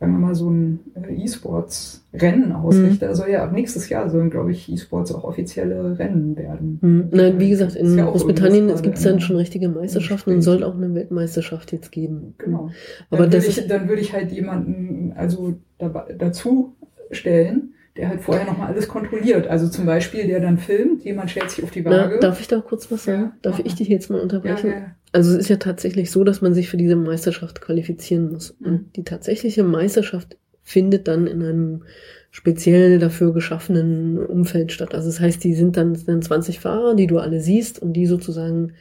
sagen 0.00 0.12
wir 0.12 0.18
mal 0.18 0.34
so 0.34 0.48
ein 0.48 0.78
äh, 0.94 1.24
E-Sports-Rennen 1.24 2.52
ausrichte, 2.52 3.12
soll 3.16 3.30
ja 3.30 3.42
ab 3.42 3.52
nächstes 3.52 3.88
Jahr 3.88 4.08
sollen, 4.08 4.30
glaube 4.30 4.52
ich, 4.52 4.70
E-Sports 4.70 5.12
auch 5.12 5.24
offizielle 5.24 5.98
Rennen 5.98 6.36
werden. 6.36 6.78
Hm. 6.80 7.08
Nein, 7.10 7.40
wie 7.40 7.50
gesagt, 7.50 7.74
in 7.74 7.98
ja 7.98 8.04
Großbritannien 8.04 8.68
gibt 8.68 8.96
es 8.96 9.02
gerade 9.02 9.16
dann 9.16 9.20
schon 9.20 9.36
richtige 9.36 9.68
Meisterschaften 9.68 10.30
und 10.34 10.42
soll 10.42 10.62
auch 10.62 10.76
eine 10.76 10.94
Weltmeisterschaft 10.94 11.72
jetzt 11.72 11.90
geben. 11.90 12.34
Genau. 12.38 12.70
Aber 13.10 13.26
dann 13.26 13.32
würde 13.32 13.46
ich, 13.46 13.66
dann 13.66 13.88
würde 13.88 14.02
ich 14.02 14.12
halt 14.12 14.30
jemanden 14.30 15.12
also 15.16 15.54
dabei, 15.78 16.14
dazu 16.16 16.76
stellen, 17.10 17.72
der 17.98 18.08
halt 18.08 18.20
vorher 18.20 18.46
nochmal 18.46 18.68
alles 18.68 18.88
kontrolliert. 18.88 19.48
Also 19.48 19.68
zum 19.68 19.84
Beispiel, 19.84 20.26
der 20.26 20.40
dann 20.40 20.56
filmt, 20.56 21.04
jemand 21.04 21.30
stellt 21.30 21.50
sich 21.50 21.64
auf 21.64 21.72
die 21.72 21.82
Na, 21.82 21.90
Waage. 21.90 22.20
darf 22.20 22.40
ich 22.40 22.46
da 22.46 22.60
kurz 22.60 22.90
was 22.90 23.04
sagen? 23.04 23.22
Ja, 23.22 23.32
darf 23.42 23.60
ich 23.62 23.74
dich 23.74 23.88
jetzt 23.88 24.08
mal 24.08 24.18
ja, 24.18 24.22
unterbrechen? 24.22 24.70
ja. 24.70 24.94
Also 25.12 25.32
es 25.32 25.38
ist 25.38 25.48
ja 25.48 25.56
tatsächlich 25.56 26.10
so, 26.10 26.22
dass 26.22 26.40
man 26.40 26.54
sich 26.54 26.68
für 26.68 26.76
diese 26.76 26.94
Meisterschaft 26.94 27.60
qualifizieren 27.60 28.30
muss. 28.30 28.54
Mhm. 28.60 28.66
Und 28.66 28.96
die 28.96 29.02
tatsächliche 29.02 29.64
Meisterschaft 29.64 30.36
findet 30.62 31.08
dann 31.08 31.26
in 31.26 31.42
einem 31.42 31.82
speziell 32.30 33.00
dafür 33.00 33.32
geschaffenen 33.32 34.18
Umfeld 34.24 34.70
statt. 34.70 34.94
Also 34.94 35.08
das 35.08 35.18
heißt, 35.18 35.42
die 35.42 35.54
sind 35.54 35.76
dann, 35.76 35.92
es 35.92 36.02
sind 36.02 36.22
20 36.22 36.60
Fahrer, 36.60 36.94
die 36.94 37.08
du 37.08 37.18
alle 37.18 37.40
siehst 37.40 37.82
und 37.82 37.94
die 37.94 38.06
sozusagen 38.06 38.74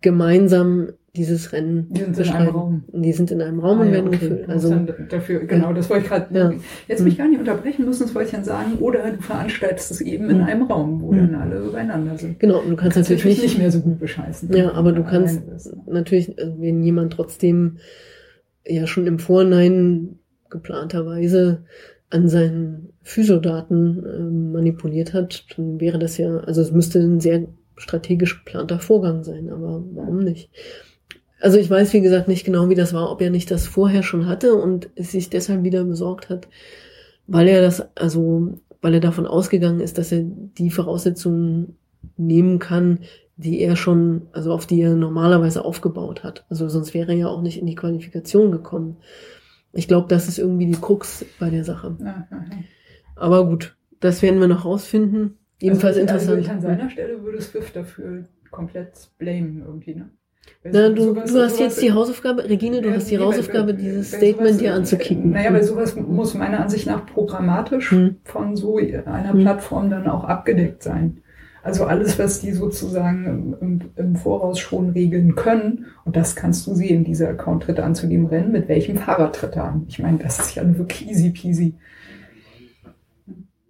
gemeinsam 0.00 0.92
dieses 1.16 1.52
Rennen 1.52 1.86
Die 1.90 2.00
sind 2.04 2.18
in 2.18 2.28
einem. 2.32 2.48
Raum. 2.54 2.84
Die 2.92 3.12
sind 3.12 3.30
in 3.30 3.40
einem 3.42 3.58
Raum 3.60 3.78
Ah, 3.78 3.82
und 3.82 3.92
werden 3.92 4.08
okay. 4.08 4.28
musst 4.30 4.48
Also 4.48 4.74
dafür, 5.08 5.40
genau, 5.46 5.72
das 5.72 5.88
wollte 5.90 6.04
ich 6.04 6.08
gerade. 6.10 6.34
Ja. 6.38 6.52
Jetzt 6.86 7.02
mich 7.02 7.16
gar 7.18 7.26
nicht 7.28 7.40
unterbrechen 7.40 7.84
müssen, 7.86 8.04
das 8.04 8.14
wollte 8.14 8.26
ich 8.28 8.34
dann 8.34 8.44
sagen. 8.44 8.74
Oder 8.80 9.10
du 9.10 9.20
veranstaltest 9.22 9.90
es 9.90 10.00
eben 10.00 10.28
in 10.30 10.38
Mhm. 10.38 10.44
einem 10.44 10.62
Raum, 10.64 11.00
wo 11.00 11.12
Mhm. 11.12 11.16
dann 11.32 11.34
alle 11.36 11.60
beieinander 11.70 12.16
sind. 12.18 12.38
genau, 12.38 12.60
du 12.62 12.76
kannst 12.76 12.94
Kannst 12.94 12.96
natürlich 13.10 13.24
natürlich 13.24 13.36
nicht, 13.42 13.44
nicht 13.54 13.58
mehr 13.58 13.70
so 13.72 13.80
gut 13.80 13.98
bescheißen. 13.98 14.52
Ja, 14.54 14.72
aber 14.74 14.92
du 14.92 15.02
kannst 15.02 15.42
natürlich, 15.86 16.38
äh, 16.38 16.52
wenn 16.58 16.82
jemand 16.82 17.12
trotzdem 17.14 17.78
ja 18.66 18.86
schon 18.86 19.06
im 19.06 19.18
Vorhinein 19.18 20.18
geplanterweise 20.50 21.64
an 22.10 22.28
seinen 22.28 22.90
Physiodaten 23.02 24.04
ähm, 24.06 24.52
manipuliert 24.52 25.14
hat, 25.14 25.46
dann 25.56 25.80
wäre 25.80 25.98
das 25.98 26.16
ja, 26.18 26.38
also 26.38 26.60
es 26.60 26.70
müsste 26.72 27.00
ein 27.00 27.20
sehr 27.20 27.46
strategisch 27.76 28.44
geplanter 28.44 28.78
Vorgang 28.78 29.24
sein, 29.24 29.50
aber 29.50 29.82
warum 29.94 30.18
nicht? 30.24 30.50
Also 31.40 31.58
ich 31.58 31.70
weiß, 31.70 31.92
wie 31.92 32.00
gesagt, 32.00 32.28
nicht 32.28 32.44
genau, 32.44 32.68
wie 32.68 32.74
das 32.74 32.92
war, 32.92 33.10
ob 33.10 33.20
er 33.20 33.30
nicht 33.30 33.50
das 33.50 33.66
vorher 33.66 34.02
schon 34.02 34.26
hatte 34.26 34.54
und 34.54 34.90
es 34.96 35.12
sich 35.12 35.30
deshalb 35.30 35.62
wieder 35.62 35.84
besorgt 35.84 36.30
hat, 36.30 36.48
weil 37.26 37.46
er 37.48 37.62
das, 37.62 37.96
also 37.96 38.58
weil 38.80 38.94
er 38.94 39.00
davon 39.00 39.26
ausgegangen 39.26 39.80
ist, 39.80 39.98
dass 39.98 40.12
er 40.12 40.22
die 40.22 40.70
Voraussetzungen 40.70 41.76
nehmen 42.16 42.58
kann, 42.58 43.00
die 43.36 43.60
er 43.60 43.76
schon, 43.76 44.22
also 44.32 44.52
auf 44.52 44.66
die 44.66 44.80
er 44.80 44.94
normalerweise 44.94 45.64
aufgebaut 45.64 46.24
hat. 46.24 46.44
Also 46.48 46.68
sonst 46.68 46.92
wäre 46.92 47.12
er 47.12 47.18
ja 47.18 47.28
auch 47.28 47.42
nicht 47.42 47.60
in 47.60 47.66
die 47.66 47.76
Qualifikation 47.76 48.50
gekommen. 48.50 48.96
Ich 49.72 49.86
glaube, 49.86 50.08
das 50.08 50.26
ist 50.26 50.38
irgendwie 50.38 50.66
die 50.66 50.80
Krux 50.80 51.24
bei 51.38 51.50
der 51.50 51.64
Sache. 51.64 51.96
Aber 53.14 53.46
gut, 53.46 53.76
das 54.00 54.22
werden 54.22 54.40
wir 54.40 54.48
noch 54.48 54.64
rausfinden. 54.64 55.38
Jedenfalls 55.60 55.96
also, 55.96 56.00
interessant. 56.00 56.30
Also 56.30 56.42
ich 56.42 56.50
an 56.50 56.60
seiner 56.60 56.90
Stelle 56.90 57.22
würde 57.22 57.40
Swift 57.40 57.76
dafür 57.76 58.24
komplett 58.50 59.10
blamen 59.18 59.62
irgendwie, 59.64 59.94
ne? 59.94 60.10
Na, 60.64 60.88
du, 60.90 61.02
sowas- 61.02 61.32
du 61.32 61.40
hast 61.40 61.56
sowas- 61.56 61.58
jetzt 61.58 61.82
die 61.82 61.92
Hausaufgabe, 61.92 62.48
Regine, 62.48 62.80
du 62.82 62.88
Ja, 62.88 62.96
hast 62.96 63.10
die 63.10 63.16
nee, 63.16 63.22
Hausaufgabe, 63.24 63.68
weil- 63.68 63.76
dieses 63.76 64.08
Statement 64.08 64.48
sowas- 64.48 64.56
dir 64.58 64.74
anzukicken. 64.74 65.30
Naja, 65.30 65.52
weil 65.52 65.62
sowas 65.62 65.96
muss 65.96 66.34
meiner 66.34 66.60
Ansicht 66.60 66.86
nach 66.86 67.06
programmatisch 67.06 67.90
Hm. 67.92 68.16
von 68.24 68.56
so 68.56 68.76
einer 68.78 69.32
Hm. 69.32 69.40
Plattform 69.40 69.88
dann 69.90 70.08
auch 70.08 70.24
abgedeckt 70.24 70.82
sein. 70.82 71.18
Also 71.62 71.84
alles, 71.84 72.18
was 72.18 72.40
die 72.40 72.52
sozusagen 72.52 73.26
im, 73.26 73.56
im, 73.60 73.80
im 73.96 74.16
Voraus 74.16 74.58
schon 74.58 74.90
regeln 74.90 75.34
können, 75.34 75.86
und 76.04 76.16
das 76.16 76.34
kannst 76.36 76.66
du 76.66 76.74
sehen, 76.74 77.04
dieser 77.04 77.28
Account 77.28 77.64
tritt 77.64 77.80
an 77.80 77.94
zu 77.94 78.06
dem 78.06 78.26
Rennen, 78.26 78.52
mit 78.52 78.68
welchem 78.68 78.96
Fahrrad 78.96 79.34
tritt 79.36 79.56
er 79.56 79.64
an. 79.64 79.84
Ich 79.88 79.98
meine, 79.98 80.18
das 80.18 80.38
ist 80.38 80.54
ja 80.54 80.62
wirklich 80.78 81.08
easy 81.10 81.30
peasy. 81.30 81.74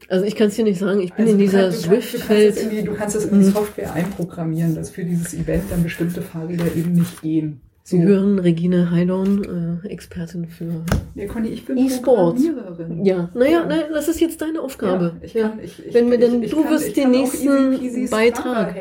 Also 0.09 0.25
ich 0.25 0.37
kann 0.37 0.49
es 0.49 0.55
dir 0.57 0.65
nicht 0.65 0.79
sagen, 0.81 1.01
ich 1.01 1.13
bin 1.13 1.27
Also 1.27 1.33
in 1.35 1.39
dieser 1.39 1.63
kannst- 1.65 1.85
du 1.87 1.91
kannst- 1.91 3.17
es 3.17 3.25
in 3.27 3.41
die. 3.41 3.45
Software 3.45 3.93
einprogrammieren, 3.93 4.75
dass 4.75 4.89
für 4.91 5.05
dieses 5.05 5.35
Event 5.35 5.65
dann 5.71 5.83
bestimmte 5.83 6.23
Fahrräder 6.23 6.65
eben 6.75 6.93
nicht 6.95 7.21
gehen. 7.23 7.61
Sie 7.85 8.03
hören 8.03 8.39
Regine 8.39 8.91
Heidorn, 8.91 9.81
äh, 9.85 9.89
Expertin 9.89 10.47
für. 10.47 10.85
Ja, 11.15 11.27
Conny, 11.27 11.49
ich 11.49 11.65
bin 11.65 11.79
E-Sports. 11.79 12.43
Programmiererin. 12.43 13.05
Ja, 13.05 13.31
naja, 13.35 13.51
Ja. 13.61 13.67
naja, 13.67 13.83
das 13.93 14.09
ist 14.09 14.21
jetzt 14.21 14.41
deine 14.43 14.61
Aufgabe. 14.61 15.15
Ja, 15.21 15.25
ich 15.27 15.33
kann, 15.35 15.53
ich, 15.63 15.87
ich, 15.87 15.95
Wenn 15.95 16.11
wir 16.11 16.19
denn- 16.19 16.43
ich, 16.43 16.51
du 16.51 16.63
kann, 16.63 16.71
wirst 16.73 16.95
den 16.97 17.11
nächsten 17.11 17.47
Strava 17.47 18.11
Beitrag 18.11 18.75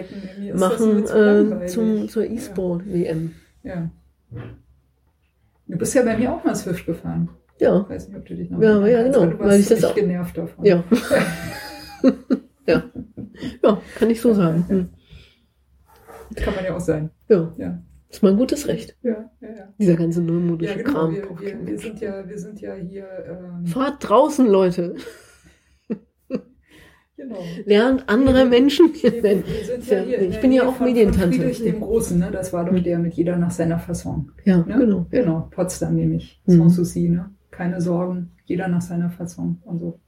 Machen 0.55 1.05
äh, 1.07 1.65
zum, 1.67 2.09
zur 2.09 2.23
E-Sport-WM. 2.25 3.31
Ja. 3.63 3.89
Du 5.67 5.77
bist 5.77 5.93
ja 5.93 6.03
bei 6.03 6.17
mir 6.17 6.33
auch 6.33 6.43
mal 6.43 6.55
Swift 6.55 6.85
gefahren. 6.85 7.29
Ja, 7.59 7.81
Ich 7.81 7.89
weiß 7.89 8.07
nicht, 8.09 8.17
ob 8.17 8.25
du 8.25 8.35
dich 8.35 8.49
noch 8.49 8.61
Ja, 8.61 8.85
ja, 8.87 9.03
genau, 9.03 9.25
Du 9.25 9.39
weil 9.39 9.59
ich 9.59 9.67
das 9.67 9.83
auch- 9.83 9.95
genervt 9.95 10.37
davon. 10.37 10.63
ja. 10.65 10.83
ja. 12.67 12.83
Ja, 13.63 13.81
kann 13.97 14.09
ich 14.09 14.21
so 14.21 14.33
sagen. 14.33 14.65
Hm. 14.67 14.89
Kann 16.35 16.55
man 16.55 16.65
ja 16.65 16.75
auch 16.75 16.79
sein. 16.79 17.09
Ja, 17.29 17.53
Ja, 17.57 17.81
ist 18.09 18.21
mein 18.23 18.37
gutes 18.37 18.67
Recht. 18.67 18.95
ja, 19.01 19.29
ja. 19.41 19.47
ja. 19.49 19.73
Dieser 19.79 19.95
ganze 19.95 20.19
Ja, 20.21 20.25
neumodische 20.27 20.77
genau. 20.83 20.91
Kram. 20.91 21.13
Wir, 21.15 21.23
wir, 21.39 21.67
wir, 21.67 21.79
sind 21.79 21.99
ja, 22.01 22.27
wir 22.27 22.37
sind 22.37 22.59
ja 22.61 22.73
hier. 22.75 23.07
Ähm, 23.27 23.65
Fahrt 23.65 24.07
draußen, 24.07 24.45
Leute. 24.47 24.95
genau. 27.15 27.37
Lernt 27.65 28.07
andere 28.07 28.37
Wir- 28.39 28.45
Menschen 28.45 28.93
kennen. 28.93 29.43
Ja, 29.89 30.03
ja 30.03 30.19
ich 30.21 30.39
bin 30.41 30.51
ja 30.51 30.67
auch 30.67 30.79
Medientante. 30.79 31.37
Friedrich 31.37 31.63
dem 31.63 31.79
Großen, 31.81 32.19
ne? 32.19 32.29
Das 32.31 32.53
war 32.53 32.65
doch 32.65 32.73
Hm. 32.73 32.83
der 32.83 32.99
mit 32.99 33.13
jeder 33.15 33.37
nach 33.37 33.51
seiner 33.51 33.79
Fasson. 33.79 34.31
Ja, 34.45 34.57
Ne? 34.57 34.77
genau. 34.77 35.05
Genau, 35.09 35.47
Potsdam 35.51 35.95
nämlich. 35.95 36.41
Mhm. 36.45 36.57
Sanssouci, 36.57 37.09
ne? 37.09 37.31
Keine 37.57 37.81
Sorgen, 37.81 38.31
jeder 38.45 38.67
nach 38.67 38.81
seiner 38.81 39.09
Fasson 39.09 39.57
und 39.65 39.79
so. 39.79 39.99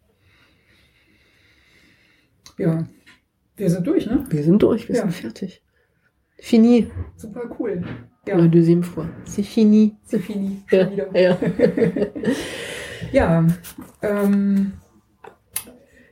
Ja, 2.60 2.86
wir 3.56 3.70
sind 3.72 3.88
durch, 3.88 4.06
ne? 4.06 4.24
Wir 4.30 4.44
sind 4.44 4.62
durch, 4.62 4.88
wir 4.88 4.96
Ja. 4.96 5.02
sind 5.02 5.14
fertig. 5.14 5.64
Fini. 6.38 6.92
Super 7.16 7.50
cool. 7.60 7.84
Ja, 8.28 8.38
La 8.38 8.48
deuxième 8.48 8.84
fois. 8.84 9.08
C'est 9.26 9.42
fini. 9.44 9.96
c'est 10.06 10.20
fini. 10.20 10.62
Ja, 10.72 10.88
ja. 11.14 11.38
Ja, 13.12 13.48
ähm, 14.04 14.74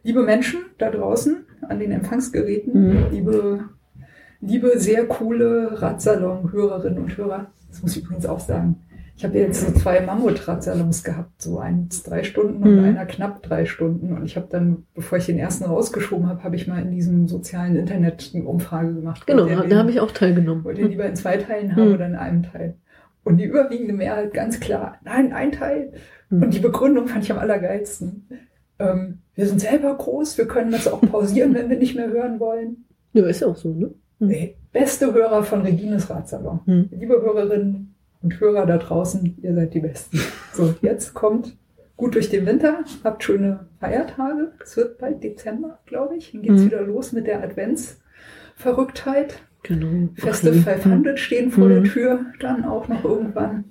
liebe 0.03 0.23
Menschen 0.23 0.61
da 0.79 0.89
draußen 0.89 1.45
an 1.69 1.79
den 1.79 1.91
Empfangsgeräten, 1.91 2.73
Mhm. 2.73 3.11
liebe, 3.11 3.69
liebe 4.41 4.79
sehr 4.79 5.05
coole 5.05 5.79
Radsalon-Hörerinnen 5.81 6.97
und 7.03 7.15
Hörer, 7.15 7.51
das 7.69 7.81
muss 7.83 7.95
ich 7.95 8.03
übrigens 8.03 8.25
auch 8.25 8.39
sagen. 8.39 8.77
Ich 9.17 9.23
habe 9.25 9.35
jetzt 9.39 9.65
so 9.65 9.71
zwei 9.73 9.99
Mammut-Radsalons 10.01 11.03
gehabt, 11.03 11.41
so 11.41 11.57
eins 11.57 12.03
drei 12.03 12.23
Stunden 12.23 12.61
und 12.61 12.77
Mhm. 12.77 12.83
einer 12.85 13.05
knapp 13.07 13.41
drei 13.41 13.65
Stunden. 13.65 14.13
Und 14.15 14.23
ich 14.25 14.35
habe 14.35 14.45
dann, 14.49 14.83
bevor 14.93 15.17
ich 15.17 15.25
den 15.25 15.39
ersten 15.39 15.65
rausgeschoben 15.65 16.29
habe, 16.29 16.43
habe 16.43 16.55
ich 16.55 16.67
mal 16.67 16.81
in 16.83 16.91
diesem 16.91 17.27
sozialen 17.27 17.75
Internet 17.75 18.31
eine 18.35 18.43
Umfrage 18.45 18.93
gemacht. 18.93 19.25
Genau, 19.25 19.45
den- 19.45 19.69
da 19.69 19.77
habe 19.77 19.89
ich 19.89 19.99
auch 19.99 20.11
teilgenommen. 20.11 20.63
Wollt 20.63 20.77
ihr 20.77 20.87
lieber 20.87 21.05
in 21.05 21.15
zwei 21.15 21.37
Teilen 21.37 21.75
haben 21.75 21.87
Mhm. 21.89 21.93
oder 21.95 22.05
in 22.05 22.15
einem 22.15 22.43
Teil? 22.43 22.75
Und 23.23 23.37
die 23.37 23.45
überwiegende 23.45 23.93
Mehrheit 23.93 24.35
ganz 24.35 24.59
klar, 24.59 24.99
nein, 25.03 25.33
ein 25.33 25.51
Teil. 25.51 25.93
Mhm. 26.29 26.43
Und 26.43 26.53
die 26.53 26.59
Begründung 26.59 27.07
fand 27.07 27.23
ich 27.23 27.31
am 27.31 27.39
allergeilsten. 27.39 28.27
Ähm, 28.77 29.17
wir 29.33 29.47
sind 29.47 29.59
selber 29.61 29.95
groß, 29.97 30.37
wir 30.37 30.47
können 30.47 30.69
das 30.71 30.87
auch 30.87 31.01
pausieren, 31.01 31.53
wenn 31.55 31.69
wir 31.71 31.77
nicht 31.79 31.95
mehr 31.95 32.09
hören 32.09 32.39
wollen. 32.39 32.85
Ja, 33.13 33.25
ist 33.25 33.41
ja 33.41 33.47
auch 33.47 33.57
so, 33.57 33.73
ne? 33.73 33.89
Mhm. 34.19 34.29
Ey, 34.29 34.55
beste 34.71 35.11
Hörer 35.11 35.41
von 35.41 35.61
Regines 35.63 36.07
Ratsalon. 36.07 36.59
Mhm. 36.67 36.89
Liebe 36.91 37.15
Hörerinnen 37.19 37.86
und 38.27 38.39
Hörer 38.41 38.65
da 38.65 38.77
draußen, 38.77 39.37
ihr 39.41 39.53
seid 39.55 39.73
die 39.73 39.79
Besten. 39.79 40.19
So, 40.53 40.75
jetzt 40.81 41.13
kommt 41.13 41.55
gut 41.95 42.15
durch 42.15 42.29
den 42.29 42.45
Winter, 42.45 42.79
habt 43.03 43.23
schöne 43.23 43.67
Feiertage. 43.79 44.51
Es 44.61 44.75
wird 44.75 44.97
bald 44.97 45.23
Dezember, 45.23 45.79
glaube 45.85 46.15
ich. 46.17 46.31
Dann 46.33 46.41
geht's 46.41 46.61
Mhm. 46.61 46.65
wieder 46.65 46.81
los 46.81 47.13
mit 47.13 47.25
der 47.27 47.41
Adventsverrücktheit. 47.43 49.39
Genau. 49.63 50.09
Feste 50.15 50.49
Okay. 50.49 50.59
500 50.59 51.19
stehen 51.19 51.51
vor 51.51 51.69
der 51.69 51.79
Mhm. 51.81 51.85
Tür, 51.85 52.19
dann 52.39 52.65
auch 52.65 52.87
noch 52.87 53.03
irgendwann. 53.03 53.63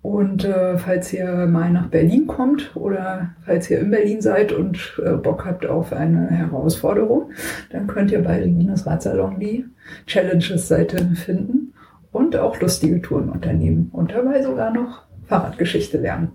Und 0.00 0.44
äh, 0.44 0.78
falls 0.78 1.12
ihr 1.12 1.46
mal 1.48 1.70
nach 1.70 1.88
Berlin 1.88 2.26
kommt 2.28 2.74
oder 2.76 3.30
falls 3.44 3.68
ihr 3.68 3.80
in 3.80 3.90
Berlin 3.90 4.20
seid 4.22 4.52
und 4.52 5.00
äh, 5.04 5.12
Bock 5.16 5.44
habt 5.44 5.66
auf 5.66 5.92
eine 5.92 6.28
Herausforderung, 6.30 7.32
dann 7.70 7.88
könnt 7.88 8.12
ihr 8.12 8.22
bei 8.22 8.40
Regines 8.40 8.86
Radsalon 8.86 9.40
die 9.40 9.64
Challenges-Seite 10.06 10.98
finden 11.16 11.72
und 12.18 12.36
auch 12.36 12.60
lustige 12.60 13.00
Touren 13.00 13.28
unternehmen 13.30 13.88
und 13.92 14.12
dabei 14.12 14.42
sogar 14.42 14.72
noch 14.72 15.02
Fahrradgeschichte 15.26 15.98
lernen. 15.98 16.32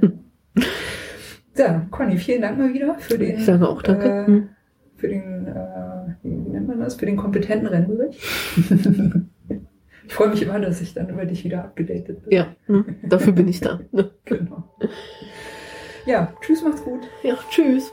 ja, 1.56 1.86
Conny, 1.90 2.16
vielen 2.18 2.42
Dank 2.42 2.58
mal 2.58 2.72
wieder 2.72 2.94
für 2.98 3.18
den, 3.18 3.38
Ich 3.38 3.44
sage 3.44 3.68
auch 3.68 3.82
danke. 3.82 4.04
Äh, 4.08 4.28
Mhm. 4.30 4.48
für 4.96 5.08
den, 5.08 5.46
äh, 5.46 6.14
wie 6.22 6.28
nennt 6.50 6.68
man 6.68 6.80
das, 6.80 6.94
für 6.96 7.06
den 7.06 7.16
kompetenten 7.16 7.68
Rennbericht. 7.68 8.20
ich 10.06 10.12
freue 10.14 10.28
mich 10.28 10.42
immer, 10.42 10.58
dass 10.60 10.80
ich 10.80 10.94
dann 10.94 11.08
über 11.10 11.24
dich 11.26 11.44
wieder 11.44 11.64
abgedatet 11.64 12.22
bin. 12.24 12.32
Ja, 12.32 12.46
ne? 12.66 12.84
dafür 13.02 13.32
bin 13.32 13.48
ich 13.48 13.60
da. 13.60 13.80
Ne? 13.92 14.10
Genau. 14.24 14.64
Ja, 16.06 16.32
tschüss, 16.40 16.62
macht's 16.62 16.82
gut. 16.84 17.00
Ja, 17.22 17.34
tschüss. 17.50 17.92